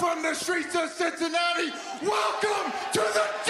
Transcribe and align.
from 0.00 0.22
the 0.22 0.32
streets 0.32 0.74
of 0.74 0.88
Cincinnati, 0.88 1.70
welcome 2.02 2.72
to 2.90 3.00
the 3.00 3.49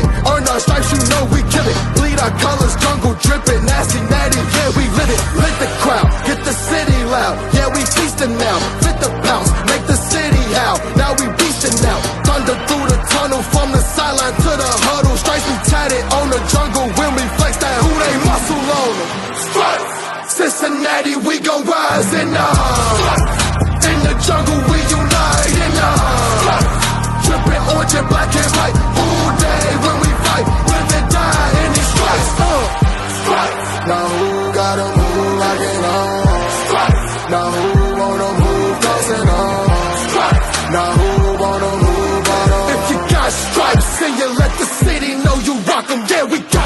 Earn 0.00 0.48
our 0.48 0.58
stripes, 0.58 0.90
you 0.92 0.98
know 1.10 1.21
we 46.30 46.38
got 46.38 46.61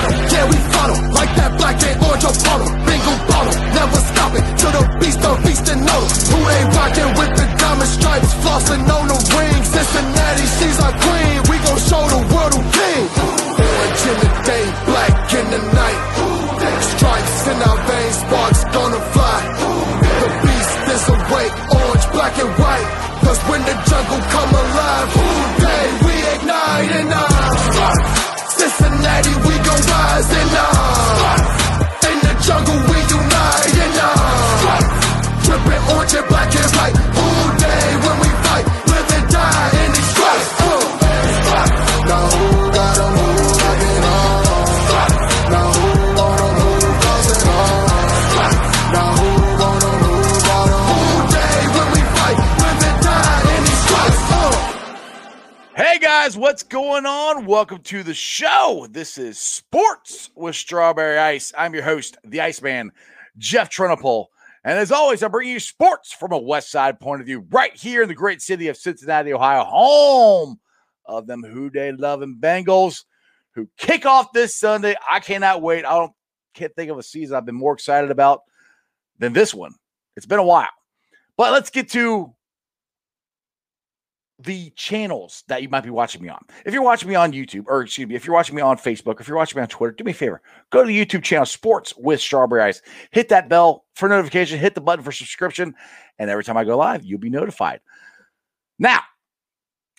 Welcome 57.57 57.81
to 57.85 58.03
the 58.03 58.13
show. 58.13 58.87
This 58.91 59.17
is 59.17 59.39
Sports 59.39 60.29
with 60.35 60.55
Strawberry 60.55 61.17
Ice. 61.17 61.55
I'm 61.57 61.73
your 61.73 61.85
host, 61.85 62.19
the 62.23 62.43
Iceman, 62.43 62.93
Jeff 63.39 63.71
Trunapole. 63.71 64.27
And 64.63 64.79
as 64.79 64.93
always, 64.93 65.23
I 65.23 65.29
bring 65.29 65.49
you 65.49 65.59
sports 65.59 66.13
from 66.13 66.33
a 66.33 66.39
West 66.39 66.71
Side 66.71 67.01
point 67.01 67.23
of 67.23 67.27
view, 67.27 67.47
right 67.51 67.75
here 67.75 68.03
in 68.03 68.09
the 68.09 68.15
great 68.15 68.43
city 68.43 68.69
of 68.69 68.77
Cincinnati, 68.77 69.33
Ohio, 69.33 69.65
home 69.65 70.61
of 71.07 71.27
them 71.27 71.43
Who 71.43 71.71
Dey 71.71 71.93
loving 71.93 72.37
Bengals, 72.39 73.05
who 73.55 73.71
kick 73.79 74.05
off 74.05 74.35
this 74.35 74.55
Sunday. 74.55 74.95
I 75.11 75.21
cannot 75.21 75.63
wait. 75.63 75.87
I 75.87 75.95
don't 75.95 76.13
can't 76.53 76.77
think 76.77 76.91
of 76.91 76.99
a 76.99 77.03
season 77.03 77.37
I've 77.37 77.47
been 77.47 77.55
more 77.55 77.73
excited 77.73 78.11
about 78.11 78.43
than 79.19 79.33
this 79.33 79.55
one. 79.55 79.73
It's 80.15 80.27
been 80.27 80.41
a 80.41 80.45
while. 80.45 80.69
But 81.39 81.53
let's 81.53 81.71
get 81.71 81.89
to 81.93 82.35
the 84.39 84.71
channels 84.71 85.45
that 85.49 85.63
you 85.63 85.69
might 85.69 85.85
be 85.85 85.91
watching 85.91 86.23
me 86.23 86.29
on. 86.29 86.45
If 86.65 86.75
you're 86.75 86.83
watching 86.83 87.09
me 87.09 87.15
on 87.15 87.33
YouTube, 87.33 87.65
or 87.67 87.83
excuse 87.83 88.07
me, 88.07 88.15
if 88.15 88.27
you're 88.27 88.35
watching 88.35 88.55
me 88.55 88.63
on 88.63 88.77
Facebook, 88.77 89.21
if 89.21 89.29
you're 89.29 89.37
watching 89.37 89.57
me 89.57 89.63
on 89.63 89.69
Twitter, 89.69 89.93
do 89.93 90.05
me 90.05 90.11
a 90.11 90.15
favor. 90.15 90.43
Go 90.71 90.83
to 90.83 90.87
the 90.87 91.07
YouTube 91.07 91.23
channel 91.23 91.47
Sports 91.47 91.95
with 91.97 92.21
Strawberry 92.21 92.63
Ice. 92.63 92.83
Hit 93.13 93.29
that 93.31 93.49
bell 93.49 93.85
for 93.95 94.09
notification, 94.09 94.59
hit 94.59 94.75
the 94.75 94.81
button 94.81 95.05
for 95.05 95.13
subscription, 95.13 95.75
and 96.19 96.29
every 96.29 96.45
time 96.45 96.57
I 96.57 96.65
go 96.65 96.77
live, 96.77 97.05
you'll 97.05 97.19
be 97.19 97.31
notified. 97.31 97.81
Now, 98.79 99.01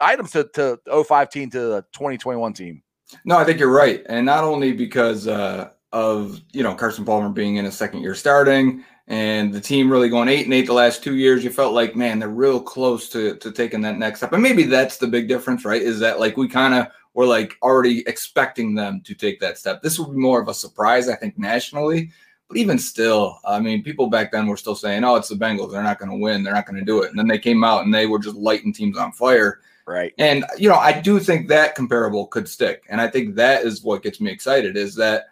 items 0.00 0.30
to, 0.32 0.44
to 0.54 1.04
05 1.04 1.30
team 1.30 1.50
to 1.50 1.58
the 1.58 1.82
2021 1.92 2.52
team. 2.52 2.82
No, 3.24 3.36
I 3.36 3.44
think 3.44 3.58
you're 3.58 3.70
right, 3.70 4.04
and 4.08 4.24
not 4.24 4.44
only 4.44 4.72
because 4.72 5.26
uh, 5.26 5.70
of 5.94 6.42
you 6.52 6.62
know 6.64 6.74
Carson 6.74 7.04
Palmer 7.04 7.30
being 7.30 7.56
in 7.56 7.66
a 7.66 7.72
second 7.72 8.00
year 8.00 8.16
starting, 8.16 8.84
and 9.06 9.54
the 9.54 9.60
team 9.60 9.90
really 9.90 10.08
going 10.08 10.28
eight 10.28 10.44
and 10.44 10.52
eight 10.52 10.66
the 10.66 10.72
last 10.74 11.04
two 11.04 11.14
years. 11.14 11.44
You 11.44 11.50
felt 11.50 11.72
like 11.72 11.94
man, 11.94 12.18
they're 12.18 12.28
real 12.28 12.60
close 12.60 13.08
to 13.10 13.36
to 13.36 13.52
taking 13.52 13.80
that 13.82 13.96
next 13.96 14.18
step, 14.18 14.32
and 14.32 14.42
maybe 14.42 14.64
that's 14.64 14.98
the 14.98 15.06
big 15.06 15.28
difference, 15.28 15.64
right? 15.64 15.80
Is 15.80 16.00
that 16.00 16.18
like 16.18 16.36
we 16.36 16.48
kind 16.48 16.74
of 16.74 16.88
were 17.14 17.26
like 17.26 17.56
already 17.62 18.06
expecting 18.08 18.74
them 18.74 19.02
to 19.02 19.14
take 19.14 19.38
that 19.38 19.56
step. 19.56 19.82
This 19.82 19.98
would 19.98 20.10
be 20.10 20.18
more 20.18 20.42
of 20.42 20.48
a 20.48 20.54
surprise, 20.54 21.08
I 21.08 21.14
think, 21.14 21.38
nationally. 21.38 22.10
But 22.48 22.56
even 22.58 22.76
still, 22.76 23.38
I 23.44 23.60
mean, 23.60 23.84
people 23.84 24.08
back 24.08 24.32
then 24.32 24.48
were 24.48 24.56
still 24.56 24.74
saying, 24.74 25.04
"Oh, 25.04 25.14
it's 25.14 25.28
the 25.28 25.36
Bengals. 25.36 25.70
They're 25.70 25.82
not 25.82 26.00
going 26.00 26.10
to 26.10 26.18
win. 26.18 26.42
They're 26.42 26.52
not 26.52 26.66
going 26.66 26.78
to 26.78 26.84
do 26.84 27.02
it." 27.02 27.10
And 27.10 27.18
then 27.18 27.28
they 27.28 27.38
came 27.38 27.62
out 27.62 27.84
and 27.84 27.94
they 27.94 28.06
were 28.06 28.18
just 28.18 28.36
lighting 28.36 28.72
teams 28.72 28.98
on 28.98 29.12
fire. 29.12 29.60
Right. 29.86 30.12
And 30.18 30.44
you 30.58 30.68
know, 30.68 30.74
I 30.74 31.00
do 31.00 31.20
think 31.20 31.46
that 31.48 31.76
comparable 31.76 32.26
could 32.26 32.48
stick, 32.48 32.82
and 32.88 33.00
I 33.00 33.06
think 33.06 33.36
that 33.36 33.64
is 33.64 33.84
what 33.84 34.02
gets 34.02 34.20
me 34.20 34.32
excited. 34.32 34.76
Is 34.76 34.96
that 34.96 35.26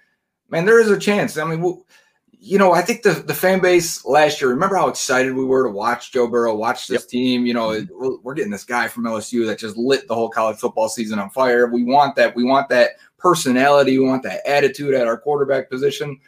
man, 0.52 0.66
there 0.66 0.80
is 0.80 0.90
a 0.90 0.98
chance. 0.98 1.36
I 1.38 1.44
mean, 1.44 1.60
we'll, 1.60 1.84
you 2.30 2.58
know, 2.58 2.72
I 2.72 2.82
think 2.82 3.02
the 3.02 3.12
the 3.12 3.34
fan 3.34 3.60
base 3.60 4.04
last 4.04 4.40
year. 4.40 4.50
Remember 4.50 4.76
how 4.76 4.88
excited 4.88 5.34
we 5.34 5.44
were 5.44 5.64
to 5.64 5.70
watch 5.70 6.12
Joe 6.12 6.28
Burrow, 6.28 6.54
watch 6.54 6.86
this 6.86 7.02
yep. 7.02 7.08
team. 7.08 7.46
You 7.46 7.54
know, 7.54 7.84
we're 8.22 8.34
getting 8.34 8.52
this 8.52 8.64
guy 8.64 8.86
from 8.86 9.04
LSU 9.04 9.46
that 9.46 9.58
just 9.58 9.76
lit 9.76 10.06
the 10.06 10.14
whole 10.14 10.28
college 10.28 10.58
football 10.58 10.88
season 10.88 11.18
on 11.18 11.30
fire. 11.30 11.68
We 11.68 11.82
want 11.82 12.14
that. 12.16 12.36
We 12.36 12.44
want 12.44 12.68
that 12.68 12.90
personality. 13.18 13.98
We 13.98 14.06
want 14.06 14.22
that 14.24 14.46
attitude 14.46 14.94
at 14.94 15.06
our 15.06 15.18
quarterback 15.18 15.70
position. 15.70 16.20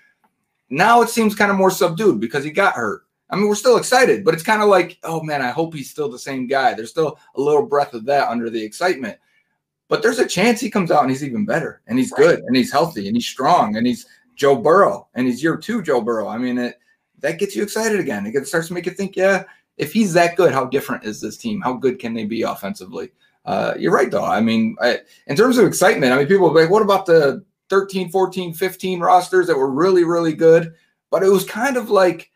Now 0.70 1.02
it 1.02 1.10
seems 1.10 1.34
kind 1.34 1.50
of 1.50 1.58
more 1.58 1.70
subdued 1.70 2.20
because 2.20 2.42
he 2.42 2.50
got 2.50 2.74
hurt. 2.74 3.02
I 3.30 3.36
mean, 3.36 3.48
we're 3.48 3.54
still 3.56 3.76
excited, 3.76 4.24
but 4.24 4.34
it's 4.34 4.42
kind 4.42 4.62
of 4.62 4.68
like, 4.68 4.98
oh 5.02 5.20
man, 5.22 5.42
I 5.42 5.50
hope 5.50 5.74
he's 5.74 5.90
still 5.90 6.08
the 6.08 6.18
same 6.18 6.46
guy. 6.46 6.74
There's 6.74 6.90
still 6.90 7.18
a 7.34 7.40
little 7.40 7.66
breath 7.66 7.92
of 7.92 8.04
that 8.06 8.28
under 8.28 8.48
the 8.50 8.62
excitement. 8.62 9.18
But 9.94 10.02
there's 10.02 10.18
a 10.18 10.26
chance 10.26 10.60
he 10.60 10.72
comes 10.72 10.90
out 10.90 11.02
and 11.02 11.10
he's 11.12 11.22
even 11.22 11.44
better 11.44 11.80
and 11.86 11.96
he's 11.96 12.10
right. 12.10 12.18
good 12.18 12.40
and 12.40 12.56
he's 12.56 12.72
healthy 12.72 13.06
and 13.06 13.16
he's 13.16 13.28
strong 13.28 13.76
and 13.76 13.86
he's 13.86 14.06
Joe 14.34 14.56
Burrow 14.56 15.06
and 15.14 15.24
he's 15.24 15.40
year 15.40 15.56
two 15.56 15.82
Joe 15.82 16.00
Burrow. 16.00 16.26
I 16.26 16.36
mean, 16.36 16.58
it, 16.58 16.80
that 17.20 17.38
gets 17.38 17.54
you 17.54 17.62
excited 17.62 18.00
again. 18.00 18.26
It 18.26 18.48
starts 18.48 18.66
to 18.66 18.74
make 18.74 18.86
you 18.86 18.92
think, 18.92 19.14
yeah, 19.14 19.44
if 19.76 19.92
he's 19.92 20.12
that 20.14 20.34
good, 20.34 20.52
how 20.52 20.64
different 20.64 21.04
is 21.04 21.20
this 21.20 21.36
team? 21.36 21.60
How 21.60 21.74
good 21.74 22.00
can 22.00 22.12
they 22.12 22.24
be 22.24 22.42
offensively? 22.42 23.12
Uh, 23.44 23.74
you're 23.78 23.92
right, 23.92 24.10
though. 24.10 24.24
I 24.24 24.40
mean, 24.40 24.74
I, 24.80 24.98
in 25.28 25.36
terms 25.36 25.58
of 25.58 25.64
excitement, 25.64 26.12
I 26.12 26.18
mean, 26.18 26.26
people 26.26 26.52
like, 26.52 26.70
what 26.70 26.82
about 26.82 27.06
the 27.06 27.44
13, 27.70 28.10
14, 28.10 28.52
15 28.52 28.98
rosters 28.98 29.46
that 29.46 29.56
were 29.56 29.70
really, 29.70 30.02
really 30.02 30.32
good? 30.32 30.74
But 31.12 31.22
it 31.22 31.28
was 31.28 31.44
kind 31.44 31.76
of 31.76 31.88
like, 31.88 32.32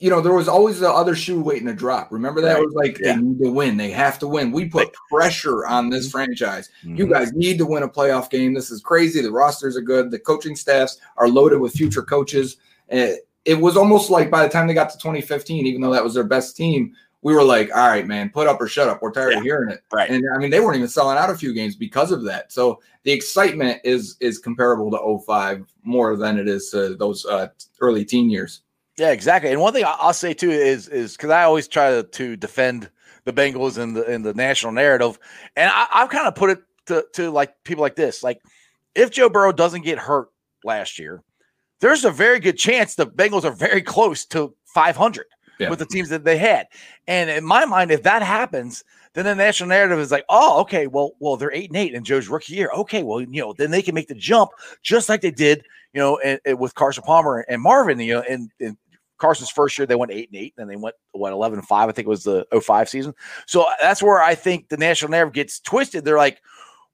you 0.00 0.08
know, 0.08 0.22
there 0.22 0.32
was 0.32 0.48
always 0.48 0.80
the 0.80 0.90
other 0.90 1.14
shoe 1.14 1.40
waiting 1.42 1.66
to 1.66 1.74
drop. 1.74 2.10
Remember 2.10 2.40
that? 2.40 2.54
Right. 2.54 2.62
It 2.62 2.64
was 2.64 2.74
like 2.74 2.98
yeah. 2.98 3.14
they 3.14 3.20
need 3.20 3.38
to 3.44 3.52
win. 3.52 3.76
They 3.76 3.90
have 3.90 4.18
to 4.20 4.26
win. 4.26 4.50
We 4.50 4.64
put 4.64 4.94
pressure 5.10 5.66
on 5.66 5.90
this 5.90 6.06
mm-hmm. 6.06 6.12
franchise. 6.12 6.70
Mm-hmm. 6.82 6.96
You 6.96 7.06
guys 7.06 7.34
need 7.34 7.58
to 7.58 7.66
win 7.66 7.82
a 7.82 7.88
playoff 7.88 8.30
game. 8.30 8.54
This 8.54 8.70
is 8.70 8.80
crazy. 8.80 9.20
The 9.20 9.30
rosters 9.30 9.76
are 9.76 9.82
good. 9.82 10.10
The 10.10 10.18
coaching 10.18 10.56
staffs 10.56 10.98
are 11.18 11.28
loaded 11.28 11.60
with 11.60 11.74
future 11.74 12.02
coaches. 12.02 12.56
It, 12.88 13.28
it 13.44 13.60
was 13.60 13.76
almost 13.76 14.08
like 14.08 14.30
by 14.30 14.42
the 14.42 14.48
time 14.48 14.66
they 14.66 14.74
got 14.74 14.88
to 14.88 14.98
2015, 14.98 15.66
even 15.66 15.82
though 15.82 15.92
that 15.92 16.02
was 16.02 16.14
their 16.14 16.24
best 16.24 16.56
team, 16.56 16.94
we 17.20 17.34
were 17.34 17.44
like, 17.44 17.70
all 17.76 17.86
right, 17.86 18.06
man, 18.06 18.30
put 18.30 18.46
up 18.46 18.58
or 18.58 18.68
shut 18.68 18.88
up. 18.88 19.02
We're 19.02 19.12
tired 19.12 19.32
yeah. 19.32 19.38
of 19.38 19.44
hearing 19.44 19.70
it. 19.70 19.82
Right. 19.92 20.08
And 20.08 20.24
I 20.34 20.38
mean, 20.38 20.50
they 20.50 20.60
weren't 20.60 20.76
even 20.76 20.88
selling 20.88 21.18
out 21.18 21.28
a 21.28 21.36
few 21.36 21.52
games 21.52 21.76
because 21.76 22.10
of 22.10 22.24
that. 22.24 22.52
So 22.52 22.80
the 23.02 23.12
excitement 23.12 23.82
is 23.84 24.16
is 24.20 24.38
comparable 24.38 24.90
to 24.92 25.22
05 25.26 25.66
more 25.82 26.16
than 26.16 26.38
it 26.38 26.48
is 26.48 26.70
to 26.70 26.94
those 26.96 27.26
uh, 27.26 27.48
early 27.80 28.06
teen 28.06 28.30
years. 28.30 28.62
Yeah, 28.96 29.10
exactly. 29.10 29.50
And 29.50 29.60
one 29.60 29.72
thing 29.72 29.84
I'll 29.86 30.12
say 30.12 30.34
too 30.34 30.50
is 30.50 30.88
is 30.88 31.16
because 31.16 31.30
I 31.30 31.44
always 31.44 31.68
try 31.68 31.90
to, 31.90 32.02
to 32.02 32.36
defend 32.36 32.90
the 33.24 33.32
Bengals 33.32 33.78
in 33.78 33.94
the 33.94 34.10
in 34.10 34.22
the 34.22 34.34
national 34.34 34.72
narrative, 34.72 35.18
and 35.56 35.70
I, 35.72 35.86
I've 35.92 36.10
kind 36.10 36.26
of 36.26 36.34
put 36.34 36.50
it 36.50 36.62
to, 36.86 37.06
to 37.14 37.30
like 37.30 37.54
people 37.64 37.82
like 37.82 37.96
this: 37.96 38.22
like 38.22 38.40
if 38.94 39.10
Joe 39.10 39.28
Burrow 39.28 39.52
doesn't 39.52 39.82
get 39.82 39.98
hurt 39.98 40.28
last 40.64 40.98
year, 40.98 41.22
there's 41.80 42.04
a 42.04 42.10
very 42.10 42.40
good 42.40 42.58
chance 42.58 42.94
the 42.94 43.06
Bengals 43.06 43.44
are 43.44 43.52
very 43.52 43.82
close 43.82 44.24
to 44.26 44.54
500 44.66 45.26
yeah. 45.58 45.70
with 45.70 45.78
the 45.78 45.86
teams 45.86 46.08
that 46.08 46.24
they 46.24 46.38
had. 46.38 46.66
And 47.06 47.30
in 47.30 47.44
my 47.44 47.64
mind, 47.64 47.90
if 47.90 48.02
that 48.04 48.22
happens, 48.22 48.84
then 49.14 49.24
the 49.24 49.34
national 49.34 49.68
narrative 49.68 49.98
is 49.98 50.10
like, 50.10 50.24
oh, 50.28 50.60
okay, 50.60 50.86
well, 50.86 51.12
well, 51.18 51.36
they're 51.36 51.52
eight 51.52 51.70
and 51.70 51.76
eight 51.76 51.94
in 51.94 52.04
Joe's 52.04 52.28
rookie 52.28 52.54
year. 52.54 52.70
Okay, 52.74 53.02
well, 53.02 53.20
you 53.20 53.40
know, 53.40 53.52
then 53.52 53.70
they 53.70 53.82
can 53.82 53.94
make 53.94 54.08
the 54.08 54.14
jump 54.14 54.50
just 54.82 55.08
like 55.08 55.20
they 55.20 55.30
did, 55.30 55.64
you 55.92 56.00
know, 56.00 56.18
and, 56.18 56.40
and 56.44 56.58
with 56.58 56.74
Carson 56.74 57.02
Palmer 57.02 57.44
and 57.48 57.60
Marvin, 57.60 57.98
you 58.00 58.14
know, 58.14 58.24
and, 58.28 58.50
and 58.60 58.76
Carson's 59.18 59.50
first 59.50 59.78
year, 59.78 59.86
they 59.86 59.94
went 59.94 60.12
eight 60.12 60.30
and 60.32 60.40
eight, 60.40 60.54
and 60.56 60.62
then 60.62 60.74
they 60.74 60.80
went 60.80 60.96
what 61.12 61.32
eleven 61.32 61.58
and 61.58 61.68
five. 61.68 61.88
I 61.88 61.92
think 61.92 62.06
it 62.06 62.10
was 62.10 62.24
the 62.24 62.46
05 62.58 62.88
season. 62.88 63.14
So 63.46 63.62
uh, 63.62 63.72
that's 63.80 64.02
where 64.02 64.22
I 64.22 64.34
think 64.34 64.68
the 64.68 64.76
national 64.76 65.10
narrative 65.10 65.34
gets 65.34 65.60
twisted. 65.60 66.04
They're 66.04 66.16
like, 66.16 66.40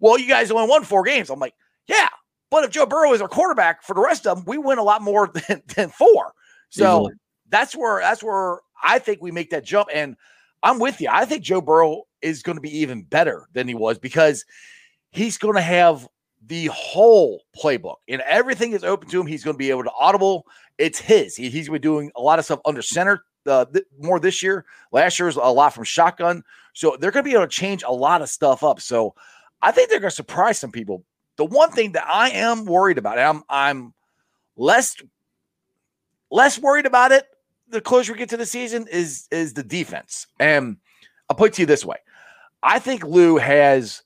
"Well, 0.00 0.19
you 0.19 0.28
guys 0.28 0.50
only 0.50 0.69
won 0.69 0.84
four 0.84 1.04
games." 1.04 1.31
I'm 1.31 1.38
like, 1.38 1.54
"Yeah, 1.87 2.08
but 2.50 2.64
if 2.64 2.70
Joe 2.70 2.87
Burrow 2.87 3.12
is 3.12 3.20
our 3.20 3.28
quarterback 3.28 3.82
for 3.82 3.94
the 3.94 4.00
rest 4.00 4.26
of 4.26 4.37
them, 4.37 4.44
we 4.46 4.58
win 4.58 4.78
a 4.78 4.82
lot 4.82 5.02
more 5.02 5.28
than, 5.48 5.62
than 5.75 5.88
four. 5.90 6.32
So 6.70 7.00
Easily. 7.00 7.14
that's 7.48 7.76
where 7.76 8.00
that's 8.00 8.22
where 8.22 8.60
I 8.82 8.98
think 8.98 9.20
we 9.20 9.31
make 9.31 9.50
that 9.50 9.64
jump. 9.64 9.88
And 9.93 10.16
I'm 10.62 10.78
with 10.78 11.00
you. 11.00 11.08
I 11.10 11.25
think 11.25 11.43
Joe 11.43 11.60
Burrow 11.60 12.04
is 12.22 12.43
going 12.43 12.56
to 12.56 12.62
be 12.62 12.78
even 12.78 13.02
better 13.02 13.48
than 13.52 13.69
he 13.69 13.75
was 13.75 13.98
because 13.98 14.44
he's 15.10 15.38
going 15.38 15.54
to 15.54 15.60
have 15.60 16.08
the 16.46 16.66
whole 16.66 17.43
playbook 17.56 17.96
and 18.08 18.22
everything 18.22 18.72
is 18.72 18.84
open 18.84 19.08
to 19.10 19.20
him. 19.20 19.26
He's 19.26 19.44
going 19.44 19.54
to 19.54 19.58
be 19.58 19.70
able 19.70 19.84
to 19.84 19.93
audible. 19.98 20.46
It's 20.78 20.98
his. 20.98 21.37
He, 21.37 21.50
he's 21.50 21.69
been 21.69 21.81
doing 21.81 22.10
a 22.16 22.20
lot 22.20 22.38
of 22.38 22.44
stuff 22.44 22.60
under 22.64 22.82
center 22.82 23.25
uh, 23.46 23.64
th- 23.66 23.84
more 24.00 24.20
this 24.20 24.43
year. 24.43 24.64
Last 24.93 25.19
year 25.19 25.26
was 25.26 25.37
a 25.37 25.40
lot 25.40 25.75
from 25.75 25.84
shotgun. 25.84 26.43
So 26.72 26.96
they're 26.98 27.10
going 27.10 27.25
to 27.25 27.28
be 27.28 27.34
able 27.34 27.46
to 27.46 27.50
change 27.50 27.82
a 27.82 27.93
lot 27.93 28.22
of 28.22 28.28
stuff 28.28 28.62
up. 28.62 28.81
So 28.81 29.14
I 29.62 29.72
think 29.72 29.90
they're 29.90 30.00
going 30.00 30.10
to 30.10 30.16
surprise 30.16 30.58
some 30.58 30.72
people. 30.72 31.04
The 31.37 31.44
one 31.44 31.70
thing 31.70 31.93
that 31.93 32.06
I 32.06 32.31
am 32.31 32.64
worried 32.64 32.98
about, 32.98 33.19
I'm 33.19 33.43
I'm 33.48 33.93
less 34.56 34.96
less 36.31 36.58
worried 36.58 36.87
about 36.87 37.12
it 37.12 37.26
the 37.69 37.81
closer 37.81 38.12
we 38.12 38.19
get 38.19 38.28
to 38.31 38.37
the 38.37 38.46
season 38.46 38.87
is 38.90 39.26
is 39.31 39.54
the 39.54 39.62
defense. 39.62 40.26
And 40.38 40.76
I'll 41.28 41.37
put 41.37 41.52
it 41.52 41.54
to 41.54 41.62
you 41.62 41.66
this 41.66 41.84
way. 41.84 41.96
I 42.62 42.78
think 42.78 43.04
Lou 43.04 43.37
has 43.37 44.02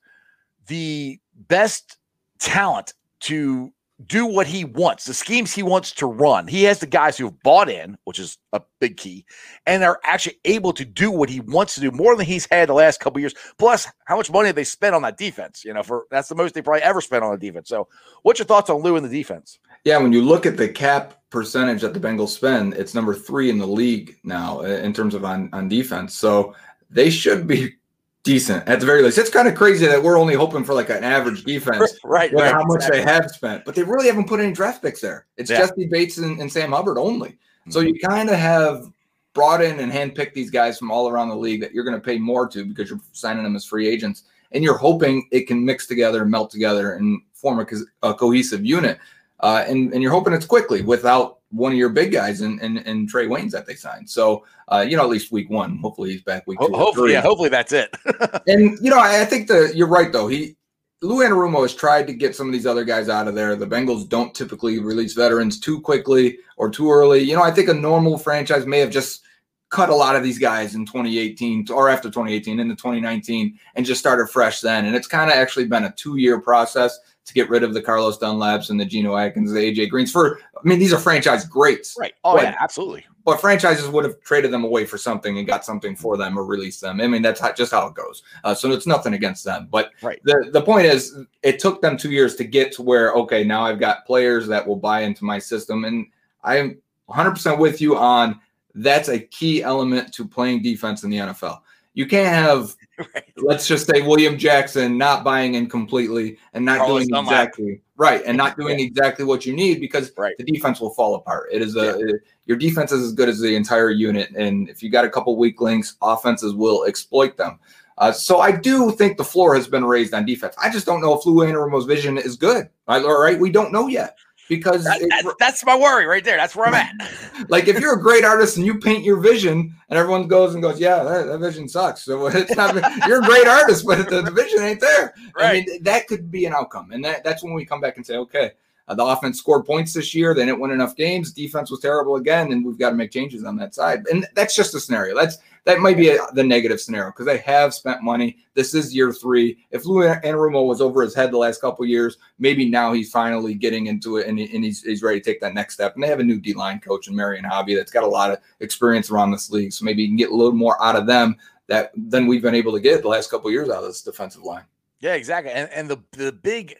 the 0.66 1.18
best 1.34 1.96
talent 2.40 2.94
to 3.20 3.72
do 4.06 4.24
what 4.24 4.46
he 4.46 4.64
wants, 4.64 5.04
the 5.04 5.14
schemes 5.14 5.52
he 5.52 5.62
wants 5.62 5.92
to 5.92 6.06
run. 6.06 6.46
He 6.48 6.64
has 6.64 6.78
the 6.78 6.86
guys 6.86 7.18
who 7.18 7.26
have 7.26 7.42
bought 7.42 7.68
in, 7.68 7.98
which 8.04 8.18
is 8.18 8.38
a 8.52 8.62
big 8.80 8.96
key, 8.96 9.26
and 9.66 9.84
are 9.84 10.00
actually 10.04 10.36
able 10.44 10.72
to 10.74 10.84
do 10.84 11.10
what 11.10 11.28
he 11.28 11.40
wants 11.40 11.74
to 11.74 11.80
do 11.80 11.90
more 11.90 12.16
than 12.16 12.26
he's 12.26 12.48
had 12.50 12.68
the 12.68 12.74
last 12.74 13.00
couple 13.00 13.20
years. 13.20 13.34
Plus, 13.58 13.86
how 14.06 14.16
much 14.16 14.30
money 14.30 14.46
have 14.46 14.56
they 14.56 14.64
spent 14.64 14.94
on 14.94 15.02
that 15.02 15.18
defense? 15.18 15.64
You 15.64 15.74
know, 15.74 15.82
for 15.82 16.06
that's 16.10 16.28
the 16.28 16.34
most 16.34 16.54
they 16.54 16.62
probably 16.62 16.82
ever 16.82 17.00
spent 17.00 17.24
on 17.24 17.32
the 17.32 17.38
defense. 17.38 17.68
So, 17.68 17.88
what's 18.22 18.38
your 18.38 18.46
thoughts 18.46 18.70
on 18.70 18.82
Lou 18.82 18.96
and 18.96 19.04
the 19.04 19.10
defense? 19.10 19.58
Yeah, 19.84 19.98
when 19.98 20.12
you 20.12 20.22
look 20.22 20.46
at 20.46 20.56
the 20.56 20.68
cap 20.68 21.14
percentage 21.30 21.82
that 21.82 21.94
the 21.94 22.00
Bengals 22.00 22.28
spend, 22.28 22.74
it's 22.74 22.94
number 22.94 23.14
three 23.14 23.50
in 23.50 23.58
the 23.58 23.66
league 23.66 24.16
now 24.24 24.62
in 24.62 24.92
terms 24.94 25.14
of 25.14 25.24
on 25.24 25.50
on 25.52 25.68
defense. 25.68 26.14
So 26.14 26.54
they 26.88 27.10
should 27.10 27.46
be 27.46 27.74
decent 28.22 28.66
at 28.68 28.80
the 28.80 28.86
very 28.86 29.02
least. 29.02 29.18
It's 29.18 29.30
kind 29.30 29.48
of 29.48 29.54
crazy 29.54 29.86
that 29.86 30.02
we're 30.02 30.18
only 30.18 30.34
hoping 30.34 30.64
for 30.64 30.74
like 30.74 30.90
an 30.90 31.04
average 31.04 31.44
defense, 31.44 31.98
right? 32.04 32.32
right 32.32 32.52
how 32.52 32.64
much 32.64 32.84
they 32.90 33.02
have 33.02 33.30
spent, 33.30 33.64
but 33.64 33.74
they 33.74 33.82
really 33.82 34.06
haven't 34.06 34.28
put 34.28 34.40
any 34.40 34.52
draft 34.52 34.82
picks 34.82 35.00
there. 35.00 35.26
It's 35.36 35.50
yeah. 35.50 35.58
Jessie 35.58 35.86
Bates 35.86 36.18
and, 36.18 36.40
and, 36.40 36.50
Sam 36.50 36.72
Hubbard 36.72 36.98
only. 36.98 37.30
Mm-hmm. 37.30 37.70
So 37.70 37.80
you 37.80 37.98
kind 37.98 38.28
of 38.28 38.36
have 38.36 38.86
brought 39.32 39.62
in 39.62 39.80
and 39.80 39.92
handpicked 39.92 40.34
these 40.34 40.50
guys 40.50 40.78
from 40.78 40.90
all 40.90 41.08
around 41.08 41.28
the 41.28 41.36
league 41.36 41.60
that 41.60 41.72
you're 41.72 41.84
going 41.84 41.96
to 41.96 42.04
pay 42.04 42.18
more 42.18 42.48
to 42.48 42.64
because 42.64 42.90
you're 42.90 43.00
signing 43.12 43.44
them 43.44 43.56
as 43.56 43.64
free 43.64 43.88
agents, 43.88 44.24
and 44.52 44.62
you're 44.62 44.78
hoping 44.78 45.26
it 45.30 45.46
can 45.46 45.64
mix 45.64 45.86
together, 45.86 46.24
melt 46.24 46.50
together, 46.50 46.94
and 46.94 47.20
form 47.32 47.60
a, 47.60 47.64
co- 47.64 47.84
a 48.02 48.12
cohesive 48.12 48.64
unit. 48.64 48.98
Uh, 49.40 49.64
and 49.66 49.92
and 49.94 50.02
you're 50.02 50.12
hoping 50.12 50.34
it's 50.34 50.44
quickly 50.44 50.82
without 50.82 51.39
one 51.50 51.72
of 51.72 51.78
your 51.78 51.88
big 51.88 52.12
guys 52.12 52.40
and 52.40 52.60
and, 52.60 52.78
and 52.78 53.10
Trae 53.10 53.28
Waynes 53.28 53.50
that 53.50 53.66
they 53.66 53.74
signed. 53.74 54.08
So 54.08 54.44
uh, 54.68 54.84
you 54.88 54.96
know, 54.96 55.02
at 55.02 55.08
least 55.08 55.32
week 55.32 55.50
one. 55.50 55.78
Hopefully 55.78 56.10
he's 56.10 56.22
back 56.22 56.46
week 56.46 56.58
two. 56.60 56.72
Hopefully, 56.72 57.12
yeah, 57.12 57.22
hopefully 57.22 57.48
that's 57.48 57.72
it. 57.72 57.94
and 58.46 58.78
you 58.80 58.90
know, 58.90 58.98
I, 58.98 59.22
I 59.22 59.24
think 59.24 59.48
the 59.48 59.72
you're 59.74 59.88
right 59.88 60.12
though. 60.12 60.28
He 60.28 60.56
Lou 61.02 61.24
Anarumo 61.24 61.62
has 61.62 61.74
tried 61.74 62.06
to 62.08 62.12
get 62.12 62.36
some 62.36 62.46
of 62.46 62.52
these 62.52 62.66
other 62.66 62.84
guys 62.84 63.08
out 63.08 63.26
of 63.26 63.34
there. 63.34 63.56
The 63.56 63.66
Bengals 63.66 64.08
don't 64.08 64.34
typically 64.34 64.78
release 64.80 65.14
veterans 65.14 65.58
too 65.58 65.80
quickly 65.80 66.38
or 66.58 66.68
too 66.68 66.90
early. 66.90 67.20
You 67.20 67.36
know, 67.36 67.42
I 67.42 67.50
think 67.50 67.70
a 67.70 67.74
normal 67.74 68.18
franchise 68.18 68.66
may 68.66 68.80
have 68.80 68.90
just 68.90 69.22
cut 69.70 69.88
a 69.88 69.94
lot 69.94 70.16
of 70.16 70.22
these 70.22 70.38
guys 70.38 70.74
in 70.74 70.84
2018 70.84 71.68
or 71.72 71.88
after 71.88 72.08
2018 72.08 72.60
into 72.60 72.74
2019 72.74 73.58
and 73.76 73.86
just 73.86 74.00
started 74.00 74.28
fresh 74.28 74.60
then. 74.60 74.84
And 74.84 74.94
it's 74.94 75.06
kind 75.06 75.30
of 75.30 75.36
actually 75.36 75.66
been 75.66 75.84
a 75.84 75.92
two 75.92 76.16
year 76.16 76.40
process 76.40 76.98
to 77.30 77.34
get 77.34 77.48
rid 77.48 77.62
of 77.62 77.72
the 77.74 77.80
Carlos 77.80 78.18
Dunlaps 78.18 78.68
and 78.70 78.78
the 78.78 78.84
Geno 78.84 79.16
Atkins, 79.16 79.52
the 79.52 79.58
AJ 79.60 79.88
Greens 79.90 80.12
for. 80.12 80.38
I 80.56 80.60
mean, 80.68 80.78
these 80.78 80.92
are 80.92 80.98
franchise 80.98 81.44
greats, 81.46 81.96
Right. 81.98 82.12
Oh 82.24 82.34
But- 82.34 82.42
yeah, 82.42 82.56
absolutely. 82.60 83.06
but 83.24 83.40
franchises 83.40 83.88
would 83.88 84.04
have 84.04 84.20
traded 84.20 84.50
them 84.50 84.64
away 84.64 84.84
for 84.84 84.98
something 84.98 85.38
and 85.38 85.46
got 85.46 85.64
something 85.64 85.96
for 85.96 86.16
them 86.18 86.38
or 86.38 86.44
released 86.44 86.80
them. 86.82 87.00
I 87.00 87.06
mean, 87.06 87.22
that's 87.22 87.40
how, 87.40 87.52
just 87.52 87.72
how 87.72 87.86
it 87.86 87.94
goes. 87.94 88.22
Uh, 88.44 88.54
so 88.54 88.70
it's 88.72 88.86
nothing 88.86 89.14
against 89.14 89.44
them. 89.44 89.68
But 89.70 89.92
Right. 90.02 90.20
the 90.24 90.50
the 90.52 90.60
point 90.62 90.86
is, 90.86 91.16
it 91.42 91.58
took 91.58 91.80
them 91.80 91.96
two 91.96 92.10
years 92.10 92.34
to 92.36 92.44
get 92.44 92.72
to 92.72 92.82
where 92.82 93.12
okay, 93.14 93.42
now 93.44 93.62
I've 93.64 93.80
got 93.80 94.04
players 94.06 94.46
that 94.48 94.66
will 94.66 94.76
buy 94.76 95.00
into 95.02 95.24
my 95.24 95.38
system, 95.38 95.84
and 95.84 96.06
I'm 96.44 96.78
100 97.06 97.30
percent 97.30 97.58
with 97.58 97.80
you 97.80 97.96
on 97.96 98.38
that's 98.74 99.08
a 99.08 99.18
key 99.18 99.62
element 99.62 100.12
to 100.14 100.24
playing 100.28 100.62
defense 100.62 101.02
in 101.04 101.10
the 101.10 101.16
NFL. 101.18 101.60
You 101.94 102.06
can't 102.06 102.28
have 102.28 102.76
Right. 103.14 103.24
let's 103.36 103.66
just 103.66 103.86
say 103.88 104.02
William 104.02 104.36
Jackson 104.36 104.98
not 104.98 105.24
buying 105.24 105.54
in 105.54 105.68
completely 105.68 106.36
and 106.52 106.64
not 106.64 106.78
Carlos 106.78 107.06
doing 107.06 107.24
exactly 107.24 107.80
right 107.96 108.22
and 108.26 108.36
not 108.36 108.56
doing 108.56 108.78
exactly 108.86 109.24
what 109.24 109.46
you 109.46 109.54
need 109.54 109.80
because 109.80 110.12
Right. 110.16 110.36
the 110.38 110.44
defense 110.44 110.80
will 110.80 110.90
fall 110.90 111.14
apart. 111.14 111.48
It 111.52 111.62
is 111.62 111.76
a 111.76 112.18
your 112.46 112.56
defense 112.58 112.92
is 112.92 113.02
as 113.02 113.12
good 113.12 113.28
as 113.28 113.40
the 113.40 113.54
entire 113.54 113.90
unit, 113.90 114.30
and 114.36 114.68
if 114.68 114.82
you 114.82 114.90
got 114.90 115.04
a 115.04 115.10
couple 115.10 115.36
weak 115.36 115.60
links, 115.60 115.96
offenses 116.02 116.54
will 116.54 116.84
exploit 116.84 117.36
them. 117.36 117.58
Uh, 117.98 118.10
so 118.10 118.40
I 118.40 118.50
do 118.52 118.90
think 118.92 119.18
the 119.18 119.24
floor 119.24 119.54
has 119.54 119.68
been 119.68 119.84
raised 119.84 120.14
on 120.14 120.24
defense. 120.24 120.54
I 120.60 120.70
just 120.70 120.86
don't 120.86 121.00
know 121.02 121.16
if 121.18 121.26
Lou 121.26 121.44
Anarumo's 121.46 121.84
vision 121.84 122.16
is 122.16 122.34
good. 122.36 122.68
All 122.88 123.20
right, 123.20 123.38
we 123.38 123.50
don't 123.50 123.72
know 123.72 123.88
yet 123.88 124.16
because 124.50 124.84
That- 124.84 125.00
it- 125.00 125.08
that's, 125.08 125.34
that's 125.38 125.64
my 125.64 125.74
worry 125.76 126.04
right 126.04 126.22
there. 126.22 126.36
That's 126.36 126.54
where 126.54 126.66
I'm 126.66 126.74
at. 126.74 126.92
like 127.48 127.68
if 127.68 127.80
you're 127.80 127.94
a 127.94 128.02
great 128.02 128.24
artist 128.24 128.58
and 128.58 128.66
you 128.66 128.78
paint 128.78 129.04
your 129.04 129.16
vision 129.16 129.74
and 129.88 129.98
everyone 129.98 130.26
goes 130.26 130.52
and 130.52 130.62
goes 130.62 130.78
yeah 130.78 131.02
that, 131.02 131.26
that 131.26 131.38
vision 131.38 131.68
sucks. 131.68 132.02
So 132.02 132.26
it's 132.34 132.54
not 132.56 132.74
you're 133.06 133.22
a 133.22 133.26
great 133.26 133.46
artist 133.46 133.86
but 133.86 134.10
the, 134.10 134.20
the 134.20 134.30
vision 134.30 134.60
ain't 134.60 134.80
there. 134.80 135.14
I 135.36 135.52
mean 135.54 135.82
that 135.84 136.06
could 136.08 136.30
be 136.30 136.44
an 136.44 136.52
outcome. 136.52 136.90
And 136.90 137.02
that, 137.04 137.24
that's 137.24 137.42
when 137.42 137.54
we 137.54 137.64
come 137.64 137.80
back 137.80 137.96
and 137.96 138.04
say 138.04 138.16
okay 138.16 138.50
uh, 138.88 138.94
the 138.94 139.04
offense 139.04 139.38
scored 139.38 139.64
points 139.64 139.92
this 139.92 140.16
year. 140.16 140.34
They 140.34 140.44
didn't 140.44 140.58
win 140.58 140.72
enough 140.72 140.96
games. 140.96 141.32
Defense 141.32 141.70
was 141.70 141.78
terrible 141.78 142.16
again 142.16 142.50
and 142.50 142.64
we've 142.66 142.78
got 142.78 142.90
to 142.90 142.96
make 142.96 143.12
changes 143.12 143.44
on 143.44 143.56
that 143.58 143.72
side. 143.72 144.04
And 144.10 144.26
that's 144.34 144.56
just 144.56 144.74
a 144.74 144.80
scenario. 144.80 145.14
That's 145.14 145.38
that 145.64 145.78
might 145.78 145.96
be 145.96 146.08
a, 146.10 146.18
the 146.34 146.42
negative 146.42 146.80
scenario 146.80 147.10
because 147.10 147.26
they 147.26 147.38
have 147.38 147.74
spent 147.74 148.02
money 148.02 148.36
this 148.54 148.74
is 148.74 148.94
year 148.94 149.12
three 149.12 149.58
if 149.70 149.84
Lou 149.86 150.02
Anarumo 150.02 150.66
was 150.66 150.80
over 150.80 151.02
his 151.02 151.14
head 151.14 151.30
the 151.30 151.38
last 151.38 151.60
couple 151.60 151.84
years 151.84 152.16
maybe 152.38 152.68
now 152.68 152.92
he's 152.92 153.10
finally 153.10 153.54
getting 153.54 153.86
into 153.86 154.16
it 154.16 154.26
and, 154.26 154.38
he- 154.38 154.54
and 154.54 154.64
he's, 154.64 154.82
he's 154.82 155.02
ready 155.02 155.20
to 155.20 155.24
take 155.24 155.40
that 155.40 155.54
next 155.54 155.74
step. 155.74 155.94
And 155.94 156.02
they 156.02 156.08
have 156.08 156.20
a 156.20 156.24
new 156.24 156.40
D 156.40 156.54
line 156.54 156.80
coach 156.80 157.08
in 157.08 157.14
Marion 157.14 157.44
Hobby 157.44 157.74
that's 157.74 157.92
got 157.92 158.04
a 158.04 158.06
lot 158.08 158.30
of 158.30 158.38
experience 158.60 159.10
around 159.10 159.30
this 159.30 159.50
league. 159.50 159.72
So 159.72 159.84
maybe 159.84 160.02
you 160.02 160.08
can 160.08 160.16
get 160.16 160.30
a 160.30 160.34
little 160.34 160.52
more 160.52 160.82
out 160.82 160.96
of 160.96 161.06
them 161.06 161.36
that 161.66 161.92
than 161.94 162.26
we've 162.26 162.42
been 162.42 162.54
able 162.54 162.72
to 162.72 162.80
get 162.80 163.02
the 163.02 163.08
last 163.08 163.30
couple 163.30 163.48
of 163.48 163.52
years 163.52 163.68
out 163.68 163.82
of 163.82 163.84
this 163.84 164.02
defensive 164.02 164.42
line. 164.42 164.64
Yeah, 165.00 165.14
exactly. 165.14 165.52
And 165.52 165.70
and 165.70 165.88
the 165.88 165.98
the 166.12 166.32
big 166.32 166.76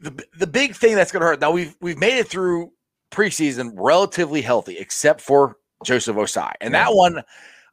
the 0.00 0.24
the 0.38 0.46
big 0.46 0.74
thing 0.76 0.94
that's 0.94 1.10
going 1.10 1.20
to 1.22 1.26
hurt. 1.26 1.40
Now 1.40 1.50
we've 1.50 1.74
we've 1.80 1.98
made 1.98 2.18
it 2.18 2.28
through 2.28 2.70
preseason 3.10 3.72
relatively 3.74 4.40
healthy, 4.42 4.78
except 4.78 5.20
for 5.20 5.56
Joseph 5.84 6.16
Ossai, 6.16 6.52
and 6.60 6.72
that 6.74 6.94
one 6.94 7.22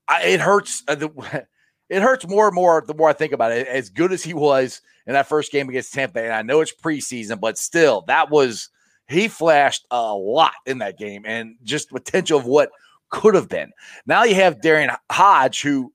I, 0.07 0.23
it 0.23 0.39
hurts. 0.39 0.83
Uh, 0.87 0.95
the, 0.95 1.45
it 1.89 2.01
hurts 2.01 2.27
more 2.27 2.47
and 2.47 2.55
more 2.55 2.83
the 2.85 2.93
more 2.93 3.09
I 3.09 3.13
think 3.13 3.33
about 3.33 3.51
it. 3.51 3.67
As 3.67 3.89
good 3.89 4.11
as 4.11 4.23
he 4.23 4.33
was 4.33 4.81
in 5.07 5.13
that 5.13 5.27
first 5.27 5.51
game 5.51 5.69
against 5.69 5.93
Tampa, 5.93 6.23
and 6.23 6.33
I 6.33 6.41
know 6.41 6.61
it's 6.61 6.73
preseason, 6.73 7.39
but 7.39 7.57
still, 7.57 8.03
that 8.07 8.29
was 8.29 8.69
he 9.07 9.27
flashed 9.27 9.85
a 9.91 10.13
lot 10.13 10.53
in 10.65 10.79
that 10.79 10.97
game, 10.97 11.23
and 11.25 11.55
just 11.63 11.89
potential 11.89 12.39
of 12.39 12.45
what 12.45 12.71
could 13.09 13.35
have 13.35 13.49
been. 13.49 13.71
Now 14.05 14.23
you 14.23 14.35
have 14.35 14.61
Darius 14.61 14.95
Hodge, 15.11 15.61
who 15.61 15.93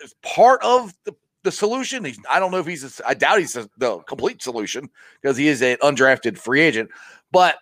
is 0.00 0.14
part 0.22 0.62
of 0.62 0.94
the 1.04 1.14
the 1.44 1.52
solution. 1.52 2.04
He's, 2.04 2.18
I 2.30 2.40
don't 2.40 2.50
know 2.50 2.58
if 2.58 2.66
he's, 2.66 3.00
a, 3.00 3.08
I 3.08 3.14
doubt 3.14 3.38
he's 3.38 3.56
a, 3.56 3.68
the 3.78 3.98
complete 4.00 4.42
solution 4.42 4.90
because 5.20 5.36
he 5.36 5.48
is 5.48 5.62
an 5.62 5.76
undrafted 5.82 6.36
free 6.36 6.60
agent. 6.60 6.90
But 7.30 7.56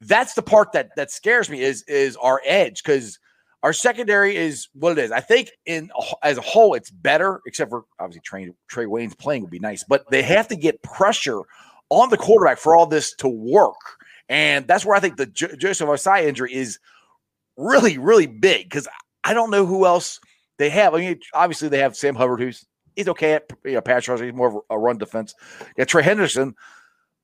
that's 0.00 0.34
the 0.34 0.42
part 0.42 0.72
that 0.72 0.90
that 0.96 1.10
scares 1.10 1.48
me 1.48 1.60
is 1.60 1.82
is 1.84 2.16
our 2.16 2.40
edge 2.44 2.82
because 2.82 3.18
our 3.62 3.72
secondary 3.72 4.36
is 4.36 4.68
what 4.74 4.98
it 4.98 5.04
is. 5.04 5.12
I 5.12 5.20
think 5.20 5.50
in 5.66 5.90
as 6.22 6.38
a 6.38 6.42
whole, 6.42 6.74
it's 6.74 6.90
better, 6.90 7.40
except 7.46 7.70
for 7.70 7.84
obviously 7.98 8.22
Trae, 8.28 8.54
Trae 8.70 8.86
Waynes 8.86 9.16
playing 9.16 9.42
would 9.42 9.50
be 9.50 9.60
nice, 9.60 9.84
but 9.84 10.08
they 10.10 10.22
have 10.22 10.48
to 10.48 10.56
get 10.56 10.82
pressure 10.82 11.40
on 11.90 12.10
the 12.10 12.16
quarterback 12.16 12.58
for 12.58 12.74
all 12.74 12.86
this 12.86 13.14
to 13.16 13.28
work. 13.28 13.76
And 14.28 14.66
that's 14.66 14.84
where 14.84 14.96
I 14.96 15.00
think 15.00 15.16
the 15.16 15.26
Jo- 15.26 15.54
Joseph 15.56 15.88
Ossai 15.88 16.24
injury 16.24 16.54
is 16.54 16.78
really, 17.56 17.98
really 17.98 18.26
big 18.26 18.64
because 18.64 18.88
I 19.24 19.34
don't 19.34 19.50
know 19.50 19.66
who 19.66 19.86
else 19.86 20.18
they 20.58 20.70
have. 20.70 20.94
I 20.94 20.98
mean, 20.98 21.20
obviously 21.34 21.68
they 21.68 21.78
have 21.78 21.96
Sam 21.96 22.14
Hubbard, 22.14 22.40
who's 22.40 22.66
he's 22.96 23.08
okay 23.08 23.34
at 23.34 23.50
you 23.64 23.72
know, 23.72 23.80
pass 23.80 24.08
rush. 24.08 24.20
He's 24.20 24.32
more 24.32 24.48
of 24.48 24.62
a 24.70 24.78
run 24.78 24.98
defense. 24.98 25.34
Yeah, 25.76 25.84
Trey 25.84 26.02
Hendrickson, 26.02 26.54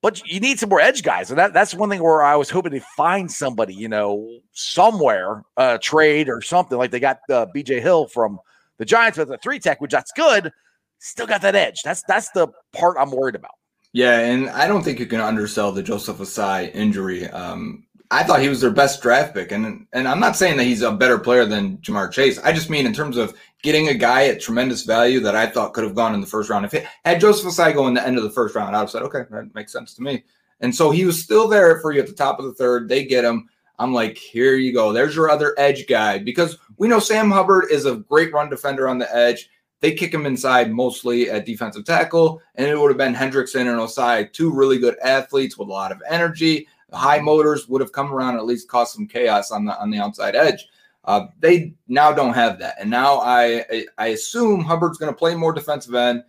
but 0.00 0.24
you 0.26 0.40
need 0.40 0.58
some 0.58 0.68
more 0.68 0.80
edge 0.80 1.02
guys, 1.02 1.30
and 1.30 1.38
that, 1.38 1.52
that's 1.52 1.74
one 1.74 1.90
thing 1.90 2.02
where 2.02 2.22
I 2.22 2.36
was 2.36 2.50
hoping 2.50 2.72
to 2.72 2.80
find 2.96 3.30
somebody, 3.30 3.74
you 3.74 3.88
know, 3.88 4.40
somewhere, 4.52 5.42
uh, 5.56 5.78
trade 5.78 6.28
or 6.28 6.40
something 6.40 6.78
like 6.78 6.90
they 6.90 7.00
got 7.00 7.18
uh, 7.30 7.46
B.J. 7.52 7.80
Hill 7.80 8.06
from 8.06 8.38
the 8.78 8.84
Giants 8.84 9.18
with 9.18 9.30
a 9.30 9.38
three 9.38 9.58
tech, 9.58 9.80
which 9.80 9.90
that's 9.90 10.12
good. 10.12 10.52
Still 11.00 11.26
got 11.26 11.42
that 11.42 11.54
edge. 11.54 11.82
That's 11.84 12.02
that's 12.08 12.30
the 12.30 12.48
part 12.72 12.96
I'm 12.98 13.10
worried 13.10 13.34
about. 13.34 13.52
Yeah, 13.92 14.20
and 14.20 14.50
I 14.50 14.68
don't 14.68 14.82
think 14.82 14.98
you 15.00 15.06
can 15.06 15.20
undersell 15.20 15.72
the 15.72 15.82
Joseph 15.82 16.18
Ossai 16.18 16.74
injury. 16.74 17.26
Um, 17.28 17.84
I 18.10 18.22
thought 18.22 18.40
he 18.40 18.48
was 18.48 18.60
their 18.60 18.70
best 18.70 19.02
draft 19.02 19.34
pick, 19.34 19.52
and 19.52 19.86
and 19.92 20.08
I'm 20.08 20.20
not 20.20 20.36
saying 20.36 20.56
that 20.56 20.64
he's 20.64 20.82
a 20.82 20.92
better 20.92 21.18
player 21.18 21.44
than 21.44 21.76
Ja'Marr 21.78 22.10
Chase. 22.10 22.38
I 22.38 22.52
just 22.52 22.70
mean 22.70 22.86
in 22.86 22.94
terms 22.94 23.18
of 23.18 23.36
getting 23.62 23.88
a 23.88 23.94
guy 23.94 24.26
at 24.26 24.40
tremendous 24.40 24.84
value 24.84 25.20
that 25.20 25.36
I 25.36 25.46
thought 25.46 25.74
could 25.74 25.84
have 25.84 25.94
gone 25.94 26.14
in 26.14 26.20
the 26.20 26.26
first 26.26 26.48
round. 26.48 26.64
If 26.64 26.74
it 26.74 26.86
had 27.04 27.20
Joseph 27.20 27.52
Ossai 27.52 27.74
go 27.74 27.86
in 27.86 27.94
the 27.94 28.06
end 28.06 28.16
of 28.16 28.22
the 28.22 28.30
first 28.30 28.54
round, 28.54 28.74
I'd 28.74 28.80
have 28.80 28.90
said, 28.90 29.02
okay, 29.02 29.24
that 29.30 29.54
makes 29.54 29.72
sense 29.72 29.94
to 29.94 30.02
me. 30.02 30.24
And 30.60 30.74
so 30.74 30.90
he 30.90 31.04
was 31.04 31.22
still 31.22 31.48
there 31.48 31.80
for 31.80 31.92
you 31.92 32.00
at 32.00 32.06
the 32.06 32.12
top 32.12 32.38
of 32.38 32.44
the 32.44 32.54
third. 32.54 32.88
They 32.88 33.04
get 33.04 33.24
him. 33.24 33.48
I'm 33.78 33.92
like, 33.92 34.16
here 34.16 34.56
you 34.56 34.72
go. 34.72 34.92
There's 34.92 35.14
your 35.14 35.30
other 35.30 35.54
edge 35.58 35.86
guy 35.86 36.18
because 36.18 36.58
we 36.78 36.88
know 36.88 36.98
Sam 36.98 37.30
Hubbard 37.30 37.66
is 37.70 37.84
a 37.84 37.96
great 37.96 38.32
run 38.32 38.50
defender 38.50 38.88
on 38.88 38.98
the 38.98 39.14
edge. 39.14 39.50
They 39.80 39.92
kick 39.92 40.12
him 40.12 40.26
inside 40.26 40.72
mostly 40.72 41.30
at 41.30 41.46
defensive 41.46 41.84
tackle, 41.84 42.42
and 42.56 42.66
it 42.66 42.76
would 42.76 42.88
have 42.88 42.98
been 42.98 43.14
Hendrickson 43.14 43.60
and 43.60 43.78
Ossai, 43.78 44.32
two 44.32 44.52
really 44.52 44.78
good 44.78 44.98
athletes 44.98 45.56
with 45.56 45.68
a 45.68 45.72
lot 45.72 45.92
of 45.92 46.02
energy. 46.08 46.66
High 46.92 47.20
motors 47.20 47.68
would 47.68 47.80
have 47.80 47.92
come 47.92 48.12
around 48.12 48.30
and 48.30 48.38
at 48.38 48.46
least 48.46 48.68
caused 48.68 48.94
some 48.94 49.06
chaos 49.06 49.50
on 49.50 49.64
the 49.64 49.78
on 49.80 49.90
the 49.90 49.98
outside 49.98 50.34
edge. 50.34 50.66
Uh, 51.04 51.26
they 51.40 51.74
now 51.86 52.12
don't 52.12 52.34
have 52.34 52.58
that, 52.58 52.74
and 52.80 52.90
now 52.90 53.18
I 53.20 53.64
I, 53.98 54.08
assume 54.08 54.62
Hubbard's 54.64 54.98
going 54.98 55.12
to 55.12 55.16
play 55.18 55.34
more 55.34 55.52
defensive 55.52 55.94
end, 55.94 56.22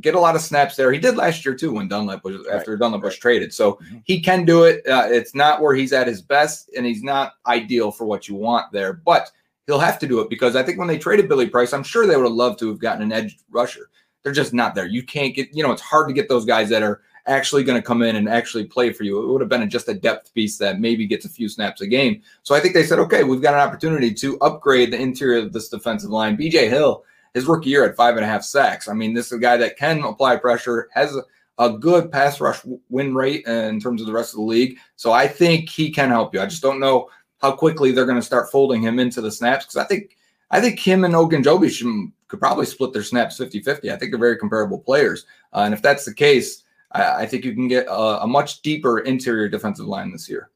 get 0.00 0.14
a 0.14 0.20
lot 0.20 0.34
of 0.34 0.40
snaps 0.40 0.76
there. 0.76 0.92
He 0.92 0.98
did 0.98 1.16
last 1.16 1.44
year 1.44 1.54
too 1.54 1.72
when 1.72 1.88
Dunlap 1.88 2.24
was 2.24 2.46
after 2.48 2.76
Dunlap 2.76 3.02
was 3.02 3.16
traded, 3.16 3.52
so 3.52 3.74
Mhm. 3.74 4.02
he 4.04 4.20
can 4.20 4.44
do 4.44 4.64
it. 4.64 4.86
Uh, 4.88 5.06
it's 5.08 5.34
not 5.34 5.60
where 5.62 5.74
he's 5.74 5.92
at 5.92 6.06
his 6.08 6.20
best, 6.22 6.70
and 6.76 6.84
he's 6.84 7.02
not 7.02 7.34
ideal 7.46 7.90
for 7.92 8.06
what 8.06 8.28
you 8.28 8.34
want 8.34 8.72
there, 8.72 8.92
but 8.92 9.30
he'll 9.66 9.78
have 9.78 9.98
to 10.00 10.06
do 10.08 10.20
it 10.20 10.30
because 10.30 10.56
I 10.56 10.62
think 10.62 10.78
when 10.78 10.88
they 10.88 10.98
traded 10.98 11.28
Billy 11.28 11.46
Price, 11.48 11.72
I'm 11.72 11.82
sure 11.84 12.06
they 12.06 12.16
would 12.16 12.24
have 12.24 12.32
loved 12.32 12.58
to 12.60 12.68
have 12.68 12.78
gotten 12.80 13.02
an 13.02 13.12
edge 13.12 13.38
rusher. 13.50 13.90
They're 14.22 14.32
just 14.32 14.52
not 14.54 14.74
there. 14.74 14.86
You 14.86 15.02
can't 15.04 15.34
get, 15.34 15.54
you 15.54 15.62
know, 15.62 15.70
it's 15.70 15.82
hard 15.82 16.08
to 16.08 16.14
get 16.14 16.28
those 16.28 16.44
guys 16.44 16.68
that 16.70 16.82
are 16.82 17.02
actually 17.28 17.62
going 17.62 17.80
to 17.80 17.86
come 17.86 18.02
in 18.02 18.16
and 18.16 18.28
actually 18.28 18.64
play 18.64 18.92
for 18.92 19.04
you. 19.04 19.22
It 19.22 19.30
would 19.30 19.40
have 19.40 19.50
been 19.50 19.68
just 19.70 19.88
a 19.88 19.94
depth 19.94 20.32
piece 20.34 20.58
that 20.58 20.80
maybe 20.80 21.06
gets 21.06 21.24
a 21.24 21.28
few 21.28 21.48
snaps 21.48 21.80
a 21.80 21.86
game. 21.86 22.22
So 22.42 22.54
I 22.54 22.60
think 22.60 22.74
they 22.74 22.84
said, 22.84 22.98
okay, 23.00 23.22
we've 23.22 23.42
got 23.42 23.54
an 23.54 23.60
opportunity 23.60 24.12
to 24.14 24.38
upgrade 24.40 24.92
the 24.92 25.00
interior 25.00 25.44
of 25.44 25.52
this 25.52 25.68
defensive 25.68 26.10
line. 26.10 26.36
BJ 26.36 26.68
Hill, 26.68 27.04
his 27.34 27.46
rookie 27.46 27.70
year 27.70 27.84
at 27.84 27.96
five 27.96 28.16
and 28.16 28.24
a 28.24 28.28
half 28.28 28.42
sacks. 28.42 28.88
I 28.88 28.94
mean, 28.94 29.14
this 29.14 29.26
is 29.26 29.32
a 29.32 29.38
guy 29.38 29.56
that 29.58 29.76
can 29.76 30.02
apply 30.02 30.36
pressure, 30.36 30.88
has 30.94 31.14
a, 31.14 31.22
a 31.58 31.78
good 31.78 32.10
pass 32.10 32.40
rush 32.40 32.60
win 32.88 33.14
rate 33.14 33.46
in 33.46 33.78
terms 33.78 34.00
of 34.00 34.06
the 34.06 34.12
rest 34.12 34.32
of 34.32 34.38
the 34.38 34.44
league. 34.44 34.78
So 34.96 35.12
I 35.12 35.28
think 35.28 35.68
he 35.68 35.90
can 35.90 36.08
help 36.08 36.34
you. 36.34 36.40
I 36.40 36.46
just 36.46 36.62
don't 36.62 36.80
know 36.80 37.10
how 37.38 37.52
quickly 37.52 37.92
they're 37.92 38.06
going 38.06 38.18
to 38.18 38.22
start 38.22 38.50
folding 38.50 38.82
him 38.82 38.98
into 38.98 39.20
the 39.20 39.30
snaps 39.30 39.66
because 39.66 39.76
I 39.76 39.84
think 39.84 40.16
I 40.50 40.60
think 40.60 40.78
him 40.78 41.04
and 41.04 41.14
Ogunjobi 41.14 41.70
should, 41.70 42.10
could 42.28 42.40
probably 42.40 42.64
split 42.64 42.94
their 42.94 43.02
snaps 43.02 43.38
50-50. 43.38 43.92
I 43.92 43.96
think 43.96 44.10
they're 44.10 44.18
very 44.18 44.38
comparable 44.38 44.78
players. 44.78 45.26
Uh, 45.52 45.60
and 45.60 45.74
if 45.74 45.82
that's 45.82 46.06
the 46.06 46.14
case, 46.14 46.64
I, 46.92 47.22
I 47.22 47.26
think 47.26 47.44
you 47.44 47.54
can 47.54 47.68
get 47.68 47.86
a, 47.86 48.22
a 48.22 48.26
much 48.26 48.62
deeper 48.62 49.00
interior 49.00 49.48
defensive 49.48 49.86
line 49.86 50.12
this 50.12 50.28
year. 50.28 50.50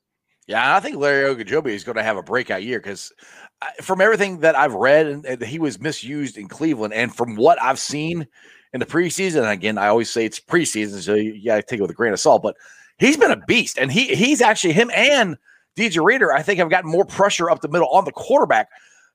Yeah, 0.47 0.77
I 0.77 0.81
think 0.81 0.97
Larry 0.97 1.35
Ogunjobi 1.35 1.69
is 1.69 1.85
going 1.85 1.97
to 1.97 2.03
have 2.03 2.17
a 2.17 2.23
breakout 2.23 2.63
year 2.63 2.81
because 2.81 3.13
uh, 3.61 3.67
from 3.81 4.01
everything 4.01 4.41
that 4.41 4.57
I've 4.57 4.75
read, 4.75 5.07
and, 5.07 5.25
and 5.25 5.43
he 5.43 5.59
was 5.59 5.81
misused 5.81 6.37
in 6.37 6.49
Cleveland, 6.49 6.95
and 6.95 7.15
from 7.15 7.37
what 7.37 7.63
I've 7.63 7.79
seen 7.79 8.27
in 8.73 8.81
the 8.81 8.87
preseason, 8.87 9.49
again, 9.51 9.79
I 9.79 9.89
always 9.89 10.11
say 10.11 10.25
it's 10.25 10.41
preseason, 10.41 11.01
so 11.01 11.15
you 11.15 11.45
got 11.45 11.57
to 11.57 11.63
take 11.63 11.79
it 11.79 11.83
with 11.83 11.91
a 11.91 11.95
grain 11.95 12.13
of 12.13 12.21
salt. 12.21 12.43
But 12.43 12.57
he's 12.99 13.17
been 13.17 13.31
a 13.31 13.37
beast, 13.47 13.79
and 13.79 13.93
he 13.93 14.15
he's 14.15 14.41
actually 14.41 14.73
him 14.73 14.91
and 14.95 15.37
DJ 15.77 16.05
Reader, 16.05 16.33
I 16.33 16.43
think, 16.43 16.59
have 16.59 16.71
gotten 16.71 16.91
more 16.91 17.05
pressure 17.05 17.49
up 17.49 17.61
the 17.61 17.69
middle 17.69 17.89
on 17.89 18.05
the 18.05 18.13
quarterback 18.13 18.69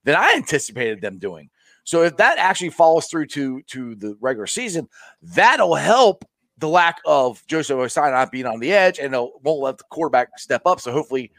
than 0.05 0.15
I 0.15 0.33
anticipated 0.35 1.01
them 1.01 1.19
doing. 1.19 1.49
So 1.83 2.03
if 2.03 2.17
that 2.17 2.37
actually 2.37 2.69
follows 2.69 3.07
through 3.07 3.27
to 3.27 3.61
to 3.63 3.95
the 3.95 4.17
regular 4.21 4.47
season, 4.47 4.87
that'll 5.21 5.75
help 5.75 6.25
the 6.59 6.67
lack 6.67 6.99
of 7.05 7.45
Joseph 7.47 7.77
Ossai 7.77 8.31
being 8.31 8.45
on 8.45 8.59
the 8.59 8.71
edge, 8.73 8.99
and 8.99 9.13
won't 9.13 9.61
let 9.61 9.77
the 9.77 9.83
quarterback 9.89 10.37
step 10.39 10.63
up. 10.65 10.79
So 10.79 10.91
hopefully, 10.91 11.31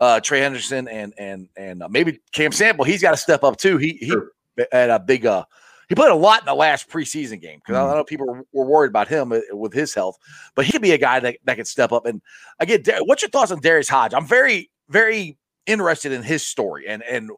uh, 0.00 0.20
Trey 0.20 0.40
Hendrickson 0.40 0.88
and 0.90 1.14
and 1.18 1.48
and 1.56 1.82
uh, 1.82 1.88
maybe 1.88 2.20
Cam 2.32 2.52
Sample, 2.52 2.84
he's 2.84 3.02
got 3.02 3.12
to 3.12 3.16
step 3.16 3.42
up 3.44 3.56
too. 3.56 3.78
He 3.78 3.92
he 4.00 4.06
Sure. 4.10 4.30
had 4.72 4.90
a 4.90 4.98
big 4.98 5.26
uh 5.26 5.44
he 5.88 5.94
played 5.94 6.10
a 6.10 6.14
lot 6.16 6.40
in 6.40 6.46
the 6.46 6.54
last 6.54 6.88
preseason 6.90 7.40
game 7.40 7.60
because 7.64 7.76
Mhm. 7.76 7.92
I 7.92 7.94
know 7.94 8.04
people 8.04 8.26
were, 8.26 8.42
were 8.52 8.66
worried 8.66 8.88
about 8.88 9.06
him 9.08 9.30
uh, 9.32 9.38
with 9.52 9.72
his 9.72 9.94
health, 9.94 10.18
but 10.56 10.64
he 10.64 10.72
could 10.72 10.82
be 10.82 10.90
a 10.92 10.98
guy 10.98 11.20
that, 11.20 11.36
that 11.44 11.56
could 11.56 11.68
step 11.68 11.92
up. 11.92 12.06
And 12.06 12.20
again, 12.58 12.82
what's 13.04 13.22
your 13.22 13.28
thoughts 13.30 13.52
on 13.52 13.60
Darius 13.60 13.88
Hodge? 13.88 14.12
I'm 14.12 14.26
very, 14.26 14.68
very 14.88 15.38
interested 15.66 16.10
in 16.12 16.22
his 16.24 16.44
story 16.44 16.86
and 16.88 17.02
and 17.04 17.30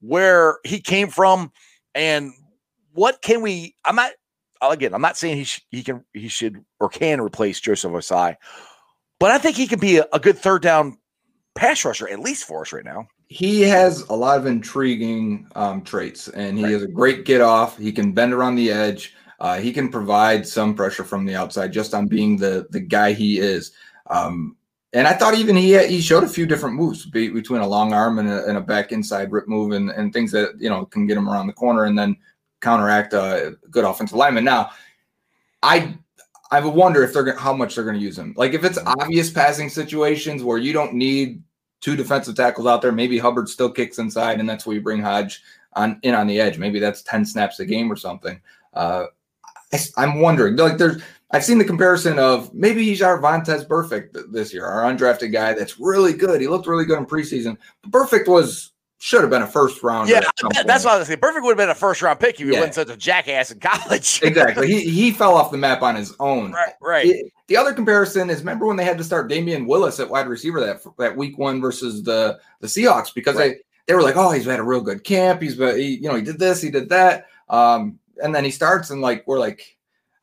where 0.00 0.58
he 0.64 0.80
came 0.80 1.08
from 1.08 1.50
and 1.94 2.32
what 2.92 3.22
can 3.22 3.40
we. 3.40 3.74
I'm 3.86 3.96
not 3.96 4.12
again. 4.72 4.94
I'm 4.94 5.02
not 5.02 5.16
saying 5.16 5.36
he 5.36 5.44
sh- 5.44 5.66
he 5.70 5.82
can 5.82 6.04
he 6.12 6.28
should 6.28 6.64
or 6.80 6.88
can 6.88 7.20
replace 7.20 7.60
Joseph 7.60 7.92
Ossai, 7.92 8.36
but 9.20 9.30
I 9.30 9.38
think 9.38 9.56
he 9.56 9.66
can 9.66 9.80
be 9.80 9.98
a, 9.98 10.06
a 10.12 10.18
good 10.20 10.38
third 10.38 10.62
down 10.62 10.98
pass 11.54 11.84
rusher 11.84 12.08
at 12.08 12.18
least 12.20 12.44
for 12.46 12.62
us 12.62 12.72
right 12.72 12.84
now. 12.84 13.06
he 13.28 13.62
has 13.62 14.02
a 14.10 14.14
lot 14.14 14.38
of 14.38 14.46
intriguing 14.46 15.46
um, 15.54 15.82
traits, 15.82 16.28
and 16.28 16.58
he 16.58 16.64
Right. 16.64 16.72
has 16.72 16.82
a 16.82 16.88
great 16.88 17.24
get 17.24 17.40
off. 17.40 17.78
He 17.78 17.90
can 17.92 18.12
bend 18.12 18.32
around 18.32 18.56
the 18.56 18.70
edge. 18.70 19.14
Uh, 19.40 19.58
he 19.58 19.72
can 19.72 19.88
provide 19.88 20.46
some 20.46 20.74
pressure 20.74 21.04
from 21.04 21.24
the 21.26 21.34
outside 21.34 21.72
just 21.72 21.94
on 21.94 22.06
being 22.06 22.36
the 22.36 22.66
the 22.70 22.80
guy 22.80 23.12
he 23.12 23.38
is. 23.38 23.72
Um, 24.10 24.56
and 24.92 25.08
I 25.08 25.12
thought 25.14 25.34
even 25.34 25.56
he 25.56 25.76
he 25.88 26.00
showed 26.00 26.22
a 26.22 26.28
few 26.28 26.46
different 26.46 26.76
moves 26.76 27.06
be, 27.06 27.28
between 27.28 27.60
a 27.62 27.66
long 27.66 27.92
arm 27.92 28.18
and 28.20 28.28
a, 28.28 28.44
and 28.46 28.56
a 28.56 28.60
back 28.60 28.92
inside 28.92 29.32
rip 29.32 29.48
move 29.48 29.72
and, 29.72 29.90
and 29.90 30.12
things 30.12 30.30
that 30.32 30.50
you 30.60 30.68
know 30.70 30.84
can 30.86 31.06
get 31.06 31.16
him 31.16 31.28
around 31.28 31.46
the 31.48 31.52
corner 31.52 31.84
and 31.84 31.98
then 31.98 32.16
counteract 32.64 33.12
a 33.12 33.56
good 33.70 33.84
offensive 33.84 34.16
lineman. 34.16 34.44
Now, 34.44 34.70
I 35.62 35.96
I 36.50 36.60
wonder 36.60 37.02
if 37.02 37.12
they're 37.12 37.24
gonna, 37.24 37.40
how 37.40 37.52
much 37.52 37.74
they're 37.74 37.84
going 37.84 37.96
to 37.96 38.02
use 38.02 38.18
him. 38.18 38.34
Like 38.36 38.54
if 38.54 38.64
it's 38.64 38.78
obvious 38.78 39.30
passing 39.30 39.68
situations 39.68 40.42
where 40.42 40.58
you 40.58 40.72
don't 40.72 40.94
need 40.94 41.42
two 41.80 41.96
defensive 41.96 42.36
tackles 42.36 42.66
out 42.66 42.82
there, 42.82 42.92
maybe 42.92 43.18
Hubbard 43.18 43.48
still 43.48 43.70
kicks 43.70 43.98
inside, 43.98 44.40
and 44.40 44.48
that's 44.48 44.66
where 44.66 44.74
you 44.74 44.82
bring 44.82 45.02
Hodge 45.02 45.42
on 45.74 45.98
in 46.02 46.14
on 46.14 46.26
the 46.26 46.40
edge. 46.40 46.58
Maybe 46.58 46.78
that's 46.78 47.02
ten 47.02 47.24
snaps 47.24 47.60
a 47.60 47.66
game 47.66 47.90
or 47.90 47.96
something. 47.96 48.40
Uh, 48.72 49.06
I, 49.96 50.04
am 50.04 50.20
wondering. 50.20 50.56
Like 50.56 50.78
there's, 50.78 51.02
I've 51.30 51.44
seen 51.44 51.58
the 51.58 51.64
comparison 51.64 52.18
of 52.18 52.52
maybe 52.54 52.84
he's 52.84 53.02
our 53.02 53.20
Vontaze 53.20 53.66
Burfict 53.66 54.32
this 54.32 54.52
year, 54.52 54.66
our 54.66 54.84
undrafted 54.84 55.32
guy 55.32 55.54
that's 55.54 55.80
really 55.80 56.12
good. 56.12 56.40
He 56.40 56.46
looked 56.46 56.66
really 56.66 56.84
good 56.84 56.98
in 56.98 57.06
preseason. 57.06 57.56
Burfict 57.88 58.28
was 58.28 58.73
should 59.04 59.20
have 59.20 59.28
been 59.28 59.42
a 59.42 59.46
first 59.46 59.82
round. 59.82 60.08
Yeah, 60.08 60.20
that- 60.20 60.66
that's 60.66 60.82
what 60.82 60.94
I 60.94 60.98
was 60.98 61.08
saying. 61.08 61.20
Burfict 61.20 61.42
would 61.42 61.50
have 61.50 61.56
been 61.58 61.68
a 61.68 61.74
first 61.74 62.00
round 62.00 62.18
pick 62.20 62.40
if 62.40 62.46
he 62.46 62.52
Yeah. 62.54 62.60
wasn't 62.60 62.74
such 62.76 62.88
a 62.88 62.96
jackass 62.96 63.50
in 63.50 63.60
college. 63.60 64.20
exactly. 64.22 64.66
He 64.66 64.88
he 64.88 65.10
fell 65.10 65.34
off 65.34 65.50
the 65.50 65.58
map 65.58 65.82
on 65.82 65.94
his 65.94 66.14
own. 66.20 66.52
right, 66.52 66.72
right. 66.80 67.04
It- 67.06 67.32
the 67.48 67.58
other 67.58 67.74
comparison 67.74 68.30
is 68.30 68.38
remember 68.38 68.64
when 68.64 68.78
they 68.78 68.84
had 68.86 68.96
to 68.96 69.04
start 69.04 69.30
Damion 69.30 69.66
Willis 69.66 70.00
at 70.00 70.08
wide 70.08 70.26
receiver 70.26 70.58
that 70.60 70.80
that 70.98 71.14
week 71.18 71.36
one 71.36 71.60
versus 71.60 72.02
the 72.02 72.38
the 72.60 72.66
Seahawks 72.66 73.12
because 73.14 73.36
Right. 73.36 73.56
they 73.56 73.92
they 73.92 73.94
were 73.94 74.00
like, 74.00 74.16
oh, 74.16 74.30
he's 74.30 74.46
had 74.46 74.58
a 74.58 74.62
real 74.62 74.80
good 74.80 75.04
camp. 75.04 75.42
He's 75.42 75.54
but 75.54 75.76
he, 75.76 75.96
you 75.96 76.08
know, 76.08 76.14
he 76.14 76.22
did 76.22 76.38
this, 76.38 76.62
he 76.62 76.70
did 76.70 76.88
that, 76.88 77.26
um, 77.50 77.98
and 78.22 78.34
then 78.34 78.42
he 78.42 78.50
starts 78.50 78.88
and 78.88 79.02
like 79.02 79.24
we're 79.26 79.38
like, 79.38 79.76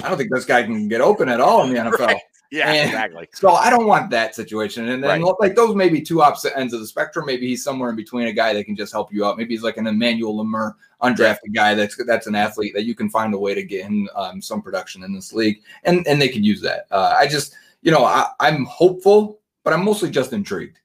I 0.04 0.10
don't 0.10 0.18
think 0.18 0.34
this 0.34 0.46
guy 0.46 0.64
can 0.64 0.88
get 0.88 1.02
open 1.02 1.30
at 1.30 1.40
all 1.40 1.64
in 1.66 1.72
the 1.72 1.80
NFL. 1.80 2.00
Right. 2.08 2.18
Yeah, 2.52 2.70
and- 2.72 2.90
exactly. 2.90 3.30
So 3.34 3.52
I 3.52 3.70
don't 3.70 3.88
want 3.88 4.10
that 4.12 4.36
situation. 4.36 4.90
And 4.90 5.02
then 5.02 5.24
Right. 5.24 5.34
like 5.40 5.56
those 5.56 5.74
maybe 5.74 6.02
two 6.02 6.22
opposite 6.22 6.58
ends 6.58 6.74
of 6.74 6.82
the 6.82 6.88
spectrum. 6.88 7.26
Maybe 7.26 7.48
he's 7.48 7.64
somewhere 7.64 7.90
in 7.90 7.96
between 7.96 8.28
a 8.28 8.34
guy 8.34 8.54
that 8.54 8.66
can 8.66 8.76
just 8.76 8.92
help 8.92 9.14
you 9.14 9.26
out. 9.26 9.38
Maybe 9.38 9.54
he's 9.54 9.64
like 9.64 9.78
an 9.78 9.88
Emmanuel 9.88 10.36
Lamur 10.36 10.74
undrafted 11.02 11.54
guy 11.56 11.74
that's 11.74 11.96
that's 12.06 12.28
an 12.28 12.36
athlete 12.36 12.74
that 12.76 12.84
you 12.84 12.94
can 12.94 13.10
find 13.10 13.34
a 13.34 13.38
way 13.38 13.56
to 13.56 13.64
get 13.64 13.86
him 13.86 14.10
um, 14.16 14.42
some 14.42 14.62
production 14.62 15.04
in 15.04 15.14
this 15.14 15.32
league, 15.34 15.62
and 15.86 16.06
and 16.08 16.22
they 16.22 16.28
could 16.30 16.46
use 16.46 16.62
that. 16.62 16.88
Uh, 16.92 17.16
I 17.18 17.26
just 17.26 17.56
you 17.82 17.92
know 17.92 18.04
I, 18.04 18.28
I'm 18.42 18.66
hopeful, 18.66 19.40
but 19.64 19.74
I'm 19.74 19.86
mostly 19.86 20.10
just 20.10 20.34
intrigued. 20.34 20.78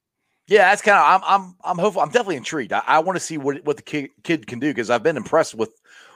Yeah, 0.46 0.70
that's 0.70 0.82
kind 0.82 0.96
of. 0.96 1.23
I'm. 1.25 1.40
I'm. 1.42 1.56
I'm 1.64 1.78
hopeful. 1.78 2.00
I'm 2.00 2.11
definitely 2.11 2.37
intrigued. 2.37 2.73
I, 2.73 2.82
I 2.87 2.99
want 3.00 3.16
to 3.16 3.20
see 3.20 3.38
what 3.38 3.64
what 3.64 3.76
the 3.76 3.82
kid, 3.82 4.11
kid 4.23 4.46
can 4.46 4.61
do 4.61 4.70
because 4.70 4.88
I've 4.88 5.02
been 5.02 5.16
impressed 5.16 5.56
with 5.56 5.70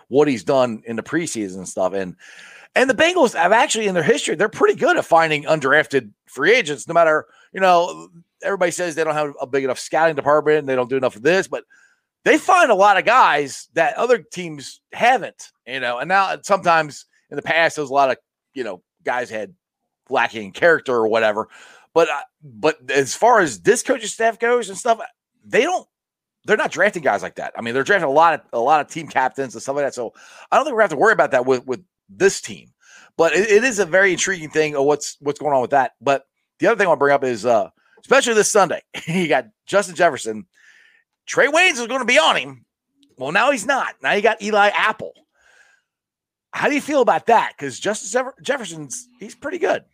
what 0.07 0.28
he's 0.28 0.45
done 0.45 0.83
in 0.87 0.95
the 0.95 1.02
preseason 1.02 1.57
and 1.57 1.69
stuff. 1.69 1.92
And 1.92 2.14
and 2.75 2.89
the 2.89 2.95
Bengals 2.95 3.35
have 3.35 3.53
actually 3.53 3.87
in 3.87 3.95
their 3.95 4.03
history 4.03 4.35
they're 4.35 4.49
pretty 4.49 4.79
good 4.79 4.97
at 4.97 5.05
finding 5.05 5.45
undrafted 5.45 6.11
free 6.27 6.53
agents. 6.53 6.87
No 6.87 6.95
matter 6.95 7.27
you 7.53 7.61
know 7.61 8.09
everybody 8.43 8.71
says 8.71 8.95
they 8.95 9.05
don't 9.05 9.15
have 9.15 9.35
a 9.41 9.47
big 9.47 9.65
enough 9.65 9.79
scouting 9.79 10.17
department 10.17 10.61
and 10.61 10.69
they 10.69 10.77
don't 10.77 10.91
do 10.91 10.97
enough 10.97 11.17
of 11.17 11.23
this, 11.23 11.49
but 11.49 11.65
they 12.25 12.39
find 12.39 12.71
a 12.71 12.75
lot 12.75 12.99
of 12.99 13.05
guys 13.05 13.69
that 13.75 13.97
other 13.97 14.19
teams 14.19 14.81
haven't. 14.93 15.50
You 15.67 15.81
know, 15.81 15.99
and 15.99 16.09
now 16.09 16.37
sometimes 16.43 17.07
in 17.31 17.37
the 17.37 17.43
past 17.43 17.77
there's 17.77 17.91
a 17.91 17.95
lot 17.95 18.11
of 18.11 18.17
you 18.55 18.65
know 18.65 18.83
guys 19.05 19.31
had 19.31 19.55
lacking 20.09 20.53
character 20.53 20.95
or 20.95 21.09
whatever. 21.09 21.49
But 21.95 22.09
uh, 22.09 22.21
but 22.43 22.90
as 22.90 23.14
far 23.14 23.40
as 23.40 23.61
this 23.61 23.83
coaching 23.83 24.09
staff 24.09 24.38
goes 24.38 24.68
and 24.68 24.79
stuff, 24.79 25.01
they 25.44 25.62
don't. 25.62 25.87
They're 26.47 26.57
not 26.57 26.73
drafting 26.73 27.03
guys 27.03 27.23
like 27.23 27.35
that. 27.35 27.53
I 27.55 27.61
mean, 27.61 27.75
they're 27.75 27.83
drafting 27.85 28.09
a 28.09 28.12
lot 28.12 28.35
of 28.35 28.40
a 28.53 28.61
lot 28.61 28.81
of 28.81 28.88
team 28.88 29.09
captains 29.09 29.55
and 29.55 29.62
stuff 29.62 29.77
like 29.77 29.85
that. 29.85 29.94
So 29.94 30.12
I 30.51 30.57
don't 30.57 30.64
think 30.64 30.75
we're 30.75 30.81
gonna 30.81 30.85
have 30.85 30.90
to 30.90 30.97
worry 30.97 31.12
about 31.12 31.33
that 31.33 31.47
with 31.47 31.66
with 31.66 31.85
this 32.11 32.40
team. 32.40 32.73
But 33.16 33.33
it, 33.33 33.51
it 33.51 33.64
is 33.64 33.79
a 33.79 33.87
very 33.87 34.12
intriguing 34.12 34.51
thing 34.51 34.77
of 34.77 34.85
what's 34.85 35.16
what's 35.20 35.38
going 35.38 35.55
on 35.55 35.62
with 35.62 35.70
that. 35.70 35.92
But 36.01 36.25
the 36.59 36.66
other 36.66 36.77
thing 36.77 36.87
I 36.87 36.88
want 36.88 36.99
to 36.99 37.01
bring 37.01 37.14
up 37.14 37.25
is, 37.25 37.46
uh, 37.46 37.70
especially 38.01 38.35
this 38.35 38.51
Sunday, 38.51 38.83
you 39.07 39.29
got 39.29 39.46
Justin 39.66 39.96
Jefferson. 39.96 40.46
Trae 41.29 41.53
Waynes 41.53 41.73
is 41.73 41.87
going 41.87 42.01
to 42.01 42.07
be 42.07 42.18
on 42.18 42.37
him. 42.37 42.64
Well, 43.16 43.33
now 43.33 43.51
he's 43.51 43.66
not. 43.66 43.94
Now 44.03 44.12
you 44.12 44.23
got 44.23 44.42
Eli 44.42 44.70
Apple. 44.77 45.12
How 46.53 46.68
do 46.68 46.75
you 46.75 46.81
feel 46.81 47.03
about 47.03 47.27
that? 47.27 47.53
Because 47.57 47.79
Justin 47.79 48.33
Jefferson's 48.42 49.07
he's 49.20 49.35
pretty 49.35 49.59
good. 49.59 49.85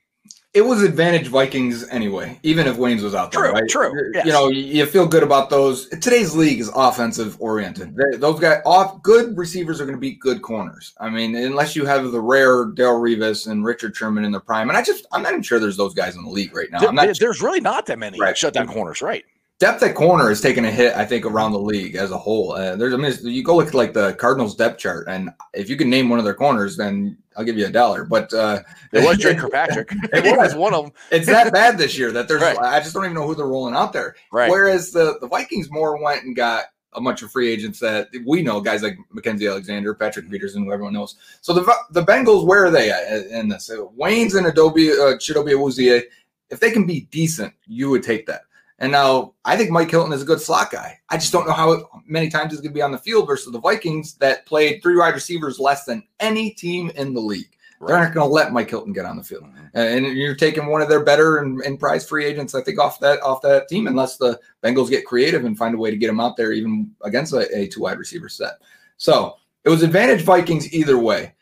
It 0.57 0.65
was 0.65 0.83
advantage 0.83 1.27
Vikings 1.29 1.87
anyway, 1.91 2.41
even 2.43 2.67
if 2.67 2.77
Waynes 2.79 3.03
was 3.03 3.15
out 3.15 3.31
there. 3.31 3.43
True, 3.43 3.53
right? 3.53 3.69
true, 3.69 3.91
You- 3.95 4.11
yes. 4.15 4.25
You 4.27 4.33
know, 4.33 4.49
you, 4.49 4.87
feel 4.87 5.07
good 5.07 5.23
about 5.23 5.51
those. 5.51 5.87
Today's 5.89 6.35
league 6.35 6.61
is 6.61 6.71
offensive 6.75 7.37
oriented. 7.41 7.95
They- 7.95 8.17
Those 8.17 8.41
guys, 8.41 8.63
off 8.65 9.03
good 9.03 9.37
receivers 9.37 9.83
are 9.83 9.85
going 9.85 9.97
to 9.97 10.01
be 10.01 10.13
good 10.13 10.41
corners. 10.41 10.95
I 10.99 11.11
mean, 11.11 11.37
unless 11.37 11.77
you 11.77 11.85
have 11.85 12.11
the 12.11 12.21
rare 12.23 12.65
Darrelle 12.69 13.01
Revis 13.03 13.49
and 13.49 13.67
Richard 13.67 13.95
Sherman 13.95 14.25
in 14.25 14.33
their 14.33 14.41
prime, 14.41 14.71
and 14.71 14.79
I 14.79 14.83
just 14.83 15.07
I'm 15.13 15.23
not 15.23 15.33
even 15.33 15.43
sure 15.43 15.59
there's 15.59 15.77
those 15.77 15.93
guys 15.93 16.17
in 16.17 16.25
the 16.25 16.31
league 16.31 16.57
right 16.57 16.71
now. 16.71 16.79
There- 16.81 16.89
I'm 16.89 16.95
not 16.95 17.05
there- 17.05 17.15
there's 17.21 17.43
really 17.43 17.61
not 17.61 17.85
that 17.87 17.99
many 17.99 18.19
Right. 18.19 18.37
shutdown 18.37 18.67
corners, 18.69 19.03
right? 19.03 19.25
depth 19.59 19.83
at 19.83 19.95
corner 19.95 20.31
is 20.31 20.43
taking 20.43 20.67
a 20.67 20.71
hit. 20.71 20.95
I 20.97 21.07
think 21.07 21.25
around 21.25 21.53
the 21.53 21.59
league 21.59 21.97
as 21.97 22.11
a 22.11 22.19
whole. 22.19 22.53
Uh, 22.53 22.77
there's, 22.77 22.93
I 22.93 22.99
mean, 22.99 23.13
you 23.23 23.43
go 23.43 23.57
look 23.57 23.69
at 23.69 23.75
like 23.75 23.95
the 23.95 24.13
Cardinals 24.15 24.55
depth 24.55 24.79
chart, 24.79 25.07
and 25.09 25.31
if 25.55 25.71
you 25.71 25.77
can 25.77 25.89
name 25.89 26.11
one 26.11 26.19
of 26.19 26.27
their 26.27 26.35
corners, 26.35 26.77
then 26.77 27.17
I'll 27.37 27.45
give 27.45 27.59
you 27.59 27.67
a 27.67 27.71
dollar. 27.71 28.05
But 28.05 28.33
uh, 28.33 28.61
It 28.93 29.05
was 29.05 29.19
Drake 29.19 29.39
Kirkpatrick. 29.41 29.91
It 30.13 30.37
was. 30.39 30.55
one 30.55 30.75
of 30.75 30.85
them. 30.85 30.93
it's 31.11 31.27
that 31.27 31.53
bad 31.53 31.79
this 31.79 31.99
year 31.99 32.13
that 32.13 32.29
there's. 32.29 32.43
Right. 32.43 32.59
I 32.59 32.81
just 32.81 32.95
don't 32.95 33.05
even 33.05 33.15
know 33.15 33.27
who 33.27 33.35
they're 33.35 33.47
rolling 33.47 33.75
out 33.75 33.93
there. 33.93 34.17
Right. 34.33 34.51
Whereas 34.51 34.91
the 34.91 35.19
the 35.21 35.29
Vikings 35.29 35.71
more 35.71 36.01
went 36.03 36.25
and 36.25 36.35
got 36.35 36.65
a 36.93 37.01
bunch 37.01 37.21
of 37.23 37.31
free 37.31 37.51
agents 37.51 37.79
that 37.81 38.09
we 38.25 38.41
know, 38.41 38.59
guys 38.61 38.83
like 38.83 38.97
Mackensie 39.15 39.51
Alexander, 39.51 39.93
Patrick 39.95 40.31
Peterson, 40.31 40.65
who 40.65 40.73
everyone 40.73 40.95
knows. 40.95 41.17
So 41.43 41.53
the 41.53 41.75
the 41.91 42.03
Bengals, 42.03 42.47
where 42.47 42.65
are 42.65 42.71
they 42.71 42.91
at 42.91 43.27
in 43.27 43.49
this? 43.49 43.71
Waynes 43.71 44.37
and 44.37 44.47
Adobe 44.47 44.91
uh, 44.93 45.17
Chidobe 45.19 45.53
Awuzie, 45.53 46.03
if 46.49 46.59
they 46.61 46.71
can 46.71 46.87
be 46.87 47.03
decent, 47.11 47.53
you 47.67 47.91
would 47.91 48.03
take 48.03 48.25
that. 48.27 48.43
And 48.79 48.93
now 48.93 49.33
I 49.45 49.57
think 49.57 49.71
Mike 49.71 49.91
Hilton 49.91 50.13
is 50.13 50.23
a 50.23 50.27
good 50.27 50.41
slot 50.41 50.71
guy. 50.71 50.99
I 51.09 51.17
just 51.17 51.33
don't 51.33 51.47
know 51.47 51.55
how 51.55 51.89
many 52.07 52.29
times 52.29 52.53
he's 52.53 52.61
going 52.61 52.73
to 52.73 52.75
be 52.75 52.83
on 52.83 52.93
the 52.93 52.99
field 52.99 53.27
versus 53.27 53.53
the 53.53 53.61
Vikings 53.61 54.15
that 54.17 54.45
played 54.45 54.83
three 54.83 54.97
wide 54.97 55.15
receivers 55.15 55.59
less 55.59 55.85
than 55.85 56.03
any 56.21 56.51
team 56.51 56.91
in 56.95 57.15
the 57.15 57.21
league. 57.21 57.51
They're 57.87 57.99
not 57.99 58.15
going 58.15 58.27
to 58.27 58.33
let 58.33 58.53
Mike 58.55 58.71
Hilton 58.71 58.95
get 58.95 59.05
on 59.05 59.19
the 59.19 59.23
field, 59.23 59.45
Mhm. 59.45 59.71
and 59.75 60.07
you're 60.17 60.35
taking 60.35 60.67
one 60.67 60.81
of 60.81 60.89
their 60.89 61.05
better 61.05 61.39
and, 61.39 61.61
and 61.61 61.79
prize 61.79 62.09
free 62.09 62.25
agents, 62.25 62.55
I 62.55 62.63
think, 62.63 62.79
off 62.79 62.99
that 63.01 63.21
off 63.23 63.43
that 63.43 63.69
team, 63.69 63.87
unless 63.87 64.17
the 64.17 64.41
Bengals 64.63 64.89
get 64.89 65.05
creative 65.05 65.45
and 65.45 65.59
find 65.59 65.75
a 65.75 65.79
way 65.79 65.91
to 65.91 65.97
get 65.99 66.09
him 66.09 66.19
out 66.19 66.39
there, 66.39 66.53
even 66.53 66.91
against 67.03 67.35
a, 67.35 67.55
a 67.55 67.67
two 67.69 67.83
wide 67.83 67.99
receiver 67.99 68.31
set. 68.31 68.61
So 68.97 69.37
it 69.65 69.69
was 69.69 69.83
advantage 69.83 70.23
Vikings 70.23 70.73
either 70.73 70.97
way. 70.99 71.35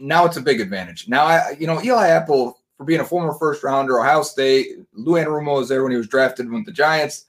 Now 0.00 0.24
it's 0.24 0.36
a 0.36 0.42
big 0.42 0.60
advantage. 0.60 1.06
Now 1.08 1.26
I, 1.26 1.56
you 1.60 1.68
know, 1.68 1.80
Eli 1.80 2.08
Apple 2.08 2.58
for 2.82 2.86
being 2.86 3.00
a 3.00 3.04
former 3.04 3.32
first 3.34 3.62
rounder, 3.62 4.00
Ohio 4.00 4.22
State. 4.22 4.78
Lou 4.92 5.12
Anarumo 5.12 5.58
was 5.58 5.68
there 5.68 5.84
when 5.84 5.92
he 5.92 5.98
was 5.98 6.08
drafted 6.08 6.50
with 6.50 6.66
the 6.66 6.72
Giants. 6.72 7.26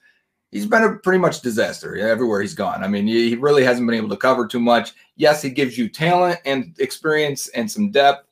He's 0.49 0.65
been 0.65 0.83
a 0.83 0.95
pretty 0.95 1.19
much 1.19 1.41
disaster 1.41 1.95
everywhere 1.95 2.41
he's 2.41 2.55
gone. 2.55 2.83
I 2.83 2.87
mean, 2.87 3.05
he 3.05 3.35
really 3.35 3.63
hasn't 3.63 3.87
been 3.87 3.95
able 3.95 4.09
to 4.09 4.17
cover 4.17 4.47
too 4.47 4.59
much. 4.59 4.93
Yes, 5.15 5.43
he 5.43 5.51
gives 5.51 5.77
you 5.77 5.89
talent 5.89 6.39
and 6.45 6.73
experience 6.79 7.49
and 7.49 7.69
some 7.69 7.91
depth, 7.91 8.27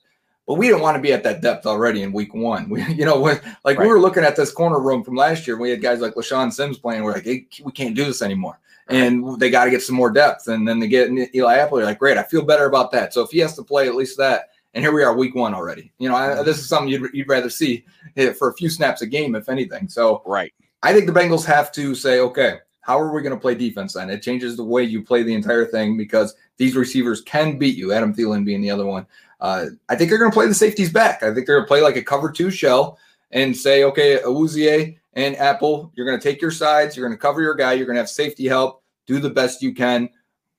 but 0.47 0.55
we 0.55 0.65
didn't 0.65 0.81
want 0.81 0.95
to 0.95 1.01
be 1.01 1.13
at 1.13 1.23
that 1.23 1.41
depth 1.41 1.67
already 1.67 2.01
in 2.01 2.11
week 2.11 2.33
one. 2.33 2.69
We, 2.69 2.83
you 2.85 3.05
know, 3.05 3.37
like 3.63 3.77
we 3.77 3.87
were 3.87 3.99
looking 3.99 4.23
at 4.23 4.35
this 4.35 4.51
corner 4.51 4.79
room 4.79 5.03
from 5.03 5.15
last 5.15 5.45
year. 5.45 5.57
We 5.57 5.69
had 5.69 5.81
guys 5.81 6.01
like 6.01 6.15
LeShaun 6.15 6.51
Sims 6.51 6.79
playing. 6.79 7.03
We're 7.03 7.13
like, 7.13 7.25
hey, 7.25 7.45
we 7.63 7.71
can't 7.71 7.95
do 7.95 8.05
this 8.05 8.23
anymore. 8.23 8.59
And 8.87 9.39
they 9.39 9.51
got 9.51 9.65
to 9.65 9.71
get 9.71 9.83
some 9.83 9.95
more 9.95 10.11
depth. 10.11 10.47
And 10.47 10.67
then 10.67 10.79
they 10.79 10.87
get 10.87 11.11
Eli 11.35 11.57
Apple. 11.57 11.77
You're 11.77 11.87
like, 11.87 11.99
great, 11.99 12.17
I 12.17 12.23
feel 12.23 12.41
better 12.41 12.65
about 12.65 12.91
that. 12.93 13.13
So 13.13 13.21
if 13.21 13.29
he 13.29 13.39
has 13.39 13.55
to 13.57 13.63
play 13.63 13.87
at 13.87 13.95
least 13.95 14.17
that, 14.17 14.50
and 14.73 14.83
here 14.83 14.93
we 14.93 15.03
are, 15.03 15.15
week 15.15 15.35
one 15.35 15.53
already. 15.53 15.91
You 15.99 16.09
know, 16.09 16.15
I, 16.15 16.43
this 16.43 16.59
is 16.59 16.67
something 16.67 16.89
you'd, 16.89 17.09
you'd 17.13 17.27
rather 17.27 17.49
see 17.49 17.85
for 18.37 18.49
a 18.49 18.53
few 18.53 18.69
snaps 18.69 19.01
a 19.01 19.07
game, 19.07 19.35
if 19.35 19.49
anything. 19.49 19.89
So 19.89 20.21
Right. 20.25 20.53
I 20.83 20.93
think 20.93 21.05
the 21.05 21.13
Bengals 21.13 21.45
have 21.45 21.71
to 21.73 21.93
say, 21.93 22.19
okay, 22.19 22.59
how 22.81 22.99
are 22.99 23.13
we 23.13 23.21
going 23.21 23.35
to 23.35 23.39
play 23.39 23.53
defense 23.53 23.93
then? 23.93 24.09
It 24.09 24.23
changes 24.23 24.57
the 24.57 24.63
way 24.63 24.83
you 24.83 25.03
play 25.03 25.23
the 25.23 25.33
entire 25.33 25.65
thing 25.65 25.97
because 25.97 26.35
these 26.57 26.75
receivers 26.75 27.21
can 27.21 27.57
beat 27.57 27.77
you. 27.77 27.93
Adam 27.93 28.13
Thielen 28.13 28.43
being 28.43 28.61
the 28.61 28.71
other 28.71 28.85
one. 28.85 29.05
Uh, 29.39 29.67
I 29.89 29.95
think 29.95 30.09
they're 30.09 30.19
going 30.19 30.31
to 30.31 30.35
play 30.35 30.47
the 30.47 30.53
safeties 30.53 30.91
back. 30.91 31.23
I 31.23 31.33
think 31.33 31.45
they're 31.45 31.57
going 31.57 31.65
to 31.65 31.67
play 31.67 31.81
like 31.81 31.95
a 31.95 32.03
cover 32.03 32.31
two 32.31 32.49
shell 32.49 32.97
and 33.31 33.55
say, 33.55 33.83
okay, 33.83 34.19
Awuzie 34.19 34.97
and 35.13 35.35
Apple, 35.37 35.91
you're 35.95 36.05
going 36.05 36.19
to 36.19 36.23
take 36.23 36.41
your 36.41 36.51
sides, 36.51 36.95
you're 36.95 37.07
going 37.07 37.17
to 37.17 37.21
cover 37.21 37.41
your 37.41 37.55
guy, 37.55 37.73
you're 37.73 37.85
going 37.85 37.95
to 37.95 38.01
have 38.01 38.09
safety 38.09 38.47
help, 38.47 38.83
do 39.07 39.19
the 39.19 39.29
best 39.29 39.61
you 39.61 39.73
can. 39.73 40.09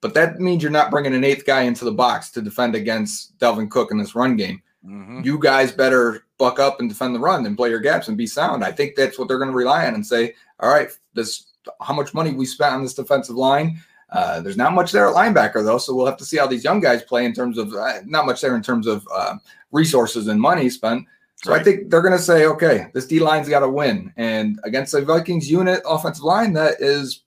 But 0.02 0.12
that 0.14 0.40
means 0.40 0.62
you're 0.62 0.72
not 0.72 0.90
bringing 0.90 1.14
an 1.14 1.24
eighth 1.24 1.46
guy 1.46 1.62
into 1.62 1.86
the 1.86 1.92
box 1.92 2.30
to 2.32 2.42
defend 2.42 2.74
against 2.74 3.38
Dalvin 3.38 3.70
Cook 3.70 3.90
in 3.92 3.98
this 3.98 4.14
run 4.14 4.36
game. 4.36 4.60
Mhm. 4.84 5.24
You 5.24 5.38
guys 5.38 5.72
better 5.72 6.24
buck 6.38 6.58
up 6.58 6.80
and 6.80 6.88
defend 6.88 7.14
the 7.14 7.20
run 7.20 7.46
and 7.46 7.56
play 7.56 7.70
your 7.70 7.80
gaps 7.80 8.08
and 8.08 8.16
be 8.16 8.26
sound. 8.26 8.64
I 8.64 8.72
think 8.72 8.96
that's 8.96 9.18
what 9.18 9.28
they're 9.28 9.38
going 9.38 9.50
to 9.50 9.56
rely 9.56 9.86
on 9.86 9.94
and 9.94 10.04
say, 10.04 10.34
all 10.60 10.68
right, 10.68 10.90
this 11.14 11.46
how 11.80 11.94
much 11.94 12.12
money 12.12 12.32
we 12.34 12.44
spent 12.44 12.74
on 12.74 12.82
this 12.82 12.94
defensive 12.94 13.36
line. 13.36 13.80
Uh, 14.10 14.40
there's 14.40 14.56
not 14.56 14.74
much 14.74 14.90
there 14.90 15.08
at 15.08 15.14
linebacker 15.14 15.64
though, 15.64 15.78
so 15.78 15.94
we'll 15.94 16.06
have 16.06 16.16
to 16.16 16.24
see 16.24 16.36
how 16.36 16.48
these 16.48 16.64
young 16.64 16.80
guys 16.80 17.02
play 17.04 17.24
in 17.24 17.32
terms 17.32 17.56
of 17.56 17.72
uh, 17.72 18.00
not 18.04 18.26
much 18.26 18.40
there 18.40 18.56
in 18.56 18.62
terms 18.62 18.88
of 18.88 19.06
uh, 19.14 19.36
resources 19.70 20.26
and 20.26 20.40
money 20.40 20.68
spent. 20.68 21.06
So 21.36 21.54
I 21.54 21.62
think 21.62 21.90
they're 21.90 22.02
going 22.02 22.16
to 22.16 22.22
say, 22.22 22.46
okay, 22.46 22.88
this 22.94 23.06
D 23.06 23.18
line's 23.18 23.48
got 23.48 23.60
to 23.60 23.68
win, 23.68 24.12
and 24.16 24.60
against 24.64 24.92
the 24.92 25.02
Vikings 25.02 25.50
unit 25.50 25.82
offensive 25.88 26.24
line 26.24 26.52
that 26.54 26.80
is 26.80 27.22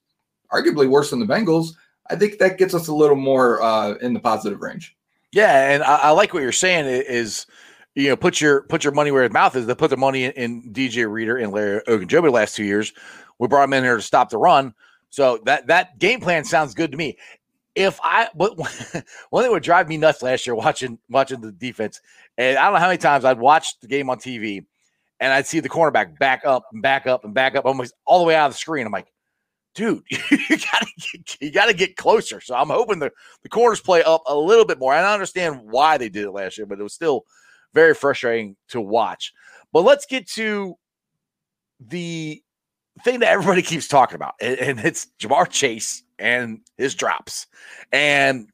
arguably 0.52 0.88
worse 0.88 1.10
than 1.10 1.20
the 1.20 1.26
Bengals, 1.26 1.74
I 2.10 2.16
think 2.16 2.38
that 2.38 2.58
gets 2.58 2.74
us 2.74 2.88
a 2.88 2.94
little 2.94 3.16
more 3.16 3.62
uh, 3.62 3.94
in 3.94 4.14
the 4.14 4.20
positive 4.20 4.60
range. 4.60 4.96
Yeah, 5.32 5.70
and 5.72 5.82
I, 5.82 5.96
I 5.96 6.10
like 6.10 6.32
what 6.32 6.42
you're 6.42 6.52
saying 6.52 6.86
is, 6.86 7.46
you 7.94 8.08
know, 8.08 8.16
put 8.16 8.40
your 8.40 8.62
put 8.62 8.84
your 8.84 8.92
money 8.92 9.10
where 9.10 9.22
his 9.22 9.32
mouth 9.32 9.56
is. 9.56 9.66
They 9.66 9.74
put 9.74 9.90
their 9.90 9.98
money 9.98 10.24
in, 10.24 10.32
in 10.32 10.72
DJ 10.72 11.10
Reader 11.10 11.36
and 11.36 11.52
Larry 11.52 11.80
Ogunjobi 11.88 12.24
the 12.24 12.30
last 12.30 12.56
two 12.56 12.64
years. 12.64 12.92
We 13.38 13.48
brought 13.48 13.64
him 13.64 13.72
in 13.72 13.84
here 13.84 13.96
to 13.96 14.02
stop 14.02 14.30
the 14.30 14.38
run. 14.38 14.74
So 15.10 15.40
that 15.44 15.66
that 15.68 15.98
game 15.98 16.20
plan 16.20 16.44
sounds 16.44 16.74
good 16.74 16.92
to 16.92 16.96
me. 16.96 17.18
If 17.74 18.00
I 18.02 18.28
but 18.34 18.56
one 19.30 19.42
thing 19.42 19.52
would 19.52 19.62
drive 19.62 19.88
me 19.88 19.96
nuts 19.96 20.22
last 20.22 20.46
year 20.46 20.54
watching 20.54 20.98
watching 21.10 21.40
the 21.40 21.52
defense, 21.52 22.00
and 22.38 22.58
I 22.58 22.64
don't 22.64 22.74
know 22.74 22.80
how 22.80 22.86
many 22.86 22.98
times 22.98 23.24
I'd 23.24 23.38
watch 23.38 23.78
the 23.80 23.88
game 23.88 24.10
on 24.10 24.18
TV 24.18 24.64
and 25.20 25.32
I'd 25.32 25.46
see 25.46 25.60
the 25.60 25.68
cornerback 25.68 26.18
back 26.18 26.42
up 26.44 26.64
and 26.72 26.82
back 26.82 27.06
up 27.06 27.24
and 27.24 27.32
back 27.34 27.56
up 27.56 27.64
almost 27.64 27.94
all 28.04 28.18
the 28.18 28.24
way 28.24 28.34
out 28.34 28.46
of 28.46 28.52
the 28.52 28.58
screen. 28.58 28.86
I'm 28.86 28.92
like, 28.92 29.12
dude, 29.76 30.02
you 30.10 30.18
gotta 30.48 30.86
get, 30.98 31.40
you 31.40 31.52
gotta 31.52 31.74
get 31.74 31.96
closer. 31.96 32.40
So 32.40 32.56
I'm 32.56 32.68
hoping 32.68 32.98
the 32.98 33.12
the 33.42 33.48
corners 33.48 33.80
play 33.80 34.02
up 34.02 34.22
a 34.26 34.34
little 34.36 34.64
bit 34.64 34.80
more. 34.80 34.94
And 34.94 35.06
I 35.06 35.12
understand 35.14 35.60
why 35.62 35.98
they 35.98 36.08
did 36.08 36.24
it 36.24 36.32
last 36.32 36.58
year, 36.58 36.66
but 36.66 36.80
it 36.80 36.82
was 36.82 36.94
still 36.94 37.24
very 37.74 37.94
frustrating 37.94 38.56
to 38.70 38.80
watch. 38.80 39.32
But 39.72 39.82
let's 39.82 40.06
get 40.06 40.26
to 40.30 40.74
the 41.78 42.42
thing 43.04 43.20
that 43.20 43.30
everybody 43.30 43.62
keeps 43.62 43.86
talking 43.86 44.16
about, 44.16 44.34
and, 44.40 44.58
and 44.58 44.80
it's 44.80 45.06
Ja'Marr 45.20 45.48
Chase 45.48 46.02
and 46.18 46.60
his 46.78 46.94
drops. 46.94 47.46
And 47.92 48.48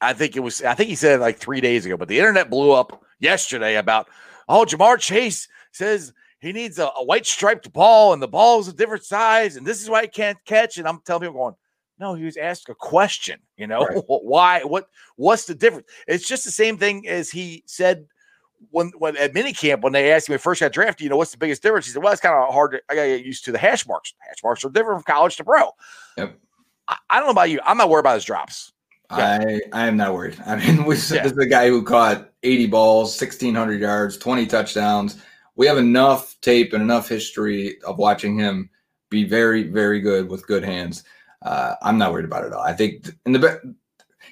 I 0.00 0.14
think 0.14 0.34
it 0.34 0.40
was, 0.40 0.62
I 0.62 0.74
think 0.74 0.88
he 0.88 0.96
said 0.96 1.20
like 1.20 1.36
three 1.38 1.60
days 1.60 1.86
ago, 1.86 1.96
but 1.96 2.08
the 2.08 2.18
internet 2.18 2.50
blew 2.50 2.72
up 2.72 3.04
yesterday 3.20 3.76
about, 3.76 4.08
oh, 4.48 4.64
Ja'Marr 4.64 4.98
Chase 4.98 5.46
says 5.72 6.12
he 6.44 6.52
needs 6.52 6.78
a, 6.78 6.86
a 6.96 7.04
white 7.04 7.26
striped 7.26 7.72
ball 7.72 8.12
and 8.12 8.22
the 8.22 8.28
ball 8.28 8.60
is 8.60 8.68
a 8.68 8.72
different 8.72 9.04
size, 9.04 9.56
and 9.56 9.66
this 9.66 9.82
is 9.82 9.88
why 9.90 10.02
he 10.02 10.08
can't 10.08 10.38
catch. 10.44 10.78
And 10.78 10.86
I'm 10.86 11.00
telling 11.04 11.22
people 11.22 11.40
going, 11.40 11.54
no, 11.98 12.14
he 12.14 12.24
was 12.24 12.36
asked 12.36 12.68
a 12.68 12.74
question, 12.74 13.38
you 13.56 13.66
know, 13.66 13.84
Right. 13.84 14.02
why, 14.06 14.60
what, 14.62 14.88
what's 15.16 15.44
the 15.46 15.54
difference? 15.54 15.86
It's 16.08 16.26
just 16.26 16.44
the 16.44 16.50
same 16.50 16.76
thing 16.76 17.06
as 17.08 17.30
he 17.30 17.62
said 17.66 18.06
when, 18.70 18.92
when 18.98 19.16
at 19.16 19.32
minicamp, 19.32 19.82
when 19.82 19.92
they 19.92 20.10
asked 20.12 20.28
him 20.28 20.32
when 20.32 20.38
first 20.40 20.60
got 20.60 20.72
drafted, 20.72 21.04
you 21.04 21.10
know, 21.10 21.16
what's 21.16 21.30
the 21.32 21.38
biggest 21.38 21.62
difference? 21.62 21.86
He 21.86 21.92
said, 21.92 22.02
well, 22.02 22.12
it's 22.12 22.20
kind 22.20 22.34
of 22.34 22.52
hard 22.52 22.72
to, 22.72 22.82
I 22.88 22.94
got 22.94 23.02
to 23.02 23.08
get 23.18 23.24
used 23.26 23.44
to 23.44 23.52
the 23.52 23.58
hash 23.58 23.86
marks. 23.86 24.12
Hash 24.18 24.42
marks 24.42 24.64
are 24.64 24.70
different 24.70 25.02
from 25.04 25.14
college 25.14 25.36
to 25.36 25.44
pro. 25.44 25.70
Yep. 26.16 26.38
I, 26.88 26.96
I 27.10 27.16
don't 27.18 27.26
know 27.26 27.32
about 27.32 27.50
you. 27.50 27.60
I'm 27.64 27.76
not 27.76 27.88
worried 27.88 28.00
about 28.00 28.14
his 28.14 28.24
drops. 28.24 28.72
I 29.10 29.60
I 29.72 29.86
am 29.86 29.96
not 29.96 30.14
worried. 30.14 30.36
I 30.46 30.56
mean, 30.56 30.84
we, 30.86 30.94
Yeah. 31.10 31.22
this 31.22 31.32
is 31.32 31.38
a 31.38 31.46
guy 31.46 31.68
who 31.68 31.82
caught 31.82 32.30
80 32.42 32.66
balls, 32.68 33.20
1,600 33.20 33.80
yards, 33.80 34.16
20 34.16 34.46
touchdowns. 34.46 35.22
We 35.56 35.66
have 35.66 35.78
enough 35.78 36.36
tape 36.40 36.72
and 36.72 36.82
enough 36.82 37.08
history 37.08 37.80
of 37.82 37.98
watching 37.98 38.38
him 38.38 38.70
be 39.10 39.24
very, 39.24 39.64
very 39.64 40.00
good 40.00 40.28
with 40.28 40.46
good 40.46 40.64
hands. 40.64 41.04
Uh, 41.42 41.74
I'm 41.82 41.98
not 41.98 42.12
worried 42.12 42.24
about 42.24 42.44
it 42.44 42.48
at 42.48 42.52
all. 42.54 42.62
I 42.62 42.72
think 42.72 43.04
th- 43.04 43.16
in 43.26 43.32
the 43.32 43.74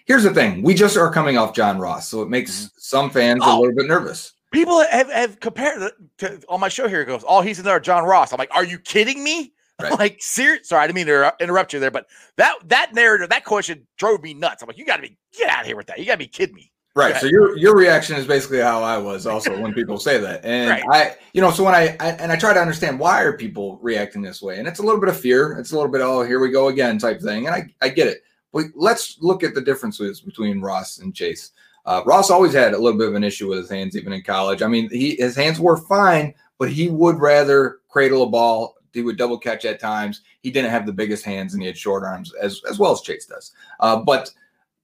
here's 0.07 0.25
the 0.25 0.35
thing: 0.35 0.63
we 0.63 0.75
just 0.75 0.97
are 0.97 1.13
coming 1.13 1.37
off 1.39 1.55
John 1.55 1.79
Ross, 1.79 2.09
so 2.09 2.23
it 2.23 2.29
makes 2.29 2.71
some 2.79 3.11
fans 3.11 3.43
a 3.45 3.49
Oh. 3.49 3.61
little 3.61 3.77
bit 3.77 3.87
nervous. 3.87 4.33
People 4.51 4.85
have, 4.91 5.11
have 5.11 5.41
compared 5.41 5.93
to 6.19 6.43
on 6.49 6.61
my 6.61 6.69
show 6.69 6.87
here. 6.89 7.01
It 7.01 7.07
goes, 7.07 7.25
oh, 7.27 7.41
he's 7.41 7.59
another 7.59 7.81
John 7.81 8.05
Ross. 8.05 8.33
I'm 8.33 8.39
like, 8.39 8.55
are 8.55 8.65
you 8.65 8.79
kidding 8.79 9.23
me? 9.25 9.53
Right. 9.81 9.99
like, 9.99 10.17
serious? 10.23 10.69
Sorry, 10.69 10.85
I 10.85 10.87
didn't 10.87 10.97
mean 10.97 11.07
to 11.07 11.35
interrupt 11.41 11.73
you 11.73 11.81
there, 11.81 11.91
but 11.91 12.07
that 12.37 12.57
that 12.69 12.95
narrative, 12.95 13.31
that 13.31 13.45
question 13.45 13.85
drove 13.97 14.23
me 14.23 14.33
nuts. 14.35 14.63
I'm 14.63 14.69
like, 14.69 14.77
you 14.79 14.85
got 14.85 14.97
to 14.97 15.03
be 15.03 15.17
get 15.37 15.49
out 15.49 15.63
of 15.63 15.67
here 15.67 15.77
with 15.77 15.87
that. 15.87 15.99
You 15.99 16.05
got 16.05 16.13
to 16.13 16.19
be 16.19 16.27
kidding 16.29 16.55
me. 16.55 16.71
Right. 16.95 17.17
So 17.17 17.27
your 17.27 17.57
your 17.57 17.75
reaction 17.75 18.17
is 18.17 18.27
basically 18.27 18.61
how 18.61 18.83
I 18.83 18.99
was 18.99 19.27
also 19.27 19.59
when 19.59 19.73
people 19.73 19.99
say 19.99 20.19
that. 20.19 20.45
And 20.45 20.71
Right. 20.71 20.85
I 20.91 21.17
you 21.33 21.41
know, 21.41 21.51
so 21.51 21.65
when 21.65 21.75
I, 21.75 21.97
I 22.01 22.11
and 22.11 22.31
I 22.31 22.37
try 22.37 22.53
to 22.53 22.61
understand 22.61 22.99
why 22.99 23.23
are 23.23 23.33
people 23.33 23.79
reacting 23.81 24.21
this 24.21 24.43
way. 24.43 24.59
And 24.59 24.69
it's 24.69 24.79
a 24.79 24.83
little 24.83 25.01
bit 25.01 25.09
of 25.09 25.19
fear. 25.19 25.53
It's 25.59 25.73
a 25.73 25.75
little 25.75 25.91
bit, 25.91 26.03
oh, 26.03 26.23
here 26.23 26.39
we 26.39 26.51
go 26.51 26.69
again 26.69 26.99
type 26.99 27.23
thing. 27.23 27.47
And 27.47 27.55
I, 27.55 27.75
I 27.81 27.89
get 27.89 28.09
it. 28.09 28.23
But 28.53 28.67
let's 28.75 29.17
look 29.23 29.43
at 29.43 29.55
the 29.55 29.63
differences 29.63 30.21
between 30.21 30.61
Ross 30.61 30.99
and 30.99 31.15
Chase. 31.15 31.53
Uh, 31.87 32.03
Ross 32.05 32.31
always 32.31 32.53
had 32.53 32.75
a 32.75 32.79
little 32.79 32.99
bit 32.99 33.09
of 33.09 33.15
an 33.15 33.25
issue 33.25 33.49
with 33.49 33.59
his 33.59 33.71
hands, 33.71 33.97
even 33.97 34.13
in 34.13 34.23
college. 34.23 34.63
I 34.63 34.69
mean, 34.69 34.89
he 34.91 35.17
his 35.17 35.35
hands 35.35 35.59
were 35.59 35.79
fine, 35.79 36.35
but 36.59 36.71
he 36.71 36.89
would 36.89 37.19
rather 37.19 37.79
cradle 37.89 38.23
a 38.23 38.29
ball. 38.29 38.77
He 38.93 39.03
would 39.03 39.17
double 39.17 39.39
catch 39.39 39.65
at 39.65 39.81
times. 39.81 40.21
He 40.43 40.51
didn't 40.51 40.71
have 40.71 40.87
the 40.87 40.93
biggest 40.93 41.25
hands, 41.25 41.55
and 41.55 41.63
he 41.63 41.67
had 41.67 41.77
short 41.77 42.05
arms 42.05 42.33
as 42.35 42.61
as 42.69 42.79
well 42.79 42.93
as 42.93 43.01
Chase 43.01 43.27
does. 43.27 43.53
Uh, 43.81 43.97
but 43.97 44.31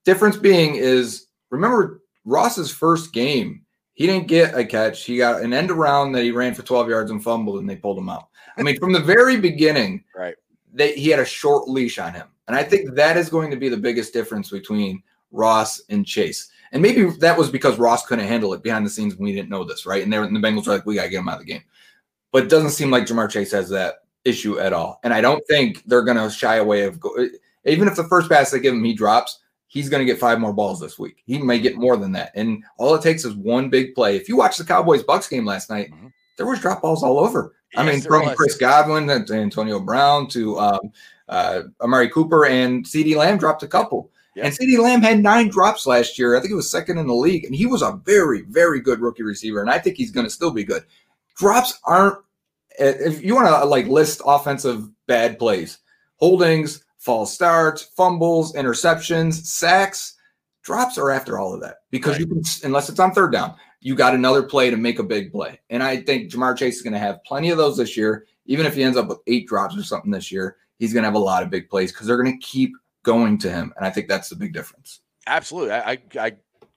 difference 0.05 0.37
being 0.37 0.75
is 0.75 1.28
remember 1.51 2.03
Ross's 2.25 2.71
first 2.71 3.13
game, 3.13 3.63
he 3.95 4.07
didn't 4.07 4.29
get 4.29 4.55
a 4.57 4.65
catch. 4.65 5.05
He 5.05 5.19
got 5.19 5.43
an 5.43 5.53
end 5.53 5.71
around 5.71 6.13
that 6.13 6.23
he 6.23 6.31
ran 6.31 6.55
for 6.55 6.63
12 6.63 6.89
yards 6.89 7.11
and 7.11 7.23
fumbled, 7.23 7.59
and 7.61 7.69
they 7.69 7.77
pulled 7.77 7.99
him 7.99 8.09
out. 8.09 8.29
I 8.57 8.63
mean, 8.63 8.79
from 8.79 8.93
the 8.93 9.01
very 9.01 9.39
beginning, 9.41 10.05
Right. 10.17 10.35
they, 10.73 10.95
he 10.95 11.09
had 11.11 11.21
a 11.21 11.25
short 11.25 11.69
leash 11.69 11.99
on 11.99 12.13
him. 12.15 12.29
And 12.47 12.57
I 12.57 12.63
think 12.63 12.95
that 12.95 13.17
is 13.17 13.29
going 13.29 13.51
to 13.51 13.57
be 13.57 13.69
the 13.69 13.77
biggest 13.77 14.13
difference 14.13 14.51
between 14.51 15.03
Ross 15.33 15.83
and 15.91 16.07
Chase. 16.07 16.51
And 16.73 16.83
maybe 16.83 17.05
that 17.19 17.37
was 17.37 17.51
because 17.51 17.79
Ross 17.79 18.07
couldn't 18.07 18.27
handle 18.27 18.55
it 18.55 18.63
behind 18.63 18.85
the 18.87 18.91
scenes 18.91 19.15
when 19.17 19.25
we 19.25 19.35
didn't 19.35 19.51
know 19.51 19.65
this, 19.65 19.87
right? 19.87 20.03
And, 20.03 20.13
they 20.13 20.19
were, 20.19 20.25
and 20.25 20.37
the 20.37 20.41
Bengals 20.41 20.67
were 20.67 20.75
like, 20.75 20.87
we 20.87 20.95
got 20.95 21.05
to 21.05 21.09
get 21.11 21.21
him 21.21 21.29
out 21.29 21.41
of 21.41 21.47
the 21.47 21.53
game. 21.53 21.63
But 22.33 22.45
it 22.45 22.51
doesn't 22.51 22.71
seem 22.71 22.91
like 22.91 23.05
Ja'Marr 23.05 23.31
Chase 23.31 23.53
has 23.53 23.69
that 23.71 23.97
issue 24.25 24.59
at 24.59 24.73
all. 24.73 25.01
And 25.03 25.15
I 25.15 25.21
don't 25.21 25.43
think 25.49 25.83
they're 25.87 26.03
going 26.03 26.19
to 26.19 26.31
shy 26.31 26.57
away 26.57 26.83
of 26.83 27.01
go, 27.01 27.11
even 27.65 27.89
if 27.89 27.97
the 27.97 28.05
first 28.05 28.29
pass 28.29 28.51
they 28.51 28.61
give 28.61 28.75
him 28.75 28.85
he 28.85 28.95
drops, 28.95 29.39
he's 29.69 29.89
going 29.89 30.05
to 30.05 30.11
get 30.11 30.19
five 30.19 30.41
more 30.41 30.53
balls 30.53 30.81
this 30.81 30.99
week. 30.99 31.23
He 31.27 31.39
may 31.39 31.59
get 31.61 31.77
more 31.77 31.97
than 31.97 32.13
that. 32.13 32.33
And 32.35 32.65
all 32.79 32.95
it 32.95 33.03
takes 33.03 33.25
is 33.25 33.35
one 33.35 33.69
big 33.69 33.95
play. 33.95 34.17
If 34.17 34.29
you 34.29 34.37
watch 34.37 34.57
the 34.57 34.65
Cowboys 34.65 35.05
Bucs 35.05 35.31
game 35.31 35.45
last 35.45 35.71
night, 35.71 35.91
Mhm. 35.93 36.13
there 36.37 36.47
was 36.47 36.59
drop 36.59 36.83
balls 36.83 37.03
all 37.03 37.19
over. 37.19 37.55
I 37.77 37.85
mean, 37.85 38.01
from 38.01 38.25
was. 38.25 38.35
Chris 38.35 38.57
Godwin 38.57 39.07
to 39.27 39.35
Antonio 39.35 39.79
Brown 39.79 40.27
to 40.29 40.59
um, 40.59 40.81
uh, 41.29 41.63
Amari 41.83 42.09
Cooper 42.09 42.47
and 42.47 42.85
CeeDee 42.85 43.15
Lamb 43.15 43.37
dropped 43.37 43.63
a 43.63 43.69
couple. 43.69 44.11
Yeah. 44.35 44.47
And 44.47 44.55
CeeDee 44.55 44.79
Lamb 44.79 45.03
had 45.03 45.21
nine 45.21 45.49
drops 45.49 45.87
last 45.87 46.19
year. 46.19 46.35
I 46.35 46.41
think 46.41 46.51
he 46.51 46.55
was 46.55 46.71
second 46.71 46.97
in 46.97 47.07
the 47.07 47.15
league, 47.15 47.45
and 47.45 47.55
he 47.55 47.67
was 47.67 47.83
a 47.83 48.01
very, 48.05 48.43
very 48.43 48.81
good 48.81 49.01
rookie 49.01 49.23
receiver. 49.23 49.61
And 49.61 49.69
I 49.69 49.79
think 49.79 49.97
he's 49.97 50.11
going 50.11 50.25
to 50.27 50.31
still 50.31 50.51
be 50.51 50.65
good. 50.65 50.85
Drops 51.37 51.79
aren't. 51.85 52.17
If 52.79 53.23
you 53.23 53.35
want 53.35 53.49
to 53.49 53.65
like 53.65 53.87
list 53.87 54.23
offensive 54.25 54.89
bad 55.07 55.39
plays, 55.39 55.79
holdings, 56.17 56.85
false 56.99 57.33
starts, 57.33 57.83
fumbles, 57.83 58.53
interceptions, 58.55 59.35
sacks, 59.35 60.15
drops 60.63 60.99
are 60.99 61.11
after 61.11 61.39
all 61.39 61.55
of 61.55 61.61
that 61.61 61.77
because 61.91 62.13
Right. 62.19 62.21
you 62.21 62.27
can, 62.27 62.43
unless 62.65 62.89
it's 62.89 63.01
on 63.01 63.13
third 63.13 63.33
down, 63.33 63.55
you 63.81 63.95
got 63.95 64.15
another 64.15 64.43
play 64.43 64.71
to 64.71 64.77
make 64.77 64.99
a 64.99 65.05
big 65.05 65.33
play. 65.33 65.61
And 65.71 65.83
I 65.83 65.99
think 65.99 66.31
Ja'Marr 66.31 66.57
Chase 66.57 66.77
is 66.77 66.83
going 66.83 66.93
to 66.93 66.99
have 66.99 67.23
plenty 67.25 67.51
of 67.51 67.59
those 67.59 67.77
this 67.77 67.97
year. 67.97 68.27
Even 68.47 68.67
if 68.67 68.75
he 68.75 68.83
ends 68.83 68.97
up 68.97 69.09
with 69.09 69.19
eight 69.27 69.47
drops 69.47 69.77
or 69.77 69.83
something 69.83 70.11
this 70.11 70.33
year, 70.33 70.57
he's 70.79 70.93
going 70.93 71.03
to 71.03 71.07
have 71.07 71.15
a 71.15 71.19
lot 71.19 71.43
of 71.43 71.51
big 71.51 71.69
plays 71.71 71.93
because 71.93 72.07
they're 72.07 72.23
going 72.23 72.39
to 72.39 72.47
keep 72.47 72.73
going 73.05 73.39
to 73.39 73.51
him. 73.51 73.73
And 73.77 73.87
I 73.87 73.91
think 73.91 74.09
that's 74.09 74.29
the 74.29 74.37
big 74.37 74.53
difference. 74.53 75.01
Absolutely. 75.27 75.73
I, 75.73 75.93
I, 75.93 75.99
I 76.19 76.31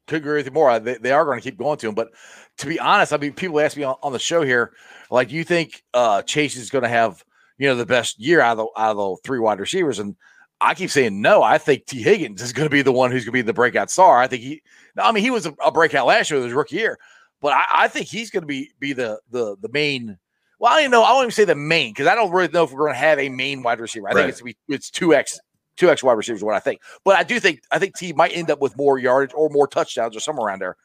could 0.08 0.18
agree 0.18 0.36
with 0.36 0.46
you 0.46 0.52
more. 0.52 0.78
They, 0.80 0.98
they 0.98 1.12
are 1.12 1.26
going 1.26 1.40
to 1.40 1.44
keep 1.44 1.58
going 1.58 1.78
to 1.80 1.90
him. 1.90 1.96
But 1.96 2.12
to 2.58 2.68
be 2.68 2.80
honest, 2.80 3.14
I 3.14 3.18
mean, 3.18 3.34
people 3.34 3.60
ask 3.60 3.76
me 3.76 3.84
on, 3.84 3.96
on 4.04 4.14
the 4.14 4.20
show 4.20 4.44
here, 4.44 4.74
like, 5.10 5.30
do 5.30 5.36
you 5.36 5.44
think 5.44 5.84
uh, 5.94 6.22
Chase 6.22 6.56
is 6.56 6.70
going 6.70 6.84
to 6.84 6.90
have, 6.90 7.26
you 7.62 7.68
know, 7.68 7.76
the 7.76 7.86
best 7.86 8.20
year 8.20 8.42
out 8.42 8.58
of 8.58 8.66
the, 8.76 8.82
out 8.82 8.92
of 8.92 8.98
the 8.98 9.18
three 9.24 9.38
wide 9.38 9.60
receivers? 9.60 10.00
And 10.00 10.16
I 10.60 10.74
keep 10.74 10.90
saying 10.90 11.22
no. 11.22 11.44
I 11.44 11.60
think 11.60 11.86
Tee 11.86 12.02
Higgins 12.02 12.42
is 12.42 12.54
going 12.54 12.66
to 12.68 12.72
be 12.72 12.82
the 12.82 12.92
one 12.92 13.12
who's 13.12 13.24
going 13.24 13.34
to 13.34 13.38
be 13.38 13.42
the 13.44 13.54
breakout 13.54 13.92
star. 13.92 14.18
I 14.18 14.26
think 14.26 14.42
he, 14.42 14.64
I 14.98 15.12
mean, 15.12 15.24
he 15.24 15.30
was 15.30 15.46
a, 15.46 15.54
a 15.64 15.72
breakout 15.72 16.08
last 16.08 16.32
year 16.32 16.40
with 16.40 16.46
his 16.48 16.56
rookie 16.56 16.78
year, 16.78 16.98
but 17.40 17.54
I, 17.54 17.64
I 17.72 17.88
think 17.88 18.08
he's 18.08 18.32
going 18.32 18.42
to 18.42 18.48
be 18.48 18.72
be 18.80 18.94
the 18.94 19.20
the 19.30 19.56
the 19.62 19.70
main. 19.70 20.18
Well, 20.60 20.72
I 20.72 20.76
don't 20.76 20.82
even 20.86 20.92
know. 20.92 21.04
I 21.04 21.12
won't 21.14 21.26
even 21.26 21.32
say 21.32 21.46
the 21.46 21.56
main 21.56 21.92
because 21.92 22.08
I 22.08 22.16
don't 22.16 22.32
really 22.32 22.48
know 22.48 22.64
if 22.64 22.72
we're 22.72 22.86
going 22.86 22.94
to 22.94 23.00
have 23.00 23.20
a 23.20 23.30
main 23.30 23.62
wide 23.64 23.80
receiver. 23.80 24.08
I 24.08 24.14
Right. 24.14 24.22
think 24.22 24.30
it's 24.30 24.42
gonna 24.42 24.54
be 24.54 24.76
it's 24.76 24.90
two 24.92 25.14
x 25.14 25.40
two 25.78 25.90
x 25.90 26.04
wide 26.04 26.14
receivers. 26.18 26.44
What 26.44 26.56
I 26.56 26.60
think, 26.60 26.82
but 27.06 27.16
I 27.16 27.24
do 27.24 27.40
think 27.40 27.62
I 27.72 27.78
think 27.80 27.96
Tee 27.96 28.14
might 28.14 28.36
end 28.36 28.50
up 28.52 28.60
with 28.60 28.76
more 28.76 28.98
yardage 28.98 29.34
or 29.36 29.50
more 29.50 29.68
touchdowns 29.68 30.16
or 30.16 30.20
somewhere 30.20 30.48
around 30.48 30.62
there. 30.62 30.78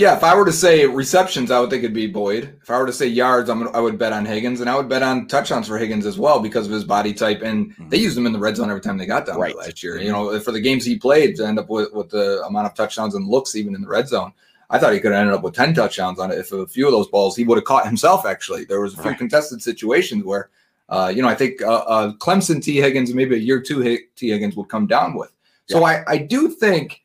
Yeah, 0.00 0.16
if 0.16 0.24
I 0.24 0.34
were 0.34 0.46
to 0.46 0.52
say 0.52 0.86
receptions, 0.86 1.50
I 1.50 1.60
would 1.60 1.68
think 1.68 1.84
it'd 1.84 1.92
be 1.92 2.06
Boyd. 2.06 2.56
If 2.62 2.70
I 2.70 2.78
were 2.78 2.86
to 2.86 2.92
say 2.92 3.06
yards, 3.06 3.50
I'm 3.50 3.68
I 3.76 3.80
would 3.80 3.98
bet 3.98 4.14
on 4.14 4.24
Higgins, 4.24 4.62
and 4.62 4.70
I 4.70 4.74
would 4.74 4.88
bet 4.88 5.02
on 5.02 5.28
touchdowns 5.28 5.68
for 5.68 5.76
Higgins 5.76 6.06
as 6.06 6.18
well 6.18 6.40
because 6.40 6.64
of 6.66 6.72
his 6.72 6.84
body 6.84 7.12
type. 7.12 7.42
And 7.42 7.74
they 7.90 7.98
used 7.98 8.16
him 8.16 8.24
in 8.24 8.32
the 8.32 8.38
red 8.38 8.56
zone 8.56 8.70
every 8.70 8.80
time 8.80 8.96
they 8.96 9.04
got 9.04 9.26
down 9.26 9.34
there 9.34 9.42
Right. 9.42 9.56
last 9.58 9.82
year. 9.82 9.98
You 10.00 10.10
know, 10.10 10.40
for 10.40 10.52
the 10.52 10.60
games 10.62 10.86
he 10.86 10.96
played 10.98 11.36
to 11.36 11.46
end 11.46 11.58
up 11.58 11.68
with, 11.68 11.92
with 11.92 12.08
the 12.08 12.42
amount 12.46 12.66
of 12.66 12.72
touchdowns 12.72 13.14
and 13.14 13.28
looks 13.28 13.54
even 13.54 13.74
in 13.74 13.82
the 13.82 13.88
red 13.88 14.08
zone, 14.08 14.32
I 14.70 14.78
thought 14.78 14.94
he 14.94 15.00
could 15.00 15.12
have 15.12 15.20
ended 15.20 15.34
up 15.34 15.42
with 15.42 15.52
ten 15.54 15.74
touchdowns 15.74 16.18
on 16.18 16.32
it. 16.32 16.38
If 16.38 16.50
a 16.52 16.66
few 16.66 16.86
of 16.86 16.92
those 16.92 17.08
balls 17.08 17.36
he 17.36 17.44
would 17.44 17.58
have 17.58 17.66
caught 17.66 17.84
himself. 17.84 18.24
Actually, 18.24 18.64
there 18.64 18.80
was 18.80 18.94
a 18.94 18.96
few 18.96 19.10
Right. 19.10 19.18
contested 19.18 19.60
situations 19.60 20.24
where, 20.24 20.48
uh, 20.88 21.12
you 21.14 21.20
know, 21.20 21.28
I 21.28 21.34
think 21.34 21.60
uh, 21.60 21.74
uh, 21.74 22.12
Clemson 22.14 22.62
Tee 22.64 22.80
Higgins, 22.80 23.12
maybe 23.12 23.34
a 23.34 23.38
year 23.38 23.60
two 23.60 23.82
Tee 24.16 24.30
Higgins 24.30 24.56
would 24.56 24.70
come 24.70 24.86
down 24.86 25.12
with. 25.14 25.30
So 25.66 25.84
I, 25.84 26.02
I 26.06 26.16
do 26.16 26.48
think 26.48 27.02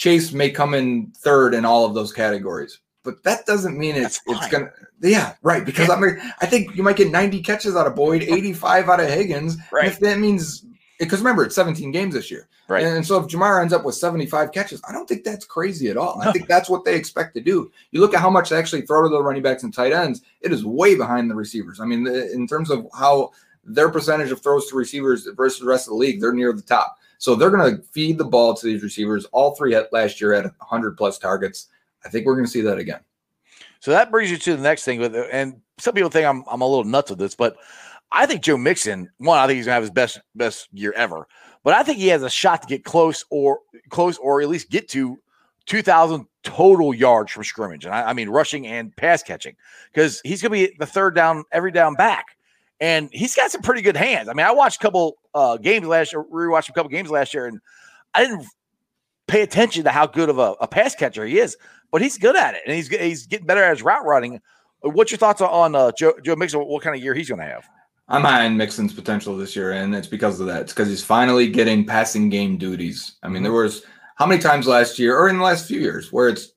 Chase 0.00 0.32
may 0.32 0.48
come 0.48 0.72
in 0.72 1.12
third 1.18 1.52
in 1.52 1.66
all 1.66 1.84
of 1.84 1.92
those 1.92 2.10
categories, 2.10 2.80
but 3.04 3.22
that 3.22 3.44
doesn't 3.44 3.76
mean 3.76 3.96
it's 3.96 4.18
it's 4.28 4.48
gonna 4.48 4.72
yeah 5.02 5.34
right 5.42 5.62
because 5.66 5.90
I'm 5.90 6.02
I 6.40 6.46
think 6.46 6.74
you 6.74 6.82
might 6.82 6.96
get 6.96 7.10
90 7.10 7.42
catches 7.42 7.76
out 7.76 7.86
of 7.86 7.94
Boyd, 7.94 8.22
85 8.22 8.88
out 8.88 9.00
of 9.00 9.10
Higgins, 9.10 9.58
Right. 9.70 9.88
if 9.88 10.00
that 10.00 10.18
means 10.18 10.64
because 10.98 11.18
remember 11.20 11.44
it's 11.44 11.54
17 11.54 11.90
games 11.90 12.14
this 12.14 12.30
year, 12.30 12.48
Right. 12.66 12.82
And, 12.82 13.06
so 13.06 13.18
if 13.18 13.26
Ja'Marr 13.26 13.60
ends 13.60 13.74
up 13.74 13.84
with 13.84 13.94
75 13.94 14.52
catches, 14.52 14.80
I 14.88 14.92
don't 14.92 15.06
think 15.06 15.22
that's 15.22 15.44
crazy 15.44 15.90
at 15.90 15.98
all. 15.98 16.18
I 16.22 16.32
think 16.32 16.48
that's 16.48 16.70
what 16.70 16.86
they 16.86 16.96
expect 16.96 17.34
to 17.34 17.42
do. 17.42 17.70
You 17.90 18.00
look 18.00 18.14
at 18.14 18.20
how 18.20 18.30
much 18.30 18.48
they 18.48 18.56
actually 18.56 18.82
throw 18.82 19.02
to 19.02 19.10
the 19.10 19.22
running 19.22 19.42
backs 19.42 19.64
and 19.64 19.74
tight 19.74 19.92
ends; 19.92 20.22
it 20.40 20.50
is 20.50 20.64
way 20.64 20.94
behind 20.94 21.30
the 21.30 21.34
receivers. 21.34 21.78
I 21.78 21.84
mean, 21.84 22.06
in 22.06 22.46
terms 22.46 22.70
of 22.70 22.86
how 22.98 23.32
their 23.64 23.90
percentage 23.90 24.30
of 24.30 24.40
throws 24.40 24.66
to 24.70 24.76
receivers 24.76 25.28
versus 25.36 25.60
the 25.60 25.66
rest 25.66 25.88
of 25.88 25.90
the 25.90 25.96
league, 25.96 26.22
they're 26.22 26.32
near 26.32 26.54
the 26.54 26.62
top. 26.62 26.96
So 27.20 27.34
they're 27.34 27.50
going 27.50 27.76
to 27.76 27.82
feed 27.82 28.16
the 28.16 28.24
ball 28.24 28.54
to 28.54 28.66
these 28.66 28.82
receivers. 28.82 29.26
All 29.26 29.54
three 29.54 29.74
at 29.74 29.92
last 29.92 30.20
year 30.20 30.32
had 30.32 30.44
100 30.44 30.96
plus 30.96 31.18
targets. 31.18 31.68
I 32.04 32.08
think 32.08 32.24
we're 32.24 32.34
going 32.34 32.46
to 32.46 32.50
see 32.50 32.62
that 32.62 32.78
again. 32.78 33.00
So 33.80 33.90
that 33.90 34.10
brings 34.10 34.30
you 34.30 34.38
to 34.38 34.56
the 34.56 34.62
next 34.62 34.84
thing 34.84 35.02
and 35.02 35.60
some 35.78 35.94
people 35.94 36.10
think 36.10 36.26
I'm 36.26 36.44
I'm 36.50 36.60
a 36.60 36.66
little 36.66 36.84
nuts 36.84 37.10
with 37.10 37.18
this, 37.18 37.34
but 37.34 37.56
I 38.12 38.26
think 38.26 38.42
Joe 38.42 38.58
Mixon, 38.58 39.10
one, 39.18 39.38
I 39.38 39.46
think 39.46 39.56
he's 39.56 39.66
gonna 39.66 39.74
have 39.74 39.82
his 39.82 39.90
best 39.90 40.20
best 40.34 40.68
year 40.72 40.92
ever. 40.96 41.26
But 41.62 41.74
I 41.74 41.82
think 41.82 41.98
he 41.98 42.08
has 42.08 42.22
a 42.22 42.30
shot 42.30 42.62
to 42.62 42.68
get 42.68 42.84
close 42.84 43.24
or 43.30 43.60
close 43.88 44.18
or 44.18 44.42
at 44.42 44.48
least 44.48 44.70
get 44.70 44.88
to 44.90 45.18
2,000 45.66 46.26
total 46.42 46.94
yards 46.94 47.32
from 47.32 47.44
scrimmage. 47.44 47.84
And 47.84 47.94
I, 47.94 48.10
I 48.10 48.12
mean, 48.12 48.28
rushing 48.28 48.66
and 48.66 48.94
pass 48.96 49.22
catching 49.22 49.56
because 49.92 50.20
he's 50.24 50.42
going 50.42 50.52
to 50.52 50.68
be 50.68 50.76
the 50.78 50.86
third 50.86 51.14
down, 51.14 51.44
every 51.52 51.70
down 51.70 51.94
back. 51.94 52.36
And 52.80 53.10
he's 53.12 53.34
got 53.34 53.50
some 53.50 53.60
pretty 53.62 53.82
good 53.82 53.96
hands. 53.96 54.28
I 54.28 54.32
mean, 54.32 54.46
I 54.46 54.52
watched 54.52 54.80
a 54.80 54.82
couple 54.82 55.18
uh, 55.34 55.58
games 55.58 55.86
last 55.86 56.12
year, 56.12 56.24
rewatched 56.24 56.70
a 56.70 56.72
couple 56.72 56.88
games 56.90 57.10
last 57.10 57.34
year, 57.34 57.46
and 57.46 57.60
I 58.14 58.24
didn't 58.24 58.46
pay 59.26 59.42
attention 59.42 59.84
to 59.84 59.90
how 59.90 60.06
good 60.06 60.28
of 60.28 60.38
a, 60.38 60.54
a 60.60 60.66
pass 60.66 60.94
catcher 60.94 61.24
he 61.26 61.38
is, 61.38 61.56
but 61.90 62.00
he's 62.00 62.16
good 62.16 62.36
at 62.36 62.54
it. 62.54 62.62
And 62.66 62.74
he's, 62.74 62.88
he's 62.88 63.26
getting 63.26 63.46
better 63.46 63.62
at 63.62 63.70
his 63.70 63.82
route 63.82 64.04
running. 64.06 64.40
What's 64.80 65.10
your 65.10 65.18
thoughts 65.18 65.42
on 65.42 65.74
uh, 65.74 65.92
Joe, 65.92 66.14
Joe 66.24 66.36
Mixon? 66.36 66.60
What 66.60 66.82
kind 66.82 66.96
of 66.96 67.02
year 67.02 67.14
he's 67.14 67.28
going 67.28 67.40
to 67.40 67.46
have? 67.46 67.68
I'm 68.08 68.22
high 68.22 68.46
on 68.46 68.56
Mixon's 68.56 68.94
potential 68.94 69.36
this 69.36 69.54
year, 69.54 69.72
and 69.72 69.94
it's 69.94 70.08
because 70.08 70.40
of 70.40 70.46
that. 70.46 70.62
It's 70.62 70.72
because 70.72 70.88
he's 70.88 71.04
finally 71.04 71.48
getting 71.48 71.84
passing 71.84 72.28
game 72.28 72.56
duties. 72.56 73.18
I 73.22 73.28
mean, 73.28 73.42
there 73.42 73.52
was 73.52 73.84
how 74.16 74.26
many 74.26 74.40
times 74.40 74.66
last 74.66 74.98
year 74.98 75.16
or 75.16 75.28
in 75.28 75.38
the 75.38 75.44
last 75.44 75.68
few 75.68 75.78
years 75.78 76.12
where 76.12 76.28
it's 76.28 76.52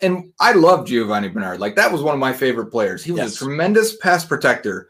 and 0.00 0.32
I 0.40 0.52
love 0.52 0.86
Giovani 0.86 1.28
Bernard. 1.28 1.60
Like 1.60 1.76
that 1.76 1.90
was 1.90 2.02
one 2.02 2.14
of 2.14 2.20
my 2.20 2.32
favorite 2.32 2.70
players. 2.70 3.02
He 3.02 3.12
was 3.12 3.20
Yes. 3.20 3.34
a 3.36 3.38
tremendous 3.38 3.96
pass 3.96 4.24
protector. 4.24 4.88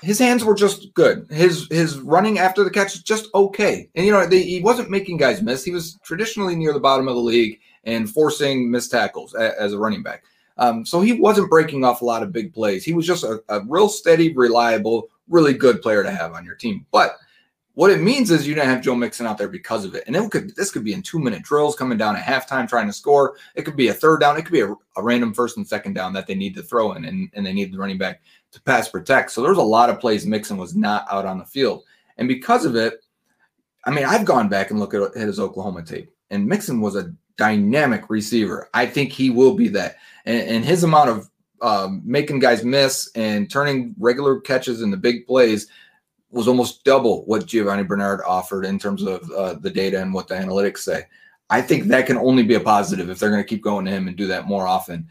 His 0.00 0.18
hands 0.18 0.44
were 0.44 0.54
just 0.54 0.92
good. 0.94 1.26
His 1.30 1.66
his 1.70 1.98
running 1.98 2.38
after 2.38 2.62
the 2.62 2.70
catch 2.70 2.94
is 2.94 3.02
just 3.02 3.28
okay. 3.34 3.90
And 3.94 4.06
you 4.06 4.12
know, 4.12 4.26
they, 4.26 4.42
he 4.42 4.62
wasn't 4.62 4.90
making 4.90 5.16
guys 5.16 5.42
miss. 5.42 5.64
He 5.64 5.72
was 5.72 5.98
traditionally 6.04 6.54
near 6.54 6.72
the 6.72 6.80
bottom 6.80 7.08
of 7.08 7.14
the 7.14 7.20
league 7.20 7.60
and 7.84 8.08
forcing 8.08 8.70
missed 8.70 8.90
tackles 8.90 9.34
a- 9.34 9.60
as 9.60 9.72
a 9.72 9.78
running 9.78 10.02
back. 10.02 10.22
Um, 10.56 10.84
so 10.84 11.00
he 11.00 11.12
wasn't 11.12 11.50
breaking 11.50 11.84
off 11.84 12.02
a 12.02 12.04
lot 12.04 12.22
of 12.22 12.32
big 12.32 12.52
plays. 12.52 12.84
He 12.84 12.92
was 12.92 13.06
just 13.06 13.24
a, 13.24 13.42
a 13.48 13.60
real 13.66 13.88
steady, 13.88 14.34
reliable, 14.34 15.08
really 15.28 15.52
good 15.52 15.82
player 15.82 16.02
to 16.02 16.10
have 16.10 16.32
on 16.32 16.44
your 16.44 16.56
team. 16.56 16.84
But 16.90 17.16
what 17.74 17.92
it 17.92 18.00
means 18.00 18.32
is 18.32 18.44
you 18.44 18.56
don't 18.56 18.66
have 18.66 18.82
Joe 18.82 18.96
Mixon 18.96 19.24
out 19.24 19.38
there 19.38 19.46
because 19.46 19.84
of 19.84 19.94
it. 19.94 20.02
And 20.08 20.16
it 20.16 20.30
could 20.32 20.56
this 20.56 20.72
could 20.72 20.82
be 20.82 20.94
in 20.94 21.00
two 21.00 21.20
minute 21.20 21.42
drills 21.42 21.76
coming 21.76 21.96
down 21.96 22.16
at 22.16 22.24
halftime 22.24 22.68
trying 22.68 22.88
to 22.88 22.92
score. 22.92 23.36
It 23.54 23.62
could 23.62 23.76
be 23.76 23.86
a 23.86 23.94
third 23.94 24.18
down. 24.18 24.36
It 24.36 24.42
could 24.42 24.52
be 24.52 24.62
a, 24.62 24.74
a 24.96 25.02
random 25.02 25.32
first 25.32 25.56
and 25.56 25.66
second 25.66 25.92
down 25.92 26.12
that 26.14 26.26
they 26.26 26.34
need 26.34 26.56
to 26.56 26.62
throw 26.62 26.92
in, 26.94 27.04
and, 27.04 27.30
and 27.34 27.46
they 27.46 27.52
need 27.52 27.72
the 27.72 27.78
running 27.78 27.96
back 27.96 28.20
to 28.52 28.62
pass 28.62 28.88
protect. 28.88 29.30
So 29.30 29.42
there 29.42 29.50
was 29.50 29.58
a 29.58 29.62
lot 29.62 29.90
of 29.90 30.00
plays 30.00 30.26
Mixon 30.26 30.56
was 30.56 30.74
not 30.74 31.06
out 31.10 31.26
on 31.26 31.38
the 31.38 31.44
field. 31.44 31.84
And 32.16 32.28
because 32.28 32.64
of 32.64 32.76
it, 32.76 33.04
I 33.84 33.90
mean, 33.90 34.04
I've 34.04 34.24
gone 34.24 34.48
back 34.48 34.70
and 34.70 34.80
looked 34.80 34.94
at 34.94 35.14
his 35.14 35.40
Oklahoma 35.40 35.82
tape, 35.82 36.10
and 36.30 36.46
Mixon 36.46 36.80
was 36.80 36.96
a 36.96 37.14
dynamic 37.36 38.10
receiver. 38.10 38.68
I 38.74 38.86
think 38.86 39.12
he 39.12 39.30
will 39.30 39.54
be 39.54 39.68
that. 39.68 39.96
And, 40.26 40.48
and 40.48 40.64
his 40.64 40.84
amount 40.84 41.10
of 41.10 41.30
um, 41.62 42.02
making 42.04 42.40
guys 42.40 42.64
miss 42.64 43.10
and 43.14 43.50
turning 43.50 43.94
regular 43.98 44.40
catches 44.40 44.82
into 44.82 44.96
big 44.96 45.26
plays 45.26 45.68
was 46.30 46.48
almost 46.48 46.84
double 46.84 47.24
what 47.24 47.46
Giovani 47.46 47.84
Bernard 47.86 48.20
offered 48.26 48.64
in 48.64 48.78
terms 48.78 49.02
of 49.02 49.30
uh, 49.30 49.54
the 49.54 49.70
data 49.70 50.00
and 50.02 50.12
what 50.12 50.28
the 50.28 50.34
analytics 50.34 50.78
say. 50.78 51.04
I 51.50 51.62
think 51.62 51.84
that 51.84 52.06
can 52.06 52.18
only 52.18 52.42
be 52.42 52.54
a 52.54 52.60
positive 52.60 53.08
if 53.08 53.18
they're 53.18 53.30
going 53.30 53.42
to 53.42 53.48
keep 53.48 53.62
going 53.62 53.86
to 53.86 53.90
him 53.90 54.06
and 54.06 54.16
do 54.16 54.26
that 54.26 54.46
more 54.46 54.66
often. 54.66 55.08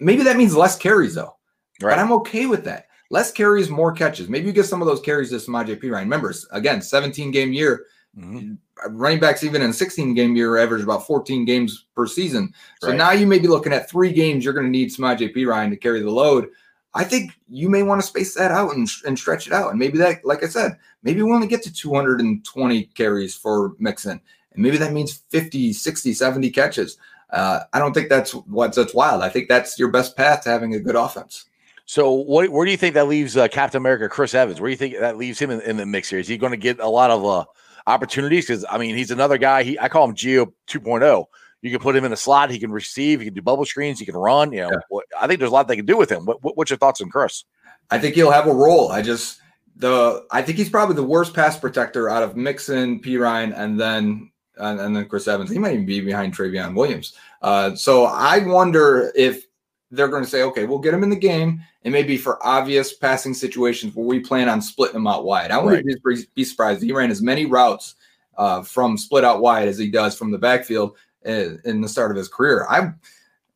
Maybe 0.00 0.22
that 0.24 0.36
means 0.36 0.54
less 0.54 0.76
carries 0.76 1.14
though, 1.14 1.36
Right. 1.80 1.96
but 1.96 1.98
I'm 1.98 2.12
okay 2.12 2.46
with 2.46 2.64
that. 2.64 2.86
Less 3.10 3.30
carries, 3.32 3.68
more 3.70 3.92
catches. 3.92 4.28
Maybe 4.28 4.46
you 4.46 4.52
get 4.52 4.66
some 4.66 4.80
of 4.82 4.86
those 4.88 5.00
carries 5.00 5.30
to 5.30 5.36
Samaje 5.36 5.80
Perine. 5.82 6.00
Remember, 6.00 6.32
again, 6.50 6.80
17 6.82 7.30
game 7.30 7.52
year. 7.52 7.86
Mhm. 8.18 8.58
Running 8.90 9.20
backs, 9.20 9.42
even 9.44 9.62
in 9.62 9.72
16 9.72 10.14
game 10.14 10.34
year, 10.36 10.58
average 10.58 10.82
about 10.82 11.06
14 11.06 11.44
games 11.44 11.86
per 11.94 12.06
season. 12.06 12.52
So 12.80 12.88
Right. 12.88 12.96
now 12.96 13.12
you 13.12 13.26
may 13.26 13.38
be 13.38 13.48
looking 13.48 13.72
at 13.72 13.88
three 13.88 14.12
games. 14.12 14.44
You're 14.44 14.54
going 14.54 14.66
to 14.66 14.70
need 14.70 14.90
Samaje 14.90 15.34
Perine 15.34 15.70
to 15.70 15.76
carry 15.76 16.00
the 16.02 16.10
load. 16.10 16.48
I 16.94 17.04
think 17.04 17.32
you 17.48 17.70
may 17.70 17.82
want 17.82 18.00
to 18.02 18.06
space 18.06 18.34
that 18.34 18.50
out 18.50 18.74
and, 18.74 18.86
and 19.06 19.18
stretch 19.18 19.46
it 19.46 19.52
out. 19.54 19.70
And 19.70 19.78
maybe 19.78 19.96
that, 19.98 20.24
like 20.24 20.44
I 20.44 20.48
said, 20.48 20.76
maybe 21.02 21.22
we 21.22 21.32
only 21.32 21.46
get 21.46 21.62
to 21.62 21.72
220 21.72 22.84
carries 22.94 23.34
for 23.34 23.72
Mixon. 23.78 24.20
And 24.52 24.62
maybe 24.62 24.76
that 24.76 24.92
means 24.92 25.22
50, 25.30 25.72
60, 25.72 26.12
70 26.12 26.50
catches. 26.50 26.98
Uh, 27.30 27.60
I 27.72 27.78
don't 27.78 27.94
think 27.94 28.10
that's 28.10 28.32
what's 28.32 28.76
that's 28.76 28.92
wild. 28.92 29.22
I 29.22 29.30
think 29.30 29.48
that's 29.48 29.78
your 29.78 29.88
best 29.90 30.16
path 30.16 30.42
to 30.42 30.50
having 30.50 30.74
a 30.74 30.80
good 30.80 30.96
offense. 30.96 31.46
So, 31.92 32.10
what, 32.12 32.48
where 32.48 32.64
do 32.64 32.70
you 32.70 32.78
think 32.78 32.94
that 32.94 33.06
leaves 33.06 33.36
uh, 33.36 33.48
Captain 33.48 33.76
America, 33.76 34.08
Chris 34.08 34.32
Evans? 34.32 34.58
Where 34.58 34.68
do 34.68 34.70
you 34.70 34.78
think 34.78 34.98
that 34.98 35.18
leaves 35.18 35.38
him 35.38 35.50
in, 35.50 35.60
in 35.60 35.76
the 35.76 35.84
mix 35.84 36.08
here? 36.08 36.18
Is 36.18 36.26
he 36.26 36.38
going 36.38 36.52
to 36.52 36.56
get 36.56 36.80
a 36.80 36.88
lot 36.88 37.10
of 37.10 37.22
uh, 37.22 37.44
opportunities? 37.86 38.46
Because 38.46 38.64
I 38.70 38.78
mean, 38.78 38.96
he's 38.96 39.10
another 39.10 39.36
guy. 39.36 39.62
He 39.62 39.78
I 39.78 39.90
call 39.90 40.08
him 40.08 40.14
Gio 40.14 40.54
2.0. 40.68 41.26
You 41.60 41.70
can 41.70 41.80
put 41.80 41.94
him 41.94 42.06
in 42.06 42.12
a 42.14 42.16
slot. 42.16 42.50
He 42.50 42.58
can 42.58 42.72
receive. 42.72 43.20
He 43.20 43.26
can 43.26 43.34
do 43.34 43.42
bubble 43.42 43.66
screens. 43.66 43.98
He 43.98 44.06
can 44.06 44.16
run. 44.16 44.52
You 44.52 44.62
know, 44.62 44.70
Yeah. 44.90 45.00
I 45.20 45.26
think 45.26 45.38
there's 45.38 45.50
a 45.50 45.52
lot 45.52 45.68
they 45.68 45.76
can 45.76 45.84
do 45.84 45.98
with 45.98 46.10
him. 46.10 46.24
What, 46.24 46.42
what, 46.42 46.56
what's 46.56 46.70
your 46.70 46.78
thoughts 46.78 47.02
on 47.02 47.10
Chris? 47.10 47.44
I 47.90 47.98
think 47.98 48.14
he'll 48.14 48.30
have 48.30 48.46
a 48.46 48.54
role. 48.54 48.90
I 48.90 49.02
just 49.02 49.42
the 49.76 50.24
I 50.30 50.40
think 50.40 50.56
he's 50.56 50.70
probably 50.70 50.96
the 50.96 51.02
worst 51.02 51.34
pass 51.34 51.58
protector 51.58 52.08
out 52.08 52.22
of 52.22 52.38
Mixon, 52.38 53.00
Perine, 53.00 53.52
and 53.54 53.78
then 53.78 54.32
and, 54.56 54.80
and 54.80 54.96
then 54.96 55.10
Chris 55.10 55.28
Evans. 55.28 55.50
He 55.50 55.58
might 55.58 55.74
even 55.74 55.84
be 55.84 56.00
behind 56.00 56.34
Trayveon 56.34 56.74
Williams. 56.74 57.12
Uh, 57.42 57.74
so 57.74 58.06
I 58.06 58.38
wonder 58.38 59.12
if 59.14 59.44
they're 59.90 60.08
going 60.08 60.24
to 60.24 60.30
say, 60.30 60.42
okay, 60.42 60.64
we'll 60.64 60.78
get 60.78 60.94
him 60.94 61.02
in 61.02 61.10
the 61.10 61.16
game, 61.16 61.62
and 61.84 61.92
maybe 61.92 62.16
for 62.16 62.44
obvious 62.46 62.92
passing 62.94 63.34
situations 63.34 63.94
where 63.94 64.06
we 64.06 64.20
plan 64.20 64.48
on 64.48 64.62
splitting 64.62 64.96
him 64.96 65.06
out 65.06 65.24
wide. 65.24 65.50
I 65.50 65.58
wouldn't 65.58 65.86
be, 66.04 66.16
be 66.34 66.44
surprised 66.44 66.82
he 66.82 66.92
ran 66.92 67.10
as 67.10 67.22
many 67.22 67.46
routes 67.46 67.96
uh, 68.38 68.62
from 68.62 68.96
split 68.96 69.24
out 69.24 69.40
wide 69.40 69.68
as 69.68 69.78
he 69.78 69.90
does 69.90 70.16
from 70.16 70.30
the 70.30 70.38
backfield 70.38 70.96
in, 71.24 71.60
in 71.64 71.80
the 71.80 71.88
start 71.88 72.10
of 72.10 72.16
his 72.16 72.28
career. 72.28 72.66
I'm, 72.68 72.98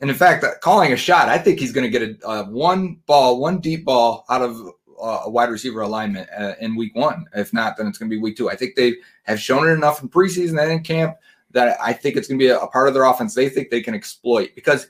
and 0.01 0.11
in 0.11 0.17
fact, 0.17 0.45
uh, 0.45 0.53
calling 0.61 0.93
a 0.93 0.97
shot, 0.97 1.29
I 1.29 1.39
think 1.39 1.59
he's 1.59 1.73
going 1.73 1.91
to 1.91 1.99
get 1.99 2.23
a, 2.23 2.27
uh, 2.27 2.45
one 2.45 3.01
ball, 3.07 3.41
one 3.41 3.59
deep 3.59 3.85
ball 3.85 4.25
out 4.29 4.43
of 4.43 4.61
uh, 5.01 5.23
a 5.25 5.31
wide 5.31 5.51
receiver 5.51 5.83
alignment 5.83 6.29
uh, 6.37 6.55
in 6.61 6.77
week 6.77 6.95
one. 6.95 7.27
If 7.35 7.53
not, 7.53 7.77
then 7.77 7.87
it's 7.87 7.99
going 7.99 8.11
to 8.11 8.17
be 8.17 8.21
week 8.21 8.37
two. 8.37 8.51
I 8.51 8.57
think 8.57 8.75
they 8.75 8.97
have 9.23 9.41
shown 9.41 9.69
it 9.69 9.73
enough 9.73 10.03
in 10.03 10.09
preseason 10.09 10.61
and 10.61 10.73
in 10.73 10.83
camp 10.83 11.17
that 11.53 11.79
I 11.81 11.93
think 11.93 12.17
it's 12.17 12.29
going 12.29 12.39
to 12.39 12.45
be 12.45 12.51
a, 12.51 12.59
a 12.59 12.67
part 12.67 12.89
of 12.89 12.95
their 12.95 13.05
offense 13.05 13.35
they 13.35 13.49
think 13.49 13.71
they 13.71 13.81
can 13.81 13.95
exploit 13.95 14.55
because 14.55 14.89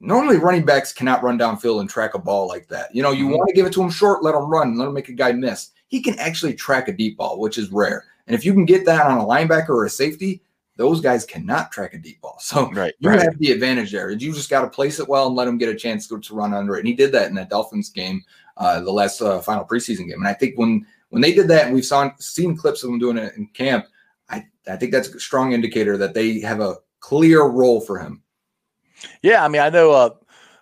normally 0.00 0.38
running 0.38 0.64
backs 0.64 0.92
cannot 0.92 1.22
run 1.22 1.38
downfield 1.38 1.80
and 1.80 1.88
track 1.88 2.14
a 2.14 2.18
ball 2.18 2.48
like 2.48 2.66
that. 2.68 2.94
You 2.94 3.02
know, 3.02 3.12
you 3.12 3.26
Mhm. 3.26 3.36
want 3.38 3.48
to 3.48 3.54
give 3.54 3.66
it 3.66 3.72
to 3.74 3.82
him 3.82 3.90
short, 3.90 4.22
let 4.22 4.34
him 4.34 4.44
run, 4.50 4.76
let 4.76 4.88
him 4.88 4.94
make 4.94 5.08
a 5.08 5.12
guy 5.12 5.32
miss. 5.32 5.70
He 5.88 6.00
can 6.00 6.18
actually 6.18 6.54
track 6.54 6.88
a 6.88 6.92
deep 6.92 7.16
ball, 7.18 7.38
which 7.38 7.58
is 7.58 7.70
rare. 7.70 8.04
And 8.26 8.34
if 8.34 8.44
you 8.44 8.52
can 8.54 8.64
get 8.64 8.84
that 8.86 9.06
on 9.06 9.18
a 9.18 9.24
linebacker 9.24 9.70
or 9.70 9.84
a 9.84 9.90
safety, 9.90 10.42
those 10.76 11.00
guys 11.00 11.26
cannot 11.26 11.70
track 11.72 11.92
a 11.94 11.98
deep 11.98 12.20
ball. 12.22 12.38
So 12.40 12.70
Right. 12.72 12.94
you 13.00 13.10
right. 13.10 13.20
have 13.20 13.38
the 13.38 13.52
advantage 13.52 13.92
there. 13.92 14.10
You 14.10 14.32
just 14.32 14.48
got 14.48 14.62
to 14.62 14.68
place 14.68 14.98
it 14.98 15.08
well 15.08 15.26
and 15.26 15.36
let 15.36 15.46
him 15.48 15.58
get 15.58 15.68
a 15.68 15.74
chance 15.74 16.06
to, 16.08 16.18
to 16.18 16.34
run 16.34 16.54
under 16.54 16.76
it. 16.76 16.80
And 16.80 16.88
he 16.88 16.94
did 16.94 17.12
that 17.12 17.28
in 17.28 17.34
that 17.34 17.50
Dolphins 17.50 17.90
game, 17.90 18.22
uh, 18.56 18.80
the 18.80 18.90
last 18.92 19.20
uh, 19.20 19.40
final 19.40 19.64
preseason 19.64 20.06
game. 20.08 20.20
And 20.20 20.28
I 20.28 20.32
think 20.34 20.56
when 20.58 20.86
when 21.10 21.20
they 21.20 21.34
did 21.34 21.48
that, 21.48 21.66
and 21.66 21.74
we've 21.74 21.84
saw, 21.84 22.08
seen 22.20 22.56
clips 22.56 22.84
of 22.84 22.90
them 22.90 23.00
doing 23.00 23.16
it 23.18 23.34
in 23.36 23.48
camp, 23.48 23.86
I, 24.28 24.46
I 24.68 24.76
think 24.76 24.92
that's 24.92 25.08
a 25.08 25.18
strong 25.18 25.52
indicator 25.52 25.96
that 25.96 26.14
they 26.14 26.38
have 26.38 26.60
a 26.60 26.76
clear 27.00 27.42
role 27.42 27.80
for 27.80 27.98
him. 27.98 28.22
Yeah, 29.22 29.44
I 29.44 29.48
mean, 29.48 29.62
I 29.62 29.70
know 29.70 29.92
uh, 29.92 30.10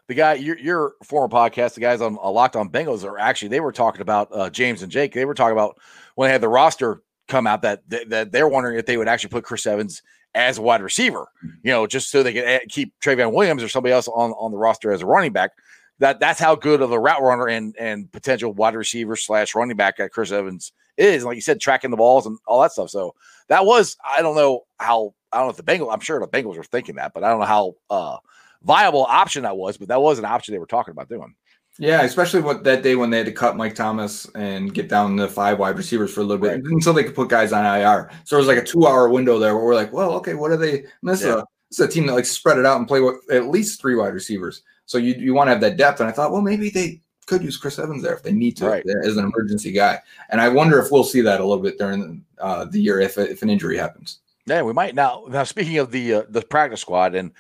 the 0.09 0.14
guy 0.14 0.35
your 0.35 0.59
your 0.59 0.94
former 1.05 1.29
podcast, 1.29 1.74
the 1.74 1.81
guys 1.81 2.01
on 2.01 2.18
uh, 2.22 2.31
Locked 2.31 2.57
On 2.57 2.68
Bengals 2.68 3.05
are 3.05 3.18
actually 3.18 3.48
they 3.48 3.61
were 3.61 3.72
talking 3.72 4.01
about 4.01 4.29
uh, 4.33 4.51
James 4.51 4.83
and 4.83 4.90
Jake. 4.90 5.12
They 5.12 5.24
were 5.24 5.35
talking 5.35 5.53
about 5.53 5.79
when 6.14 6.29
they 6.29 6.33
had 6.33 6.40
the 6.40 6.48
roster 6.48 7.03
come 7.29 7.46
out 7.46 7.62
that 7.62 7.88
that, 7.90 8.09
that 8.09 8.33
they're 8.33 8.48
wondering 8.48 8.79
if 8.79 8.87
they 8.87 8.96
would 8.96 9.09
actually 9.09 9.31
put 9.31 9.44
Chris 9.44 9.66
Evans 9.66 10.03
as 10.35 10.59
a 10.59 10.62
wide 10.62 10.83
receiver, 10.83 11.27
you 11.62 11.72
know, 11.72 11.87
just 11.87 12.11
so 12.11 12.22
they 12.22 12.33
could 12.33 12.44
add, 12.44 12.62
keep 12.68 12.92
Trayveon 13.01 13.33
Williams 13.33 13.62
or 13.62 13.68
somebody 13.68 13.92
else 13.92 14.09
on 14.09 14.33
on 14.33 14.51
the 14.51 14.59
roster 14.59 14.92
as 14.92 15.03
a 15.03 15.07
running 15.07 15.33
back. 15.33 15.53
That 15.98 16.20
that's 16.20 16.40
how 16.40 16.55
good 16.55 16.81
of 16.81 16.92
a 16.92 16.98
route 16.98 17.22
runner 17.22 17.48
and 17.48 17.77
and 17.79 18.11
potential 18.11 18.53
wide 18.53 18.74
receiver 18.74 19.16
slash 19.16 19.55
running 19.55 19.77
back 19.77 19.98
that 19.98 20.12
Chris 20.12 20.33
Evans 20.33 20.72
is. 20.96 21.24
Like 21.24 21.35
you 21.35 21.40
said, 21.40 21.61
tracking 21.61 21.90
the 21.90 21.96
balls 21.96 22.27
and 22.27 22.38
all 22.46 22.62
that 22.62 22.72
stuff. 22.72 22.90
So 22.90 23.14
that 23.48 23.64
was 23.66 23.96
I 24.04 24.22
don't 24.22 24.37
know 24.37 24.64
how 24.78 25.14
I 25.32 25.38
don't 25.38 25.46
know 25.46 25.50
if 25.50 25.56
the 25.56 25.62
Bengals. 25.62 25.92
I'm 25.92 26.00
sure 26.00 26.18
the 26.20 26.26
Bengals 26.28 26.56
were 26.56 26.64
thinking 26.64 26.96
that, 26.96 27.12
but 27.14 27.24
I 27.24 27.30
don't 27.30 27.40
know 27.40 27.46
how 27.46 27.74
uh, 27.90 28.16
viable 28.62 29.04
option 29.04 29.42
that 29.42 29.56
was. 29.56 29.76
But 29.76 29.88
that 29.88 30.00
was 30.00 30.18
an 30.18 30.24
option 30.24 30.52
they 30.52 30.58
were 30.58 30.66
talking 30.66 30.92
about 30.92 31.08
doing. 31.08 31.34
Yeah, 31.80 32.02
especially 32.02 32.40
what 32.40 32.64
that 32.64 32.82
day 32.82 32.96
when 32.96 33.11
they 33.11 33.18
had 33.18 33.26
to 33.26 33.32
cut 33.32 33.56
Mike 33.56 33.74
Thomas 33.76 34.28
and 34.34 34.74
get 34.74 34.88
down 34.88 35.16
to 35.18 35.28
five 35.28 35.61
wide 35.61 35.76
receivers 35.76 36.12
for 36.12 36.22
a 36.22 36.24
little 36.24 36.42
bit 36.42 36.48
Right. 36.64 36.72
until 36.72 36.92
they 36.92 37.04
could 37.04 37.14
put 37.14 37.28
guys 37.28 37.52
on 37.52 37.64
IR. 37.64 38.11
So 38.24 38.37
it 38.37 38.40
was 38.40 38.48
like 38.48 38.58
a 38.58 38.64
two 38.64 38.87
hour 38.87 39.08
window 39.08 39.38
there 39.38 39.54
where 39.54 39.64
we're 39.64 39.76
like, 39.76 39.92
well, 39.92 40.12
okay, 40.14 40.34
what 40.34 40.50
are 40.50 40.56
they? 40.56 40.84
This, 41.04 41.20
is, 41.20 41.26
Yeah. 41.26 41.32
a, 41.34 41.44
this 41.70 41.78
is 41.78 41.80
a 41.80 41.88
team 41.88 42.06
that 42.06 42.14
like 42.14 42.24
spread 42.24 42.58
it 42.58 42.66
out 42.66 42.78
and 42.78 42.88
play 42.88 43.00
with 43.00 43.16
at 43.30 43.46
least 43.46 43.80
three 43.80 43.94
wide 43.94 44.12
receivers. 44.12 44.62
So 44.87 44.98
you, 44.98 45.14
you 45.14 45.34
want 45.34 45.46
to 45.48 45.52
have 45.52 45.61
that 45.61 45.76
depth. 45.76 46.00
And 46.00 46.08
I 46.08 46.12
thought, 46.12 46.32
well, 46.32 46.40
maybe 46.42 46.68
they 46.70 47.00
could 47.29 47.43
use 47.43 47.57
Chris 47.57 47.79
Evans 47.79 48.03
there 48.03 48.14
if 48.14 48.23
they 48.23 48.33
need 48.33 48.57
to 48.57 48.67
Right. 48.67 48.85
as 49.05 49.17
an 49.17 49.25
emergency 49.25 49.71
guy. 49.71 50.01
And 50.31 50.41
I 50.41 50.49
wonder 50.49 50.81
if 50.81 50.91
we'll 50.91 51.05
see 51.05 51.21
that 51.21 51.41
a 51.41 51.45
little 51.45 51.62
bit 51.62 51.79
during 51.79 52.25
uh, 52.38 52.64
the 52.64 52.81
year 52.81 53.01
if, 53.01 53.19
if 53.19 53.43
an 53.43 53.51
injury 53.51 53.77
happens. 53.77 54.21
Yeah, 54.47 54.62
we 54.62 54.73
might 54.73 54.95
now. 54.95 55.25
Now, 55.29 55.45
speaking 55.45 55.77
of 55.79 55.91
the 55.91 56.14
uh, 56.14 56.23
the 56.31 56.41
practice 56.41 56.81
squad 56.81 57.14
and 57.14 57.33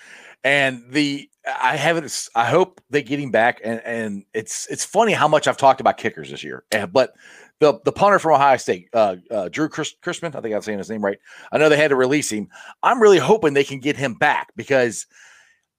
and 0.44 0.84
the 0.90 1.28
I 1.46 1.76
haven't. 1.76 2.28
I 2.34 2.44
hope 2.44 2.80
they 2.90 3.02
get 3.02 3.18
him 3.18 3.30
back. 3.30 3.60
And 3.64 3.80
and 3.84 4.24
it's 4.34 4.66
it's 4.66 4.84
funny 4.84 5.12
how 5.12 5.26
much 5.26 5.48
I've 5.48 5.56
talked 5.56 5.80
about 5.80 5.96
kickers 5.96 6.30
this 6.30 6.44
year. 6.44 6.64
But 6.92 7.14
the 7.60 7.80
the 7.84 7.92
punter 7.92 8.18
from 8.18 8.34
Ohio 8.34 8.56
State, 8.58 8.88
uh, 8.92 9.16
uh, 9.30 9.48
Drue 9.48 9.68
Chris, 9.68 9.94
Chrisman, 10.02 10.34
I 10.34 10.40
think 10.40 10.54
I'm 10.54 10.62
saying 10.62 10.78
his 10.78 10.90
name 10.90 11.04
right. 11.04 11.18
I 11.50 11.58
know 11.58 11.68
they 11.68 11.76
had 11.76 11.88
to 11.88 11.96
release 11.96 12.30
him. 12.30 12.48
I'm 12.82 13.00
really 13.00 13.18
hoping 13.18 13.54
they 13.54 13.64
can 13.64 13.80
get 13.80 13.96
him 13.96 14.14
back 14.14 14.52
because 14.54 15.06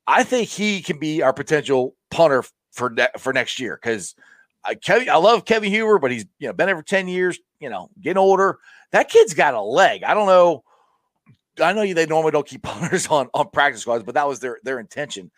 I 0.07 0.23
think 0.23 0.49
he 0.49 0.81
can 0.81 0.97
be 0.97 1.21
our 1.21 1.33
potential 1.33 1.95
punter 2.09 2.43
for 2.71 2.89
ne- 2.89 3.07
for 3.17 3.33
next 3.33 3.59
year. 3.59 3.79
Because 3.81 4.15
I, 4.63 4.75
Kevin, 4.75 5.09
I 5.09 5.17
love 5.17 5.45
Kevin 5.45 5.69
Huber, 5.69 5.99
but 5.99 6.11
he's 6.11 6.25
you 6.39 6.47
know 6.47 6.53
been 6.53 6.67
there 6.67 6.77
for 6.77 6.83
ten 6.83 7.07
years. 7.07 7.39
You 7.59 7.69
know, 7.69 7.89
getting 8.01 8.17
older. 8.17 8.59
That 8.91 9.09
kid's 9.09 9.33
got 9.33 9.53
a 9.53 9.61
leg. 9.61 10.03
I 10.03 10.13
don't 10.13 10.27
know. 10.27 10.63
I 11.61 11.73
know 11.73 11.93
they 11.93 12.05
normally 12.05 12.31
don't 12.31 12.47
keep 12.47 12.63
punters 12.63 13.07
on 13.07 13.29
on 13.33 13.49
practice 13.49 13.81
squads, 13.81 14.03
but 14.03 14.15
that 14.15 14.27
was 14.27 14.39
their 14.39 14.59
their 14.63 14.79
intention. 14.79 15.31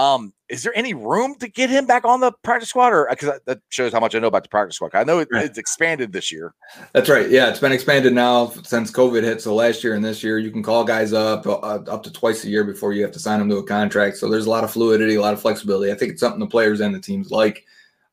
Um, 0.00 0.32
is 0.48 0.62
there 0.62 0.72
any 0.74 0.94
room 0.94 1.34
to 1.40 1.48
get 1.48 1.68
him 1.68 1.84
back 1.84 2.06
on 2.06 2.20
the 2.20 2.32
practice 2.42 2.70
squad, 2.70 2.94
or 2.94 3.06
because 3.10 3.28
that, 3.28 3.44
that 3.44 3.60
shows 3.68 3.92
how 3.92 4.00
much 4.00 4.14
I 4.14 4.18
know 4.18 4.28
about 4.28 4.44
the 4.44 4.48
practice 4.48 4.76
squad? 4.76 4.94
I 4.94 5.04
know 5.04 5.18
it, 5.18 5.28
it's 5.30 5.58
expanded 5.58 6.12
this 6.12 6.32
year. 6.32 6.54
That's 6.94 7.10
right. 7.10 7.28
Yeah, 7.28 7.50
it's 7.50 7.60
been 7.60 7.70
expanded 7.70 8.14
now 8.14 8.48
since 8.64 8.90
COVID 8.90 9.22
hit. 9.22 9.42
So 9.42 9.54
last 9.54 9.84
year 9.84 9.94
and 9.94 10.02
this 10.02 10.24
year, 10.24 10.38
you 10.38 10.50
can 10.50 10.62
call 10.62 10.84
guys 10.84 11.12
up 11.12 11.46
uh, 11.46 11.50
up 11.86 12.02
to 12.04 12.12
twice 12.12 12.44
a 12.44 12.48
year 12.48 12.64
before 12.64 12.94
you 12.94 13.02
have 13.02 13.12
to 13.12 13.18
sign 13.18 13.40
them 13.40 13.50
to 13.50 13.58
a 13.58 13.62
contract. 13.62 14.16
So 14.16 14.30
there's 14.30 14.46
a 14.46 14.50
lot 14.50 14.64
of 14.64 14.70
fluidity, 14.70 15.16
a 15.16 15.20
lot 15.20 15.34
of 15.34 15.40
flexibility. 15.42 15.92
I 15.92 15.96
think 15.96 16.12
it's 16.12 16.20
something 16.20 16.40
the 16.40 16.46
players 16.46 16.80
and 16.80 16.94
the 16.94 17.00
teams 17.00 17.30
like. 17.30 17.66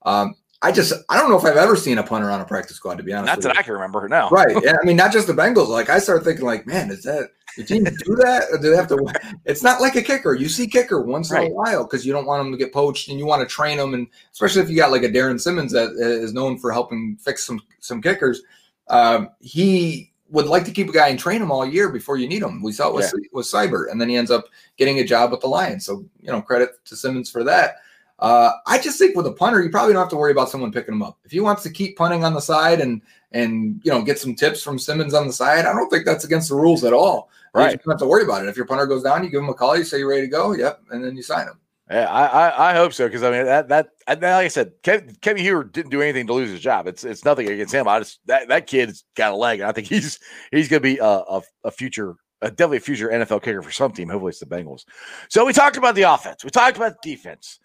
Um, 0.06 0.36
I 0.62 0.72
just 0.72 0.93
I 1.10 1.17
don't 1.17 1.30
know 1.30 1.38
if 1.38 1.46
I've 1.46 1.58
ever 1.58 1.76
seen 1.76 2.00
a 2.00 2.04
punter 2.04 2.32
on 2.32 2.41
a 2.41 2.46
practice 2.46 2.78
squad. 2.78 2.96
To 2.96 3.04
be 3.04 3.13
honest, 3.13 3.28
Not 3.28 3.41
that 3.41 3.54
you. 3.54 3.60
I 3.60 3.63
can 3.63 3.74
remember. 3.74 4.08
No, 4.10 4.30
right? 4.32 4.58
Yeah, 4.63 4.76
I 4.82 4.86
mean, 4.86 4.98
not 4.98 5.12
just 5.12 5.28
the 5.28 5.34
Bengals. 5.34 5.67
Like 5.67 5.89
I 5.89 6.00
started 6.00 6.24
thinking, 6.24 6.46
like, 6.46 6.65
man, 6.65 6.89
is 6.89 7.04
that 7.04 7.30
the 7.58 7.63
team 7.63 7.84
do 7.84 8.15
that? 8.15 8.46
Or 8.52 8.58
do 8.58 8.72
they 8.72 8.76
have 8.76 8.88
to? 8.88 9.13
It's 9.46 9.62
not 9.62 9.82
like 9.82 9.96
a 9.96 10.02
kicker. 10.02 10.34
You 10.34 10.50
see 10.50 10.67
kicker 10.67 11.02
once 11.02 11.32
in 11.32 11.38
a 11.38 11.50
while 11.50 11.84
because 11.84 12.06
you 12.06 12.13
don't 12.13 12.26
want 12.26 12.43
them 12.43 12.52
to 12.52 12.58
get 12.58 12.74
poached 12.74 13.10
and 13.10 13.20
you 13.20 13.26
want 13.28 13.48
to 13.48 13.48
train 13.48 13.78
them, 13.78 13.93
and 13.93 14.08
especially 14.32 14.63
if 14.63 14.70
you 14.70 14.76
got 14.76 14.91
like 14.91 15.04
a 15.04 15.12
Darrin 15.12 15.38
Simmons 15.38 15.72
that 15.74 15.91
is 15.91 16.34
known 16.34 16.58
for 16.58 16.72
helping 16.72 17.17
fix 17.17 17.46
some 17.46 17.62
some 17.80 18.02
kickers. 18.02 18.41
Um, 18.88 19.30
he 19.41 20.12
would 20.30 20.48
like 20.48 20.65
to 20.65 20.72
keep 20.72 20.89
a 20.89 20.93
guy 20.93 21.10
and 21.10 21.20
train 21.20 21.41
him 21.41 21.52
all 21.52 21.65
year 21.65 21.89
before 21.89 22.17
you 22.17 22.28
need 22.28 22.41
him. 22.41 22.62
We 22.62 22.72
saw 22.72 22.89
it 22.89 22.96
with, 22.96 23.13
with 23.32 23.46
Seibert, 23.46 23.91
and 23.91 24.02
then 24.02 24.10
he 24.10 24.15
ends 24.15 24.32
up 24.32 24.46
getting 24.78 25.00
a 25.00 25.04
job 25.04 25.32
with 25.32 25.41
the 25.41 25.48
Lions. 25.48 25.86
So 25.86 26.04
you 26.20 26.32
know, 26.32 26.41
credit 26.41 26.84
to 26.86 26.96
Simmons 26.96 27.30
for 27.30 27.43
that. 27.43 27.76
Uh, 28.19 28.51
I 28.65 28.80
just 28.80 28.97
think 28.97 29.15
with 29.15 29.27
a 29.27 29.32
punter, 29.32 29.62
you 29.62 29.69
probably 29.69 29.93
don't 29.93 30.01
have 30.01 30.10
to 30.10 30.17
worry 30.17 30.32
about 30.32 30.49
someone 30.49 30.71
picking 30.71 30.95
him 30.95 31.03
up. 31.03 31.19
If 31.23 31.32
he 31.32 31.39
wants 31.39 31.63
to 31.63 31.69
keep 31.69 31.97
punting 31.97 32.23
on 32.23 32.34
the 32.34 32.41
side 32.41 32.82
and 32.82 33.01
and 33.32 33.80
you 33.84 33.91
know 33.91 34.01
get 34.01 34.17
some 34.17 34.34
tips 34.34 34.63
from 34.63 34.80
Simmons 34.80 35.13
on 35.13 35.27
the 35.27 35.34
side, 35.34 35.65
I 35.65 35.73
don't 35.73 35.89
think 35.89 36.06
that's 36.06 36.25
against 36.25 36.49
the 36.49 36.56
rules 36.56 36.84
at 36.84 36.93
all. 36.93 37.30
Right, 37.53 37.71
You 37.71 37.77
don't 37.77 37.93
have 37.93 37.99
to 37.99 38.08
worry 38.08 38.23
about 38.23 38.43
it. 38.43 38.49
If 38.49 38.58
your 38.58 38.65
punter 38.65 38.86
goes 38.86 39.03
down, 39.03 39.23
you 39.23 39.30
give 39.30 39.41
him 39.41 39.49
a 39.49 39.53
call, 39.53 39.77
you 39.77 39.84
say 39.84 39.99
you're 39.99 40.10
ready 40.10 40.21
to 40.21 40.27
go, 40.27 40.53
yep, 40.53 40.82
and 40.91 41.03
then 41.03 41.15
you 41.15 41.23
sign 41.23 41.47
him. 41.47 41.60
Yeah, 41.89 42.12
I, 42.12 42.25
I 42.25 42.71
I 42.71 42.75
hope 42.75 42.91
so 42.91 43.08
because 43.08 43.23
I 43.23 43.32
mean 43.32 43.45
that 43.45 43.69
that 43.69 43.89
I, 44.08 44.13
like 44.15 44.23
I 44.23 44.47
said, 44.49 44.73
Kevin, 44.84 45.15
Kevin 45.21 45.41
Huber 45.41 45.63
didn't 45.63 45.91
do 45.91 46.01
anything 46.01 46.27
to 46.27 46.34
lose 46.34 46.49
his 46.49 46.60
job. 46.60 46.88
It's 46.88 47.03
it's 47.03 47.23
nothing 47.23 47.47
against 47.49 47.73
him. 47.73 47.88
I 47.88 47.99
just 47.99 48.19
that 48.25 48.47
that 48.49 48.67
kid's 48.67 49.06
got 49.15 49.32
a 49.32 49.36
leg, 49.36 49.60
and 49.60 49.69
I 49.69 49.71
think 49.71 49.88
he's 49.88 50.19
he's 50.51 50.67
going 50.67 50.82
to 50.82 50.84
be 50.84 50.97
a, 50.97 51.06
a 51.06 51.41
a 51.65 51.71
future. 51.71 52.15
A 52.43 52.51
definitely 52.51 52.77
a 52.77 52.82
future 52.82 53.10
NFL 53.10 53.41
kicker 53.41 53.63
for 53.63 53.71
some 53.71 53.91
team. 53.91 54.10
Hopefully, 54.10 54.30
it's 54.30 54.39
the 54.39 54.45
Bengals. 54.45 54.86
So 55.27 55.43
we 55.43 55.53
talked 55.53 55.75
about 55.75 55.95
the 55.95 56.03
offense. 56.03 56.43
We 56.43 56.51
talked 56.51 56.77
about 56.77 57.01
the 57.01 57.15
defense. 57.15 57.60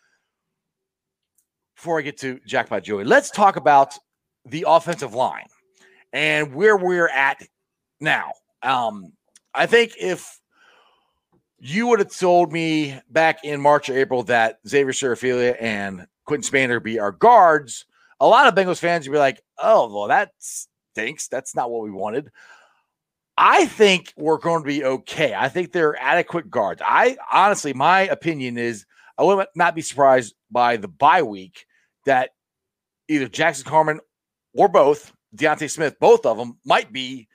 Before 1.82 1.98
I 1.98 2.02
get 2.02 2.16
to 2.18 2.38
Jackpot 2.46 2.84
Joey, 2.84 3.02
let's 3.02 3.28
talk 3.28 3.56
about 3.56 3.98
the 4.44 4.66
offensive 4.68 5.14
line 5.14 5.48
and 6.12 6.54
where 6.54 6.76
we're 6.76 7.08
at 7.08 7.44
now. 7.98 8.30
Um, 8.62 9.12
I 9.52 9.66
think 9.66 9.94
if 9.98 10.38
you 11.58 11.88
would 11.88 11.98
have 11.98 12.16
told 12.16 12.52
me 12.52 13.00
back 13.10 13.42
in 13.42 13.60
March 13.60 13.90
or 13.90 13.98
April 13.98 14.22
that 14.22 14.60
Xavier 14.64 14.92
Su'a-Filo 14.92 15.56
and 15.58 16.06
Quinton 16.24 16.48
Spander 16.48 16.80
be 16.80 17.00
our 17.00 17.10
guards, 17.10 17.84
a 18.20 18.28
lot 18.28 18.46
of 18.46 18.54
Bengals 18.54 18.78
fans 18.78 19.08
would 19.08 19.14
be 19.14 19.18
like, 19.18 19.42
oh, 19.58 19.92
well, 19.92 20.06
that 20.06 20.30
stinks. 20.38 21.26
That's 21.26 21.56
not 21.56 21.68
what 21.68 21.82
we 21.82 21.90
wanted. 21.90 22.30
I 23.36 23.66
think 23.66 24.14
we're 24.16 24.38
going 24.38 24.62
to 24.62 24.68
be 24.68 24.84
okay. 24.84 25.34
I 25.34 25.48
think 25.48 25.72
they're 25.72 26.00
adequate 26.00 26.48
guards. 26.48 26.80
I 26.86 27.16
honestly, 27.32 27.72
my 27.72 28.02
opinion 28.02 28.56
is 28.56 28.86
I 29.18 29.24
would 29.24 29.48
not 29.56 29.74
be 29.74 29.82
surprised 29.82 30.36
by 30.48 30.76
the 30.76 30.86
bye 30.86 31.24
week 31.24 31.66
that 32.04 32.30
either 33.08 33.28
Jackson 33.28 33.64
Carman 33.64 34.00
or 34.54 34.68
both, 34.68 35.12
D'Ante 35.34 35.68
Smith, 35.68 35.96
both 36.00 36.26
of 36.26 36.36
them 36.36 36.58
might 36.64 36.92
be 36.92 37.28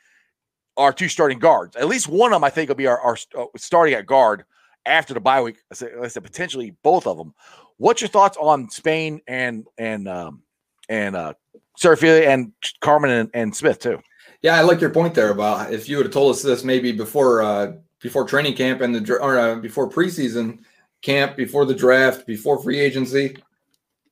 our 0.78 0.94
two 0.94 1.10
starting 1.10 1.40
guards. 1.40 1.76
At 1.76 1.88
least 1.88 2.08
one 2.08 2.32
of 2.32 2.36
them, 2.36 2.44
I 2.44 2.50
think, 2.50 2.70
will 2.70 2.76
be 2.76 2.88
our, 2.88 3.00
our 3.00 3.18
uh, 3.38 3.46
starting 3.56 3.96
at 3.96 4.06
guard 4.06 4.46
after 4.86 5.14
the 5.14 5.20
bye 5.20 5.42
week. 5.42 5.58
I 5.72 5.76
said, 5.76 5.92
I 6.02 6.08
said 6.08 6.24
potentially 6.24 6.76
both 6.84 7.08
of 7.08 7.18
them. 7.18 7.34
What's 7.78 8.02
your 8.02 8.10
thoughts 8.10 8.38
on 8.40 8.70
Spain 8.70 9.22
and 9.28 9.66
and 9.78 10.08
um, 10.08 10.44
and 10.90 11.16
uh, 11.16 11.34
Su'a-Filo 11.80 12.22
and 12.22 12.52
Carman 12.82 13.12
and, 13.12 13.30
and 13.34 13.56
Smith 13.56 13.80
too? 13.80 14.00
Yeah, 14.42 14.56
I 14.56 14.62
like 14.62 14.82
your 14.82 14.92
point 14.92 15.16
there 15.16 15.32
about 15.32 15.74
if 15.74 15.90
you 15.90 15.98
would 15.98 16.06
have 16.06 16.14
told 16.14 16.32
us 16.32 16.42
this 16.42 16.64
maybe 16.64 16.92
before 16.92 17.42
uh 17.42 17.74
before 18.02 18.26
training 18.28 18.56
camp 18.56 18.82
and 18.82 18.94
the 18.94 19.18
or 19.18 19.38
uh, 19.38 19.56
before 19.56 19.90
preseason 19.90 20.60
camp, 21.02 21.36
before 21.36 21.66
the 21.66 21.74
draft, 21.74 22.26
before 22.26 22.62
free 22.62 22.80
agency, 22.80 23.38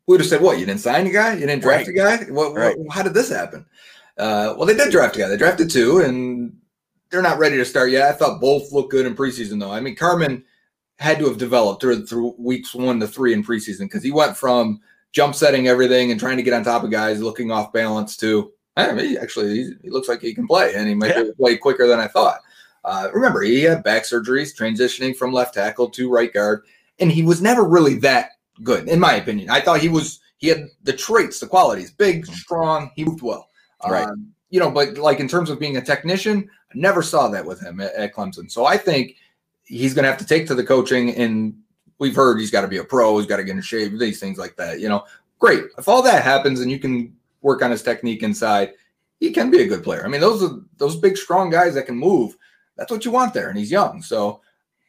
we 0.08 0.14
would 0.14 0.22
have 0.22 0.30
said, 0.30 0.42
"What? 0.42 0.60
You 0.60 0.66
didn't 0.66 0.82
sign 0.82 1.08
a 1.08 1.12
guy? 1.12 1.34
You 1.34 1.48
didn't 1.48 1.62
draft 1.62 1.88
Right. 1.88 2.18
a 2.20 2.26
guy? 2.26 2.32
What, 2.32 2.54
what- 2.54 2.76
How 2.92 3.04
did 3.04 3.14
this 3.14 3.30
happen?" 3.30 3.66
Uh, 4.18 4.54
well, 4.58 4.66
they 4.66 4.76
did 4.76 4.92
draft 4.92 5.16
a 5.16 5.20
guy. 5.20 5.28
They 5.28 5.38
drafted 5.38 5.70
two, 5.70 6.00
and 6.00 6.56
they're 7.10 7.22
not 7.22 7.40
ready 7.40 7.58
to 7.58 7.66
start 7.66 7.92
yet. 7.92 8.08
I 8.10 8.14
thought 8.14 8.40
both 8.42 8.72
looked 8.72 8.92
good 8.92 9.06
in 9.06 9.16
preseason, 9.16 9.60
though. 9.60 9.72
I 9.72 9.80
mean, 9.80 9.96
Carman 9.96 10.44
had 10.98 11.20
to 11.20 11.26
have 11.28 11.38
developed 11.38 11.82
through, 11.82 12.06
through 12.06 12.34
weeks 12.38 12.74
one 12.74 13.00
to 13.02 13.08
three 13.08 13.34
in 13.34 13.44
preseason 13.44 13.82
because 13.82 14.04
he 14.04 14.12
went 14.12 14.38
from 14.38 14.80
jump 15.12 15.36
setting 15.36 15.68
everything 15.68 16.12
and 16.12 16.20
trying 16.20 16.38
to 16.38 16.44
get 16.44 16.54
on 16.54 16.64
top 16.64 16.84
of 16.84 16.92
guys, 16.92 17.22
looking 17.22 17.52
off 17.52 17.74
balance 17.74 18.16
to 18.18 18.52
I 18.78 18.92
mean, 18.92 19.06
he 19.06 19.18
actually 19.18 19.56
he, 19.56 19.72
he 19.84 19.90
looks 19.90 20.08
like 20.10 20.22
he 20.22 20.34
can 20.34 20.48
play, 20.48 20.74
and 20.76 20.88
he 20.88 20.94
might 20.96 21.14
be 21.16 21.20
able 21.22 21.30
to 21.32 21.36
play 21.36 21.56
quicker 21.58 21.88
than 21.88 22.00
I 22.00 22.08
thought. 22.08 22.40
Uh, 22.84 23.10
remember, 23.14 23.42
he 23.42 23.62
had 23.62 23.84
back 23.84 24.04
surgeries, 24.04 24.56
transitioning 24.56 25.16
from 25.16 25.32
left 25.34 25.54
tackle 25.54 25.90
to 25.90 26.12
right 26.12 26.34
guard, 26.34 26.64
and 27.00 27.10
he 27.12 27.24
was 27.24 27.42
never 27.42 27.64
really 27.64 27.96
that 28.00 28.32
good, 28.64 28.88
in 28.88 29.00
my 29.00 29.16
opinion. 29.16 29.50
I 29.50 29.62
thought 29.62 29.80
he 29.80 29.90
was 29.90 30.20
he 30.38 30.48
had 30.48 30.68
the 30.84 30.94
traits, 30.94 31.40
the 31.40 31.48
qualities, 31.48 31.92
big, 31.92 32.26
strong, 32.26 32.92
he 32.96 33.06
moved 33.06 33.22
well. 33.22 33.50
Right. 33.88 34.08
Um, 34.08 34.34
you 34.50 34.60
know, 34.60 34.72
but 34.72 34.98
like 34.98 35.20
in 35.20 35.28
terms 35.28 35.50
of 35.50 35.60
being 35.60 35.78
a 35.78 35.82
technician, 35.82 36.50
I 36.74 36.78
never 36.78 37.02
saw 37.02 37.28
that 37.30 37.46
with 37.46 37.62
him 37.62 37.80
at, 37.80 37.94
at 37.94 38.14
Clemson. 38.14 38.50
So 38.50 38.66
I 38.66 38.78
think 38.78 39.16
he's 39.64 39.94
going 39.94 40.04
to 40.04 40.10
have 40.10 40.20
to 40.20 40.26
take 40.26 40.48
to 40.48 40.56
the 40.56 40.64
coaching, 40.64 41.16
and 41.16 41.56
we've 42.00 42.16
heard 42.16 42.40
he's 42.40 42.52
got 42.52 42.62
to 42.62 42.68
be 42.68 42.78
a 42.78 42.84
pro, 42.84 43.18
he's 43.18 43.28
got 43.28 43.38
to 43.38 43.44
get 43.44 43.56
in 43.56 43.62
shape, 43.62 43.98
these 43.98 44.20
things 44.20 44.38
like 44.38 44.56
that. 44.58 44.80
You 44.80 44.90
know, 44.90 45.06
great 45.40 45.64
if 45.78 45.88
all 45.88 46.02
that 46.04 46.24
happens 46.24 46.62
and 46.62 46.72
you 46.72 46.80
can 46.80 47.16
work 47.42 47.62
on 47.62 47.72
his 47.72 47.84
technique 47.84 48.24
inside, 48.24 48.74
he 49.20 49.32
can 49.32 49.52
be 49.52 49.62
a 49.62 49.68
good 49.68 49.84
player. 49.84 50.04
I 50.06 50.08
mean, 50.08 50.22
those 50.22 50.44
are 50.44 50.60
those 50.78 50.96
big, 50.96 51.18
strong 51.18 51.50
guys 51.50 51.74
that 51.76 51.86
can 51.86 51.98
move. 51.98 52.36
That's 52.78 52.92
what 52.92 53.06
you 53.06 53.12
want 53.12 53.34
there, 53.34 53.50
and 53.50 53.58
he's 53.58 53.72
young. 53.72 54.02
So 54.02 54.42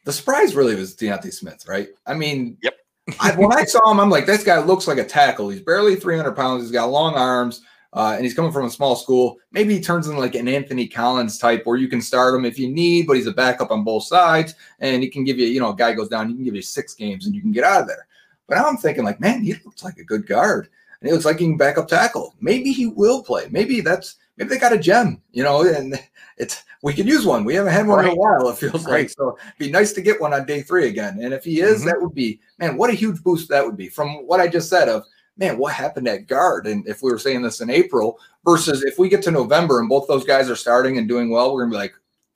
the 0.05 0.13
surprise 0.13 0.55
really 0.55 0.75
was 0.75 0.95
D'Ante 0.95 1.31
Smith, 1.31 1.67
right? 1.67 1.89
I 2.05 2.13
mean, 2.13 2.57
Yep. 2.61 2.73
I, 3.19 3.35
when 3.35 3.53
I 3.53 3.63
saw 3.63 3.89
him, 3.89 3.99
I'm 3.99 4.09
like, 4.09 4.25
this 4.25 4.43
guy 4.43 4.59
looks 4.59 4.87
like 4.87 4.97
a 4.97 5.03
tackle. 5.03 5.49
He's 5.49 5.61
barely 5.61 5.95
300 5.95 6.33
pounds. 6.33 6.63
He's 6.63 6.71
got 6.71 6.89
long 6.89 7.15
arms, 7.15 7.61
uh, 7.93 8.13
and 8.15 8.23
he's 8.23 8.33
coming 8.33 8.51
from 8.51 8.65
a 8.65 8.69
small 8.69 8.95
school. 8.95 9.37
Maybe 9.51 9.75
he 9.75 9.81
turns 9.81 10.07
into 10.07 10.19
like 10.19 10.35
an 10.35 10.47
Anthony 10.47 10.87
Collins 10.87 11.37
type, 11.37 11.65
where 11.65 11.77
you 11.77 11.87
can 11.87 12.01
start 12.01 12.35
him 12.35 12.45
if 12.45 12.59
you 12.59 12.69
need, 12.69 13.07
but 13.07 13.15
he's 13.15 13.27
a 13.27 13.31
backup 13.31 13.71
on 13.71 13.83
both 13.83 14.03
sides, 14.03 14.55
and 14.79 15.01
he 15.01 15.09
can 15.09 15.23
give 15.23 15.37
you, 15.37 15.47
you 15.47 15.59
know, 15.59 15.69
a 15.69 15.75
guy 15.75 15.93
goes 15.93 16.09
down, 16.09 16.27
he 16.27 16.35
can 16.35 16.43
give 16.43 16.55
you 16.55 16.61
six 16.61 16.93
games, 16.93 17.25
and 17.25 17.35
you 17.35 17.41
can 17.41 17.51
get 17.51 17.63
out 17.63 17.81
of 17.81 17.87
there. 17.87 18.07
But 18.47 18.55
now 18.55 18.67
I'm 18.67 18.77
thinking, 18.77 19.03
like, 19.03 19.19
man, 19.19 19.43
he 19.43 19.53
looks 19.65 19.83
like 19.83 19.97
a 19.97 20.03
good 20.03 20.27
guard, 20.27 20.69
and 20.99 21.07
he 21.07 21.13
looks 21.13 21.25
like 21.25 21.39
he 21.39 21.45
can 21.45 21.57
back 21.57 21.77
up 21.77 21.87
tackle. 21.87 22.35
Maybe 22.41 22.71
he 22.73 22.87
will 22.87 23.23
play. 23.23 23.47
Maybe 23.51 23.81
that's 23.81 24.15
maybe 24.37 24.49
they 24.49 24.59
got 24.59 24.73
a 24.73 24.77
gem, 24.77 25.21
you 25.31 25.43
know, 25.43 25.61
and 25.67 25.99
it's 26.37 26.63
we 26.83 26.93
could 26.93 27.07
use 27.07 27.25
one. 27.25 27.43
We 27.43 27.55
haven't 27.55 27.73
had 27.73 27.87
one 27.87 28.05
in 28.05 28.11
a 28.11 28.15
while. 28.15 28.49
It 28.49 28.57
feels 28.57 28.87
like 28.87 29.09
so. 29.09 29.37
It'd 29.47 29.57
be 29.59 29.71
nice 29.71 29.93
to 29.93 30.01
get 30.01 30.21
one 30.21 30.33
on 30.33 30.45
day 30.45 30.61
three 30.61 30.87
again. 30.87 31.19
And 31.21 31.33
if 31.33 31.43
he 31.43 31.61
is, 31.61 31.81
Mhm. 31.81 31.85
that 31.85 32.01
would 32.01 32.13
be 32.13 32.39
man. 32.59 32.77
What 32.77 32.89
a 32.89 32.93
huge 32.93 33.23
boost 33.23 33.49
that 33.49 33.65
would 33.65 33.77
be 33.77 33.89
from 33.89 34.27
what 34.27 34.39
I 34.39 34.47
just 34.47 34.69
said 34.69 34.87
of 34.87 35.03
man. 35.37 35.57
What 35.57 35.73
happened 35.73 36.07
at 36.07 36.27
guard? 36.27 36.67
And 36.67 36.87
if 36.87 37.01
we 37.01 37.11
were 37.11 37.19
saying 37.19 37.41
this 37.41 37.61
in 37.61 37.69
April 37.69 38.19
versus 38.45 38.83
if 38.83 38.99
we 38.99 39.09
get 39.09 39.21
to 39.23 39.31
November 39.31 39.79
and 39.79 39.89
both 39.89 40.07
those 40.07 40.23
guys 40.23 40.49
are 40.49 40.55
starting 40.55 40.97
and 40.97 41.07
doing 41.07 41.29
well, 41.29 41.53
we're 41.53 41.61
gonna 41.63 41.71
be 41.71 41.77
like, 41.77 41.95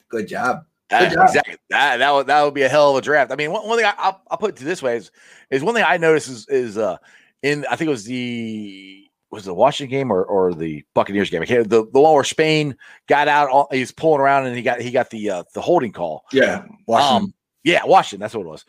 good 0.10 0.28
job. 0.28 0.66
That, 0.90 1.14
exactly. 1.14 1.56
That 1.70 1.98
that 1.98 2.12
would 2.12 2.28
that 2.28 2.44
would 2.44 2.54
be 2.54 2.64
a 2.64 2.70
hell 2.70 2.92
of 2.92 2.98
a 2.98 3.02
draft. 3.02 3.32
I 3.32 3.36
mean, 3.36 3.52
one, 3.52 3.66
one 3.66 3.78
thing 3.78 3.86
I, 3.86 3.94
I'll, 3.98 4.22
I'll 4.30 4.38
put 4.38 4.60
it 4.60 4.66
this 4.66 4.82
way 4.82 4.98
is 4.98 5.10
is 5.50 5.64
one 5.64 5.74
thing 5.74 5.86
I 5.88 5.98
noticed 5.98 6.28
is 6.30 6.48
is 6.50 6.78
uh 6.78 6.98
in 7.44 7.66
I 7.70 7.76
think 7.78 7.88
it 7.88 7.92
was 7.92 8.04
the 8.04 9.01
was 9.32 9.46
the 9.46 9.54
Washington 9.54 9.92
game 9.92 10.12
or, 10.12 10.24
or 10.24 10.54
the 10.54 10.84
Buccaneers 10.94 11.30
game? 11.30 11.44
The 11.46 11.66
the 11.66 12.00
one 12.00 12.14
where 12.14 12.24
Spain 12.24 12.76
got 13.08 13.28
out, 13.28 13.50
all, 13.50 13.68
he's 13.72 13.92
pulling 13.92 14.22
around 14.22 14.48
and 14.48 14.56
he 14.56 14.62
got 14.62 14.82
he 14.82 14.92
got 14.92 15.10
the 15.10 15.30
uh, 15.30 15.44
the 15.54 15.62
holding 15.62 15.92
call. 15.92 16.26
Yeah, 16.32 16.66
Washington. 16.88 17.24
Um, 17.24 17.34
yeah, 17.64 17.86
Washington. 17.86 18.22
That's 18.22 18.34
what 18.34 18.42
it 18.42 18.50
was. 18.50 18.66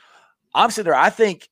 I'm 0.54 0.70
sitting 0.70 0.90
there. 0.90 0.98
I 0.98 1.10
think 1.10 1.48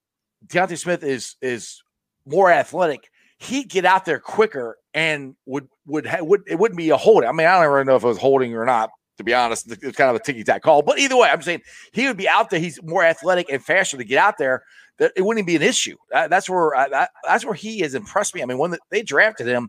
D'Ante 0.46 0.76
Smith 0.76 1.02
is 1.02 1.36
is 1.42 1.82
more 2.26 2.50
athletic. 2.50 3.10
He'd 3.38 3.68
get 3.68 3.84
out 3.84 4.04
there 4.04 4.20
quicker 4.20 4.76
and 4.94 5.34
would 5.46 5.68
would 5.86 6.06
ha- 6.06 6.22
would 6.22 6.42
it 6.46 6.58
wouldn't 6.58 6.78
be 6.78 6.90
a 6.90 6.96
holding. 6.96 7.28
I 7.28 7.32
mean, 7.32 7.46
I 7.46 7.60
don't 7.60 7.72
even 7.72 7.86
know 7.86 7.96
if 7.96 8.04
it 8.04 8.08
was 8.08 8.18
holding 8.18 8.54
or 8.54 8.64
not. 8.64 8.90
To 9.16 9.24
be 9.24 9.34
honest, 9.34 9.70
it's 9.70 9.98
kind 9.98 10.08
of 10.08 10.16
a 10.16 10.20
ticky 10.20 10.44
tack 10.44 10.62
call. 10.62 10.80
But 10.80 10.98
either 10.98 11.14
way, 11.14 11.28
I'm 11.28 11.42
saying 11.42 11.60
he 11.92 12.06
would 12.06 12.16
be 12.16 12.28
out 12.28 12.48
there. 12.48 12.58
He's 12.58 12.82
more 12.82 13.04
athletic 13.04 13.50
and 13.50 13.62
faster 13.62 13.98
to 13.98 14.04
get 14.04 14.16
out 14.16 14.38
there. 14.38 14.62
That 15.00 15.12
it 15.16 15.22
wouldn't 15.22 15.46
be 15.46 15.56
an 15.56 15.62
issue. 15.62 15.96
That- 16.12 16.30
that's 16.30 16.48
where 16.48 16.74
uh, 16.76 16.88
that, 16.90 17.10
that's 17.24 17.44
where 17.44 17.54
he 17.54 17.80
has 17.80 17.94
impressed 17.94 18.34
me. 18.34 18.42
I 18.42 18.46
mean, 18.46 18.58
when 18.58 18.70
the, 18.70 18.78
they 18.90 19.02
drafted 19.02 19.48
him, 19.48 19.68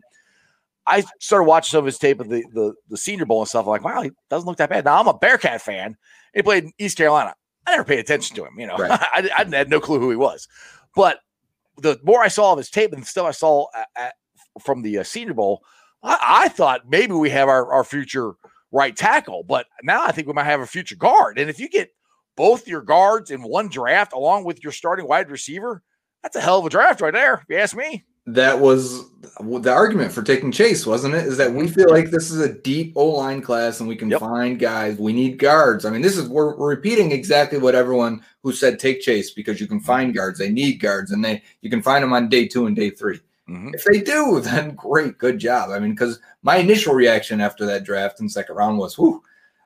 I 0.86 1.02
started 1.20 1.44
watching 1.44 1.70
some 1.70 1.78
of 1.80 1.86
his 1.86 1.98
tape 1.98 2.20
of 2.20 2.28
the, 2.28 2.44
the 2.52 2.74
the 2.88 2.96
Senior 2.96 3.24
Bowl 3.26 3.40
and 3.40 3.48
stuff. 3.48 3.66
I'm 3.66 3.70
like, 3.70 3.84
wow, 3.84 4.02
he 4.02 4.12
doesn't 4.30 4.46
look 4.46 4.58
that 4.58 4.70
bad. 4.70 4.84
Now 4.84 5.00
I'm 5.00 5.08
a 5.08 5.14
Bearcat 5.14 5.60
fan. 5.62 5.96
He 6.34 6.42
played 6.42 6.64
in 6.64 6.72
East 6.78 6.96
Carolina. 6.96 7.34
I 7.66 7.72
never 7.72 7.84
paid 7.84 7.98
attention 7.98 8.36
to 8.36 8.44
him. 8.44 8.58
You 8.58 8.66
know, 8.66 8.76
Right. 8.76 8.90
I, 9.00 9.30
I 9.36 9.56
had 9.56 9.70
no 9.70 9.80
clue 9.80 9.98
who 10.00 10.10
he 10.10 10.16
was. 10.16 10.48
But 10.94 11.20
the 11.78 11.98
more 12.02 12.20
I 12.22 12.28
saw 12.28 12.52
of 12.52 12.58
his 12.58 12.70
tape 12.70 12.92
and 12.92 13.06
stuff 13.06 13.26
I 13.26 13.30
saw 13.30 13.66
at, 13.74 13.88
at, 13.96 14.14
from 14.60 14.82
the 14.82 14.98
uh, 14.98 15.04
Senior 15.04 15.34
Bowl, 15.34 15.62
I, 16.02 16.18
I 16.44 16.48
thought 16.48 16.90
maybe 16.90 17.14
we 17.14 17.30
have 17.30 17.48
our, 17.48 17.72
our 17.72 17.84
future 17.84 18.32
right 18.72 18.94
tackle. 18.96 19.44
But 19.44 19.66
now 19.84 20.04
I 20.04 20.12
think 20.12 20.26
we 20.26 20.32
might 20.34 20.44
have 20.44 20.60
a 20.60 20.66
future 20.66 20.96
guard. 20.96 21.38
And 21.38 21.48
if 21.48 21.60
you 21.60 21.68
get 21.68 21.90
both 22.36 22.66
your 22.68 22.82
guards 22.82 23.30
in 23.30 23.42
one 23.42 23.68
draft 23.68 24.12
along 24.12 24.44
with 24.44 24.62
your 24.62 24.72
starting 24.72 25.06
wide 25.06 25.30
receiver, 25.30 25.82
that's 26.22 26.36
a 26.36 26.40
hell 26.40 26.58
of 26.60 26.66
a 26.66 26.70
draft 26.70 27.00
right 27.00 27.12
there. 27.12 27.34
If 27.34 27.44
you 27.48 27.58
ask 27.58 27.76
me. 27.76 28.04
that 28.26 28.58
was 28.60 29.10
the 29.40 29.72
argument 29.72 30.12
for 30.12 30.22
taking 30.22 30.52
Chase, 30.52 30.86
wasn't 30.86 31.14
it? 31.14 31.26
Is 31.26 31.36
that 31.38 31.52
we 31.52 31.66
feel 31.66 31.90
like 31.90 32.10
this 32.10 32.30
is 32.30 32.38
a 32.40 32.52
deep 32.52 32.92
O 32.96 33.06
line 33.06 33.42
class 33.42 33.80
and 33.80 33.88
we 33.88 33.96
can 33.96 34.08
Yep. 34.10 34.20
find 34.20 34.58
guys. 34.60 34.96
We 34.98 35.12
need 35.12 35.38
guards. 35.38 35.84
I 35.84 35.90
mean, 35.90 36.02
this 36.02 36.16
is 36.16 36.28
we're, 36.28 36.54
we're 36.56 36.68
repeating 36.68 37.10
exactly 37.10 37.58
what 37.58 37.74
everyone 37.74 38.22
who 38.44 38.52
said 38.52 38.78
take 38.78 39.00
Chase 39.00 39.32
because 39.32 39.60
you 39.60 39.66
can 39.66 39.80
find 39.80 40.14
guards. 40.14 40.38
They 40.38 40.50
need 40.50 40.74
guards, 40.74 41.10
and 41.10 41.24
they 41.24 41.42
you 41.62 41.70
can 41.70 41.82
find 41.82 42.02
them 42.04 42.12
on 42.12 42.28
day 42.28 42.46
two 42.46 42.66
and 42.66 42.76
day 42.76 42.90
three. 42.90 43.20
Mhm. 43.48 43.74
If 43.74 43.82
they 43.84 44.00
do, 44.00 44.40
then 44.44 44.76
great, 44.76 45.18
good 45.18 45.38
job. 45.40 45.70
I 45.70 45.80
mean, 45.80 45.90
because 45.90 46.20
my 46.42 46.56
initial 46.58 46.94
reaction 46.94 47.40
after 47.40 47.66
that 47.66 47.82
draft 47.84 48.20
in 48.20 48.28
second 48.28 48.54
round 48.54 48.78
was, 48.78 48.96
"Whew, 48.96 49.20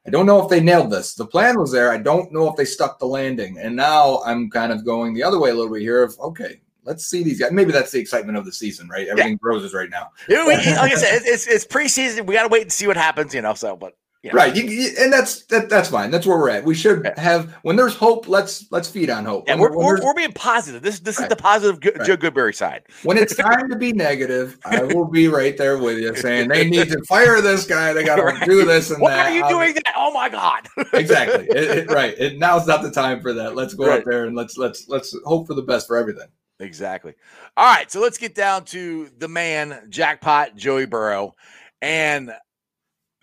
I 0.07 0.11
don't 0.11 0.27
know 0.27 0.43
if 0.43 0.49
they 0.49 0.61
nailed 0.61 0.91
this. 0.91 1.15
The 1.15 1.27
plan 1.27 1.59
was 1.59 1.73
there. 1.73 1.91
I 1.91 1.99
don't 1.99 2.33
know 2.33 2.49
if 2.49 2.57
they 2.57 2.65
stuck 2.65 2.99
the 2.99 3.07
landing." 3.07 3.59
And 3.59 3.75
now 3.75 4.23
I'm 4.25 4.49
kind 4.51 4.73
of 4.73 4.85
going 4.85 5.15
the 5.15 5.23
other 5.23 5.39
way 5.39 5.51
a 5.51 5.55
little 5.55 5.73
bit 5.73 5.83
here. 5.83 6.03
Of 6.03 6.19
okay, 6.21 6.61
let's 6.85 7.07
see 7.07 7.23
these 7.23 7.41
guys. 7.41 7.51
Maybe 7.53 7.73
that's 7.73 7.91
the 7.91 7.99
excitement 7.99 8.39
of 8.39 8.45
the 8.45 8.53
season, 8.53 8.89
right? 8.89 9.09
Everything 9.09 9.39
roses 9.43 9.75
right 9.75 9.91
now, 9.91 10.11
Yeah, 10.29 10.47
we- 10.47 10.55
like 10.55 10.93
I 10.93 10.95
said, 10.95 11.23
it's, 11.25 11.47
it's 11.47 11.67
preseason. 11.67 12.27
We 12.27 12.35
got 12.35 12.43
to 12.45 12.49
wait 12.49 12.63
and 12.63 12.73
see 12.73 12.87
what 12.87 12.97
happens, 12.97 13.35
you 13.35 13.43
know. 13.43 13.55
So, 13.55 13.77
but 13.77 13.97
know. 14.33 14.37
right? 14.37 14.55
You, 14.55 14.65
you- 14.65 14.91
and 14.99 15.13
that's 15.13 15.45
that, 15.47 15.69
that's 15.69 15.89
fine. 15.89 16.11
That's 16.11 16.27
where 16.27 16.39
we're 16.39 16.51
at. 16.51 16.65
We 16.65 16.75
should 16.75 17.11
have 17.19 17.53
when 17.63 17.77
there's 17.77 17.95
hope. 17.95 18.29
Let's 18.29 18.67
let's 18.71 18.89
feed 18.89 19.11
on 19.11 19.25
hope. 19.25 19.45
Yeah, 19.47 19.55
When- 19.55 19.73
we're, 19.73 19.77
we're, 19.77 20.05
we're 20.05 20.15
being 20.15 20.33
positive. 20.33 20.83
This 20.83 21.01
this 21.01 21.19
is 21.21 21.29
the 21.29 21.37
positive 21.37 21.79
Right. 21.83 22.07
Joe 22.07 22.17
Goodberry 22.17 22.55
side. 22.55 22.83
When 23.03 23.17
it's 23.19 23.35
time 23.47 23.69
to 23.71 23.77
be 23.77 23.93
negative, 23.93 24.59
I 24.65 24.83
will 24.83 25.07
be 25.07 25.29
right 25.29 25.57
there 25.57 25.79
with 25.79 25.99
you, 25.99 26.15
saying 26.17 26.49
they 26.49 26.69
need 26.69 26.89
to 26.89 27.03
fire 27.09 27.41
this 27.41 27.67
guy. 27.67 27.93
They 27.93 28.05
got 28.05 28.17
to 28.17 28.23
Right. 28.25 28.45
do 28.45 28.65
this 28.65 28.91
and 28.91 29.01
Why 29.01 29.13
that. 29.17 29.27
are 29.27 29.35
you 29.35 29.43
I'll- 29.45 29.51
doing 29.51 29.75
that? 29.75 29.93
Oh 29.97 30.13
my 30.13 30.29
God! 30.29 30.69
exactly. 30.93 31.47
It- 31.49 31.79
it- 31.79 31.91
right. 31.91 32.15
It, 32.19 32.39
now's 32.39 32.67
not 32.67 32.83
the 32.83 32.91
time 32.91 33.21
for 33.21 33.33
that. 33.33 33.55
Let's 33.55 33.75
go 33.75 33.87
Right. 33.87 33.99
out 34.01 34.05
there 34.07 34.25
and 34.25 34.35
let's 34.37 34.57
let's 34.57 34.89
let's 34.89 35.17
hope 35.25 35.47
for 35.47 35.55
the 35.55 35.63
best 35.63 35.87
for 35.87 35.97
everything. 35.97 36.29
Exactly. 36.59 37.13
All 37.59 37.67
right, 37.67 37.91
so 37.93 38.01
let's 38.01 38.17
get 38.17 38.35
down 38.35 38.65
to 38.67 39.11
the 39.19 39.29
man, 39.29 39.87
jackpot 39.91 40.57
Joey 40.57 40.87
Burrow, 40.87 41.35
and 41.83 42.33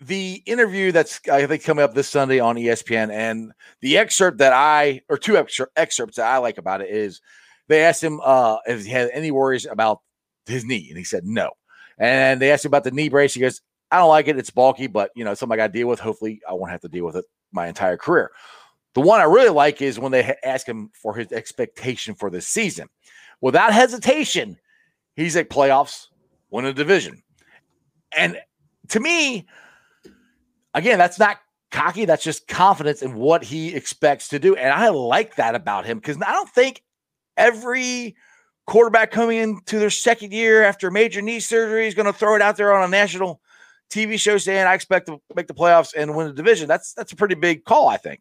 the 0.06 0.42
interview 0.46 0.92
that's 0.92 1.20
I 1.28 1.46
think 1.46 1.64
coming 1.64 1.84
up 1.84 1.94
this 1.94 2.08
Sunday 2.08 2.38
on 2.38 2.56
ESPN. 2.56 3.10
And 3.10 3.52
the 3.80 3.98
excerpt 3.98 4.38
that 4.38 4.52
I, 4.52 5.00
or 5.08 5.16
two 5.16 5.34
excer- 5.34 5.66
excerpts 5.76 6.16
that 6.16 6.26
I 6.26 6.38
like 6.38 6.58
about 6.58 6.80
it 6.80 6.90
is 6.90 7.20
they 7.68 7.82
asked 7.82 8.02
him 8.02 8.20
uh, 8.22 8.58
if 8.66 8.84
he 8.84 8.90
had 8.90 9.10
any 9.12 9.30
worries 9.30 9.66
about 9.66 10.00
his 10.46 10.64
knee, 10.64 10.86
and 10.88 10.98
he 10.98 11.04
said 11.04 11.24
no. 11.24 11.50
And 11.98 12.40
they 12.40 12.50
asked 12.50 12.64
him 12.64 12.70
about 12.70 12.84
the 12.84 12.90
knee 12.90 13.08
brace. 13.08 13.34
He 13.34 13.40
goes, 13.40 13.62
"I 13.90 13.98
don't 13.98 14.08
like 14.08 14.28
it. 14.28 14.38
It's 14.38 14.50
bulky, 14.50 14.86
but 14.86 15.10
you 15.14 15.24
know, 15.24 15.30
it's 15.30 15.40
something 15.40 15.54
I 15.54 15.62
got 15.62 15.68
to 15.68 15.78
deal 15.78 15.88
with. 15.88 16.00
Hopefully, 16.00 16.40
I 16.48 16.52
won't 16.52 16.70
have 16.70 16.82
to 16.82 16.88
deal 16.88 17.06
with 17.06 17.16
it 17.16 17.24
my 17.52 17.66
entire 17.66 17.96
career." 17.96 18.30
The 18.94 19.00
one 19.00 19.20
I 19.20 19.24
really 19.24 19.50
like 19.50 19.82
is 19.82 19.98
when 19.98 20.12
they 20.12 20.36
ask 20.44 20.66
him 20.66 20.90
for 20.94 21.14
his 21.14 21.32
expectation 21.32 22.14
for 22.14 22.30
this 22.30 22.46
season. 22.46 22.88
Without 23.40 23.72
hesitation, 23.72 24.56
he's 25.16 25.34
like 25.34 25.48
playoffs, 25.48 26.06
win 26.50 26.64
a 26.64 26.72
division. 26.72 27.22
And 28.16 28.38
to 28.88 29.00
me, 29.00 29.46
again, 30.74 30.98
that's 30.98 31.18
not 31.18 31.38
cocky. 31.70 32.04
That's 32.04 32.22
just 32.22 32.46
confidence 32.46 33.02
in 33.02 33.14
what 33.14 33.42
he 33.42 33.74
expects 33.74 34.28
to 34.28 34.38
do. 34.38 34.54
And 34.54 34.72
I 34.72 34.88
like 34.90 35.36
that 35.36 35.54
about 35.54 35.86
him 35.86 35.98
because 35.98 36.16
I 36.20 36.32
don't 36.32 36.48
think 36.50 36.82
every 37.36 38.16
quarterback 38.66 39.10
coming 39.10 39.38
into 39.38 39.78
their 39.78 39.90
second 39.90 40.32
year 40.32 40.62
after 40.62 40.90
major 40.90 41.20
knee 41.20 41.40
surgery 41.40 41.86
is 41.86 41.94
going 41.94 42.06
to 42.06 42.12
throw 42.12 42.34
it 42.34 42.42
out 42.42 42.56
there 42.56 42.72
on 42.74 42.84
a 42.84 42.88
national 42.88 43.40
TV 43.90 44.18
show 44.18 44.38
saying, 44.38 44.66
I 44.66 44.74
expect 44.74 45.06
to 45.06 45.20
make 45.34 45.46
the 45.46 45.54
playoffs 45.54 45.92
and 45.96 46.16
win 46.16 46.28
the 46.28 46.32
division. 46.32 46.68
That's 46.68 46.94
that's 46.94 47.12
a 47.12 47.16
pretty 47.16 47.34
big 47.34 47.64
call, 47.64 47.88
I 47.88 47.96
think. 47.96 48.20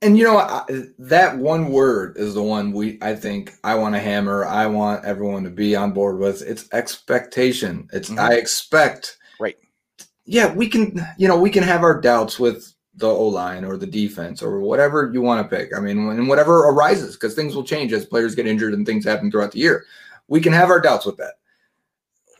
And 0.00 0.18
you 0.18 0.24
know 0.24 0.38
I, 0.38 0.64
that 0.98 1.38
one 1.38 1.70
word 1.70 2.16
is 2.16 2.34
the 2.34 2.42
one 2.42 2.72
we 2.72 2.98
I 3.02 3.14
think 3.14 3.52
I 3.62 3.74
want 3.76 3.94
to 3.94 4.00
hammer. 4.00 4.44
I 4.44 4.66
want 4.66 5.04
everyone 5.04 5.44
to 5.44 5.50
be 5.50 5.76
on 5.76 5.92
board 5.92 6.18
with. 6.18 6.42
It's 6.42 6.68
expectation. 6.72 7.88
It's 7.92 8.10
Mhm. 8.10 8.18
I 8.18 8.34
expect. 8.34 9.16
Yeah, 10.24 10.52
we 10.54 10.68
can. 10.68 11.04
You 11.18 11.28
know, 11.28 11.38
we 11.38 11.50
can 11.50 11.62
have 11.62 11.82
our 11.82 12.00
doubts 12.00 12.38
with 12.38 12.72
the 12.94 13.08
O 13.08 13.26
line 13.26 13.64
or 13.64 13.76
the 13.76 13.86
defense 13.86 14.42
or 14.42 14.60
whatever 14.60 15.10
you 15.12 15.22
want 15.22 15.48
to 15.48 15.56
pick. 15.56 15.74
I 15.76 15.80
mean, 15.80 15.98
and 16.10 16.28
whatever 16.28 16.68
arises 16.68 17.14
because 17.14 17.34
things 17.34 17.54
will 17.54 17.64
change 17.64 17.92
as 17.92 18.04
players 18.04 18.34
get 18.34 18.46
injured 18.46 18.74
and 18.74 18.86
things 18.86 19.04
happen 19.04 19.30
throughout 19.30 19.52
the 19.52 19.60
year. 19.60 19.84
We 20.28 20.40
can 20.40 20.52
have 20.52 20.70
our 20.70 20.80
doubts 20.80 21.06
with 21.06 21.16
that. 21.16 21.34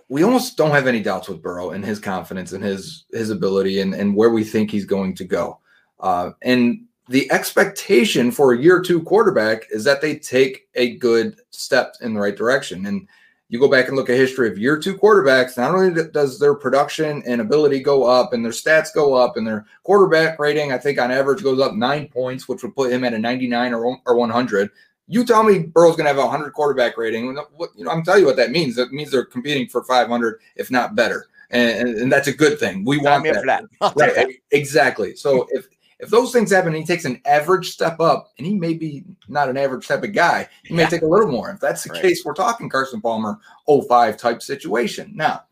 We 0.09 0.23
almost 0.23 0.59
don't 0.59 0.73
have 0.73 0.87
any 0.87 1.03
doubts 1.03 1.29
with 1.29 1.43
Burrow 1.43 1.71
and 1.71 1.85
his 1.85 1.99
confidence 1.99 2.53
and 2.53 2.63
his 2.63 3.07
his 3.13 3.31
ability 3.31 3.81
and 3.81 3.95
and 3.95 4.15
where 4.15 4.31
we 4.31 4.45
think 4.45 4.71
he's 4.71 4.85
going 4.85 5.15
to 5.17 5.25
go. 5.25 5.59
Uh, 5.99 6.33
and 6.43 6.85
the 7.09 7.31
expectation 7.33 8.31
for 8.31 8.53
a 8.53 8.59
year 8.59 8.81
two 8.81 9.03
quarterback 9.03 9.67
is 9.71 9.85
that 9.85 10.01
they 10.01 10.17
take 10.17 10.69
a 10.75 10.97
good 10.97 11.41
step 11.51 11.95
in 12.01 12.15
the 12.15 12.21
right 12.21 12.37
direction. 12.37 12.87
And 12.87 13.09
you 13.53 13.59
go 13.59 13.69
back 13.69 13.89
and 13.89 13.97
look 13.99 14.09
at 14.09 14.17
history 14.17 14.49
of 14.49 14.57
your 14.57 14.79
two 14.79 14.97
quarterbacks, 14.97 15.59
not 15.59 15.75
only 15.75 16.05
does 16.11 16.39
their 16.39 16.55
production 16.55 17.23
and 17.27 17.39
ability 17.39 17.81
go 17.81 18.05
up 18.05 18.33
and 18.33 18.43
their 18.43 18.51
stats 18.51 18.95
go 18.95 19.13
up 19.13 19.37
and 19.37 19.47
their 19.47 19.67
quarterback 19.83 20.39
rating, 20.39 20.73
I 20.73 20.79
think 20.79 20.99
on 20.99 21.11
average 21.11 21.43
goes 21.43 21.61
up 21.61 21.75
nine 21.75 22.09
points, 22.09 22.49
which 22.49 22.63
would 22.63 22.75
put 22.75 22.91
him 22.91 23.05
at 23.05 23.13
a 23.13 23.19
99 23.19 23.75
or, 23.75 23.99
or 24.07 24.17
100. 24.17 24.71
You 25.07 25.27
tell 25.27 25.43
me 25.43 25.59
Burrow's 25.59 25.97
going 25.97 26.07
to 26.07 26.15
have 26.15 26.17
a 26.17 26.27
100 26.27 26.55
quarterback 26.55 26.97
rating. 26.97 27.37
What, 27.55 27.71
you 27.77 27.85
know, 27.85 27.91
I'm 27.91 28.03
telling 28.03 28.23
you 28.23 28.27
what 28.27 28.37
that 28.37 28.53
means. 28.53 28.75
That 28.77 28.91
means 28.91 29.11
they're 29.11 29.27
competing 29.27 29.69
for 29.69 29.85
500, 29.85 30.41
if 30.57 30.71
not 30.71 30.95
better. 30.95 31.27
And, 31.51 31.91
and, 31.91 32.11
that's 32.11 32.29
a 32.29 32.33
good 32.33 32.59
thing. 32.59 32.87
We 32.87 32.97
want 32.97 33.25
that. 33.25 33.35
for 33.35 33.47
that. 33.47 33.65
I'll 33.83 33.91
take 33.91 34.15
that. 34.15 34.27
Right, 34.29 34.37
exactly. 34.53 35.15
So 35.15 35.47
if 35.51 35.67
if 36.03 36.11
those 36.11 36.33
things 36.33 36.51
happen, 36.51 36.75
and 36.75 36.77
he 36.79 36.85
takes 36.85 37.05
an 37.05 37.21
average 37.25 37.71
step 37.71 38.01
up, 38.01 38.33
and 38.37 38.47
he 38.47 38.55
may 38.55 38.75
be 38.75 39.05
not 39.29 39.49
an 39.49 39.57
average 39.57 39.87
type 39.87 40.03
of 40.03 40.13
guy. 40.13 40.49
He 40.65 40.75
may 40.75 40.83
Yeah. 40.83 40.89
take 40.89 41.03
a 41.03 41.07
little 41.07 41.31
more. 41.31 41.51
If 41.51 41.61
that's 41.61 41.85
the 41.85 41.91
Right. 41.91 42.03
case, 42.03 42.25
we're 42.25 42.35
talking 42.35 42.69
Carson 42.69 43.01
Palmer 43.01 43.39
05 43.67 44.17
type 44.17 44.43
situation. 44.43 45.13
Now, 45.15 45.45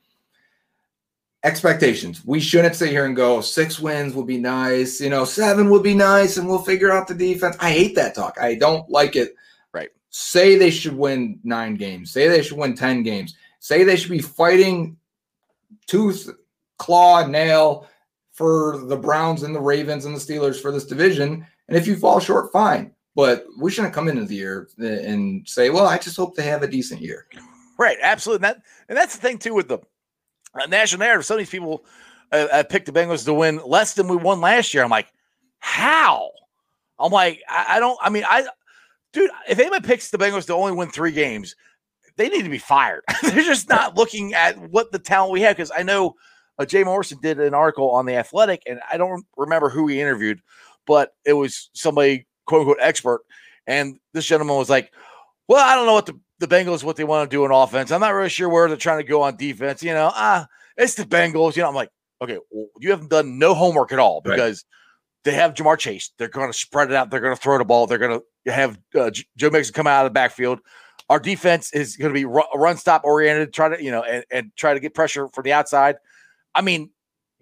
expectations. 1.44 2.22
We 2.26 2.40
shouldn't 2.40 2.74
sit 2.74 2.90
here 2.90 3.06
and 3.06 3.14
go 3.14 3.40
six 3.40 3.78
wins 3.78 4.12
would 4.14 4.26
be 4.26 4.38
nice. 4.38 5.00
You 5.00 5.08
know, 5.08 5.24
seven 5.24 5.70
would 5.70 5.84
be 5.84 5.94
nice, 5.94 6.36
and 6.36 6.48
we'll 6.48 6.58
figure 6.58 6.90
out 6.90 7.06
the 7.06 7.14
defense. 7.14 7.56
I 7.60 7.70
hate 7.70 7.94
that 7.94 8.16
talk. 8.16 8.36
I 8.40 8.56
don't 8.56 8.90
like 8.90 9.14
it. 9.14 9.36
Right. 9.72 9.90
Say 10.10 10.56
they 10.56 10.70
should 10.70 10.96
win 10.98 11.38
nine 11.44 11.76
games. 11.76 12.10
Say 12.10 12.26
they 12.26 12.42
should 12.42 12.58
win 12.58 12.74
ten 12.74 13.04
games. 13.04 13.36
Say 13.60 13.84
they 13.84 13.94
should 13.96 14.10
be 14.10 14.18
fighting 14.18 14.96
tooth, 15.86 16.28
claw, 16.76 17.24
nail 17.24 17.86
for 18.40 18.78
the 18.86 18.96
Browns 18.96 19.42
and 19.42 19.54
the 19.54 19.60
Ravens 19.60 20.06
and 20.06 20.16
the 20.16 20.18
Steelers 20.18 20.58
for 20.58 20.72
this 20.72 20.86
division. 20.86 21.46
And 21.68 21.76
if 21.76 21.86
you 21.86 21.94
fall 21.94 22.20
short, 22.20 22.50
fine. 22.50 22.90
But 23.14 23.44
we 23.58 23.70
shouldn't 23.70 23.92
come 23.92 24.08
into 24.08 24.24
the 24.24 24.34
year 24.34 24.70
and 24.78 25.46
say, 25.46 25.68
"Well, 25.68 25.86
I 25.86 25.98
just 25.98 26.16
hope 26.16 26.34
they 26.34 26.44
have 26.44 26.62
a 26.62 26.66
decent 26.66 27.02
year." 27.02 27.26
Right, 27.76 27.98
absolutely. 28.00 28.46
And 28.48 28.56
that 28.56 28.62
and 28.88 28.96
that's 28.96 29.14
the 29.14 29.20
thing 29.20 29.36
too 29.36 29.52
with 29.52 29.68
the 29.68 29.78
uh, 30.54 30.64
national 30.70 31.00
narrative. 31.00 31.26
Some 31.26 31.34
of 31.34 31.40
these 31.40 31.50
people 31.50 31.84
uh, 32.32 32.46
uh, 32.50 32.62
picked 32.62 32.86
the 32.86 32.92
Bengals 32.92 33.26
to 33.26 33.34
win 33.34 33.60
less 33.66 33.92
than 33.92 34.08
we 34.08 34.16
won 34.16 34.40
last 34.40 34.72
year. 34.72 34.82
I'm 34.82 34.88
like, 34.88 35.12
how? 35.58 36.30
I'm 36.98 37.12
like, 37.12 37.42
I, 37.46 37.76
I 37.76 37.78
don't. 37.78 37.98
I 38.00 38.08
mean, 38.08 38.24
I, 38.26 38.46
dude, 39.12 39.30
if 39.50 39.58
anybody 39.58 39.86
picks 39.86 40.08
the 40.08 40.16
Bengals 40.16 40.46
to 40.46 40.54
only 40.54 40.72
win 40.72 40.88
three 40.88 41.12
games, 41.12 41.56
they 42.16 42.30
need 42.30 42.44
to 42.44 42.50
be 42.50 42.56
fired. 42.56 43.02
They're 43.22 43.42
just 43.42 43.68
not 43.68 43.98
looking 43.98 44.32
at 44.32 44.56
what 44.70 44.92
the 44.92 44.98
talent 44.98 45.32
we 45.32 45.42
have. 45.42 45.56
Because 45.56 45.72
I 45.76 45.82
know 45.82 46.14
uh, 46.60 46.66
Jay 46.66 46.84
Morrison 46.84 47.18
did 47.22 47.40
an 47.40 47.54
article 47.54 47.90
on 47.90 48.04
the 48.04 48.14
Athletic, 48.14 48.62
and 48.66 48.80
I 48.92 48.98
don't 48.98 49.24
remember 49.36 49.70
who 49.70 49.86
he 49.86 50.00
interviewed, 50.00 50.40
but 50.86 51.14
it 51.24 51.32
was 51.32 51.70
somebody 51.72 52.26
quote 52.44 52.60
unquote 52.60 52.78
expert, 52.80 53.22
and 53.66 53.98
this 54.12 54.26
gentleman 54.26 54.56
was 54.56 54.68
like, 54.68 54.92
"Well, 55.48 55.64
I 55.64 55.74
don't 55.74 55.86
know 55.86 55.94
what 55.94 56.06
the 56.06 56.20
the 56.38 56.46
Bengals 56.46 56.84
what 56.84 56.96
they 56.96 57.04
want 57.04 57.30
to 57.30 57.34
do 57.34 57.44
in 57.46 57.50
offense. 57.50 57.90
I'm 57.90 58.00
not 58.00 58.14
really 58.14 58.28
sure 58.28 58.48
where 58.48 58.68
they're 58.68 58.76
trying 58.76 58.98
to 58.98 59.08
go 59.08 59.22
on 59.22 59.36
defense. 59.36 59.82
You 59.82 59.94
know, 59.94 60.10
ah, 60.14 60.46
it's 60.76 60.94
the 60.94 61.04
Bengals. 61.04 61.56
You 61.56 61.62
know, 61.62 61.68
I'm 61.68 61.74
like, 61.74 61.90
okay, 62.20 62.38
well, 62.50 62.66
you 62.78 62.90
haven't 62.90 63.10
done 63.10 63.38
no 63.38 63.54
homework 63.54 63.92
at 63.92 63.98
all 63.98 64.20
because 64.20 64.64
they 65.24 65.32
have 65.32 65.54
Ja'Marr 65.54 65.78
Chase. 65.78 66.12
They're 66.18 66.28
going 66.28 66.50
to 66.50 66.58
spread 66.58 66.90
it 66.90 66.94
out. 66.94 67.10
They're 67.10 67.20
going 67.20 67.36
to 67.36 67.40
throw 67.40 67.56
the 67.58 67.64
ball. 67.64 67.86
They're 67.86 67.98
going 67.98 68.20
to 68.46 68.52
have 68.52 68.78
uh, 68.94 69.10
Joe 69.36 69.50
Mixon 69.50 69.74
come 69.74 69.86
out 69.86 70.04
of 70.04 70.10
the 70.10 70.14
backfield. 70.14 70.60
Our 71.08 71.18
defense 71.20 71.72
is 71.72 71.96
going 71.96 72.12
to 72.12 72.18
be 72.18 72.24
ru- 72.24 72.42
run 72.54 72.76
stop 72.76 73.04
oriented, 73.04 73.52
try 73.52 73.74
to 73.74 73.82
you 73.82 73.90
know, 73.90 74.02
and, 74.02 74.24
and 74.30 74.52
try 74.56 74.74
to 74.74 74.80
get 74.80 74.94
pressure 74.94 75.28
from 75.28 75.44
the 75.44 75.52
outside. 75.52 75.96
I 76.54 76.62
mean, 76.62 76.90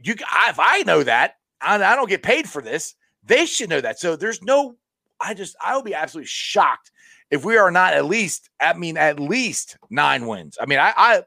you 0.02 0.14
I, 0.30 0.50
if 0.50 0.58
I 0.58 0.82
know 0.82 1.02
that, 1.02 1.34
I, 1.60 1.76
I 1.76 1.96
don't 1.96 2.08
get 2.08 2.22
paid 2.22 2.48
for 2.48 2.62
this. 2.62 2.94
They 3.24 3.46
should 3.46 3.70
know 3.70 3.80
that. 3.80 3.98
So 3.98 4.16
there's 4.16 4.42
no. 4.42 4.76
I 5.20 5.34
just 5.34 5.56
I 5.64 5.74
will 5.74 5.82
be 5.82 5.94
absolutely 5.94 6.28
shocked 6.28 6.90
if 7.30 7.44
we 7.44 7.56
are 7.56 7.70
not 7.70 7.94
at 7.94 8.04
least. 8.04 8.50
I 8.60 8.72
mean, 8.74 8.96
at 8.96 9.18
least 9.18 9.76
nine 9.90 10.26
wins. 10.26 10.56
I 10.60 10.66
mean, 10.66 10.78
I 10.78 10.92
I, 10.96 11.22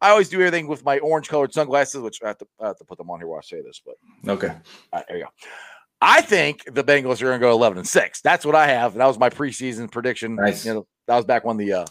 I 0.00 0.10
always 0.10 0.28
do 0.28 0.40
everything 0.40 0.66
with 0.68 0.84
my 0.84 0.98
orange 0.98 1.28
colored 1.28 1.52
sunglasses, 1.52 2.00
which 2.00 2.22
I 2.22 2.28
have, 2.28 2.38
to, 2.38 2.46
I 2.60 2.66
have 2.68 2.76
to 2.78 2.84
put 2.84 2.98
them 2.98 3.10
on 3.10 3.18
here 3.20 3.28
while 3.28 3.38
I 3.38 3.42
say 3.42 3.60
this. 3.62 3.80
But 3.84 4.30
Okay. 4.30 4.54
right, 4.92 5.04
there 5.08 5.18
you 5.18 5.24
go. 5.24 5.30
I 6.00 6.20
think 6.20 6.62
the 6.66 6.84
Bengals 6.84 7.22
are 7.22 7.26
going 7.26 7.40
to 7.40 7.44
go 7.46 7.50
11 7.52 7.78
and 7.78 7.88
6. 7.88 8.20
That's 8.20 8.44
what 8.44 8.54
I 8.54 8.66
have. 8.66 8.92
That 8.94 9.06
was 9.06 9.18
my 9.18 9.30
preseason 9.30 9.90
prediction. 9.90 10.36
Nice. 10.36 10.66
You 10.66 10.74
know, 10.74 10.86
that 11.06 11.16
was 11.16 11.24
back 11.24 11.44
when 11.44 11.56
the 11.56 11.72
uh, 11.72 11.86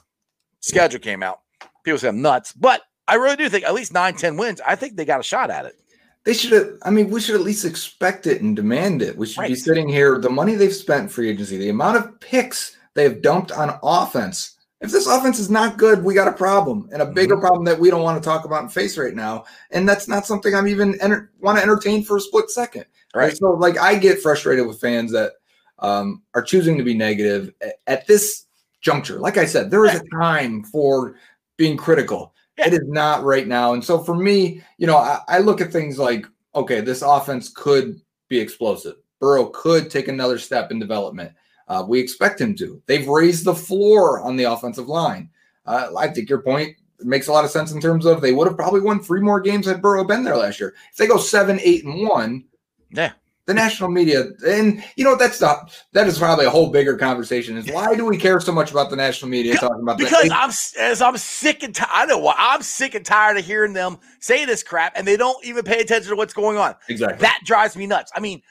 schedule 0.59 0.99
came 0.99 1.23
out. 1.23 1.39
People 1.83 1.97
say 1.97 2.09
I'm 2.09 2.21
nuts, 2.21 2.53
but 2.53 2.81
I 3.07 3.15
really 3.15 3.35
do 3.35 3.49
think 3.49 3.65
at 3.65 3.73
least 3.73 3.93
nine, 3.93 4.15
10 4.15 4.37
wins. 4.37 4.61
I 4.65 4.75
think 4.75 4.95
they 4.95 5.05
got 5.05 5.19
a 5.19 5.23
shot 5.23 5.49
at 5.49 5.65
it. 5.65 5.79
They 6.23 6.33
should 6.33 6.53
have. 6.53 6.73
I 6.81 6.89
mean, 6.89 7.09
we 7.09 7.21
should 7.21 7.35
at 7.35 7.41
least 7.41 7.65
expect 7.65 8.25
it 8.25 8.41
and 8.41 8.55
demand 8.55 9.03
it. 9.03 9.15
We 9.15 9.27
should 9.27 9.47
be 9.47 9.55
sitting 9.55 9.87
here. 9.87 10.17
The 10.17 10.29
money 10.29 10.55
they've 10.55 10.73
spent 10.73 11.11
free 11.11 11.29
agency, 11.29 11.57
the 11.57 11.69
amount 11.69 11.97
of 11.97 12.19
picks 12.19 12.75
they 12.95 13.03
have 13.03 13.21
dumped 13.21 13.51
on 13.51 13.77
offense. 13.83 14.57
If 14.81 14.91
this 14.91 15.07
offense 15.07 15.39
is 15.39 15.49
not 15.49 15.77
good, 15.77 16.03
we 16.03 16.13
got 16.13 16.27
a 16.27 16.33
problem, 16.33 16.89
and 16.91 17.01
a 17.01 17.05
bigger 17.05 17.37
problem 17.37 17.63
that 17.65 17.79
we 17.79 17.89
don't 17.89 18.01
want 18.01 18.21
to 18.21 18.27
talk 18.27 18.43
about 18.43 18.63
and 18.63 18.73
face 18.73 18.97
right 18.97 19.13
now. 19.13 19.45
And 19.71 19.87
that's 19.87 20.07
not 20.07 20.25
something 20.25 20.53
I'm 20.53 20.67
even 20.67 20.99
enter- 20.99 21.31
want 21.39 21.57
to 21.57 21.63
entertain 21.63 22.03
for 22.03 22.17
a 22.17 22.21
split 22.21 22.49
second. 22.49 22.85
Right. 23.13 23.29
And 23.29 23.37
so, 23.37 23.51
like, 23.51 23.79
I 23.79 23.95
get 23.95 24.21
frustrated 24.21 24.67
with 24.67 24.81
fans 24.81 25.11
that 25.11 25.33
um, 25.79 26.23
are 26.33 26.41
choosing 26.41 26.77
to 26.77 26.83
be 26.83 26.93
negative 26.93 27.53
at, 27.61 27.75
at 27.87 28.07
this 28.07 28.45
juncture. 28.81 29.19
Like 29.19 29.37
I 29.37 29.45
said, 29.45 29.71
there 29.71 29.85
is 29.85 29.95
a 29.95 30.03
time 30.15 30.63
for 30.63 31.15
being 31.57 31.77
critical. 31.77 32.34
It 32.57 32.73
is 32.73 32.87
not 32.87 33.23
right 33.23 33.47
now. 33.47 33.73
And 33.73 33.83
so, 33.83 33.99
for 33.99 34.15
me, 34.15 34.61
you 34.77 34.87
know, 34.87 34.97
I, 34.97 35.19
I 35.27 35.39
look 35.39 35.61
at 35.61 35.71
things 35.71 35.99
like, 35.99 36.25
okay, 36.53 36.81
this 36.81 37.01
offense 37.01 37.49
could 37.49 37.99
be 38.29 38.39
explosive. 38.39 38.95
Burrow 39.19 39.47
could 39.47 39.89
take 39.89 40.07
another 40.07 40.37
step 40.37 40.71
in 40.71 40.79
development. 40.79 41.31
Uh, 41.67 41.83
we 41.87 41.99
expect 41.99 42.39
him 42.39 42.55
to. 42.55 42.81
They've 42.85 43.07
raised 43.07 43.45
the 43.45 43.55
floor 43.55 44.21
on 44.21 44.35
the 44.35 44.43
offensive 44.43 44.87
line. 44.87 45.29
Uh, 45.65 45.89
I 45.97 46.07
think 46.07 46.29
your 46.29 46.41
point 46.41 46.75
makes 46.99 47.27
a 47.27 47.31
lot 47.31 47.43
of 47.43 47.51
sense 47.51 47.71
in 47.71 47.81
terms 47.81 48.05
of 48.05 48.21
they 48.21 48.31
would 48.31 48.47
have 48.47 48.55
probably 48.55 48.81
won 48.81 49.01
three 49.01 49.21
more 49.21 49.41
games 49.41 49.65
had 49.65 49.81
Burrow 49.81 50.03
been 50.03 50.23
there 50.23 50.37
last 50.37 50.59
year. 50.59 50.75
If 50.91 50.97
they 50.97 51.07
go 51.07 51.17
seven, 51.17 51.59
eight, 51.61 51.83
and 51.83 52.07
one, 52.07 52.45
Yeah. 52.91 53.11
The 53.47 53.53
national 53.53 53.89
media 53.89 54.25
and 54.47 54.83
you 54.95 55.03
know 55.03 55.15
that's 55.15 55.39
not 55.39 55.71
that 55.93 56.07
is 56.07 56.17
probably 56.17 56.45
a 56.45 56.49
whole 56.49 56.71
bigger 56.71 56.97
conversation. 56.97 57.57
Is 57.57 57.71
why 57.71 57.95
do 57.95 58.05
we 58.05 58.17
care 58.17 58.39
so 58.39 58.51
much 58.51 58.71
about 58.71 58.89
the 58.89 58.95
national 58.95 59.29
media 59.29 59.55
talking 59.55 59.81
about 59.81 59.97
Because 59.97 60.29
that? 60.29 60.31
I'm 60.31 60.49
as 60.79 61.01
I'm 61.01 61.17
sick 61.17 61.61
and 61.63 61.73
tired. 61.75 61.91
I 61.93 62.05
know 62.05 62.17
why 62.17 62.35
I'm 62.37 62.61
sick 62.61 62.95
and 62.95 63.05
tired 63.05 63.37
of 63.37 63.45
hearing 63.45 63.73
them 63.73 63.97
say 64.19 64.45
this 64.45 64.63
crap, 64.63 64.93
and 64.95 65.07
they 65.07 65.17
don't 65.17 65.43
even 65.45 65.63
pay 65.63 65.79
attention 65.79 66.09
to 66.09 66.15
what's 66.15 66.33
going 66.33 66.57
on. 66.57 66.75
exactly. 66.89 67.19
That 67.19 67.39
drives 67.45 67.75
me 67.75 67.85
nuts. 67.85 68.11
I 68.15 68.19
mean, 68.19 68.41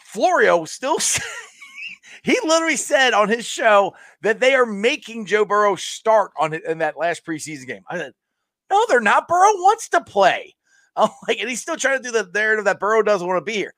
Florio 0.00 0.64
still 0.64 0.98
he 2.22 2.38
literally 2.44 2.76
said 2.76 3.14
on 3.14 3.28
his 3.28 3.44
show 3.44 3.94
that 4.22 4.40
they 4.40 4.54
are 4.54 4.66
making 4.66 5.26
Joe 5.26 5.44
Burrow 5.44 5.74
start 5.74 6.30
on 6.38 6.52
it 6.52 6.64
in 6.64 6.78
that 6.78 6.96
last 6.96 7.26
preseason 7.26 7.66
game. 7.66 7.82
I 7.88 7.98
said, 7.98 8.12
no, 8.70 8.84
they're 8.88 9.00
not. 9.00 9.28
Burrow 9.28 9.52
wants 9.54 9.88
to 9.90 10.00
play. 10.00 10.54
I'm 10.96 11.10
like, 11.26 11.40
and 11.40 11.48
he's 11.48 11.60
still 11.62 11.76
trying 11.76 11.98
to 11.98 12.02
do 12.02 12.12
the 12.12 12.30
narrative 12.34 12.66
that 12.66 12.78
Burrow 12.78 13.02
doesn't 13.02 13.26
want 13.26 13.38
to 13.44 13.44
be 13.44 13.56
here. 13.56 13.74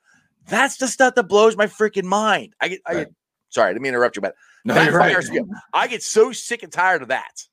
That's 0.47 0.77
the 0.77 0.87
stuff 0.87 1.15
that 1.15 1.23
blows 1.23 1.57
my 1.57 1.67
freaking 1.67 2.03
mind. 2.03 2.53
I 2.61 2.67
get, 2.69 2.81
I 2.85 2.93
get 2.93 3.13
sorry, 3.49 3.69
I 3.69 3.73
didn't 3.73 3.83
mean 3.83 3.93
to 3.93 3.97
interrupt 3.97 4.15
you, 4.15 4.21
but 4.21 4.35
no, 4.63 4.81
you're 4.81 4.93
right. 4.97 5.11
fires 5.11 5.29
me 5.29 5.39
up. 5.39 5.47
I 5.73 5.87
get 5.87 6.03
so 6.03 6.31
sick 6.31 6.63
and 6.63 6.71
tired 6.71 7.01
of 7.01 7.07
that. 7.09 7.43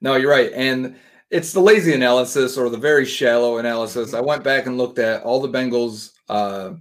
No, 0.00 0.16
you're 0.16 0.30
right. 0.30 0.50
And 0.54 0.96
it's 1.30 1.52
the 1.52 1.60
lazy 1.60 1.94
analysis 1.94 2.56
or 2.56 2.68
the 2.68 2.76
very 2.76 3.04
shallow 3.04 3.58
analysis. 3.58 4.14
I 4.14 4.20
went 4.20 4.42
back 4.42 4.66
and 4.66 4.78
looked 4.78 4.98
at 4.98 5.22
all 5.22 5.40
the 5.40 5.48
Bengals 5.48 6.12
uh, 6.28 6.72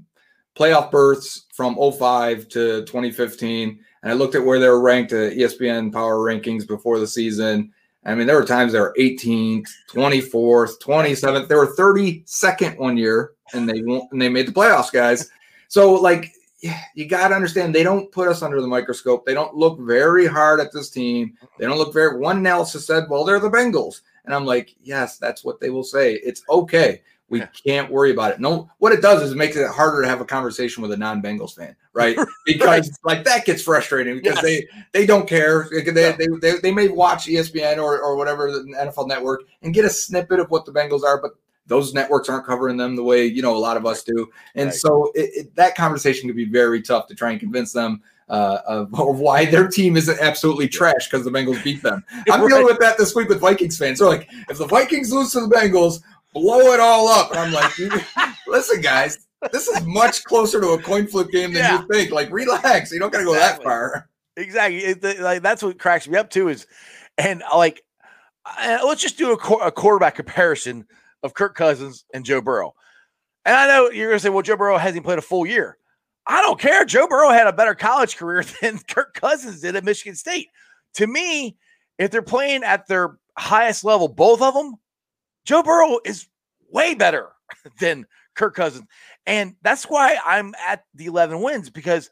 playoff 0.57 0.91
berths 0.91 1.45
from 1.53 1.75
05 1.75 2.47
to 2.49 2.85
2015. 2.85 3.79
And 4.01 4.11
I 4.11 4.15
looked 4.15 4.35
at 4.35 4.43
where 4.43 4.59
they 4.59 4.67
were 4.67 4.81
ranked 4.81 5.13
at 5.13 5.33
ESPN 5.33 5.91
power 5.91 6.17
rankings 6.17 6.67
before 6.67 6.99
the 6.99 7.07
season. 7.07 7.71
I 8.05 8.15
mean, 8.15 8.27
there 8.27 8.37
were 8.37 8.45
times 8.45 8.71
they 8.71 8.79
were 8.79 8.95
18th, 8.97 9.67
24th, 9.91 10.81
27th. 10.81 11.47
They 11.47 11.55
were 11.55 11.75
32nd 11.75 12.77
one 12.77 12.97
year 12.97 13.33
and 13.53 13.67
they 13.67 13.81
won- 13.81 14.07
and 14.11 14.21
they 14.21 14.29
made 14.29 14.47
the 14.47 14.53
playoffs, 14.53 14.91
guys. 14.91 15.29
So, 15.69 15.93
like, 15.93 16.33
you 16.93 17.05
got 17.05 17.29
to 17.29 17.35
understand 17.35 17.73
they 17.73 17.83
don't 17.83 18.11
put 18.11 18.27
us 18.27 18.41
under 18.41 18.59
the 18.61 18.67
microscope. 18.67 19.25
They 19.25 19.33
don't 19.33 19.55
look 19.55 19.79
very 19.79 20.27
hard 20.27 20.59
at 20.59 20.73
this 20.73 20.89
team. 20.89 21.37
They 21.57 21.65
don't 21.65 21.77
look 21.77 21.93
very. 21.93 22.17
One 22.17 22.39
analysis 22.39 22.85
said, 22.85 23.05
"Well, 23.09 23.23
they're 23.23 23.39
the 23.39 23.49
Bengals," 23.49 24.01
and 24.25 24.35
I'm 24.35 24.45
like, 24.45 24.75
"Yes, 24.81 25.17
that's 25.17 25.43
what 25.45 25.61
they 25.61 25.69
will 25.69 25.85
say. 25.85 26.15
It's 26.15 26.43
okay. 26.49 27.01
We 27.29 27.39
Yeah. 27.39 27.47
can't 27.65 27.89
worry 27.91 28.11
about 28.11 28.31
it." 28.33 28.39
No, 28.41 28.69
what 28.79 28.91
it 28.91 29.01
does 29.01 29.21
is 29.21 29.31
it 29.31 29.37
makes 29.37 29.55
it 29.55 29.69
harder 29.69 30.01
to 30.01 30.07
have 30.09 30.19
a 30.19 30.25
conversation 30.25 30.81
with 30.81 30.91
a 30.91 30.97
non-Bengals 30.97 31.55
fan, 31.55 31.75
right? 31.93 32.17
Because 32.45 32.91
like 33.05 33.23
that 33.23 33.45
gets 33.45 33.61
frustrating 33.61 34.15
because 34.15 34.35
Yes. 34.37 34.43
they 34.43 34.67
they 34.91 35.05
don't 35.05 35.29
care. 35.29 35.69
They, 35.71 35.83
they, 35.83 36.11
they, 36.13 36.27
they, 36.41 36.53
they 36.59 36.71
may 36.73 36.89
watch 36.89 37.27
ESPN 37.27 37.77
or 37.77 38.01
or 38.01 38.17
whatever 38.17 38.51
the 38.51 38.63
NFL 38.77 39.07
Network 39.07 39.43
and 39.61 39.73
get 39.73 39.85
a 39.85 39.89
snippet 39.89 40.39
of 40.41 40.49
what 40.49 40.65
the 40.65 40.73
Bengals 40.73 41.03
are, 41.03 41.21
but 41.21 41.33
those 41.69 41.93
networks 41.93 42.27
aren't 42.27 42.45
covering 42.45 42.75
them 42.75 42.95
the 42.97 43.03
way 43.03 43.25
you 43.25 43.41
know 43.41 43.55
a 43.55 43.57
lot 43.57 43.77
of 43.77 43.85
us 43.85 44.03
do, 44.03 44.27
and 44.55 44.67
Right. 44.67 44.73
so 44.75 45.11
it, 45.15 45.29
it, 45.33 45.55
that 45.55 45.75
conversation 45.75 46.27
can 46.27 46.35
be 46.35 46.45
very 46.45 46.81
tough 46.81 47.07
to 47.07 47.15
try 47.15 47.31
and 47.31 47.39
convince 47.39 47.71
them 47.71 48.01
uh, 48.27 48.59
of, 48.67 48.93
of 48.99 49.19
why 49.19 49.45
their 49.45 49.67
team 49.67 49.95
isn't 49.97 50.19
absolutely 50.19 50.67
trash 50.67 51.09
because 51.09 51.23
the 51.25 51.31
Bengals 51.31 51.63
beat 51.63 51.81
them. 51.81 52.03
I'm 52.29 52.41
Right. 52.41 52.49
dealing 52.49 52.65
with 52.65 52.79
that 52.79 52.97
this 52.97 53.15
week 53.15 53.29
with 53.29 53.39
Vikings 53.39 53.77
fans. 53.77 53.99
They're 53.99 54.07
like, 54.07 54.29
if 54.49 54.57
the 54.59 54.67
Vikings 54.67 55.11
lose 55.11 55.31
to 55.31 55.39
the 55.41 55.47
Bengals, 55.47 56.01
blow 56.33 56.71
it 56.73 56.79
all 56.79 57.07
up. 57.07 57.31
And 57.31 57.39
I'm 57.39 57.51
like, 57.51 57.71
listen, 58.47 58.81
guys, 58.81 59.25
this 59.51 59.67
is 59.67 59.83
much 59.85 60.23
closer 60.25 60.61
to 60.61 60.67
a 60.73 60.81
coin 60.81 61.07
flip 61.07 61.29
game 61.31 61.53
than 61.53 61.63
Yeah. 61.63 61.81
you 61.81 61.87
think. 61.91 62.11
Like, 62.11 62.29
relax. 62.31 62.91
You 62.91 62.99
don't 62.99 63.11
got 63.11 63.19
to 63.19 63.25
go 63.25 63.33
that 63.33 63.63
far. 63.63 64.07
Exactly. 64.37 64.77
It- 64.79 65.19
like 65.21 65.41
that's 65.41 65.63
what 65.63 65.79
cracks 65.79 66.07
me 66.07 66.15
up 66.17 66.29
too. 66.29 66.49
Is 66.49 66.67
and 67.17 67.41
like, 67.55 67.81
uh, 68.45 68.77
let's 68.85 69.01
just 69.01 69.17
do 69.17 69.31
a, 69.33 69.37
qu- 69.37 69.55
a 69.55 69.71
quarterback 69.71 70.15
comparison 70.15 70.85
of 71.23 71.33
Kirk 71.33 71.55
Cousins 71.55 72.05
and 72.13 72.25
Joe 72.25 72.41
Burrow. 72.41 72.73
And 73.45 73.55
I 73.55 73.67
know 73.67 73.89
you're 73.89 74.09
gonna 74.09 74.19
say, 74.19 74.29
well, 74.29 74.41
Joe 74.41 74.57
Burrow 74.57 74.77
hasn't 74.77 75.05
played 75.05 75.19
a 75.19 75.23
full 75.23 75.45
year. 75.45 75.77
I 76.27 76.41
don't 76.41 76.59
care. 76.59 76.85
Joe 76.85 77.07
Burrow 77.07 77.29
had 77.29 77.47
a 77.47 77.53
better 77.53 77.75
college 77.75 78.15
career 78.17 78.43
than 78.61 78.79
Kirk 78.89 79.13
Cousins 79.13 79.61
did 79.61 79.75
at 79.75 79.83
Michigan 79.83 80.15
State. 80.15 80.47
To 80.95 81.07
me, 81.07 81.57
if 81.97 82.11
they're 82.11 82.21
playing 82.21 82.63
at 82.63 82.87
their 82.87 83.17
highest 83.37 83.83
level, 83.83 84.07
both 84.07 84.41
of 84.41 84.53
them, 84.53 84.75
Joe 85.45 85.63
Burrow 85.63 85.99
is 86.05 86.27
way 86.71 86.93
better 86.93 87.29
than 87.79 88.05
Kirk 88.35 88.55
Cousins. 88.55 88.85
And 89.25 89.55
that's 89.61 89.85
why 89.85 90.17
I'm 90.25 90.53
at 90.67 90.83
the 90.93 91.05
11 91.05 91.41
wins 91.41 91.69
because 91.69 92.09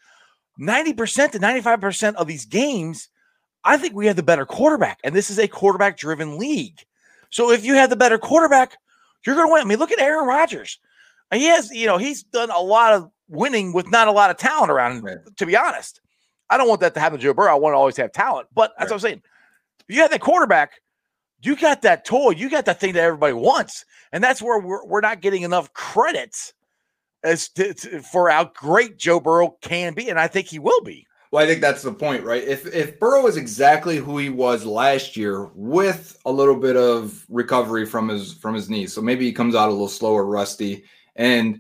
90% 0.60 1.32
to 1.32 1.40
95% 1.40 2.16
of 2.16 2.28
these 2.28 2.46
games, 2.46 3.10
I 3.64 3.78
think 3.78 3.96
we 3.96 4.08
have 4.08 4.16
the 4.16 4.24
better 4.24 4.46
quarterback. 4.46 5.00
And 5.04 5.16
this 5.16 5.30
is 5.30 5.40
a 5.40 5.48
quarterback 5.48 5.98
driven 5.98 6.38
league. 6.38 6.80
So 7.30 7.52
if 7.52 7.66
you 7.66 7.76
have 7.76 7.90
the 7.90 7.96
better 7.96 8.18
quarterback, 8.18 8.78
you're 9.26 9.36
going 9.36 9.48
to 9.48 9.54
win. 9.54 9.62
I 9.62 9.66
mean, 9.66 9.80
look 9.80 9.92
at 9.92 10.00
Aaron 10.00 10.28
Rodgers. 10.28 10.80
He 11.34 11.46
has, 11.46 11.72
you 11.72 11.86
know, 11.88 11.98
he's 11.98 12.24
done 12.24 12.50
a 12.52 12.60
lot 12.60 12.94
of 12.94 13.10
winning 13.28 13.74
with 13.74 13.90
not 13.92 14.08
a 14.08 14.12
lot 14.12 14.30
of 14.30 14.38
talent 14.38 14.72
around 14.72 14.98
him, 14.98 15.04
Right. 15.06 15.18
to 15.38 15.46
be 15.46 15.58
honest. 15.58 16.00
I 16.50 16.58
don't 16.58 16.70
want 16.70 16.80
that 16.82 16.94
to 16.94 17.00
happen 17.02 17.18
to 17.20 17.24
Joe 17.24 17.34
Burrow. 17.34 17.52
I 17.52 17.56
want 17.56 17.74
to 17.74 17.78
always 17.78 17.98
have 17.98 18.14
talent. 18.14 18.48
But 18.54 18.74
that's 18.80 18.90
what 18.92 18.96
I'm 18.98 19.02
saying. 19.02 19.22
If 19.90 19.96
you 19.96 20.02
have 20.02 20.12
that 20.12 20.22
quarterback, 20.22 20.74
you 21.42 21.56
got 21.56 21.82
that 21.82 22.06
toy, 22.06 22.32
you 22.32 22.50
got 22.50 22.66
that 22.66 22.80
thing 22.80 22.94
that 22.94 23.04
everybody 23.04 23.34
wants. 23.34 23.84
And 24.14 24.24
that's 24.24 24.42
where 24.42 24.60
we're, 24.60 24.86
we're 24.86 25.02
not 25.02 25.22
getting 25.22 25.42
enough 25.44 25.74
credits 25.74 26.54
as 27.24 27.50
to, 27.50 27.74
to- 27.74 28.02
for 28.02 28.30
how 28.30 28.46
great 28.56 28.98
Joe 28.98 29.20
Burrow 29.20 29.58
can 29.62 29.94
be. 29.94 30.10
And 30.10 30.20
I 30.20 30.28
think 30.28 30.48
he 30.48 30.60
will 30.60 30.82
be. 30.82 31.07
Well, 31.32 31.44
I 31.44 31.48
think 31.48 31.60
that's 31.62 31.82
the 31.84 31.92
point, 31.92 32.24
right? 32.24 32.44
If 32.44 32.66
if 32.74 33.00
Burrow 33.00 33.28
is 33.28 33.36
exactly 33.38 33.98
who 33.98 34.18
he 34.18 34.30
was 34.30 34.66
last 34.66 35.18
year, 35.18 35.50
with 35.56 36.18
a 36.26 36.32
little 36.32 36.56
bit 36.56 36.78
of 36.78 37.26
recovery 37.30 37.86
from 37.86 38.08
his 38.08 38.34
from 38.36 38.56
his 38.56 38.70
knees, 38.70 38.94
so 38.94 39.02
maybe 39.02 39.26
he 39.26 39.34
comes 39.34 39.54
out 39.56 39.68
a 39.70 39.72
little 39.72 39.90
slower, 39.90 40.26
rusty. 40.26 40.86
And 41.18 41.60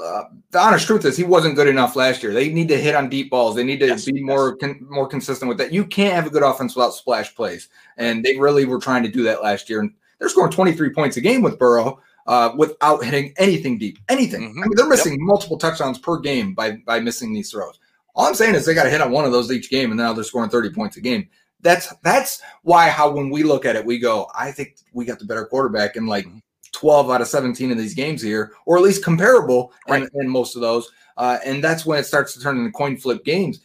uh, 0.00 0.24
the 0.52 0.60
honest 0.60 0.86
truth 0.86 1.04
is, 1.04 1.16
he 1.16 1.24
wasn't 1.24 1.56
good 1.56 1.66
enough 1.66 1.96
last 1.96 2.22
year. 2.22 2.32
They 2.32 2.50
need 2.52 2.68
to 2.68 2.80
hit 2.80 2.94
on 2.94 3.08
deep 3.08 3.30
balls. 3.30 3.56
They 3.56 3.64
need 3.64 3.80
to 3.80 3.86
Yes, 3.88 4.04
be 4.04 4.22
more 4.22 4.54
con- 4.56 4.86
more 4.88 5.08
consistent 5.08 5.48
with 5.48 5.58
that. 5.58 5.72
You 5.72 5.84
can't 5.84 6.14
have 6.14 6.26
a 6.26 6.30
good 6.30 6.44
offense 6.44 6.76
without 6.76 6.94
splash 6.94 7.34
plays, 7.34 7.68
and 7.96 8.24
they 8.24 8.36
really 8.36 8.64
were 8.64 8.78
trying 8.78 9.02
to 9.02 9.08
do 9.10 9.24
that 9.24 9.42
last 9.42 9.68
year. 9.68 9.80
And 9.80 9.92
they're 10.20 10.28
scoring 10.28 10.52
23 10.52 10.90
points 10.94 11.16
a 11.16 11.20
game 11.20 11.42
with 11.42 11.58
Burrow. 11.58 12.00
Uh, 12.26 12.52
without 12.56 13.02
hitting 13.02 13.32
anything 13.38 13.76
deep, 13.78 13.98
anything. 14.08 14.42
I 14.44 14.46
Mhm. 14.46 14.54
mean, 14.54 14.70
they're 14.76 14.84
Yep. 14.84 14.90
missing 14.90 15.16
multiple 15.24 15.56
touchdowns 15.58 15.98
per 15.98 16.18
game 16.18 16.54
by 16.54 16.72
by 16.86 17.00
missing 17.00 17.32
these 17.32 17.50
throws. 17.50 17.80
All 18.20 18.26
I'm 18.26 18.34
saying 18.34 18.54
is 18.54 18.66
they 18.66 18.74
got 18.74 18.84
to 18.84 18.90
hit 18.90 19.00
on 19.00 19.10
one 19.10 19.24
of 19.24 19.32
those 19.32 19.50
each 19.50 19.70
game, 19.70 19.90
and 19.90 19.98
now 19.98 20.12
they're 20.12 20.24
scoring 20.24 20.50
30 20.50 20.70
points 20.70 20.98
a 20.98 21.00
game. 21.00 21.26
that's 21.62 21.92
that's 22.02 22.42
why 22.64 22.90
how 22.90 23.10
when 23.10 23.30
we 23.30 23.42
look 23.42 23.64
at 23.64 23.76
it, 23.76 23.84
we 23.86 23.98
go, 23.98 24.30
I 24.34 24.52
think 24.52 24.76
we 24.92 25.06
got 25.06 25.18
the 25.18 25.24
better 25.24 25.46
quarterback 25.46 25.96
in 25.96 26.06
like 26.06 26.26
12 26.72 27.10
out 27.10 27.22
of 27.22 27.28
17 27.28 27.70
of 27.72 27.78
these 27.78 27.94
games 27.94 28.20
here, 28.20 28.52
or 28.66 28.76
at 28.76 28.82
least 28.82 29.02
comparable 29.02 29.72
Right. 29.88 30.02
in, 30.02 30.08
in 30.20 30.28
most 30.28 30.54
of 30.54 30.60
those. 30.60 30.90
Uh, 31.16 31.38
and 31.46 31.64
that's 31.64 31.86
when 31.86 31.98
it 31.98 32.04
starts 32.04 32.34
to 32.34 32.40
turn 32.40 32.58
into 32.58 32.70
coin 32.72 32.98
flip 32.98 33.24
games. 33.24 33.60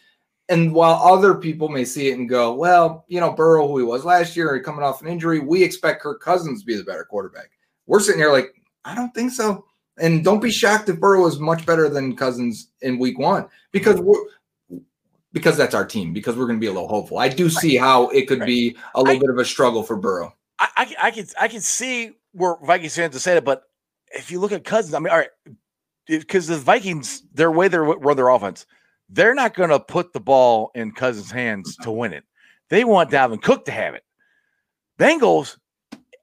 And 0.47 0.73
while 0.73 0.95
other 1.03 1.35
people 1.35 1.67
may 1.69 1.83
see 1.85 2.09
it 2.09 2.17
and 2.17 2.29
go, 2.29 2.53
well, 2.53 3.03
you 3.09 3.19
know, 3.19 3.33
Burrow, 3.33 3.67
who 3.67 3.79
he 3.79 3.83
was 3.83 4.05
last 4.05 4.37
year, 4.37 4.61
coming 4.61 4.83
off 4.85 5.01
an 5.01 5.07
injury, 5.09 5.39
we 5.39 5.63
expect 5.63 6.01
Kirk 6.01 6.21
Cousins 6.21 6.61
to 6.61 6.65
be 6.65 6.75
the 6.77 6.83
better 6.83 7.03
quarterback. 7.03 7.49
We're 7.87 7.99
sitting 7.99 8.21
here 8.21 8.31
like, 8.31 8.53
I 8.85 8.95
don't 8.95 9.13
think 9.13 9.31
so. 9.31 9.65
And 9.97 10.23
don't 10.23 10.41
be 10.41 10.51
shocked 10.51 10.89
if 10.89 10.99
Burrow 10.99 11.25
is 11.25 11.39
much 11.39 11.65
better 11.65 11.89
than 11.89 12.15
Cousins 12.15 12.69
in 12.81 12.99
week 12.99 13.17
one 13.17 13.47
because 13.71 13.99
we're 14.01 14.23
because 15.35 15.57
that's 15.57 15.75
our 15.75 15.85
team, 15.85 16.13
because 16.13 16.35
we're 16.37 16.45
going 16.47 16.57
to 16.57 16.61
be 16.61 16.67
a 16.67 16.71
little 16.71 16.87
hopeful. 16.87 17.19
I 17.19 17.27
do 17.27 17.49
see 17.49 17.75
how 17.75 18.07
it 18.09 18.25
could 18.27 18.39
Right. 18.39 18.47
be 18.47 18.77
a 18.95 19.01
little 19.01 19.17
I- 19.17 19.19
bit 19.19 19.29
of 19.29 19.37
a 19.37 19.45
struggle 19.45 19.83
for 19.83 19.97
Burrow. 19.97 20.33
I, 20.59 20.67
I, 20.77 20.95
I 21.07 21.11
can 21.11 21.27
I 21.39 21.47
can 21.49 21.59
see 21.59 22.11
where 22.31 22.55
Vikings 22.63 22.95
fans 22.95 23.13
to 23.13 23.19
say 23.19 23.33
that, 23.33 23.43
but 23.43 23.63
if 24.11 24.31
you 24.31 24.39
look 24.39 24.53
at 24.53 24.63
Cousins, 24.63 24.93
I 24.95 24.99
mean, 24.99 25.11
all 25.11 25.17
right, 25.17 25.29
because 26.07 26.47
the 26.47 26.55
Vikings, 26.57 27.23
their 27.33 27.51
way 27.51 27.67
they 27.67 27.77
run 27.77 28.15
their 28.15 28.29
offense, 28.29 28.65
they're 29.09 29.35
not 29.35 29.53
going 29.53 29.69
to 29.71 29.79
put 29.81 30.13
the 30.13 30.21
ball 30.21 30.71
in 30.73 30.93
Cousins' 30.93 31.29
hands 31.29 31.75
to 31.81 31.91
win 31.91 32.13
it. 32.13 32.23
They 32.69 32.85
want 32.85 33.11
Dalvin 33.11 33.41
Cook 33.41 33.65
to 33.65 33.71
have 33.73 33.93
it. 33.95 34.03
Bengals, 34.97 35.57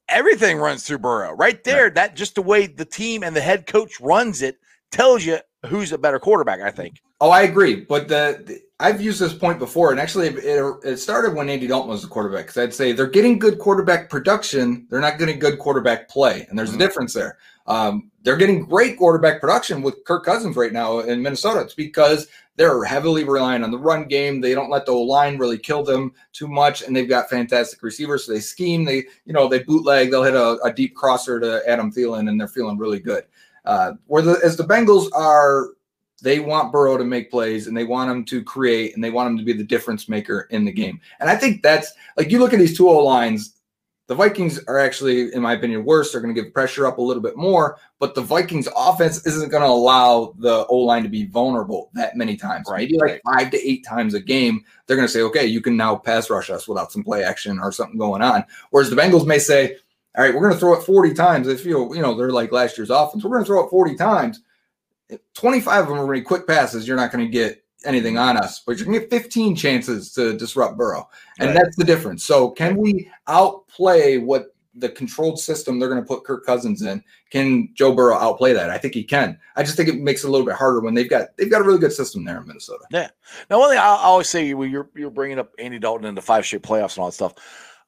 everything 0.08 0.56
runs 0.56 0.84
through 0.84 0.98
Burrow. 0.98 1.32
Right 1.32 1.62
there, 1.62 1.90
that 1.90 2.16
just 2.16 2.34
the 2.36 2.42
way 2.42 2.66
the 2.66 2.86
team 2.86 3.22
and 3.22 3.36
the 3.36 3.40
head 3.42 3.66
coach 3.66 4.00
runs 4.00 4.40
it 4.40 4.56
tells 4.90 5.24
you 5.26 5.38
who's 5.66 5.92
a 5.92 5.98
better 5.98 6.18
quarterback. 6.18 6.60
I 6.60 6.70
think. 6.70 7.00
Oh, 7.20 7.30
I 7.30 7.42
agree. 7.42 7.76
But 7.76 8.08
the, 8.08 8.42
the- 8.44 8.60
I've 8.80 9.00
used 9.00 9.20
this 9.20 9.32
point 9.32 9.60
before, 9.60 9.92
and 9.92 10.00
actually, 10.00 10.26
it, 10.26 10.74
it 10.84 10.96
started 10.96 11.34
when 11.34 11.48
Andy 11.48 11.68
Dalton 11.68 11.88
was 11.88 12.02
the 12.02 12.08
quarterback. 12.08 12.46
Because 12.46 12.58
I'd 12.58 12.74
say 12.74 12.90
they're 12.90 13.06
getting 13.06 13.38
good 13.38 13.58
quarterback 13.60 14.10
production, 14.10 14.86
they're 14.90 14.98
not 15.00 15.18
getting 15.20 15.38
good 15.38 15.60
quarterback 15.60 16.08
play, 16.08 16.46
and 16.50 16.58
there's 16.58 16.72
Mhm. 16.72 16.76
a 16.76 16.78
difference 16.78 17.12
there. 17.14 17.38
Um, 17.68 18.10
they're 18.24 18.36
getting 18.36 18.64
great 18.66 18.98
quarterback 18.98 19.40
production 19.40 19.82
with 19.82 20.04
Kirk 20.04 20.24
Cousins 20.24 20.56
right 20.56 20.72
now 20.72 20.98
in 20.98 21.22
Minnesota. 21.22 21.60
It's 21.60 21.74
because 21.74 22.26
they're 22.56 22.82
heavily 22.82 23.22
relying 23.22 23.62
on 23.62 23.70
the 23.70 23.78
run 23.78 24.08
game. 24.08 24.40
They 24.40 24.52
don't 24.52 24.68
let 24.68 24.84
the 24.84 24.92
line 24.92 25.38
really 25.38 25.58
kill 25.58 25.84
them 25.84 26.12
too 26.32 26.48
much, 26.48 26.82
and 26.82 26.94
they've 26.94 27.08
got 27.08 27.30
fantastic 27.30 27.84
receivers. 27.84 28.24
So 28.26 28.32
they 28.32 28.40
scheme, 28.40 28.84
they 28.84 29.04
you 29.26 29.32
know 29.32 29.46
they 29.46 29.60
bootleg, 29.60 30.10
they'll 30.10 30.24
hit 30.24 30.34
a, 30.34 30.58
a 30.64 30.72
deep 30.72 30.96
crosser 30.96 31.38
to 31.38 31.62
Adam 31.68 31.92
Thielen, 31.92 32.28
and 32.28 32.40
they're 32.40 32.48
feeling 32.48 32.78
really 32.78 32.98
good. 33.00 33.22
Uh, 33.64 33.92
where 34.06 34.22
the 34.22 34.40
as 34.42 34.56
the 34.56 34.64
Bengals 34.64 35.08
are 35.14 35.68
they 36.22 36.38
want 36.38 36.72
Burrow 36.72 36.96
to 36.96 37.04
make 37.04 37.30
plays 37.30 37.66
and 37.66 37.76
they 37.76 37.84
want 37.84 38.10
him 38.10 38.24
to 38.26 38.42
create 38.42 38.94
and 38.94 39.02
they 39.02 39.10
want 39.10 39.28
him 39.28 39.38
to 39.38 39.44
be 39.44 39.52
the 39.52 39.64
difference 39.64 40.08
maker 40.08 40.46
in 40.50 40.64
the 40.64 40.72
game. 40.72 41.00
And 41.20 41.28
I 41.28 41.36
think 41.36 41.62
that's 41.62 41.92
like 42.16 42.30
you 42.30 42.38
look 42.38 42.52
at 42.52 42.60
these 42.60 42.76
two 42.76 42.88
O 42.88 43.04
lines, 43.04 43.56
the 44.06 44.14
Vikings 44.14 44.62
are 44.66 44.78
actually, 44.78 45.32
in 45.34 45.42
my 45.42 45.54
opinion, 45.54 45.84
worse. 45.84 46.12
They're 46.12 46.20
going 46.20 46.34
to 46.34 46.40
give 46.40 46.52
pressure 46.52 46.86
up 46.86 46.98
a 46.98 47.02
little 47.02 47.22
bit 47.22 47.36
more, 47.36 47.78
but 47.98 48.14
the 48.14 48.20
Vikings 48.20 48.68
offense 48.76 49.26
isn't 49.26 49.50
going 49.50 49.62
to 49.62 49.68
allow 49.68 50.34
the 50.38 50.66
O 50.66 50.76
line 50.76 51.02
to 51.02 51.08
be 51.08 51.26
vulnerable 51.26 51.90
that 51.94 52.16
many 52.16 52.36
times. 52.36 52.66
Right, 52.68 52.88
Maybe 52.88 52.98
like 52.98 53.22
five 53.24 53.50
to 53.50 53.68
eight 53.68 53.84
times 53.84 54.14
a 54.14 54.20
game, 54.20 54.64
they're 54.86 54.96
going 54.96 55.08
to 55.08 55.12
say, 55.12 55.22
okay, 55.22 55.46
you 55.46 55.60
can 55.60 55.76
now 55.76 55.96
pass 55.96 56.30
rush 56.30 56.50
us 56.50 56.68
without 56.68 56.92
some 56.92 57.02
play 57.02 57.24
action 57.24 57.58
or 57.58 57.72
something 57.72 57.98
going 57.98 58.22
on. 58.22 58.44
Whereas 58.70 58.90
the 58.90 58.96
Bengals 58.96 59.26
may 59.26 59.38
say, 59.38 59.76
all 60.16 60.24
right, 60.24 60.34
we're 60.34 60.40
going 60.42 60.52
to 60.52 60.58
throw 60.58 60.74
it 60.74 60.82
40 60.82 61.14
times. 61.14 61.48
If 61.48 61.64
you, 61.64 61.94
you 61.94 62.02
know, 62.02 62.14
they're 62.14 62.30
like 62.30 62.52
last 62.52 62.76
year's 62.76 62.90
offense, 62.90 63.24
we're 63.24 63.30
going 63.30 63.42
to 63.42 63.46
throw 63.46 63.64
it 63.64 63.70
40 63.70 63.96
times. 63.96 64.40
25 65.34 65.82
of 65.82 65.88
them 65.88 65.94
are 65.98 66.04
going 66.06 66.16
to 66.16 66.20
be 66.20 66.24
quick 66.24 66.46
passes. 66.46 66.86
You're 66.86 66.96
not 66.96 67.12
going 67.12 67.24
to 67.24 67.30
get 67.30 67.62
anything 67.84 68.16
on 68.18 68.36
us, 68.36 68.60
but 68.60 68.76
you're 68.78 68.86
going 68.86 68.98
to 68.98 69.06
get 69.06 69.10
15 69.10 69.56
chances 69.56 70.12
to 70.14 70.36
disrupt 70.36 70.76
Burrow. 70.78 71.08
And 71.38 71.48
Right. 71.50 71.58
that's 71.62 71.76
the 71.76 71.84
difference. 71.84 72.24
So, 72.24 72.50
can 72.50 72.76
we 72.76 73.10
outplay 73.26 74.18
what 74.18 74.54
the 74.74 74.88
controlled 74.88 75.38
system 75.38 75.78
they're 75.78 75.90
going 75.90 76.00
to 76.00 76.06
put 76.06 76.24
Kirk 76.24 76.46
Cousins 76.46 76.80
in? 76.80 77.02
Can 77.30 77.68
Joe 77.74 77.92
Burrow 77.94 78.16
outplay 78.16 78.54
that? 78.54 78.70
I 78.70 78.78
think 78.78 78.94
he 78.94 79.04
can. 79.04 79.38
I 79.56 79.62
just 79.62 79.76
think 79.76 79.88
it 79.90 79.98
makes 79.98 80.24
it 80.24 80.28
a 80.28 80.30
little 80.30 80.46
bit 80.46 80.54
harder 80.54 80.80
when 80.80 80.94
they've 80.94 81.10
got 81.10 81.36
they've 81.36 81.50
got 81.50 81.60
a 81.60 81.64
really 81.64 81.78
good 81.80 81.92
system 81.92 82.24
there 82.24 82.38
in 82.40 82.46
Minnesota. 82.46 82.84
Yeah. 82.90 83.08
Now, 83.50 83.58
one 83.58 83.68
thing 83.70 83.78
I 83.78 83.82
always 83.84 84.28
say 84.28 84.54
when 84.54 84.70
you're 84.70 84.88
you're 84.94 85.10
bringing 85.10 85.38
up 85.38 85.52
Andy 85.58 85.78
Dalton 85.78 86.06
in 86.06 86.14
the 86.14 86.22
five 86.22 86.46
straight 86.46 86.62
playoffs 86.62 86.96
and 86.96 86.98
all 87.02 87.06
that 87.06 87.12
stuff, 87.12 87.34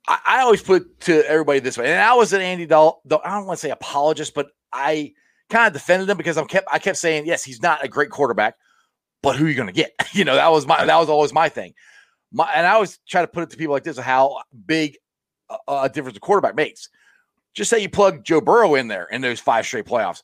I, 0.06 0.18
I 0.24 0.40
always 0.40 0.62
put 0.62 1.00
to 1.02 1.26
everybody 1.28 1.60
this 1.60 1.78
way, 1.78 1.90
and 1.92 2.00
I 2.00 2.14
was 2.14 2.32
an 2.32 2.40
Andy 2.40 2.66
Dalton. 2.66 3.18
I 3.24 3.36
don't 3.36 3.46
want 3.46 3.58
to 3.58 3.62
say 3.62 3.70
apologist, 3.70 4.34
but 4.34 4.48
I 4.72 5.12
kind 5.50 5.66
of 5.66 5.72
defended 5.72 6.08
him 6.08 6.16
because 6.16 6.36
I'm 6.36 6.46
kept 6.46 6.68
I 6.72 6.78
kept 6.78 6.98
saying 6.98 7.26
yes, 7.26 7.44
he's 7.44 7.62
not 7.62 7.84
a 7.84 7.88
great 7.88 8.10
quarterback, 8.10 8.56
but 9.22 9.36
who 9.36 9.46
are 9.46 9.48
you 9.48 9.54
going 9.54 9.68
to 9.68 9.72
get? 9.72 9.92
you 10.12 10.24
know, 10.24 10.34
that 10.34 10.48
was 10.50 10.66
my 10.66 10.84
that 10.84 10.96
was 10.96 11.08
always 11.08 11.32
my 11.32 11.48
thing. 11.48 11.74
My 12.32 12.50
and 12.54 12.66
I 12.66 12.72
always 12.72 12.98
try 13.08 13.22
to 13.22 13.28
put 13.28 13.44
it 13.44 13.50
to 13.50 13.56
people 13.56 13.72
like 13.72 13.84
this: 13.84 13.98
how 13.98 14.42
big 14.66 14.96
a, 15.50 15.56
a 15.82 15.88
difference 15.88 16.16
a 16.16 16.20
quarterback 16.20 16.54
makes. 16.56 16.88
Just 17.54 17.70
say 17.70 17.78
you 17.78 17.88
plug 17.88 18.24
Joe 18.24 18.40
Burrow 18.40 18.74
in 18.74 18.88
there 18.88 19.06
in 19.12 19.20
those 19.20 19.38
five 19.38 19.64
straight 19.64 19.84
playoffs. 19.86 20.22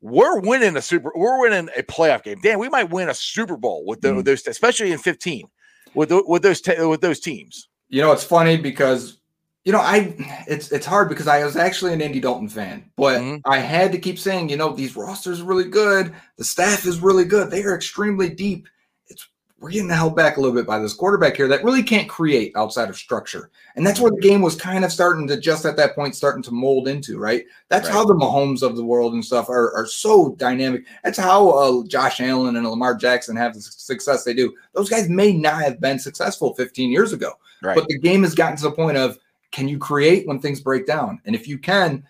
We're 0.00 0.40
winning 0.40 0.76
a 0.76 0.82
super. 0.82 1.12
We're 1.14 1.38
winning 1.40 1.68
a 1.76 1.82
playoff 1.82 2.22
game. 2.22 2.40
Dan, 2.40 2.58
we 2.58 2.70
might 2.70 2.88
win 2.90 3.10
a 3.10 3.14
Super 3.14 3.58
Bowl 3.58 3.84
with, 3.84 4.00
the, 4.00 4.08
Mhm. 4.08 4.24
those, 4.24 4.46
especially 4.46 4.92
in 4.92 4.98
15, 4.98 5.46
with 5.92 6.08
the, 6.08 6.24
with 6.26 6.42
those 6.42 6.62
te- 6.62 6.82
with 6.86 7.02
those 7.02 7.20
teams. 7.20 7.68
You 7.90 8.00
know, 8.00 8.10
it's 8.12 8.24
funny 8.24 8.56
because 8.56 9.19
you 9.64 9.72
know 9.72 9.80
I 9.80 10.14
it's 10.48 10.72
it's 10.72 10.86
hard 10.86 11.08
because 11.08 11.28
I 11.28 11.44
was 11.44 11.56
actually 11.56 11.92
an 11.92 12.02
Andy 12.02 12.20
Dalton 12.20 12.48
fan, 12.48 12.90
but 12.96 13.20
Mhm. 13.20 13.40
I 13.44 13.58
had 13.58 13.92
to 13.92 13.98
keep 13.98 14.18
saying, 14.18 14.48
you 14.48 14.56
know, 14.56 14.72
these 14.72 14.96
rosters 14.96 15.40
are 15.40 15.44
really 15.44 15.68
good, 15.68 16.14
the 16.38 16.44
staff 16.44 16.86
is 16.86 17.00
really 17.00 17.24
good, 17.24 17.50
they 17.50 17.62
are 17.64 17.74
extremely 17.74 18.30
deep. 18.30 18.66
It's 19.08 19.28
we're 19.58 19.70
getting 19.70 19.90
held 19.90 20.16
back 20.16 20.38
a 20.38 20.40
little 20.40 20.54
bit 20.56 20.66
by 20.66 20.78
this 20.78 20.94
quarterback 20.94 21.36
here 21.36 21.46
that 21.48 21.62
really 21.62 21.82
can't 21.82 22.08
create 22.08 22.52
outside 22.56 22.88
of 22.88 22.96
structure, 22.96 23.50
and 23.76 23.86
that's 23.86 24.00
where 24.00 24.10
the 24.10 24.20
game 24.22 24.40
was 24.40 24.54
kind 24.56 24.82
of 24.82 24.90
starting 24.90 25.28
to 25.28 25.38
just 25.38 25.66
at 25.66 25.76
that 25.76 25.94
point 25.94 26.16
starting 26.16 26.42
to 26.44 26.52
mold 26.52 26.88
into. 26.88 27.18
Right, 27.18 27.44
that's 27.68 27.86
Right. 27.88 27.92
how 27.94 28.06
the 28.06 28.14
Mahomes 28.14 28.62
of 28.62 28.76
the 28.76 28.84
world 28.84 29.12
and 29.12 29.22
stuff 29.22 29.50
are 29.50 29.74
are 29.76 29.84
so 29.86 30.34
dynamic. 30.38 30.84
That's 31.04 31.18
how 31.18 31.50
uh, 31.50 31.84
Josh 31.86 32.20
Allen 32.22 32.56
and 32.56 32.66
Lamar 32.66 32.94
Jackson 32.94 33.36
have 33.36 33.52
the 33.52 33.60
success 33.60 34.24
they 34.24 34.32
do. 34.32 34.54
Those 34.72 34.88
guys 34.88 35.10
may 35.10 35.34
not 35.34 35.60
have 35.60 35.78
been 35.82 35.98
successful 35.98 36.54
15 36.54 36.90
years 36.90 37.12
ago. 37.12 37.32
Right. 37.62 37.74
But 37.76 37.88
the 37.88 37.98
game 37.98 38.22
has 38.22 38.34
gotten 38.34 38.56
to 38.56 38.62
the 38.62 38.72
point 38.72 38.96
of 38.96 39.18
can 39.52 39.68
you 39.68 39.78
create 39.78 40.26
when 40.26 40.38
things 40.40 40.60
break 40.60 40.86
down? 40.86 41.20
And 41.24 41.34
if 41.34 41.48
you 41.48 41.58
can, 41.58 42.04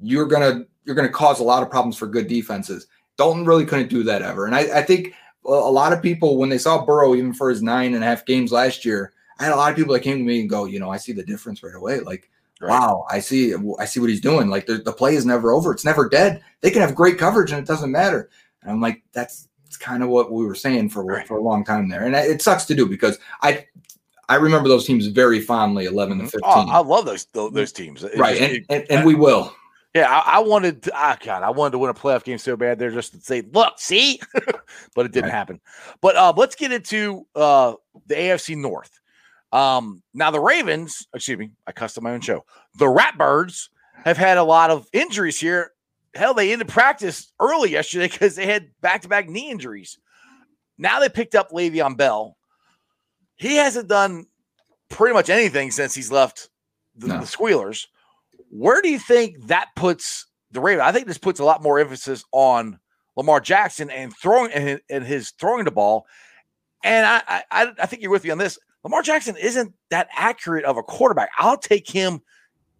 you're 0.00 0.26
gonna 0.26 0.64
you're 0.84 0.94
gonna 0.96 1.08
cause 1.08 1.40
a 1.40 1.44
lot 1.44 1.62
of 1.62 1.70
problems 1.70 1.96
for 1.96 2.06
good 2.06 2.26
defenses. 2.28 2.86
Dalton 3.16 3.44
really 3.44 3.64
couldn't 3.64 3.90
do 3.90 4.02
that 4.04 4.22
ever. 4.22 4.46
And 4.46 4.54
I, 4.54 4.78
I 4.78 4.82
think 4.82 5.14
a 5.44 5.50
lot 5.50 5.92
of 5.92 6.02
people 6.02 6.36
when 6.38 6.48
they 6.48 6.58
saw 6.58 6.84
Burrow 6.84 7.14
even 7.14 7.32
for 7.32 7.50
his 7.50 7.62
nine 7.62 7.94
and 7.94 8.02
a 8.02 8.06
half 8.06 8.24
games 8.24 8.52
last 8.52 8.84
year, 8.84 9.12
I 9.38 9.44
had 9.44 9.52
a 9.52 9.56
lot 9.56 9.70
of 9.70 9.76
people 9.76 9.92
that 9.92 10.00
came 10.00 10.18
to 10.18 10.24
me 10.24 10.40
and 10.40 10.50
go, 10.50 10.64
you 10.66 10.78
know, 10.80 10.90
I 10.90 10.96
see 10.96 11.12
the 11.12 11.22
difference 11.24 11.62
right 11.62 11.74
away. 11.74 12.00
Like, 12.00 12.28
Right. 12.60 12.70
wow, 12.70 13.04
I 13.10 13.18
see 13.18 13.54
I 13.80 13.84
see 13.86 13.98
what 13.98 14.08
he's 14.08 14.20
doing. 14.20 14.48
Like 14.48 14.66
the, 14.66 14.78
the 14.78 14.92
play 14.92 15.16
is 15.16 15.26
never 15.26 15.50
over. 15.52 15.72
It's 15.72 15.84
never 15.84 16.08
dead. 16.08 16.42
They 16.60 16.70
can 16.70 16.80
have 16.80 16.94
great 16.94 17.18
coverage 17.18 17.50
and 17.50 17.58
it 17.60 17.66
doesn't 17.66 17.90
matter. 17.90 18.30
And 18.62 18.70
I'm 18.70 18.80
like, 18.80 19.02
that's 19.12 19.48
it's 19.66 19.76
kind 19.76 20.02
of 20.02 20.10
what 20.10 20.30
we 20.30 20.44
were 20.44 20.54
saying 20.54 20.90
for 20.90 21.04
Right. 21.04 21.26
for 21.26 21.38
a 21.38 21.42
long 21.42 21.64
time 21.64 21.88
there. 21.88 22.04
And 22.04 22.14
it 22.14 22.40
sucks 22.40 22.64
to 22.66 22.74
do 22.76 22.86
because 22.86 23.18
I 23.40 23.66
I 24.28 24.36
remember 24.36 24.68
those 24.68 24.86
teams 24.86 25.06
very 25.08 25.40
fondly, 25.40 25.84
11 25.86 26.18
to 26.18 26.24
15. 26.24 26.40
Oh, 26.44 26.68
I 26.70 26.78
love 26.80 27.04
those 27.04 27.26
those, 27.32 27.72
teams. 27.72 28.04
It 28.04 28.16
right. 28.16 28.36
just- 28.38 28.50
And, 28.54 28.66
and, 28.70 28.90
and 28.90 29.06
we 29.06 29.14
will. 29.14 29.54
yeah, 29.94 30.08
I, 30.08 30.36
I 30.36 30.38
wanted. 30.40 30.82
To, 30.84 30.92
ah, 30.94 31.16
God, 31.22 31.42
I 31.42 31.50
wanted 31.50 31.72
to 31.72 31.78
win 31.78 31.90
a 31.90 31.94
playoff 31.94 32.24
game 32.24 32.38
so 32.38 32.56
bad. 32.56 32.78
There 32.78 32.90
just 32.90 33.12
to 33.14 33.20
say, 33.20 33.42
look, 33.52 33.78
see, 33.78 34.20
but 34.94 35.06
it 35.06 35.12
didn't 35.12 35.24
Right. 35.24 35.32
happen. 35.32 35.60
But 36.00 36.16
uh, 36.16 36.32
let's 36.36 36.54
get 36.54 36.72
into 36.72 37.26
uh, 37.34 37.74
the 38.06 38.14
AFC 38.14 38.56
North. 38.56 39.00
Um, 39.52 40.02
now 40.14 40.30
the 40.30 40.40
Ravens, 40.40 41.06
excuse 41.14 41.38
me, 41.38 41.50
I 41.66 41.72
cussed 41.72 41.98
on 41.98 42.04
my 42.04 42.12
own 42.12 42.20
show. 42.22 42.44
The 42.78 42.86
Ratbirds 42.86 43.68
have 44.04 44.16
had 44.16 44.38
a 44.38 44.44
lot 44.44 44.70
of 44.70 44.86
injuries 44.94 45.38
here. 45.38 45.72
Hell, 46.14 46.32
they 46.32 46.52
ended 46.52 46.68
practice 46.68 47.32
early 47.40 47.70
yesterday 47.70 48.08
because 48.10 48.34
they 48.36 48.46
had 48.46 48.68
back-to-back 48.80 49.28
knee 49.28 49.50
injuries. 49.50 49.98
Now 50.78 51.00
they 51.00 51.08
picked 51.10 51.34
up 51.34 51.50
Le'Veon 51.50 51.96
Bell. 51.98 52.36
He 53.42 53.56
hasn't 53.56 53.88
done 53.88 54.26
pretty 54.88 55.14
much 55.14 55.28
anything 55.28 55.72
since 55.72 55.94
he's 55.94 56.12
left 56.12 56.48
the, 56.94 57.08
No. 57.08 57.20
the 57.20 57.26
Squealers. 57.26 57.86
Where 58.50 58.80
do 58.80 58.88
you 58.88 58.98
think 59.00 59.46
that 59.48 59.68
puts 59.74 60.26
the 60.52 60.60
Ravens? 60.60 60.84
I 60.86 60.92
think 60.92 61.06
this 61.08 61.18
puts 61.18 61.40
a 61.40 61.44
lot 61.44 61.62
more 61.62 61.80
emphasis 61.80 62.24
on 62.30 62.78
Lamar 63.16 63.40
Jackson 63.40 63.90
and 63.90 64.14
throwing 64.16 64.52
and 64.52 64.68
his, 64.68 64.80
and 64.88 65.04
his 65.04 65.30
throwing 65.32 65.64
the 65.64 65.70
ball. 65.72 66.06
And 66.84 67.04
I, 67.04 67.22
I- 67.26 67.44
I 67.50 67.72
I 67.80 67.86
think 67.86 68.00
you're 68.02 68.10
with 68.12 68.24
me 68.24 68.30
on 68.30 68.38
this. 68.38 68.58
Lamar 68.84 69.02
Jackson 69.02 69.36
isn't 69.36 69.72
that 69.90 70.08
accurate 70.16 70.64
of 70.64 70.76
a 70.76 70.82
quarterback. 70.82 71.30
I'll 71.38 71.58
take 71.58 71.90
him 71.90 72.20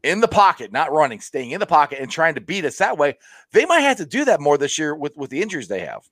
in 0.02 0.20
the 0.20 0.28
pocket, 0.28 0.72
not 0.72 0.92
running, 0.92 1.20
staying 1.20 1.52
in 1.52 1.60
the 1.60 1.66
pocket 1.66 1.98
and 2.00 2.10
trying 2.10 2.34
to 2.34 2.40
beat 2.40 2.64
us 2.64 2.78
that 2.78 2.98
way. 2.98 3.16
They 3.52 3.66
might 3.66 3.80
have 3.80 3.98
to 3.98 4.06
do 4.06 4.24
that 4.24 4.40
more 4.40 4.58
this 4.58 4.78
year 4.78 4.94
with 4.94 5.16
with 5.16 5.30
the 5.30 5.40
injuries 5.42 5.68
they 5.68 5.80
have. 5.80 6.02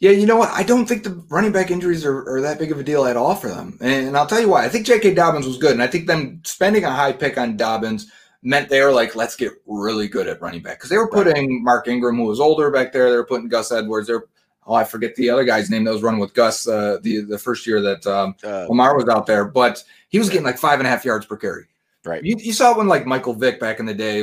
Yeah, 0.00 0.10
you 0.10 0.26
know 0.26 0.36
what? 0.36 0.50
I 0.50 0.62
don't 0.62 0.86
think 0.86 1.04
the 1.04 1.22
running 1.28 1.52
back 1.52 1.70
injuries 1.70 2.04
are, 2.04 2.28
are 2.28 2.40
that 2.40 2.58
big 2.58 2.72
of 2.72 2.78
a 2.80 2.82
deal 2.84 3.04
at 3.04 3.16
all 3.16 3.34
for 3.34 3.48
them. 3.48 3.78
And, 3.80 4.16
I'll 4.16 4.26
tell 4.26 4.40
you 4.40 4.48
why. 4.48 4.64
I 4.64 4.68
think 4.68 4.86
J.K. 4.86 5.14
Dobbins 5.14 5.46
was 5.46 5.58
good. 5.58 5.72
And 5.72 5.82
I 5.82 5.86
think 5.86 6.06
them 6.06 6.40
spending 6.44 6.84
a 6.84 6.90
high 6.90 7.12
pick 7.12 7.38
on 7.38 7.56
Dobbins 7.56 8.10
meant 8.42 8.68
they 8.68 8.82
were 8.82 8.92
like, 8.92 9.14
let's 9.14 9.36
get 9.36 9.52
really 9.66 10.08
good 10.08 10.26
at 10.28 10.40
running 10.40 10.62
back. 10.62 10.78
Because 10.78 10.90
they 10.90 10.96
were 10.96 11.06
Right. 11.08 11.24
putting 11.26 11.62
Mark 11.62 11.86
Ingram, 11.88 12.16
who 12.16 12.24
was 12.24 12.40
older 12.40 12.70
back 12.70 12.92
there. 12.92 13.10
They 13.10 13.16
were 13.16 13.26
putting 13.26 13.48
Gus 13.48 13.70
Edwards. 13.72 14.06
They're 14.08 14.24
oh, 14.66 14.74
I 14.74 14.84
forget 14.84 15.14
the 15.14 15.30
other 15.30 15.44
guy's 15.44 15.70
name 15.70 15.84
that 15.84 15.92
was 15.92 16.02
running 16.02 16.20
with 16.20 16.34
Gus 16.34 16.68
uh, 16.68 16.98
the 17.02 17.20
the 17.20 17.38
first 17.38 17.66
year 17.66 17.80
that 17.80 18.06
um, 18.06 18.34
Uh, 18.44 18.66
Lamar 18.68 18.96
was 18.96 19.08
out 19.08 19.26
there, 19.26 19.44
but 19.44 19.82
he 20.08 20.18
was 20.18 20.28
getting 20.28 20.44
like 20.44 20.58
five 20.58 20.78
and 20.78 20.86
a 20.86 20.90
half 20.90 21.04
yards 21.04 21.24
per 21.26 21.36
carry. 21.36 21.64
Right. 22.08 22.24
You, 22.24 22.36
you 22.38 22.52
saw 22.52 22.72
it 22.72 22.78
when 22.78 22.88
like 22.88 23.06
Michael 23.06 23.34
Vick 23.34 23.60
back 23.60 23.80
in 23.80 23.86
the 23.86 23.94
day 23.94 24.22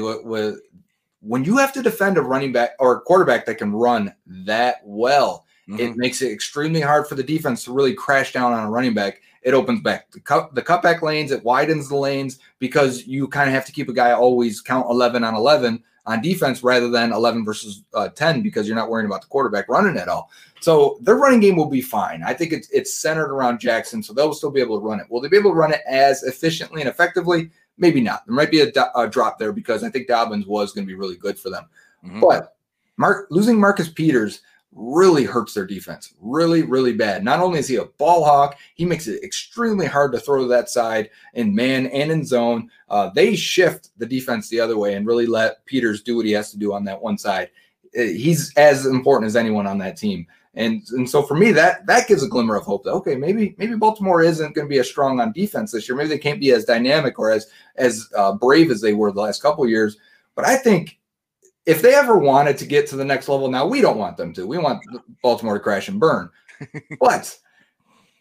when 1.22 1.44
you 1.44 1.58
have 1.58 1.74
to 1.74 1.82
defend 1.82 2.18
a 2.18 2.22
running 2.22 2.52
back 2.52 2.72
or 2.80 2.98
a 2.98 3.02
quarterback 3.02 3.46
that 3.46 3.56
can 3.56 3.72
run 3.72 4.14
that 4.28 4.78
well, 4.84 5.46
Mhm. 5.68 5.80
it 5.80 5.98
makes 5.98 6.22
it 6.22 6.32
extremely 6.32 6.82
hard 6.82 7.08
for 7.08 7.16
the 7.16 7.24
defense 7.24 7.64
to 7.64 7.74
really 7.74 7.94
crash 7.96 8.32
down 8.32 8.54
on 8.54 8.66
a 8.68 8.70
running 8.70 8.94
back. 8.94 9.22
It 9.42 9.56
opens 9.56 9.82
back 9.82 10.12
the 10.12 10.20
cut 10.20 10.54
the 10.54 10.62
cutback 10.62 11.02
lanes, 11.02 11.32
it 11.32 11.44
widens 11.44 11.90
the 11.90 11.96
lanes 11.96 12.38
because 12.60 13.08
you 13.08 13.28
kind 13.28 13.50
of 13.50 13.56
have 13.56 13.66
to 13.66 13.72
keep 13.72 13.90
a 13.90 13.94
guy 13.94 14.12
always 14.12 14.62
count 14.62 14.88
11 14.90 15.24
on 15.24 15.34
11 15.36 15.84
on 16.08 16.22
defense 16.22 16.64
rather 16.64 16.90
than 16.92 17.12
11 17.12 17.44
versus 17.44 17.82
uh, 17.96 18.10
10 18.10 18.44
because 18.44 18.68
you're 18.68 18.76
not 18.76 18.92
worrying 18.92 19.08
about 19.08 19.22
the 19.22 19.28
quarterback 19.28 19.68
running 19.68 19.98
at 19.98 20.08
all. 20.08 20.30
So 20.60 21.00
their 21.02 21.16
running 21.16 21.40
game 21.40 21.56
will 21.56 21.66
be 21.70 21.82
fine. 21.82 22.22
I 22.24 22.34
think 22.34 22.54
it's 22.54 22.70
it's 22.70 22.94
centered 22.94 23.32
around 23.34 23.60
Jackson, 23.60 24.04
so 24.04 24.14
they'll 24.14 24.34
still 24.34 24.52
be 24.52 24.62
able 24.62 24.80
to 24.80 24.86
run 24.86 25.00
it. 25.00 25.08
Will 25.10 25.20
they 25.22 25.30
be 25.30 25.38
able 25.38 25.52
to 25.52 25.56
run 25.58 25.74
it 25.74 25.82
as 25.88 26.22
efficiently 26.24 26.82
and 26.82 26.90
effectively? 26.90 27.50
Maybe 27.78 28.02
not. 28.02 28.26
There 28.26 28.36
might 28.36 28.52
be 28.52 28.62
a, 28.62 28.72
a 28.96 29.08
drop 29.08 29.38
there 29.38 29.52
because 29.52 29.84
I 29.84 29.90
think 29.90 30.08
Dobbins 30.08 30.46
was 30.46 30.72
going 30.72 30.86
to 30.86 30.92
be 30.92 30.98
really 30.98 31.18
good 31.18 31.38
for 31.38 31.50
them. 31.50 31.66
Mhm. 32.06 32.22
But 32.22 32.56
Mark 32.98 33.28
losing 33.30 33.60
Marcus 33.60 33.90
Peters 33.90 34.42
really 34.72 35.24
hurts 35.24 35.54
their 35.54 35.66
defense. 35.66 36.14
Really, 36.20 36.62
really 36.64 36.94
bad. 36.94 37.24
Not 37.24 37.40
only 37.40 37.60
is 37.60 37.68
he 37.68 37.78
a 37.78 37.86
ball 37.86 38.26
hawk, 38.26 38.58
he 38.76 38.84
makes 38.86 39.08
it 39.08 39.24
extremely 39.24 39.86
hard 39.86 40.12
to 40.12 40.20
throw 40.20 40.42
to 40.42 40.48
that 40.50 40.70
side 40.70 41.10
in 41.34 41.56
man 41.56 41.88
and 41.88 42.12
in 42.12 42.26
zone. 42.26 42.70
Uh, 42.90 43.10
they 43.16 43.36
shift 43.36 43.92
the 43.98 44.06
defense 44.06 44.50
the 44.50 44.60
other 44.60 44.78
way 44.78 44.96
and 44.96 45.08
really 45.08 45.28
let 45.28 45.66
Peters 45.66 46.02
do 46.02 46.18
what 46.18 46.26
he 46.26 46.34
has 46.34 46.52
to 46.52 46.58
do 46.58 46.74
on 46.74 46.84
that 46.86 47.02
one 47.02 47.18
side. 47.18 47.50
Uh, 47.98 48.02
He's 48.02 48.54
as 48.58 48.86
important 48.86 49.28
as 49.28 49.38
anyone 49.38 49.66
on 49.66 49.78
that 49.78 49.96
team. 49.98 50.28
And, 50.56 50.84
and 50.92 51.10
so 51.10 51.22
for 51.22 51.36
me, 51.36 51.52
that 51.52 51.86
that 51.86 52.08
gives 52.08 52.24
a 52.24 52.30
glimmer 52.30 52.56
of 52.56 52.64
hope 52.64 52.84
that 52.86 52.92
okay, 52.92 53.16
maybe 53.16 53.56
maybe 53.58 53.76
Baltimore 53.76 54.22
isn't 54.22 54.56
going 54.56 54.68
to 54.68 54.70
be 54.70 54.80
as 54.80 54.90
strong 54.90 55.20
on 55.20 55.34
defense 55.34 55.72
this 55.72 55.88
year. 55.88 55.98
Maybe 55.98 56.10
they 56.10 56.18
can't 56.18 56.40
be 56.40 56.52
as 56.52 56.64
dynamic 56.64 57.20
or 57.20 57.30
as 57.30 57.48
as 57.76 58.10
uh, 58.16 58.32
brave 58.34 58.72
as 58.72 58.80
they 58.80 58.94
were 58.94 59.12
the 59.12 59.22
last 59.22 59.42
couple 59.42 59.66
of 59.66 59.70
years. 59.70 59.98
But 60.34 60.46
I 60.46 60.56
think 60.56 60.98
if 61.66 61.82
they 61.82 61.94
ever 61.94 62.18
wanted 62.18 62.58
to 62.60 62.66
get 62.66 62.88
to 62.88 62.96
the 62.96 63.06
next 63.06 63.28
level, 63.28 63.50
now 63.50 63.66
we 63.66 63.82
don't 63.82 63.98
want 63.98 64.18
them 64.18 64.34
to. 64.34 64.48
We 64.48 64.58
want 64.58 64.82
Baltimore 65.22 65.56
to 65.56 65.60
crash 65.60 65.90
and 65.90 66.00
burn. 66.00 66.30
but 67.00 67.38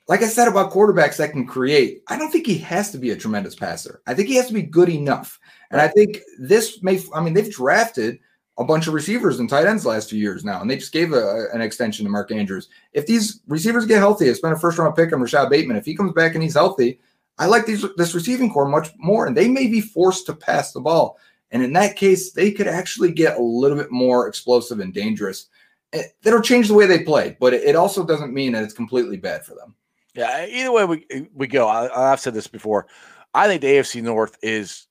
like 0.09 0.23
I 0.23 0.27
said 0.27 0.49
about 0.49 0.73
quarterbacks 0.73 1.17
that 1.19 1.33
can 1.33 1.47
create, 1.47 2.03
I 2.09 2.19
don't 2.19 2.31
think 2.31 2.47
he 2.47 2.59
has 2.59 2.91
to 2.93 2.99
be 2.99 3.11
a 3.11 3.17
tremendous 3.17 3.55
passer. 3.55 4.03
I 4.07 4.15
think 4.15 4.29
he 4.29 4.37
has 4.37 4.49
to 4.49 4.55
be 4.55 4.63
good 4.63 4.89
enough. 4.89 5.39
And 5.71 5.81
I 5.81 5.89
think 5.89 6.21
this 6.39 6.83
may, 6.83 7.01
I 7.15 7.21
mean, 7.21 7.35
they've 7.35 7.51
drafted 7.51 8.19
a 8.59 8.65
bunch 8.65 8.87
of 8.87 8.95
receivers 8.95 9.41
and 9.41 9.49
tight 9.51 9.67
ends 9.67 9.85
last 9.85 10.11
few 10.11 10.19
years 10.19 10.45
now, 10.45 10.61
and 10.61 10.71
they 10.71 10.77
just 10.77 10.93
gave 10.93 11.13
a, 11.13 11.47
an 11.53 11.61
extension 11.61 12.05
to 12.05 12.11
Mark 12.11 12.31
Andrews. 12.31 12.69
If 12.93 13.07
these 13.07 13.41
receivers 13.49 13.87
get 13.87 13.99
healthy, 13.99 14.31
I 14.31 14.33
spent 14.33 14.55
a 14.55 14.59
first 14.59 14.79
round 14.79 14.95
pick 14.95 15.13
on 15.13 15.21
Rashod 15.21 15.51
Bateman. 15.51 15.77
If 15.77 15.85
he 15.85 15.97
comes 15.97 16.13
back 16.13 16.35
and 16.35 16.43
he's 16.43 16.55
healthy, 16.55 17.01
I 17.39 17.47
like 17.47 17.67
these 17.67 17.85
this 17.97 18.15
receiving 18.15 18.53
corps 18.53 18.69
much 18.69 18.91
more, 18.99 19.27
and 19.27 19.37
they 19.37 19.49
may 19.49 19.67
be 19.67 19.81
forced 19.81 20.27
to 20.27 20.35
pass 20.35 20.73
the 20.73 20.81
ball. 20.81 21.19
And 21.51 21.63
in 21.63 21.73
that 21.75 21.97
case, 21.97 22.33
they 22.33 22.51
could 22.53 22.67
actually 22.69 23.13
get 23.13 23.39
a 23.39 23.43
little 23.43 23.77
bit 23.77 23.91
more 23.91 24.29
explosive 24.29 24.81
and 24.81 24.95
dangerous. 24.95 25.47
It- 25.93 26.15
That'll 26.23 26.41
change 26.41 26.69
the 26.69 26.75
way 26.75 26.87
they 26.87 27.03
play, 27.05 27.37
but 27.41 27.55
it 27.55 27.77
also 27.77 28.05
doesn't 28.05 28.33
mean 28.35 28.53
that 28.53 28.63
it's 28.65 28.73
completely 28.75 29.17
bad 29.17 29.45
for 29.45 29.55
them. 29.55 29.75
Yeah, 30.15 30.47
either 30.47 30.71
way 30.71 30.85
we 30.85 31.29
we 31.35 31.49
go. 31.49 31.67
I, 31.67 32.13
I've 32.13 32.21
said 32.21 32.35
this 32.35 32.47
before. 32.47 32.87
I 33.35 33.49
think 33.49 33.63
the 33.63 33.67
AFC 33.69 34.01
North 34.01 34.39
is 34.43 34.87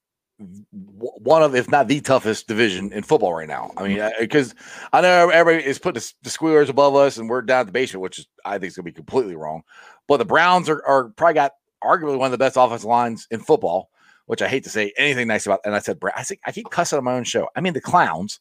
one 0.72 1.44
of, 1.44 1.56
if 1.56 1.70
not 1.70 1.88
the 1.88 2.02
toughest 2.02 2.48
division 2.48 2.92
in 2.94 3.04
football 3.04 3.34
right 3.34 3.48
now. 3.48 3.72
I 3.78 3.88
mean, 3.88 4.12
because 4.20 4.56
I 4.92 5.02
know 5.02 5.30
everybody 5.30 5.66
is 5.68 5.80
putting 5.80 6.00
the, 6.00 6.14
the 6.24 6.30
Squealers 6.30 6.70
above 6.70 6.96
us, 6.96 7.18
and 7.18 7.30
we're 7.30 7.42
down 7.42 7.62
at 7.62 7.66
the 7.68 7.72
basement, 7.72 8.02
which 8.02 8.20
is 8.20 8.28
I 8.46 8.58
think 8.58 8.70
is 8.70 8.76
going 8.76 8.86
to 8.86 8.92
be 8.92 8.96
completely 8.96 9.36
wrong. 9.36 9.64
But 10.08 10.18
the 10.18 10.26
Browns 10.26 10.70
are, 10.70 10.84
are 10.86 11.10
probably 11.10 11.36
got 11.36 11.54
arguably 11.84 12.18
one 12.18 12.28
of 12.28 12.32
the 12.32 12.38
best 12.38 12.58
offensive 12.58 12.86
lines 12.86 13.28
in 13.32 13.40
football, 13.40 13.90
which 14.26 14.42
I 14.42 14.48
hate 14.48 14.64
to 14.66 14.70
say 14.70 14.94
anything 14.98 15.28
nice 15.28 15.46
about. 15.46 15.62
And 15.66 15.76
I 15.76 15.80
said, 15.80 16.00
I 16.16 16.24
think 16.24 16.42
I 16.46 16.52
keep 16.52 16.70
cussing 16.70 16.98
on 16.98 17.04
my 17.04 17.14
own 17.14 17.24
show. 17.24 17.50
I 17.56 17.62
mean, 17.62 17.74
the 17.74 17.82
Clowns, 17.82 18.40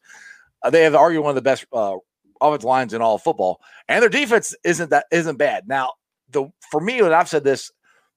uh, 0.63 0.71
they 0.71 0.83
have 0.83 0.95
arguably 0.95 1.23
one 1.23 1.31
of 1.31 1.37
the 1.37 1.43
best 1.43 1.67
uh, 1.73 1.97
offensive 2.41 2.65
lines 2.65 2.95
in 2.95 3.03
all 3.03 3.17
of 3.17 3.23
football, 3.23 3.61
and 3.89 4.03
their 4.03 4.09
defense 4.09 4.55
isn't 4.65 4.91
that 4.91 5.07
isn't 5.11 5.37
bad. 5.37 5.69
Now, 5.69 5.93
the 6.31 6.51
for 6.71 6.81
me, 6.81 7.01
and 7.01 7.15
I've 7.15 7.29
said 7.29 7.45
this, 7.45 7.71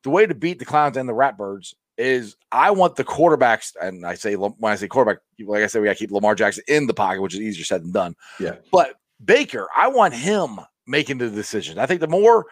the 0.04 0.10
way 0.10 0.26
to 0.26 0.36
beat 0.36 0.60
the 0.60 0.66
Clowns 0.66 0.98
and 0.98 1.10
the 1.10 1.14
Ratbirds 1.14 1.74
is 1.98 2.36
I 2.52 2.72
want 2.72 2.96
the 2.96 3.04
quarterbacks, 3.04 3.74
and 3.82 4.06
I 4.06 4.16
say 4.16 4.36
when 4.36 4.54
I 4.64 4.76
say 4.76 4.88
quarterback, 4.88 5.22
like 5.40 5.64
I 5.64 5.68
said, 5.68 5.82
we 5.82 5.88
got 5.88 5.94
to 5.94 6.00
keep 6.00 6.12
Lamar 6.12 6.36
Jackson 6.36 6.64
in 6.68 6.88
the 6.88 6.94
pocket, 6.94 7.22
which 7.22 7.34
is 7.34 7.42
easier 7.42 7.66
said 7.66 7.84
than 7.84 7.92
done. 7.92 8.16
Yeah. 8.40 8.56
But 8.72 8.96
Baker, 9.24 9.68
I 9.76 9.88
want 9.88 10.14
him 10.14 10.60
making 10.88 11.18
the 11.18 11.30
decision. 11.30 11.80
I 11.80 11.86
think 11.86 12.02
the 12.02 12.08
more 12.08 12.46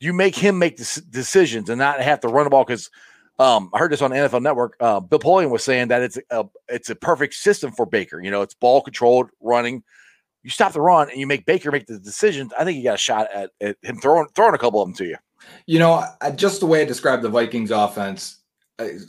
you 0.00 0.12
make 0.12 0.36
him 0.36 0.58
make 0.58 0.76
the 0.76 1.02
decisions 1.10 1.68
and 1.68 1.78
not 1.78 2.00
have 2.00 2.20
to 2.20 2.28
run 2.28 2.44
the 2.44 2.50
ball, 2.50 2.64
because 2.64 2.90
um, 3.38 3.70
I 3.72 3.78
heard 3.78 3.92
this 3.92 4.02
on 4.02 4.10
NFL 4.10 4.42
Network. 4.42 4.76
Uh, 4.80 5.00
Bill 5.00 5.18
Polian 5.18 5.50
was 5.50 5.62
saying 5.62 5.88
that 5.88 6.02
it's 6.02 6.18
a 6.30 6.44
it's 6.68 6.90
a 6.90 6.94
perfect 6.94 7.34
system 7.34 7.72
for 7.72 7.86
Baker. 7.86 8.20
You 8.20 8.30
know, 8.30 8.42
it's 8.42 8.54
ball 8.54 8.80
controlled, 8.80 9.30
running. 9.40 9.82
You 10.42 10.50
stop 10.50 10.72
the 10.72 10.80
run 10.80 11.10
and 11.10 11.18
you 11.18 11.26
make 11.26 11.46
Baker 11.46 11.70
make 11.70 11.86
the 11.86 11.98
decisions. 11.98 12.52
I 12.58 12.64
think 12.64 12.78
you 12.78 12.84
got 12.84 12.94
a 12.94 12.98
shot 12.98 13.28
at, 13.32 13.50
at 13.60 13.76
him 13.82 13.98
throwing 13.98 14.28
throwing 14.34 14.54
a 14.54 14.58
couple 14.58 14.80
of 14.80 14.88
them 14.88 14.94
to 14.96 15.04
you. 15.04 15.16
You 15.66 15.78
know, 15.78 16.04
I, 16.20 16.30
just 16.30 16.60
the 16.60 16.66
way 16.66 16.82
I 16.82 16.84
described 16.84 17.22
the 17.22 17.28
Vikings 17.28 17.70
offense, 17.70 18.37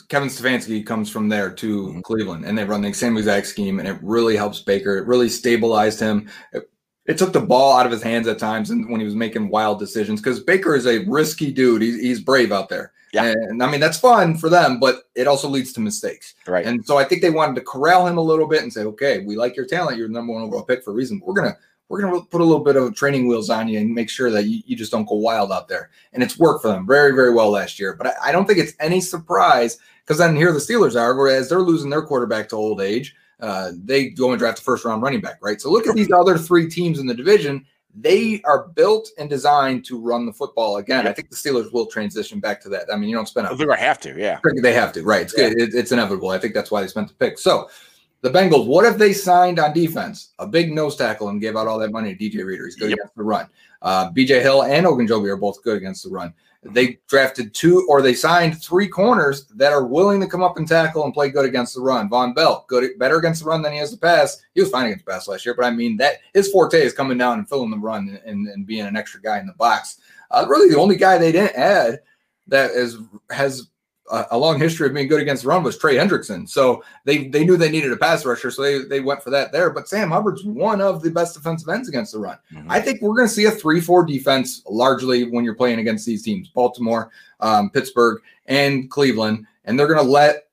Kevin 0.07 0.29
Stefanski 0.29 0.83
comes 0.85 1.09
from 1.11 1.29
there 1.29 1.51
to 1.51 1.87
Mhm. 1.87 2.03
Cleveland, 2.03 2.45
and 2.45 2.57
they 2.57 2.63
run 2.63 2.81
the 2.81 2.91
same 2.93 3.17
exact 3.17 3.47
scheme, 3.47 3.79
and 3.79 3.87
it 3.87 3.97
really 4.01 4.35
helps 4.35 4.61
Baker. 4.61 4.97
It 4.97 5.05
really 5.05 5.29
stabilized 5.29 5.99
him. 5.99 6.27
It, 6.53 6.69
it 7.05 7.17
took 7.17 7.33
the 7.33 7.39
ball 7.39 7.77
out 7.77 7.85
of 7.85 7.91
his 7.91 8.01
hands 8.01 8.27
at 8.27 8.39
times, 8.39 8.71
and 8.71 8.89
when 8.89 8.99
he 8.99 9.05
was 9.05 9.15
making 9.15 9.49
wild 9.49 9.79
decisions, 9.79 10.21
because 10.21 10.39
Baker 10.39 10.75
is 10.75 10.87
a 10.87 11.05
risky 11.05 11.51
dude. 11.51 11.81
He's, 11.83 11.99
he's 11.99 12.19
brave 12.19 12.51
out 12.51 12.69
there, 12.69 12.93
Yeah. 13.13 13.25
and 13.25 13.61
I 13.61 13.69
mean 13.69 13.79
that's 13.79 13.99
fun 13.99 14.37
for 14.37 14.49
them, 14.49 14.79
but 14.79 15.03
it 15.15 15.27
also 15.27 15.47
leads 15.47 15.71
to 15.73 15.81
mistakes. 15.81 16.33
Right. 16.47 16.65
And 16.65 16.83
so 16.85 16.97
I 16.97 17.03
think 17.03 17.21
they 17.21 17.29
wanted 17.29 17.55
to 17.55 17.61
corral 17.61 18.07
him 18.07 18.17
a 18.17 18.21
little 18.21 18.47
bit 18.47 18.63
and 18.63 18.73
say, 18.73 18.81
okay, 18.85 19.19
we 19.19 19.35
like 19.35 19.55
your 19.55 19.65
talent. 19.67 19.97
You're 19.97 20.07
the 20.07 20.13
number 20.13 20.33
one 20.33 20.41
overall 20.43 20.63
pick 20.63 20.83
for 20.83 20.91
a 20.91 20.95
reason. 20.95 21.21
We're 21.23 21.35
gonna 21.35 21.57
we're 21.89 21.99
gonna 21.99 22.21
put 22.21 22.39
a 22.39 22.43
little 22.43 22.63
bit 22.63 22.75
of 22.75 22.95
training 22.95 23.27
wheels 23.27 23.49
on 23.49 23.67
you 23.67 23.79
and 23.79 23.93
make 23.93 24.09
sure 24.09 24.29
that 24.29 24.45
you, 24.45 24.61
you 24.65 24.75
just 24.75 24.91
don't 24.91 25.09
go 25.09 25.15
wild 25.15 25.51
out 25.51 25.67
there. 25.67 25.89
And 26.13 26.23
it's 26.23 26.37
worked 26.37 26.61
for 26.61 26.69
them 26.69 26.87
very, 26.87 27.11
very 27.11 27.33
well 27.33 27.49
last 27.49 27.79
year. 27.79 27.95
But 27.95 28.07
I, 28.07 28.13
I 28.25 28.31
don't 28.31 28.45
think 28.45 28.59
it's 28.59 28.73
any 28.79 29.01
surprise 29.01 29.79
because 30.05 30.19
then 30.19 30.35
here 30.35 30.51
the 30.51 30.59
Steelers 30.59 30.99
are, 30.99 31.15
whereas 31.15 31.49
they're 31.49 31.59
losing 31.59 31.89
their 31.89 32.03
quarterback 32.03 32.47
to 32.49 32.55
old 32.55 32.79
age. 32.79 33.15
Uh, 33.39 33.71
they 33.83 34.09
go 34.09 34.31
and 34.31 34.39
draft 34.39 34.59
a 34.59 34.61
first 34.61 34.85
round 34.85 35.01
running 35.01 35.21
back, 35.21 35.39
right? 35.41 35.59
So 35.59 35.71
look 35.71 35.87
at 35.87 35.95
these 35.95 36.11
other 36.11 36.37
three 36.37 36.69
teams 36.69 36.99
in 36.99 37.07
the 37.07 37.13
division. 37.13 37.65
They 37.95 38.41
are 38.43 38.67
built 38.67 39.09
and 39.17 39.27
designed 39.29 39.83
to 39.85 39.99
run 39.99 40.27
the 40.27 40.33
football 40.33 40.77
again. 40.77 41.07
I 41.07 41.13
think 41.13 41.31
the 41.31 41.35
Steelers 41.35 41.73
will 41.73 41.87
transition 41.87 42.39
back 42.39 42.61
to 42.61 42.69
that. 42.69 42.85
I 42.93 42.97
mean, 42.97 43.09
you 43.09 43.15
don't 43.15 43.27
spend 43.27 43.47
a 43.47 43.55
They're 43.55 43.65
gonna 43.65 43.79
have 43.79 43.99
to, 44.01 44.15
yeah. 44.15 44.39
they 44.61 44.73
have 44.73 44.93
to, 44.93 45.03
right? 45.03 45.21
It's 45.21 45.33
good. 45.33 45.59
It, 45.59 45.73
it's 45.73 45.91
inevitable. 45.91 46.29
I 46.29 46.37
think 46.37 46.53
that's 46.53 46.69
why 46.69 46.81
they 46.81 46.87
spent 46.87 47.07
the 47.07 47.15
pick. 47.15 47.39
So, 47.39 47.69
the 48.21 48.29
Bengals. 48.29 48.67
What 48.67 48.85
if 48.85 48.97
they 48.97 49.13
signed 49.13 49.59
on 49.59 49.73
defense 49.73 50.33
a 50.39 50.47
big 50.47 50.71
nose 50.73 50.95
tackle 50.95 51.29
and 51.29 51.39
gave 51.41 51.55
out 51.55 51.67
all 51.67 51.79
that 51.79 51.91
money 51.91 52.15
to 52.15 52.19
DJ 52.29 52.45
Reader? 52.45 52.65
He's 52.65 52.75
good 52.75 52.89
Yep. 52.89 52.97
against 52.99 53.15
the 53.15 53.23
run. 53.23 53.47
Uh, 53.81 54.11
BJ 54.11 54.41
Hill 54.41 54.63
and 54.63 54.85
Ogunjobi 54.85 55.29
are 55.29 55.37
both 55.37 55.63
good 55.63 55.77
against 55.77 56.03
the 56.03 56.09
run. 56.09 56.33
They 56.61 56.99
drafted 57.07 57.53
two, 57.53 57.85
or 57.87 58.01
they 58.01 58.13
signed 58.13 58.61
three 58.61 58.89
corners 58.89 59.45
that 59.55 59.71
are 59.71 59.85
willing 59.85 60.19
to 60.19 60.27
come 60.27 60.43
up 60.43 60.57
and 60.57 60.67
tackle 60.67 61.05
and 61.05 61.13
play 61.13 61.29
good 61.29 61.45
against 61.45 61.73
the 61.73 61.79
run. 61.81 62.09
Vonn 62.09 62.35
Bell, 62.35 62.65
good, 62.67 62.99
better 62.99 63.15
against 63.15 63.43
the 63.43 63.47
run 63.47 63.61
than 63.61 63.71
he 63.71 63.77
has 63.79 63.91
the 63.91 63.97
pass. 63.97 64.41
He 64.53 64.59
was 64.59 64.69
fine 64.69 64.87
against 64.87 65.05
the 65.05 65.11
pass 65.11 65.29
last 65.29 65.45
year, 65.45 65.55
but 65.55 65.63
I 65.63 65.71
mean 65.71 65.95
that 65.97 66.15
his 66.33 66.51
forte 66.51 66.81
is 66.81 66.91
coming 66.91 67.17
down 67.17 67.37
and 67.37 67.47
filling 67.47 67.71
the 67.71 67.77
run 67.77 68.19
and, 68.25 68.45
and 68.49 68.65
being 68.65 68.85
an 68.85 68.97
extra 68.97 69.21
guy 69.21 69.39
in 69.39 69.47
the 69.47 69.53
box. 69.53 70.01
Uh, 70.31 70.45
really, 70.49 70.69
the 70.69 70.77
only 70.77 70.97
guy 70.97 71.17
they 71.17 71.31
didn't 71.31 71.55
add 71.55 72.01
that 72.47 72.71
is 72.71 72.97
has 73.29 73.69
a, 74.09 74.25
a 74.31 74.37
long 74.37 74.59
history 74.59 74.87
of 74.87 74.93
being 74.93 75.07
good 75.07 75.21
against 75.21 75.43
the 75.43 75.49
run 75.49 75.63
was 75.63 75.77
Trey 75.77 75.95
Hendrickson. 75.95 76.47
So 76.47 76.83
they 77.05 77.27
they 77.27 77.45
knew 77.45 77.57
they 77.57 77.69
needed 77.69 77.91
a 77.91 77.97
pass 77.97 78.25
rusher, 78.25 78.51
so 78.51 78.61
they 78.61 78.79
they 78.79 78.99
went 78.99 79.23
for 79.23 79.29
that 79.29 79.51
there. 79.51 79.69
But 79.69 79.87
Sam 79.87 80.11
Hubbard's 80.11 80.43
one 80.43 80.81
of 80.81 81.01
the 81.01 81.11
best 81.11 81.35
defensive 81.35 81.69
ends 81.69 81.89
against 81.89 82.13
the 82.13 82.19
run. 82.19 82.37
Mhm. 82.53 82.65
I 82.69 82.81
think 82.81 83.01
we're 83.01 83.15
going 83.15 83.27
to 83.27 83.33
see 83.33 83.45
a 83.45 83.51
3 83.51 83.81
4 83.81 84.05
defense 84.05 84.63
largely 84.67 85.29
when 85.29 85.43
you're 85.45 85.55
playing 85.55 85.79
against 85.79 86.05
these 86.05 86.23
teams 86.23 86.49
Baltimore, 86.49 87.11
um, 87.39 87.69
Pittsburgh, 87.69 88.21
and 88.45 88.89
Cleveland. 88.89 89.45
And 89.65 89.79
they're 89.79 89.87
going 89.87 90.03
to 90.03 90.11
let 90.11 90.45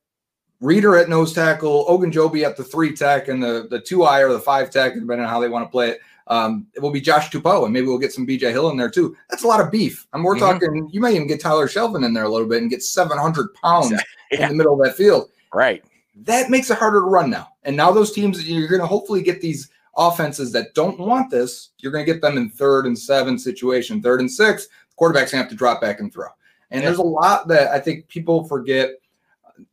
Reader 0.61 0.97
at 0.97 1.11
nose 1.11 1.35
tackle, 1.35 1.85
Ogunjobi 1.87 2.43
at 2.43 2.57
the 2.57 2.65
three 2.65 2.95
tech, 2.97 3.29
and 3.29 3.43
the, 3.43 3.67
the 3.71 3.79
two 3.79 4.05
eye 4.05 4.23
or 4.23 4.33
the 4.33 4.41
five 4.41 4.71
tech, 4.71 4.95
depending 4.95 5.21
on 5.21 5.29
how 5.29 5.39
they 5.39 5.51
want 5.51 5.67
to 5.67 5.71
play 5.71 5.91
it. 5.91 6.01
Um, 6.29 6.67
it 6.75 6.81
will 6.81 6.91
be 6.91 7.01
Josh 7.01 7.31
Tupou, 7.31 7.65
and 7.65 7.73
maybe 7.73 7.87
we'll 7.87 7.99
get 7.99 8.13
some 8.13 8.27
BJ 8.27 8.51
Hill 8.51 8.71
in 8.71 8.77
there 8.77 8.91
too. 8.91 9.17
That's 9.31 9.45
a 9.45 9.47
lot 9.47 9.61
of 9.61 9.71
beef. 9.71 10.07
I 10.13 10.17
mean, 10.17 10.25
we're 10.25 10.35
Mhm. 10.37 10.41
talking, 10.41 10.89
you 10.93 11.01
may 11.01 11.15
even 11.15 11.29
get 11.29 11.41
Tyler 11.41 11.69
Shelvin 11.69 12.05
in 12.05 12.13
there 12.15 12.25
a 12.25 12.29
little 12.29 12.49
bit 12.49 12.63
and 12.63 12.71
get 12.71 12.83
700 12.83 13.55
pounds 13.55 13.91
Yeah. 14.33 14.43
in 14.45 14.49
the 14.49 14.55
middle 14.57 14.75
of 14.81 14.85
that 14.85 14.97
field 14.97 15.31
Right. 15.55 15.85
that 16.25 16.51
makes 16.51 16.69
it 16.71 16.79
harder 16.79 17.01
to 17.01 17.07
run 17.07 17.31
now. 17.31 17.49
And 17.63 17.77
now 17.77 17.93
those 17.93 18.13
teams, 18.13 18.49
you're 18.49 18.67
going 18.69 18.81
to 18.81 18.87
hopefully 18.89 19.23
get 19.23 19.41
these 19.41 19.69
offenses 19.97 20.51
that 20.53 20.75
don't 20.75 20.99
want 20.99 21.31
this. 21.31 21.71
You're 21.79 21.93
going 21.93 22.05
to 22.05 22.13
get 22.13 22.21
them 22.21 22.37
in 22.37 22.51
third 22.51 22.87
and 22.87 22.99
seven 22.99 23.39
situation, 23.39 24.03
third 24.03 24.21
and 24.21 24.31
six. 24.31 24.67
Quarterbacks 25.01 25.13
going 25.13 25.27
to 25.29 25.37
have 25.39 25.49
to 25.51 25.55
drop 25.55 25.81
back 25.81 26.01
and 26.01 26.13
throw. 26.13 26.29
And 26.73 26.83
Yeah. 26.83 26.89
there's 26.89 26.99
a 26.99 27.03
lot 27.03 27.47
that 27.49 27.69
I 27.71 27.79
think 27.79 28.09
people 28.09 28.45
forget. 28.45 28.91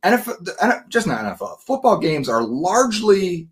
NFL, 0.02 0.36
just 0.88 1.06
not 1.06 1.20
NFL. 1.24 1.58
Football 1.66 1.98
games 1.98 2.28
are 2.28 2.42
largely 2.42 3.48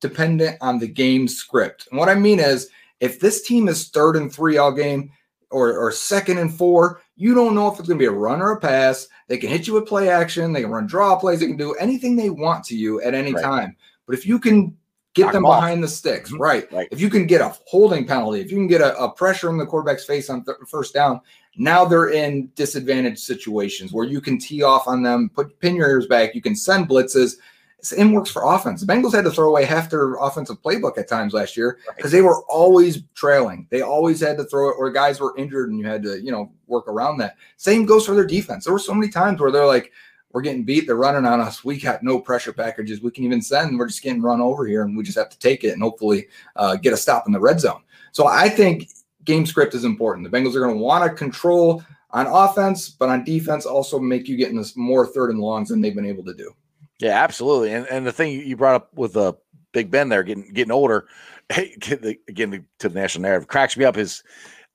dependent 0.00 0.56
on 0.60 0.78
the 0.78 0.88
game 0.88 1.28
script. 1.28 1.88
And 1.90 1.98
what 1.98 2.08
I 2.08 2.14
mean 2.14 2.40
is, 2.40 2.68
If 3.00 3.18
this 3.18 3.40
team 3.40 3.66
is 3.68 3.88
third 3.88 4.16
and 4.16 4.30
three 4.30 4.58
all 4.58 4.72
game 4.72 5.10
or, 5.50 5.74
or 5.78 5.90
second 5.90 6.36
and 6.36 6.52
four, 6.54 7.00
you 7.16 7.34
don't 7.34 7.54
know 7.54 7.66
if 7.72 7.78
it's 7.78 7.88
going 7.88 7.98
to 7.98 8.02
be 8.02 8.06
a 8.06 8.10
run 8.12 8.42
or 8.42 8.52
a 8.52 8.60
pass. 8.60 9.08
They 9.26 9.38
can 9.38 9.48
hit 9.48 9.66
you 9.66 9.72
with 9.72 9.86
play 9.86 10.10
action. 10.10 10.52
They 10.52 10.60
can 10.60 10.70
run 10.70 10.86
draw 10.86 11.16
plays. 11.16 11.40
They 11.40 11.46
can 11.46 11.56
do 11.56 11.72
anything 11.76 12.14
they 12.14 12.28
want 12.28 12.62
to 12.64 12.76
you 12.76 13.00
at 13.00 13.14
any 13.14 13.32
Right. 13.32 13.42
time. 13.42 13.76
But 14.04 14.16
if 14.18 14.26
you 14.26 14.38
can 14.38 14.76
get 15.14 15.24
Knock 15.24 15.32
them 15.32 15.46
off. 15.46 15.60
behind 15.62 15.82
the 15.82 15.88
sticks, 15.88 16.30
Mhm. 16.30 16.40
right? 16.40 16.70
Right. 16.70 16.88
If 16.92 17.00
you 17.00 17.08
can 17.08 17.26
get 17.26 17.40
a 17.40 17.56
holding 17.66 18.06
penalty, 18.06 18.40
if 18.42 18.50
you 18.52 18.58
can 18.58 18.68
get 18.68 18.82
a, 18.82 18.94
a 19.02 19.10
pressure 19.10 19.48
in 19.48 19.56
the 19.56 19.64
quarterback's 19.66 20.04
face 20.04 20.28
on 20.28 20.44
th- 20.44 20.58
first 20.68 20.92
down, 20.92 21.20
now 21.56 21.86
they're 21.86 22.10
in 22.10 22.50
disadvantaged 22.54 23.18
situations 23.20 23.92
where 23.94 24.06
you 24.06 24.20
can 24.20 24.38
tee 24.38 24.62
off 24.62 24.86
on 24.86 25.02
them, 25.02 25.30
put 25.34 25.58
pin 25.58 25.74
your 25.74 25.88
ears 25.88 26.06
back, 26.06 26.34
you 26.34 26.42
can 26.42 26.54
send 26.54 26.86
blitzes. 26.86 27.36
Same 27.82 28.12
works 28.12 28.30
for 28.30 28.44
offense. 28.44 28.80
The 28.80 28.92
Bengals 28.92 29.14
had 29.14 29.24
to 29.24 29.30
throw 29.30 29.48
away 29.48 29.64
half 29.64 29.90
their 29.90 30.14
offensive 30.14 30.60
playbook 30.62 30.98
at 30.98 31.08
times 31.08 31.32
last 31.32 31.56
year 31.56 31.78
because 31.96 32.12
they 32.12 32.22
were 32.22 32.42
always 32.44 33.02
trailing. 33.14 33.66
They 33.70 33.80
always 33.80 34.20
had 34.20 34.36
to 34.38 34.44
throw 34.44 34.70
it, 34.70 34.76
or 34.78 34.90
guys 34.90 35.20
were 35.20 35.36
injured, 35.36 35.70
and 35.70 35.78
you 35.78 35.86
had 35.86 36.02
to, 36.02 36.20
you 36.20 36.30
know, 36.30 36.52
work 36.66 36.86
around 36.88 37.18
that. 37.18 37.36
Same 37.56 37.86
goes 37.86 38.06
for 38.06 38.14
their 38.14 38.26
defense. 38.26 38.64
There 38.64 38.72
were 38.72 38.78
so 38.78 38.94
many 38.94 39.10
times 39.10 39.40
where 39.40 39.50
they're 39.50 39.66
like, 39.66 39.92
"We're 40.32 40.42
getting 40.42 40.64
beat. 40.64 40.86
They're 40.86 40.96
running 40.96 41.24
on 41.24 41.40
us. 41.40 41.64
We 41.64 41.80
got 41.80 42.02
no 42.02 42.18
pressure 42.18 42.52
packages. 42.52 43.00
We 43.00 43.10
can 43.10 43.24
even 43.24 43.42
send. 43.42 43.78
We're 43.78 43.88
just 43.88 44.02
getting 44.02 44.22
run 44.22 44.40
over 44.40 44.66
here, 44.66 44.82
and 44.82 44.96
we 44.96 45.02
just 45.02 45.18
have 45.18 45.30
to 45.30 45.38
take 45.38 45.64
it 45.64 45.72
and 45.72 45.82
hopefully 45.82 46.28
uh, 46.56 46.76
get 46.76 46.92
a 46.92 46.96
stop 46.96 47.26
in 47.26 47.32
the 47.32 47.40
red 47.40 47.60
zone." 47.60 47.82
So 48.12 48.26
I 48.26 48.48
think 48.48 48.88
game 49.24 49.46
script 49.46 49.74
is 49.74 49.84
important. 49.84 50.30
The 50.30 50.36
Bengals 50.36 50.54
are 50.54 50.60
going 50.60 50.74
to 50.74 50.82
want 50.82 51.04
to 51.04 51.16
control 51.16 51.82
on 52.10 52.26
offense, 52.26 52.88
but 52.88 53.08
on 53.08 53.24
defense 53.24 53.66
also 53.66 53.98
make 53.98 54.28
you 54.28 54.36
get 54.36 54.50
in 54.50 54.56
this 54.56 54.76
more 54.76 55.06
third 55.06 55.30
and 55.30 55.38
longs 55.38 55.68
than 55.68 55.80
they've 55.80 55.94
been 55.94 56.06
able 56.06 56.24
to 56.24 56.34
do. 56.34 56.52
Yeah, 57.00 57.22
absolutely. 57.22 57.72
And 57.72 57.86
and 57.86 58.06
the 58.06 58.12
thing 58.12 58.32
you 58.46 58.56
brought 58.56 58.74
up 58.74 58.94
with 58.94 59.16
uh, 59.16 59.32
Big 59.72 59.90
Ben 59.90 60.08
there 60.10 60.22
getting 60.22 60.52
getting 60.52 60.70
older, 60.72 61.08
hey, 61.48 61.74
the- 61.80 62.18
again 62.28 62.66
to 62.78 62.88
the 62.88 62.94
national 62.94 63.22
narrative 63.22 63.48
cracks 63.48 63.76
me 63.76 63.84
up. 63.84 63.96
Is 63.96 64.22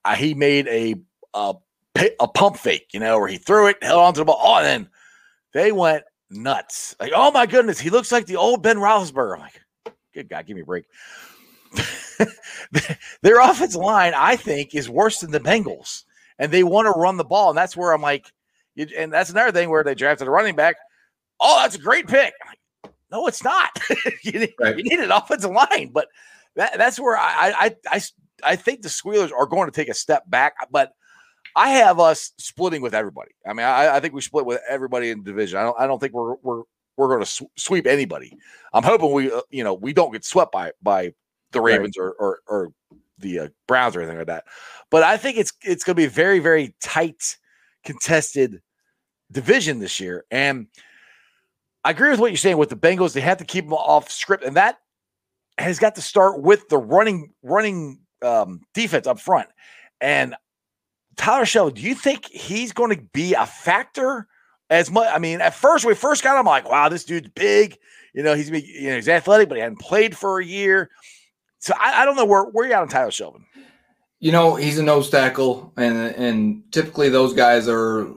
uh, 0.04 0.14
he 0.16 0.34
made 0.34 0.66
a 0.68 0.96
a 1.34 1.54
a 2.20 2.28
pump 2.28 2.56
fake, 2.56 2.88
you 2.92 3.00
know, 3.00 3.18
where 3.18 3.28
he 3.28 3.38
threw 3.38 3.68
it, 3.68 3.82
held 3.82 4.00
onto 4.00 4.18
the 4.20 4.24
ball, 4.24 4.40
oh, 4.42 4.56
and 4.58 4.66
then 4.66 4.88
they 5.54 5.72
went 5.72 6.04
nuts. 6.30 6.96
Like, 6.98 7.12
oh 7.14 7.30
my 7.30 7.46
goodness, 7.46 7.78
he 7.78 7.90
looks 7.90 8.10
like 8.12 8.26
the 8.26 8.36
old 8.36 8.62
Ben 8.62 8.76
Roethlisberger. 8.78 9.34
I'm 9.34 9.40
like, 9.40 9.62
good 10.12 10.28
God, 10.28 10.46
give 10.46 10.56
me 10.56 10.62
a 10.62 10.66
break. 10.66 10.84
Their 13.22 13.40
offensive 13.40 13.80
line, 13.80 14.14
I 14.16 14.36
think, 14.36 14.74
is 14.74 14.88
worse 14.88 15.20
than 15.20 15.30
the 15.30 15.40
Bengals, 15.40 16.04
and 16.38 16.50
they 16.50 16.64
want 16.64 16.86
to 16.86 16.98
run 16.98 17.16
the 17.16 17.24
ball, 17.24 17.50
and 17.50 17.58
that's 17.58 17.76
where 17.76 17.92
I'm 17.92 18.02
like, 18.02 18.32
and 18.76 19.12
that's 19.12 19.30
another 19.30 19.52
thing 19.52 19.70
where 19.70 19.84
they 19.84 19.94
drafted 19.94 20.28
a 20.28 20.30
running 20.30 20.56
back. 20.56 20.76
Oh, 21.40 21.60
that's 21.62 21.76
a 21.76 21.80
great 21.80 22.06
pick. 22.06 22.34
Like, 22.46 22.92
no, 23.10 23.26
it's 23.26 23.44
not. 23.44 23.70
you, 24.22 24.32
need, 24.40 24.54
Right. 24.58 24.76
you 24.76 24.82
need 24.84 24.98
an 24.98 25.10
offensive 25.10 25.50
line, 25.50 25.90
but 25.92 26.08
that, 26.56 26.76
that's 26.78 26.98
where 26.98 27.16
I, 27.16 27.52
I, 27.56 27.76
I, 27.90 28.00
I 28.42 28.56
think 28.56 28.82
the 28.82 28.88
Squealers 28.88 29.30
are 29.32 29.46
going 29.46 29.66
to 29.66 29.72
take 29.74 29.88
a 29.88 29.94
step 29.94 30.28
back. 30.28 30.54
But 30.70 30.92
I 31.54 31.70
have 31.70 32.00
us 32.00 32.32
splitting 32.38 32.82
with 32.82 32.94
everybody. 32.94 33.30
I 33.46 33.52
mean, 33.52 33.64
I, 33.66 33.96
I 33.96 34.00
think 34.00 34.14
we 34.14 34.20
split 34.20 34.44
with 34.46 34.60
everybody 34.68 35.10
in 35.10 35.18
the 35.22 35.24
division. 35.30 35.58
I 35.58 35.62
don't, 35.62 35.76
I 35.80 35.86
don't 35.86 35.98
think 36.00 36.12
we're 36.12 36.34
we're 36.42 36.62
we're 36.96 37.08
going 37.08 37.20
to 37.20 37.26
sw- 37.26 37.42
sweep 37.56 37.86
anybody. 37.86 38.32
I'm 38.72 38.82
hoping 38.82 39.12
we, 39.12 39.30
uh, 39.30 39.42
you 39.50 39.62
know, 39.62 39.74
we 39.74 39.92
don't 39.92 40.12
get 40.12 40.24
swept 40.24 40.52
by 40.52 40.72
by 40.82 41.12
the 41.52 41.60
Right. 41.60 41.74
Ravens 41.74 41.96
or 41.96 42.12
or, 42.18 42.40
or 42.46 42.72
the 43.18 43.38
uh, 43.38 43.48
Browns 43.68 43.94
or 43.96 44.00
anything 44.00 44.18
like 44.18 44.26
that. 44.26 44.44
But 44.90 45.02
I 45.02 45.16
think 45.16 45.36
it's 45.38 45.52
it's 45.62 45.84
going 45.84 45.94
to 45.94 46.00
be 46.00 46.06
a 46.06 46.10
very 46.10 46.38
very 46.40 46.74
tight 46.82 47.36
contested 47.84 48.60
division 49.30 49.78
this 49.78 50.00
year, 50.00 50.24
and 50.30 50.66
I 51.86 51.90
agree 51.90 52.10
with 52.10 52.18
what 52.18 52.32
you're 52.32 52.36
saying 52.36 52.58
with 52.58 52.70
the 52.70 52.76
Bengals. 52.76 53.12
They 53.12 53.20
have 53.20 53.38
to 53.38 53.44
keep 53.44 53.64
them 53.64 53.72
off 53.72 54.10
script, 54.10 54.42
and 54.42 54.56
that 54.56 54.80
has 55.56 55.78
got 55.78 55.94
to 55.94 56.02
start 56.02 56.42
with 56.42 56.68
the 56.68 56.78
running 56.78 57.32
running 57.44 58.00
um, 58.22 58.62
defense 58.74 59.06
up 59.06 59.20
front. 59.20 59.48
And 60.00 60.34
Tyler 61.16 61.46
Shell, 61.46 61.70
do 61.70 61.82
you 61.82 61.94
think 61.94 62.26
he's 62.26 62.72
going 62.72 62.96
to 62.96 63.00
be 63.12 63.34
a 63.34 63.46
factor 63.46 64.26
as 64.68 64.90
much? 64.90 65.08
I 65.14 65.20
mean, 65.20 65.40
at 65.40 65.54
first 65.54 65.84
when 65.84 65.92
we 65.92 65.96
first 65.96 66.24
got 66.24 66.32
him, 66.32 66.40
I'm 66.40 66.46
like, 66.46 66.68
wow, 66.68 66.88
this 66.88 67.04
dude's 67.04 67.28
big. 67.28 67.78
You 68.14 68.24
know, 68.24 68.34
he's 68.34 68.50
you 68.50 68.88
know 68.88 68.96
he's 68.96 69.08
athletic, 69.08 69.48
but 69.48 69.54
he 69.54 69.62
hadn't 69.62 69.78
played 69.78 70.16
for 70.16 70.40
a 70.40 70.44
year. 70.44 70.90
So 71.60 71.72
I, 71.78 72.02
I 72.02 72.04
don't 72.04 72.16
know 72.16 72.24
where 72.24 72.46
where 72.46 72.66
you 72.66 72.72
at 72.72 72.82
on 72.82 72.88
Tyler 72.88 73.12
Shelvin. 73.12 73.44
You 74.18 74.32
know, 74.32 74.56
he's 74.56 74.80
a 74.80 74.82
nose 74.82 75.08
tackle, 75.08 75.72
and 75.76 75.96
and 75.96 76.62
typically 76.72 77.10
those 77.10 77.32
guys 77.32 77.68
are 77.68 78.08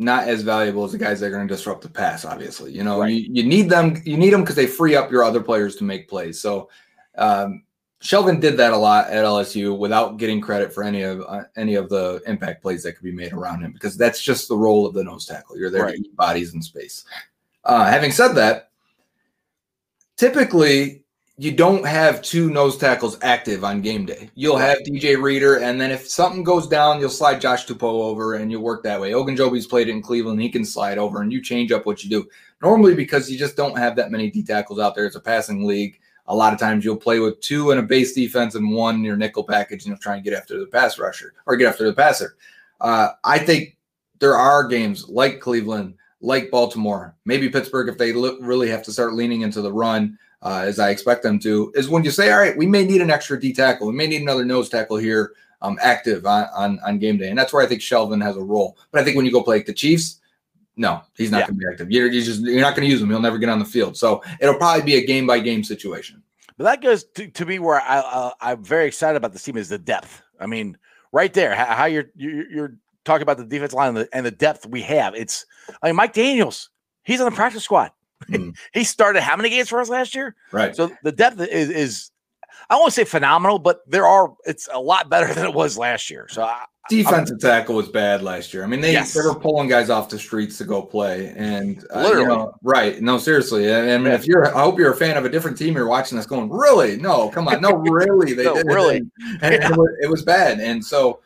not 0.00 0.26
as 0.26 0.42
valuable 0.42 0.84
as 0.84 0.92
the 0.92 0.98
guys 0.98 1.20
that 1.20 1.26
are 1.26 1.30
going 1.30 1.46
to 1.46 1.54
disrupt 1.54 1.82
the 1.82 1.88
pass. 1.90 2.24
Obviously, 2.24 2.72
you 2.72 2.82
know, 2.82 3.00
Right. 3.00 3.12
you, 3.12 3.28
you 3.30 3.42
need 3.44 3.68
them. 3.68 4.00
You 4.04 4.16
need 4.16 4.30
them 4.32 4.40
because 4.40 4.56
they 4.56 4.66
free 4.66 4.96
up 4.96 5.10
your 5.10 5.22
other 5.22 5.40
players 5.42 5.76
to 5.76 5.84
make 5.84 6.08
plays. 6.08 6.40
So, 6.40 6.68
um, 7.16 7.62
Shelvin 8.02 8.40
did 8.40 8.56
that 8.56 8.72
a 8.72 8.76
lot 8.76 9.10
at 9.10 9.24
LSU 9.26 9.76
without 9.78 10.16
getting 10.16 10.40
credit 10.40 10.72
for 10.72 10.82
any 10.82 11.02
of 11.02 11.20
uh, 11.28 11.42
any 11.56 11.74
of 11.74 11.90
the 11.90 12.22
impact 12.26 12.62
plays 12.62 12.82
that 12.84 12.94
could 12.94 13.04
be 13.04 13.12
made 13.12 13.34
around 13.34 13.60
him 13.60 13.72
because 13.72 13.94
that's 13.96 14.22
just 14.22 14.48
the 14.48 14.56
role 14.56 14.86
of 14.86 14.94
the 14.94 15.04
nose 15.04 15.26
tackle. 15.26 15.58
You're 15.58 15.70
there 15.70 15.84
Right. 15.84 15.96
to 15.96 16.00
eat 16.00 16.16
bodies 16.16 16.54
in 16.54 16.62
space. 16.62 17.04
Uh, 17.64 17.84
having 17.84 18.10
said 18.10 18.32
that, 18.32 18.70
typically 20.16 21.04
you 21.40 21.50
don't 21.50 21.86
have 21.86 22.20
two 22.20 22.50
nose 22.50 22.76
tackles 22.76 23.16
active 23.22 23.64
on 23.64 23.80
game 23.80 24.04
day. 24.04 24.28
You'll 24.34 24.58
have 24.58 24.76
DJ 24.80 25.18
Reader, 25.18 25.60
and 25.60 25.80
then 25.80 25.90
if 25.90 26.06
something 26.06 26.44
goes 26.44 26.68
down, 26.68 27.00
you'll 27.00 27.08
slide 27.08 27.40
Josh 27.40 27.64
Tupou 27.64 27.82
over, 27.82 28.34
and 28.34 28.50
you 28.52 28.60
work 28.60 28.82
that 28.82 29.00
way. 29.00 29.12
Ogunjobi's 29.12 29.66
played 29.66 29.88
it 29.88 29.92
in 29.92 30.02
Cleveland; 30.02 30.42
he 30.42 30.50
can 30.50 30.66
slide 30.66 30.98
over, 30.98 31.22
and 31.22 31.32
you 31.32 31.42
change 31.42 31.72
up 31.72 31.86
what 31.86 32.04
you 32.04 32.10
do. 32.10 32.28
Normally, 32.60 32.94
because 32.94 33.30
you 33.30 33.38
just 33.38 33.56
don't 33.56 33.78
have 33.78 33.96
that 33.96 34.10
many 34.10 34.30
D 34.30 34.42
tackles 34.42 34.78
out 34.78 34.94
there, 34.94 35.06
it's 35.06 35.16
a 35.16 35.20
passing 35.20 35.66
league. 35.66 35.98
A 36.26 36.36
lot 36.36 36.52
of 36.52 36.58
times, 36.58 36.84
you'll 36.84 36.96
play 36.96 37.20
with 37.20 37.40
two 37.40 37.70
in 37.70 37.78
a 37.78 37.82
base 37.82 38.12
defense 38.12 38.54
and 38.54 38.70
one 38.70 38.96
in 38.96 39.04
your 39.04 39.16
nickel 39.16 39.42
package, 39.42 39.84
and 39.84 39.86
you'll 39.86 39.96
try 39.96 40.16
and 40.16 40.24
get 40.24 40.34
after 40.34 40.60
the 40.60 40.66
pass 40.66 40.98
rusher 40.98 41.32
or 41.46 41.56
get 41.56 41.68
after 41.68 41.86
the 41.86 41.94
passer. 41.94 42.36
Uh, 42.82 43.12
I 43.24 43.38
think 43.38 43.78
there 44.18 44.36
are 44.36 44.68
games 44.68 45.08
like 45.08 45.40
Cleveland, 45.40 45.94
like 46.20 46.50
Baltimore, 46.50 47.16
maybe 47.24 47.48
Pittsburgh, 47.48 47.88
if 47.88 47.96
they 47.96 48.12
look, 48.12 48.36
really 48.42 48.68
have 48.68 48.82
to 48.82 48.92
start 48.92 49.14
leaning 49.14 49.40
into 49.40 49.62
the 49.62 49.72
run 49.72 50.18
uh, 50.42 50.62
as 50.66 50.78
I 50.78 50.90
expect 50.90 51.22
them 51.22 51.38
to, 51.40 51.72
is 51.74 51.88
when 51.88 52.04
you 52.04 52.10
say, 52.10 52.30
all 52.32 52.38
right, 52.38 52.56
we 52.56 52.66
may 52.66 52.84
need 52.84 53.00
an 53.00 53.10
extra 53.10 53.38
D 53.38 53.52
tackle, 53.52 53.86
we 53.86 53.92
may 53.94 54.06
need 54.06 54.22
another 54.22 54.44
nose 54.44 54.68
tackle 54.68 54.96
here 54.96 55.32
um, 55.62 55.78
active 55.82 56.24
on, 56.26 56.46
on 56.56 56.80
on 56.86 56.98
game 56.98 57.18
day, 57.18 57.28
and 57.28 57.38
that's 57.38 57.52
where 57.52 57.62
I 57.62 57.66
think 57.66 57.82
Shelvin 57.82 58.22
has 58.22 58.36
a 58.36 58.42
role. 58.42 58.78
But 58.90 59.00
I 59.00 59.04
think 59.04 59.16
when 59.16 59.26
you 59.26 59.32
go 59.32 59.42
play 59.42 59.56
like 59.56 59.66
the 59.66 59.74
Chiefs, 59.74 60.20
no, 60.76 61.02
he's 61.16 61.30
not 61.30 61.40
Yeah. 61.40 61.46
going 61.48 61.58
to 61.58 61.66
be 61.66 61.72
active. 61.72 61.90
You're, 61.90 62.10
you're 62.10 62.24
just 62.24 62.40
you're 62.40 62.62
not 62.62 62.74
going 62.74 62.86
to 62.86 62.90
use 62.90 63.02
him. 63.02 63.10
He'll 63.10 63.20
never 63.20 63.36
get 63.36 63.50
on 63.50 63.58
the 63.58 63.64
field. 63.66 63.96
So 63.96 64.22
it'll 64.40 64.54
probably 64.54 64.82
be 64.82 64.96
a 64.96 65.04
game 65.04 65.26
by 65.26 65.38
game 65.40 65.62
situation. 65.62 66.22
But 66.56 66.64
that 66.64 66.82
goes 66.82 67.04
to, 67.04 67.26
to 67.28 67.44
me 67.46 67.58
where 67.58 67.80
I, 67.80 67.98
uh, 67.98 68.30
I'm 68.40 68.64
very 68.64 68.86
excited 68.86 69.16
about 69.16 69.32
this 69.32 69.42
team 69.42 69.56
is 69.56 69.68
the 69.68 69.78
depth. 69.78 70.22
I 70.38 70.46
mean, 70.46 70.78
right 71.12 71.32
there, 71.34 71.54
how, 71.54 71.66
how 71.66 71.84
you're, 71.84 72.10
you're 72.14 72.50
you're 72.50 72.76
talking 73.04 73.22
about 73.22 73.36
the 73.36 73.44
defense 73.44 73.74
line 73.74 73.88
and 73.88 73.96
the, 73.98 74.08
and 74.14 74.24
the 74.24 74.30
depth 74.30 74.66
we 74.66 74.80
have. 74.82 75.14
It's 75.14 75.44
I 75.82 75.88
mean, 75.88 75.96
Mike 75.96 76.14
Daniels, 76.14 76.70
he's 77.02 77.20
on 77.20 77.30
the 77.30 77.36
practice 77.36 77.64
squad. 77.64 77.90
Mm. 78.28 78.56
he 78.72 78.84
started 78.84 79.22
how 79.22 79.36
many 79.36 79.50
games 79.50 79.68
for 79.68 79.80
us 79.80 79.88
last 79.88 80.14
year? 80.14 80.34
Right. 80.52 80.74
So 80.76 80.90
the 81.02 81.12
depth 81.12 81.40
is 81.40 81.70
is 81.70 82.10
I 82.68 82.76
won't 82.76 82.92
say 82.92 83.04
phenomenal, 83.04 83.58
but 83.58 83.80
there 83.88 84.06
are 84.06 84.34
it's 84.44 84.68
a 84.72 84.80
lot 84.80 85.08
better 85.08 85.32
than 85.34 85.44
it 85.46 85.54
was 85.54 85.78
last 85.78 86.10
year. 86.10 86.26
So 86.28 86.42
I, 86.42 86.64
Defensive 86.88 87.38
tackle 87.38 87.76
was 87.76 87.88
bad 87.88 88.20
last 88.20 88.52
year. 88.52 88.64
I 88.64 88.66
mean, 88.66 88.80
they, 88.80 88.92
Yes. 88.92 89.12
they 89.14 89.20
were 89.20 89.38
pulling 89.38 89.68
guys 89.68 89.90
off 89.90 90.08
the 90.08 90.18
streets 90.18 90.58
to 90.58 90.64
go 90.64 90.82
play, 90.82 91.32
and 91.36 91.84
uh, 91.94 92.00
you 92.00 92.04
Literally. 92.06 92.26
know, 92.26 92.54
right? 92.64 93.00
No, 93.00 93.16
seriously. 93.16 93.72
I 93.72 93.94
I 93.94 93.98
mean, 93.98 94.12
if 94.12 94.26
you're, 94.26 94.46
I 94.56 94.62
hope 94.62 94.76
you're 94.76 94.92
a 94.92 94.96
fan 94.96 95.16
of 95.16 95.24
a 95.24 95.28
different 95.28 95.56
team. 95.56 95.74
You're 95.76 95.86
watching 95.86 96.16
this, 96.16 96.26
going, 96.26 96.50
really? 96.50 96.96
No, 96.96 97.28
come 97.28 97.46
on, 97.46 97.60
no, 97.60 97.74
really? 97.76 98.32
They 98.32 98.42
No, 98.44 98.54
did 98.56 98.66
really. 98.66 98.96
and, 98.96 99.10
and 99.42 99.54
it, 99.54 99.70
was, 99.76 99.90
it 100.02 100.10
was 100.10 100.22
bad. 100.24 100.58
And 100.58 100.84
so, 100.84 101.20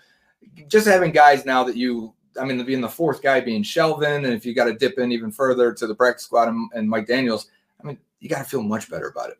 just 0.69 0.87
having 0.87 1.13
guys 1.13 1.47
now 1.47 1.65
that 1.65 1.77
you, 1.79 2.13
I 2.41 2.45
mean, 2.45 2.65
being 2.65 2.81
the 2.81 2.89
fourth 2.89 3.23
guy 3.23 3.41
being 3.41 3.63
Shelvin, 3.63 4.25
and 4.25 4.33
if 4.33 4.45
you 4.45 4.55
got 4.55 4.65
to 4.65 4.75
dip 4.75 4.99
in 4.99 5.13
even 5.13 5.31
further 5.31 5.73
to 5.73 5.87
the 5.87 5.95
practice 5.95 6.25
squad 6.25 6.49
and, 6.49 6.71
and 6.75 6.89
Mike 6.89 7.07
Daniels, 7.07 7.49
I 7.83 7.87
mean, 7.87 7.99
you 8.21 8.29
got 8.29 8.39
to 8.39 8.45
feel 8.45 8.63
much 8.63 8.91
better 8.91 9.09
about 9.09 9.31
it. 9.31 9.39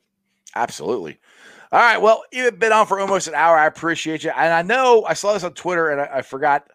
Absolutely. 0.55 1.19
All 1.73 1.81
right. 1.81 2.01
Well, 2.01 2.23
you've 2.33 2.59
been 2.59 2.73
on 2.73 2.87
for 2.87 3.01
almost 3.01 3.27
an 3.27 3.35
hour. 3.35 3.57
I 3.57 3.67
appreciate 3.67 4.23
you. 4.23 4.31
And 4.31 4.53
I 4.53 4.63
know 4.63 5.05
I 5.05 5.15
saw 5.15 5.33
this 5.33 5.43
on 5.43 5.55
Twitter 5.55 5.91
and 5.91 6.01
I, 6.01 6.19
I 6.19 6.23
forgot. 6.23 6.69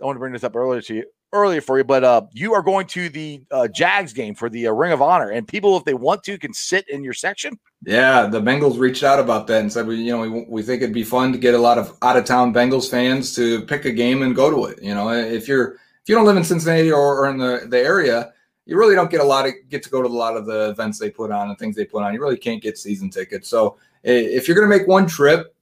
I 0.00 0.04
want 0.04 0.16
to 0.16 0.20
bring 0.20 0.32
this 0.32 0.44
up 0.44 0.54
earlier 0.54 0.80
to 0.82 0.94
you 0.94 1.04
earlier 1.34 1.60
for 1.60 1.76
you, 1.76 1.84
but 1.84 2.04
uh, 2.04 2.22
you 2.32 2.54
are 2.54 2.62
going 2.62 2.86
to 2.86 3.10
the 3.10 3.42
uh, 3.50 3.68
Jags 3.68 4.14
game 4.14 4.34
for 4.34 4.48
the 4.48 4.68
uh, 4.68 4.72
Ring 4.72 4.92
of 4.92 5.02
Honor, 5.02 5.30
and 5.30 5.46
people, 5.46 5.76
if 5.76 5.84
they 5.84 5.92
want 5.92 6.22
to, 6.24 6.38
can 6.38 6.54
sit 6.54 6.88
in 6.88 7.04
your 7.04 7.12
section. 7.12 7.58
Yeah, 7.84 8.26
the 8.26 8.40
Bengals 8.40 8.78
reached 8.78 9.02
out 9.02 9.20
about 9.20 9.46
that 9.48 9.60
and 9.60 9.70
said, 9.70 9.86
we, 9.86 9.96
you 9.96 10.12
know, 10.12 10.20
we, 10.22 10.46
we 10.48 10.62
think 10.62 10.80
it'd 10.80 10.94
be 10.94 11.04
fun 11.04 11.32
to 11.32 11.38
get 11.38 11.52
a 11.52 11.58
lot 11.58 11.76
of 11.76 11.98
out 12.00 12.16
of 12.16 12.24
town 12.24 12.54
Bengals 12.54 12.90
fans 12.90 13.34
to 13.34 13.62
pick 13.66 13.84
a 13.84 13.92
game 13.92 14.22
and 14.22 14.34
go 14.34 14.50
to 14.50 14.64
it. 14.72 14.82
You 14.82 14.94
know, 14.94 15.10
if 15.10 15.46
you're 15.46 15.72
if 15.72 16.08
you 16.08 16.14
don't 16.14 16.24
live 16.24 16.36
in 16.36 16.44
Cincinnati 16.44 16.90
or, 16.90 17.20
or 17.20 17.28
in 17.28 17.36
the, 17.38 17.66
the 17.68 17.78
area, 17.78 18.32
you 18.66 18.78
really 18.78 18.94
don't 18.94 19.10
get 19.10 19.20
a 19.20 19.24
lot 19.24 19.46
of 19.46 19.52
get 19.68 19.82
to 19.82 19.90
go 19.90 20.00
to 20.00 20.08
a 20.08 20.10
lot 20.10 20.36
of 20.36 20.46
the 20.46 20.70
events 20.70 20.98
they 20.98 21.10
put 21.10 21.30
on 21.30 21.50
and 21.50 21.58
things 21.58 21.76
they 21.76 21.84
put 21.84 22.02
on. 22.02 22.14
You 22.14 22.20
really 22.20 22.38
can't 22.38 22.62
get 22.62 22.78
season 22.78 23.10
tickets. 23.10 23.48
So 23.48 23.76
if 24.02 24.46
you're 24.48 24.56
going 24.56 24.70
to 24.70 24.78
make 24.78 24.88
one 24.88 25.06
trip, 25.06 25.54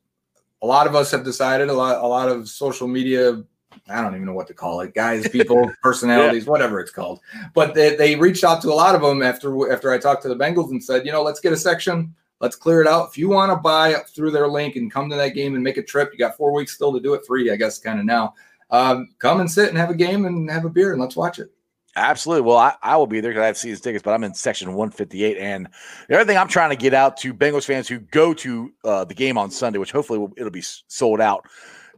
a 0.62 0.66
lot 0.66 0.87
of 0.87 0.95
us 0.95 1.11
have 1.11 1.25
decided 1.25 1.68
a 1.70 1.73
lot 1.73 2.03
a 2.03 2.07
lot 2.07 2.29
of 2.29 2.49
social 2.49 2.87
media. 2.87 3.43
I 3.89 4.01
don't 4.01 4.14
even 4.14 4.26
know 4.26 4.35
what 4.35 4.47
to 4.47 4.55
call 4.55 4.80
it, 4.80 4.95
guys, 4.95 5.28
people, 5.30 5.70
personalities, 5.83 6.47
whatever 6.47 6.80
it's 6.80 6.93
called. 6.93 7.20
But 7.55 7.74
they, 7.74 7.97
they 7.97 8.14
reached 8.16 8.45
out 8.45 8.62
to 8.62 8.68
a 8.68 8.74
lot 8.74 8.95
of 8.95 9.03
them 9.03 9.22
after 9.22 9.72
after 9.72 9.93
I 9.93 9.99
talked 9.99 10.22
to 10.22 10.28
the 10.28 10.37
Bengals 10.37 10.70
and 10.70 10.83
said, 10.83 11.05
you 11.05 11.12
know, 11.12 11.22
let's 11.22 11.41
get 11.41 11.53
a 11.53 11.57
section 11.57 12.14
Let's 12.43 12.57
clear 12.57 12.80
it 12.80 12.89
out. 12.89 13.09
If 13.09 13.16
you 13.16 13.28
want 13.28 13.53
to 13.53 13.57
buy 13.57 13.95
through 14.09 14.33
their 14.33 14.49
link 14.49 14.74
and 14.74 14.91
come 14.91 15.09
to 15.09 15.14
that 15.14 15.28
game 15.28 15.55
and 15.55 15.62
make 15.62 15.76
a 15.76 15.83
trip, 15.83 16.11
you 16.12 16.18
got 16.18 16.37
four 16.37 16.53
weeks 16.53 16.74
still 16.74 16.93
to 16.93 16.99
do 16.99 17.14
it. 17.14 17.24
Three, 17.24 17.53
I 17.53 17.57
guess, 17.57 17.78
kind 17.78 18.01
of 18.01 18.05
now. 18.05 18.35
Um, 18.68 19.11
come 19.20 19.39
and 19.39 19.49
sit 19.49 19.68
and 19.68 19.78
have 19.78 19.91
a 19.91 19.95
game 19.95 20.24
and 20.24 20.51
have 20.51 20.64
a 20.64 20.68
beer 20.68 20.91
and 20.91 21.01
let's 21.01 21.14
watch 21.14 21.39
it. 21.39 21.53
Absolutely. 21.95 22.43
Well, 22.43 22.57
I, 22.57 22.74
I 22.83 22.97
will 22.97 23.07
be 23.07 23.20
there 23.20 23.30
because 23.30 23.43
I 23.43 23.47
have 23.47 23.57
season 23.57 23.80
tickets, 23.80 24.03
but 24.03 24.12
I'm 24.12 24.24
in 24.24 24.35
section 24.35 24.74
158. 24.74 25.39
And 25.39 25.68
the 26.09 26.16
other 26.16 26.24
thing 26.24 26.37
I'm 26.37 26.49
trying 26.49 26.70
to 26.70 26.76
get 26.76 26.95
out 26.95 27.16
to 27.18 27.33
Bengals 27.33 27.64
fans 27.64 27.87
who 27.87 28.01
go 28.01 28.35
to 28.35 28.72
uh, 28.83 29.05
the 29.05 29.14
game 29.14 29.39
on 29.39 29.49
Sunday, 29.53 29.78
which 29.78 29.93
hopefully 29.93 30.18
will, 30.18 30.33
it'll 30.37 30.51
be 30.51 30.64
sold 30.89 31.20
out. 31.20 31.47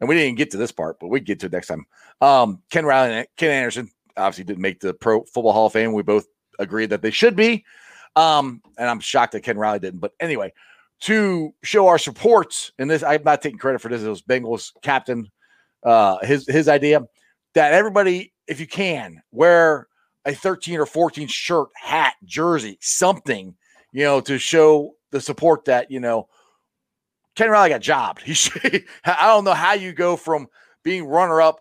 And 0.01 0.09
we 0.09 0.15
didn't 0.15 0.37
get 0.37 0.51
to 0.53 0.57
this 0.57 0.73
part, 0.73 0.99
but 1.01 1.09
we 1.09 1.21
get 1.21 1.41
to 1.41 1.47
it 1.47 1.53
next 1.53 1.69
time. 1.69 1.87
Um, 2.21 2.63
Ken 2.71 2.85
Riley 2.85 3.15
and 3.15 3.27
Ken 3.37 3.51
Anderson 3.51 3.91
obviously 4.17 4.45
didn't 4.45 4.63
make 4.63 4.81
the 4.81 4.95
Pro 4.95 5.23
Football 5.25 5.53
Hall 5.53 5.67
of 5.67 5.73
Fame. 5.73 5.93
We 5.93 6.03
both 6.03 6.27
agreed 6.59 6.91
that 6.91 7.03
they 7.03 7.11
should 7.11 7.37
be. 7.37 7.65
Um, 8.17 8.63
and 8.79 8.89
I'm 8.89 9.01
shocked 9.01 9.33
that 9.33 9.41
Ken 9.41 9.59
Riley 9.59 9.81
didn't. 9.81 10.01
But 10.01 10.13
anyway, 10.21 10.53
to 11.01 11.53
show 11.63 11.89
our 11.89 11.99
support, 11.99 12.73
in 12.79 12.89
this 12.89 13.03
I'm 13.03 13.23
not 13.25 13.43
taking 13.43 13.59
credit 13.59 13.81
for 13.81 13.89
this, 13.89 14.03
it 14.03 14.09
was 14.09 14.23
Bengals 14.23 14.73
captain, 14.83 15.31
uh, 15.83 16.19
his 16.25 16.47
his 16.49 16.69
idea 16.69 17.03
that 17.55 17.73
everybody, 17.73 18.33
if 18.47 18.61
you 18.61 18.67
can, 18.67 19.23
wear 19.33 19.89
a 20.25 20.35
13 20.35 20.79
or 20.79 20.87
14 20.87 21.29
shirt, 21.29 21.69
hat, 21.75 22.15
jersey, 22.25 22.79
something, 22.81 23.55
you 23.93 24.05
know, 24.05 24.21
to 24.21 24.39
show 24.39 24.95
the 25.11 25.21
support 25.21 25.67
that, 25.67 25.91
you 25.91 26.01
know, 26.01 26.29
Ken 27.35 27.51
Riley 27.51 27.71
got 27.71 27.81
jobbed. 27.81 28.23
He 28.23 28.35
should, 28.35 28.85
I 29.05 29.27
don't 29.27 29.45
know 29.45 29.55
how 29.55 29.73
you 29.73 29.93
go 29.93 30.17
from 30.17 30.49
being 30.83 31.05
runner 31.07 31.41
up 31.41 31.61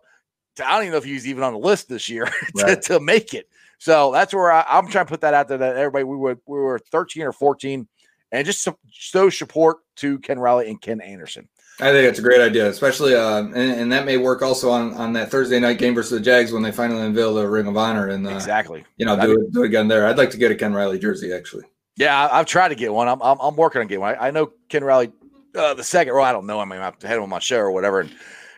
to, 0.56 0.68
I 0.68 0.74
don't 0.74 0.84
even 0.84 0.92
know 0.92 0.98
if 0.98 1.04
he's 1.04 1.28
even 1.28 1.44
on 1.44 1.54
the 1.54 1.60
list 1.60 1.90
this 1.90 2.10
year 2.10 2.26
to, 2.58 2.64
Right. 2.64 2.82
to 2.84 3.00
make 3.00 3.34
it. 3.34 3.48
So 3.80 4.12
that's 4.12 4.34
where 4.34 4.52
I, 4.52 4.66
I'm 4.70 4.88
trying 4.88 5.06
to 5.06 5.10
put 5.10 5.22
that 5.22 5.34
out 5.34 5.48
there 5.48 5.58
that 5.58 5.76
everybody, 5.76 6.04
we 6.06 6.16
were, 6.16 6.38
we 6.46 6.60
were 6.60 6.80
13 6.80 7.24
or 7.24 7.34
14 7.34 7.88
and 8.32 8.46
just 8.46 8.62
so, 8.62 8.78
show 8.90 9.30
support 9.30 9.78
to 9.98 10.20
Ken 10.20 10.40
Riley 10.40 10.70
and 10.70 10.82
Ken 10.82 11.02
Anderson. 11.02 11.48
I 11.80 11.92
think 11.92 12.08
it's 12.08 12.20
a 12.20 12.22
great 12.22 12.40
idea, 12.40 12.70
especially, 12.70 13.16
uh, 13.16 13.40
and, 13.40 13.56
and 13.56 13.92
that 13.92 14.06
may 14.06 14.18
work 14.18 14.44
also 14.44 14.70
on, 14.70 14.94
on 14.94 15.12
that 15.14 15.32
Thursday 15.32 15.60
night 15.60 15.80
game 15.80 15.96
versus 15.96 16.12
the 16.12 16.20
Jags 16.20 16.52
when 16.52 16.62
they 16.62 16.72
finally 16.72 17.02
unveil 17.02 17.34
the 17.34 17.48
Ring 17.48 17.66
of 17.66 17.76
Honor 17.76 18.10
and, 18.10 18.28
uh, 18.28 18.30
exactly. 18.30 18.84
you 18.98 19.06
know, 19.08 19.16
That'd 19.16 19.36
do 19.36 19.42
it, 19.42 19.54
do 19.54 19.64
it 19.64 19.68
again 19.68 19.88
there. 19.88 20.06
I'd 20.06 20.18
like 20.18 20.30
to 20.32 20.38
get 20.38 20.52
a 20.52 20.56
Ken 20.56 20.74
Riley 20.74 21.00
jersey, 21.00 21.34
actually. 21.34 21.64
Yeah, 21.98 22.28
I, 22.28 22.40
I've 22.40 22.46
tried 22.46 22.70
to 22.70 22.76
get 22.76 22.94
one. 22.94 23.08
I'm, 23.08 23.22
I'm, 23.24 23.40
I'm 23.40 23.56
working 23.56 23.82
on 23.82 23.88
getting 23.88 24.02
one. 24.02 24.16
I, 24.16 24.28
I 24.28 24.32
know 24.32 24.52
Ken 24.70 24.84
Riley, 24.84 25.12
uh, 25.56 25.74
the 25.74 25.84
second, 25.84 26.14
row. 26.14 26.24
I 26.24 26.32
don't 26.32 26.46
know. 26.46 26.60
I 26.60 26.66
mean, 26.66 26.80
I've 26.80 27.02
had 27.02 27.18
him 27.18 27.24
on 27.24 27.30
my 27.30 27.40
show 27.40 27.58
or 27.58 27.72
whatever. 27.72 28.02
And, 28.02 28.12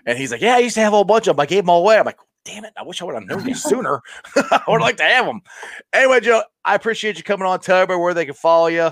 and 0.06 0.18
he's 0.18 0.32
like, 0.32 0.42
Yeah, 0.42 0.56
I 0.56 0.60
used 0.60 0.76
to 0.76 0.82
have 0.82 0.94
a 0.94 0.96
whole 0.96 1.04
bunch 1.04 1.28
of 1.28 1.36
them. 1.36 1.42
I 1.42 1.46
gave 1.46 1.64
them 1.64 1.70
all 1.70 1.82
away. 1.82 1.98
I'm 1.98 2.06
like, 2.06 2.20
Damn 2.44 2.66
it. 2.66 2.74
I 2.78 2.84
wish 2.84 3.02
I 3.02 3.06
would 3.06 3.16
have 3.16 3.26
known 3.26 3.48
you 3.48 3.56
sooner. 3.56 4.02
I 4.36 4.62
would 4.68 4.82
like 4.82 4.98
to 4.98 5.04
have 5.04 5.26
them. 5.26 5.42
Anyway, 5.94 6.20
Joe, 6.20 6.44
I 6.64 6.76
appreciate 6.76 7.18
you 7.18 7.24
coming 7.24 7.48
on. 7.48 7.60
Tell 7.60 7.78
everybody 7.78 8.00
where 8.00 8.14
they 8.14 8.26
can 8.26 8.36
follow 8.36 8.68
you. 8.68 8.92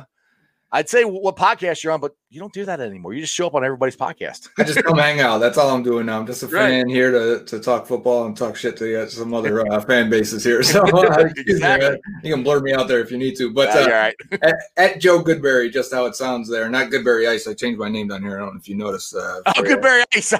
I'd 0.75 0.89
say 0.89 1.03
what 1.05 1.35
podcast 1.35 1.83
you're 1.83 1.93
on, 1.93 2.01
but 2.01 2.15
you 2.31 2.39
don't 2.39 2.51
do 2.51 2.65
that 2.65 2.79
anymore. 2.79 3.13
You 3.13 3.21
just 3.21 3.33
show 3.35 3.45
up 3.45 3.53
on 3.53 3.63
everybody's 3.63 3.95
podcast. 3.95 4.49
I 4.57 4.63
just 4.63 4.83
come 4.83 4.97
hang 4.97 5.19
out. 5.19 5.37
That's 5.37 5.55
all 5.59 5.69
I'm 5.69 5.83
doing 5.83 6.07
now. 6.07 6.17
I'm 6.19 6.25
just 6.25 6.41
a 6.41 6.47
Right. 6.47 6.67
fan 6.69 6.89
here 6.89 7.11
to, 7.11 7.45
to 7.45 7.59
talk 7.59 7.85
football 7.85 8.25
and 8.25 8.35
talk 8.35 8.55
shit 8.55 8.75
to 8.77 9.07
some 9.07 9.35
other 9.35 9.71
uh, 9.71 9.79
fan 9.81 10.09
bases 10.09 10.43
here. 10.43 10.63
So 10.73 10.81
uh, 10.81 11.23
me, 11.35 11.43
Exactly. 11.45 11.99
you 12.23 12.33
can 12.33 12.43
blur 12.43 12.59
me 12.61 12.73
out 12.73 12.87
there 12.87 13.01
if 13.01 13.11
you 13.11 13.19
need 13.19 13.35
to. 13.37 13.53
But 13.53 13.69
uh, 13.69 13.87
right. 13.91 14.15
at, 14.41 14.55
at 14.77 14.99
Joe 14.99 15.21
Goodberry, 15.23 15.71
just 15.71 15.93
how 15.93 16.05
it 16.05 16.15
sounds 16.15 16.49
there. 16.49 16.67
Not 16.69 16.89
Goodberry 16.89 17.29
Ice. 17.29 17.45
I 17.47 17.53
changed 17.53 17.79
my 17.79 17.87
name 17.89 18.07
down 18.07 18.23
here. 18.23 18.37
I 18.37 18.39
don't 18.39 18.55
know 18.55 18.59
if 18.59 18.67
you 18.67 18.75
noticed. 18.75 19.13
Uh, 19.15 19.41
Oh. 19.45 19.51
Goodberry 19.61 20.03
Ice. 20.15 20.31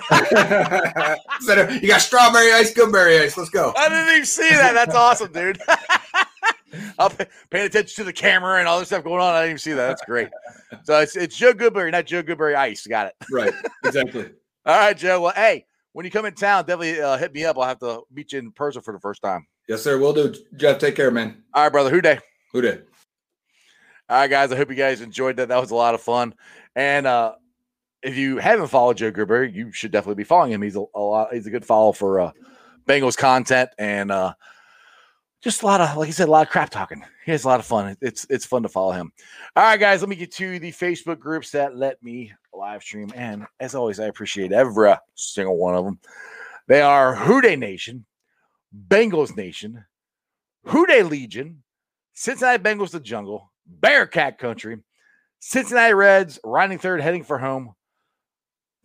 You 1.82 1.88
got 1.88 2.02
strawberry 2.02 2.52
ice, 2.54 2.74
Goodberry 2.74 3.22
ice. 3.22 3.38
Let's 3.38 3.50
go. 3.52 3.72
I 3.78 3.88
didn't 3.90 4.10
even 4.10 4.26
see 4.26 4.50
that. 4.50 4.74
That's 4.74 4.96
awesome, 4.96 5.32
dude. 5.32 5.62
I'm 7.00 7.12
pay- 7.12 7.28
paying 7.50 7.66
attention 7.66 7.96
to 7.96 8.04
the 8.04 8.14
camera 8.14 8.60
and 8.60 8.68
all 8.68 8.80
this 8.80 8.90
stuff 8.90 9.04
going 9.04 9.22
on. 9.22 9.34
I 9.34 9.42
didn't 9.42 9.50
even 9.52 9.58
see 9.60 9.74
that. 9.74 9.88
That's 9.88 10.06
great. 10.06 10.30
So 10.84 11.00
it's 11.00 11.16
it's 11.16 11.36
Joe 11.36 11.54
Goodberry, 11.54 11.92
not 11.92 12.06
Joe 12.06 12.24
Goodberry 12.24 12.56
Ice. 12.56 12.86
Got 12.88 13.08
it. 13.08 13.16
Right. 13.32 13.54
Exactly. 13.84 14.30
All 14.66 14.78
right, 14.78 14.98
Joe. 14.98 15.22
Well, 15.22 15.34
hey, 15.36 15.66
when 15.92 16.06
you 16.06 16.12
come 16.12 16.26
in 16.26 16.34
town, 16.34 16.66
definitely 16.66 17.02
uh, 17.02 17.18
hit 17.18 17.34
me 17.34 17.44
up. 17.44 17.58
I'll 17.58 17.66
have 17.66 17.80
to 17.80 18.04
meet 18.14 18.32
you 18.32 18.40
in 18.40 18.52
person 18.52 18.82
for 18.82 18.94
the 18.94 19.00
first 19.00 19.22
time. 19.22 19.46
Yes, 19.68 19.82
sir. 19.82 19.98
We'll 20.00 20.14
do. 20.14 20.34
Jeff, 20.56 20.80
take 20.80 20.96
care, 20.96 21.12
man. 21.12 21.44
All 21.54 21.64
right, 21.64 21.72
brother. 21.72 21.90
Who 21.90 22.02
Dey? 22.02 22.20
Who 22.54 22.62
did? 22.62 22.86
All 24.10 24.18
right, 24.18 24.30
guys. 24.30 24.52
I 24.52 24.56
hope 24.56 24.70
you 24.70 24.76
guys 24.76 25.02
enjoyed 25.02 25.38
that. 25.38 25.50
That 25.50 25.60
was 25.60 25.72
a 25.72 25.76
lot 25.76 25.96
of 25.96 26.02
fun. 26.02 26.34
And 26.76 27.06
uh, 27.06 27.34
if 28.02 28.18
you 28.18 28.38
haven't 28.38 28.68
followed 28.68 28.98
Joe 28.98 29.12
Goodberry, 29.12 29.54
you 29.54 29.72
should 29.72 29.92
definitely 29.92 30.16
be 30.16 30.26
following 30.26 30.52
him. 30.52 30.62
He's 30.62 30.76
a, 30.76 30.84
a 30.96 31.00
lot. 31.00 31.34
He's 31.34 31.48
a 31.48 31.52
good 31.52 31.66
follow 31.66 31.92
for 31.92 32.20
uh, 32.20 32.32
Bengals 32.88 33.18
content 33.18 33.70
and 33.78 34.12
uh, 34.12 34.34
just 35.44 35.62
a 35.62 35.66
lot 35.66 35.82
of, 35.82 35.98
like 35.98 36.08
I 36.08 36.12
said, 36.12 36.30
a 36.30 36.32
lot 36.32 36.48
of 36.48 36.52
crap 36.52 36.70
talking. 36.70 37.04
He 37.26 37.32
has 37.32 37.44
a 37.44 37.48
lot 37.48 37.60
of 37.60 37.66
fun. 37.66 37.98
It's 38.02 38.26
it's 38.30 38.46
fun 38.46 38.64
to 38.64 38.70
follow 38.70 38.94
him. 38.94 39.12
All 39.56 39.64
right, 39.64 39.80
guys. 39.80 40.02
Let 40.02 40.10
me 40.10 40.16
get 40.16 40.32
to 40.34 40.58
the 40.58 40.72
Facebook 40.72 41.20
groups 41.20 41.52
that 41.52 41.76
let 41.76 42.02
me 42.02 42.34
live 42.54 42.82
stream. 42.82 43.12
And 43.16 43.46
as 43.60 43.76
always, 43.76 44.00
I 44.00 44.06
appreciate 44.06 44.54
every 44.54 44.94
single 45.16 45.58
one 45.58 45.76
of 45.76 45.84
them. 45.84 46.00
They 46.68 46.82
are 46.82 47.14
Who 47.14 47.42
Dey 47.42 47.58
Nation, 47.58 48.06
Bengals 48.88 49.36
Nation, 49.36 49.84
Who 50.66 50.86
Dey 50.86 51.04
Legion, 51.04 51.62
Cincinnati 52.14 52.64
Bengals 52.64 52.92
the 52.92 53.02
Jungle, 53.02 53.52
Bearcat 53.68 54.38
Country, 54.38 54.78
Cincinnati 55.40 55.94
Reds 55.94 56.40
riding 56.46 56.78
third, 56.78 57.02
heading 57.02 57.24
for 57.24 57.38
home, 57.38 57.74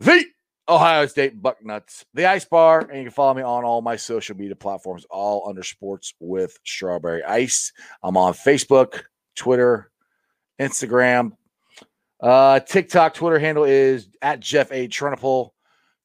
the 0.01 0.25
Ohio 0.69 1.07
State 1.07 1.41
Bucknuts, 1.41 2.05
the 2.13 2.27
Ice 2.27 2.45
Bar, 2.45 2.81
and 2.81 2.97
you 2.99 3.03
can 3.05 3.11
follow 3.11 3.33
me 3.33 3.41
on 3.41 3.63
all 3.63 3.81
my 3.81 3.95
social 3.95 4.37
media 4.37 4.55
platforms, 4.55 5.05
all 5.09 5.49
under 5.49 5.63
Sports 5.63 6.13
with 6.19 6.57
Strawberry 6.63 7.23
Ice. 7.23 7.73
I'm 8.03 8.15
on 8.15 8.33
Facebook, 8.33 9.01
Twitter, 9.35 9.89
Instagram, 10.59 11.31
uh, 12.21 12.59
TikTok. 12.59 13.15
Twitter 13.15 13.39
handle 13.39 13.63
is 13.63 14.09
at 14.21 14.39
Jeff 14.39 14.71
A. 14.71 14.87
Trinipole. 14.87 15.49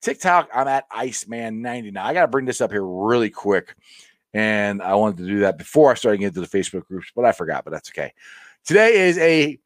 TikTok, 0.00 0.48
I'm 0.54 0.68
at 0.68 0.88
Iceman90. 0.90 1.92
Now, 1.92 2.06
I 2.06 2.14
got 2.14 2.22
to 2.22 2.28
bring 2.28 2.46
this 2.46 2.62
up 2.62 2.70
here 2.70 2.84
really 2.84 3.30
quick. 3.30 3.74
And 4.32 4.82
I 4.82 4.94
wanted 4.94 5.18
to 5.18 5.26
do 5.26 5.40
that 5.40 5.58
before 5.58 5.90
I 5.90 5.94
started 5.94 6.18
getting 6.18 6.36
into 6.36 6.40
the 6.40 6.58
Facebook 6.58 6.86
groups, 6.86 7.12
but 7.14 7.24
I 7.24 7.32
forgot, 7.32 7.64
but 7.64 7.70
that's 7.70 7.90
okay. 7.90 8.12
Today 8.64 9.08
is 9.08 9.18
a 9.18 9.58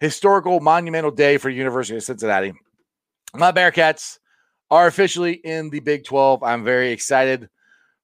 historical, 0.00 0.60
monumental 0.60 1.10
day 1.10 1.36
for 1.36 1.50
the 1.50 1.56
University 1.56 1.96
of 1.96 2.02
Cincinnati. 2.02 2.52
My 3.38 3.52
Bearcats 3.52 4.18
are 4.70 4.86
officially 4.86 5.34
in 5.34 5.70
the 5.70 5.80
Big 5.80 6.04
12. 6.04 6.42
I'm 6.42 6.64
very 6.64 6.90
excited 6.90 7.48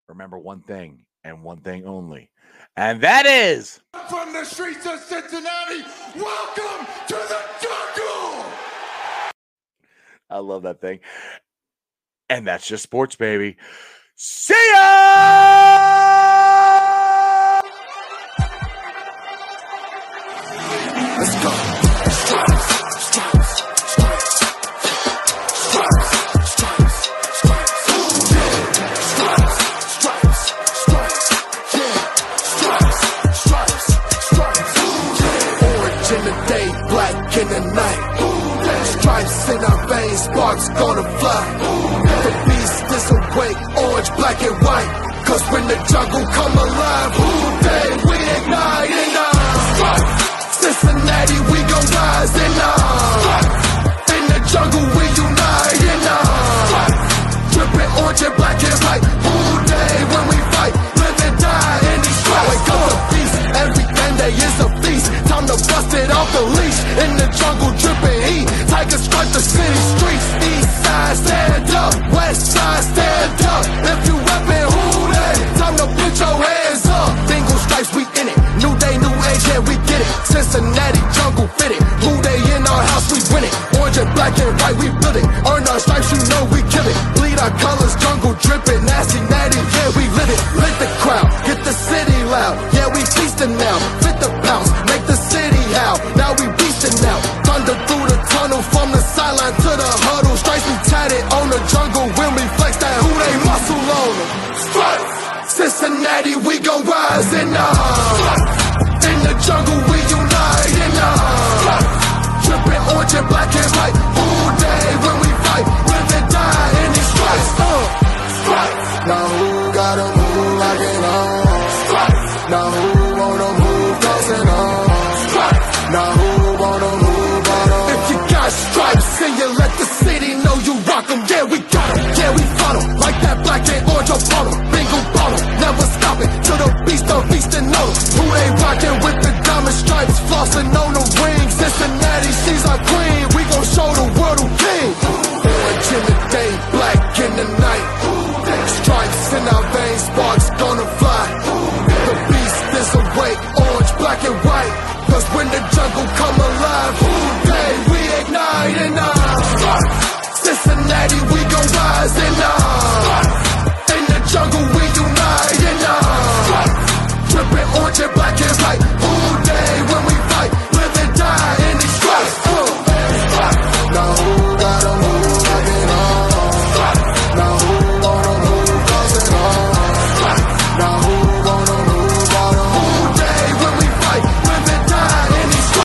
remember 0.09 0.37
one 0.37 0.59
thing 0.59 1.05
and 1.23 1.45
one 1.45 1.61
thing 1.61 1.85
only, 1.85 2.29
and 2.75 2.99
that 2.99 3.25
is 3.25 3.79
from 4.09 4.33
the 4.33 4.43
streets 4.43 4.85
of 4.85 4.99
Cincinnati. 4.99 5.81
Welcome 6.13 6.85
to 7.07 7.15
the 7.15 7.41
jungle. 7.61 8.51
I 10.29 10.39
love 10.39 10.63
that 10.63 10.81
thing, 10.81 10.99
and 12.29 12.45
that's 12.45 12.67
just 12.67 12.83
sports, 12.83 13.15
baby. 13.15 13.55
See 14.15 14.53
ya. 14.73 14.81
Let's 21.17 21.43
go. 21.43 21.68
day, 36.49 36.67
black 36.89 37.37
in 37.37 37.47
the 37.47 37.61
night. 37.77 38.01
Stripes 38.97 39.49
in 39.53 39.59
our 39.69 39.79
veins, 39.87 40.21
sparks 40.25 40.67
gonna 40.69 41.05
fly. 41.21 41.43
The 42.25 42.33
beast 42.47 42.83
is 42.97 43.05
awake, 43.17 43.59
orange, 43.77 44.09
black 44.17 44.39
and 44.41 44.57
white. 44.65 44.91
Cause 45.27 45.43
when 45.53 45.65
the 45.67 45.77
jungle 45.91 46.25
come 46.37 46.55
alive, 46.65 47.11
Who 47.19 47.29
Dey 47.65 47.89
we 48.09 48.17
ignite 48.37 48.93
in 49.03 49.11
our 49.25 49.57
stripes. 49.69 50.11
Cincinnati, 50.61 51.37
we 51.51 51.59
gon' 51.69 51.87
rise 51.97 52.35
in 52.45 52.53
our. 52.67 53.41
In 54.17 54.23
the 54.33 54.39
jungle, 54.51 54.85
we 54.97 55.05
unite 55.25 55.83
in 55.93 56.01
our. 56.17 56.89
Drippin' 57.53 57.91
orange 58.01 58.21
and 58.25 58.35
black 58.37 58.59
and 58.69 58.77
white. 58.83 59.18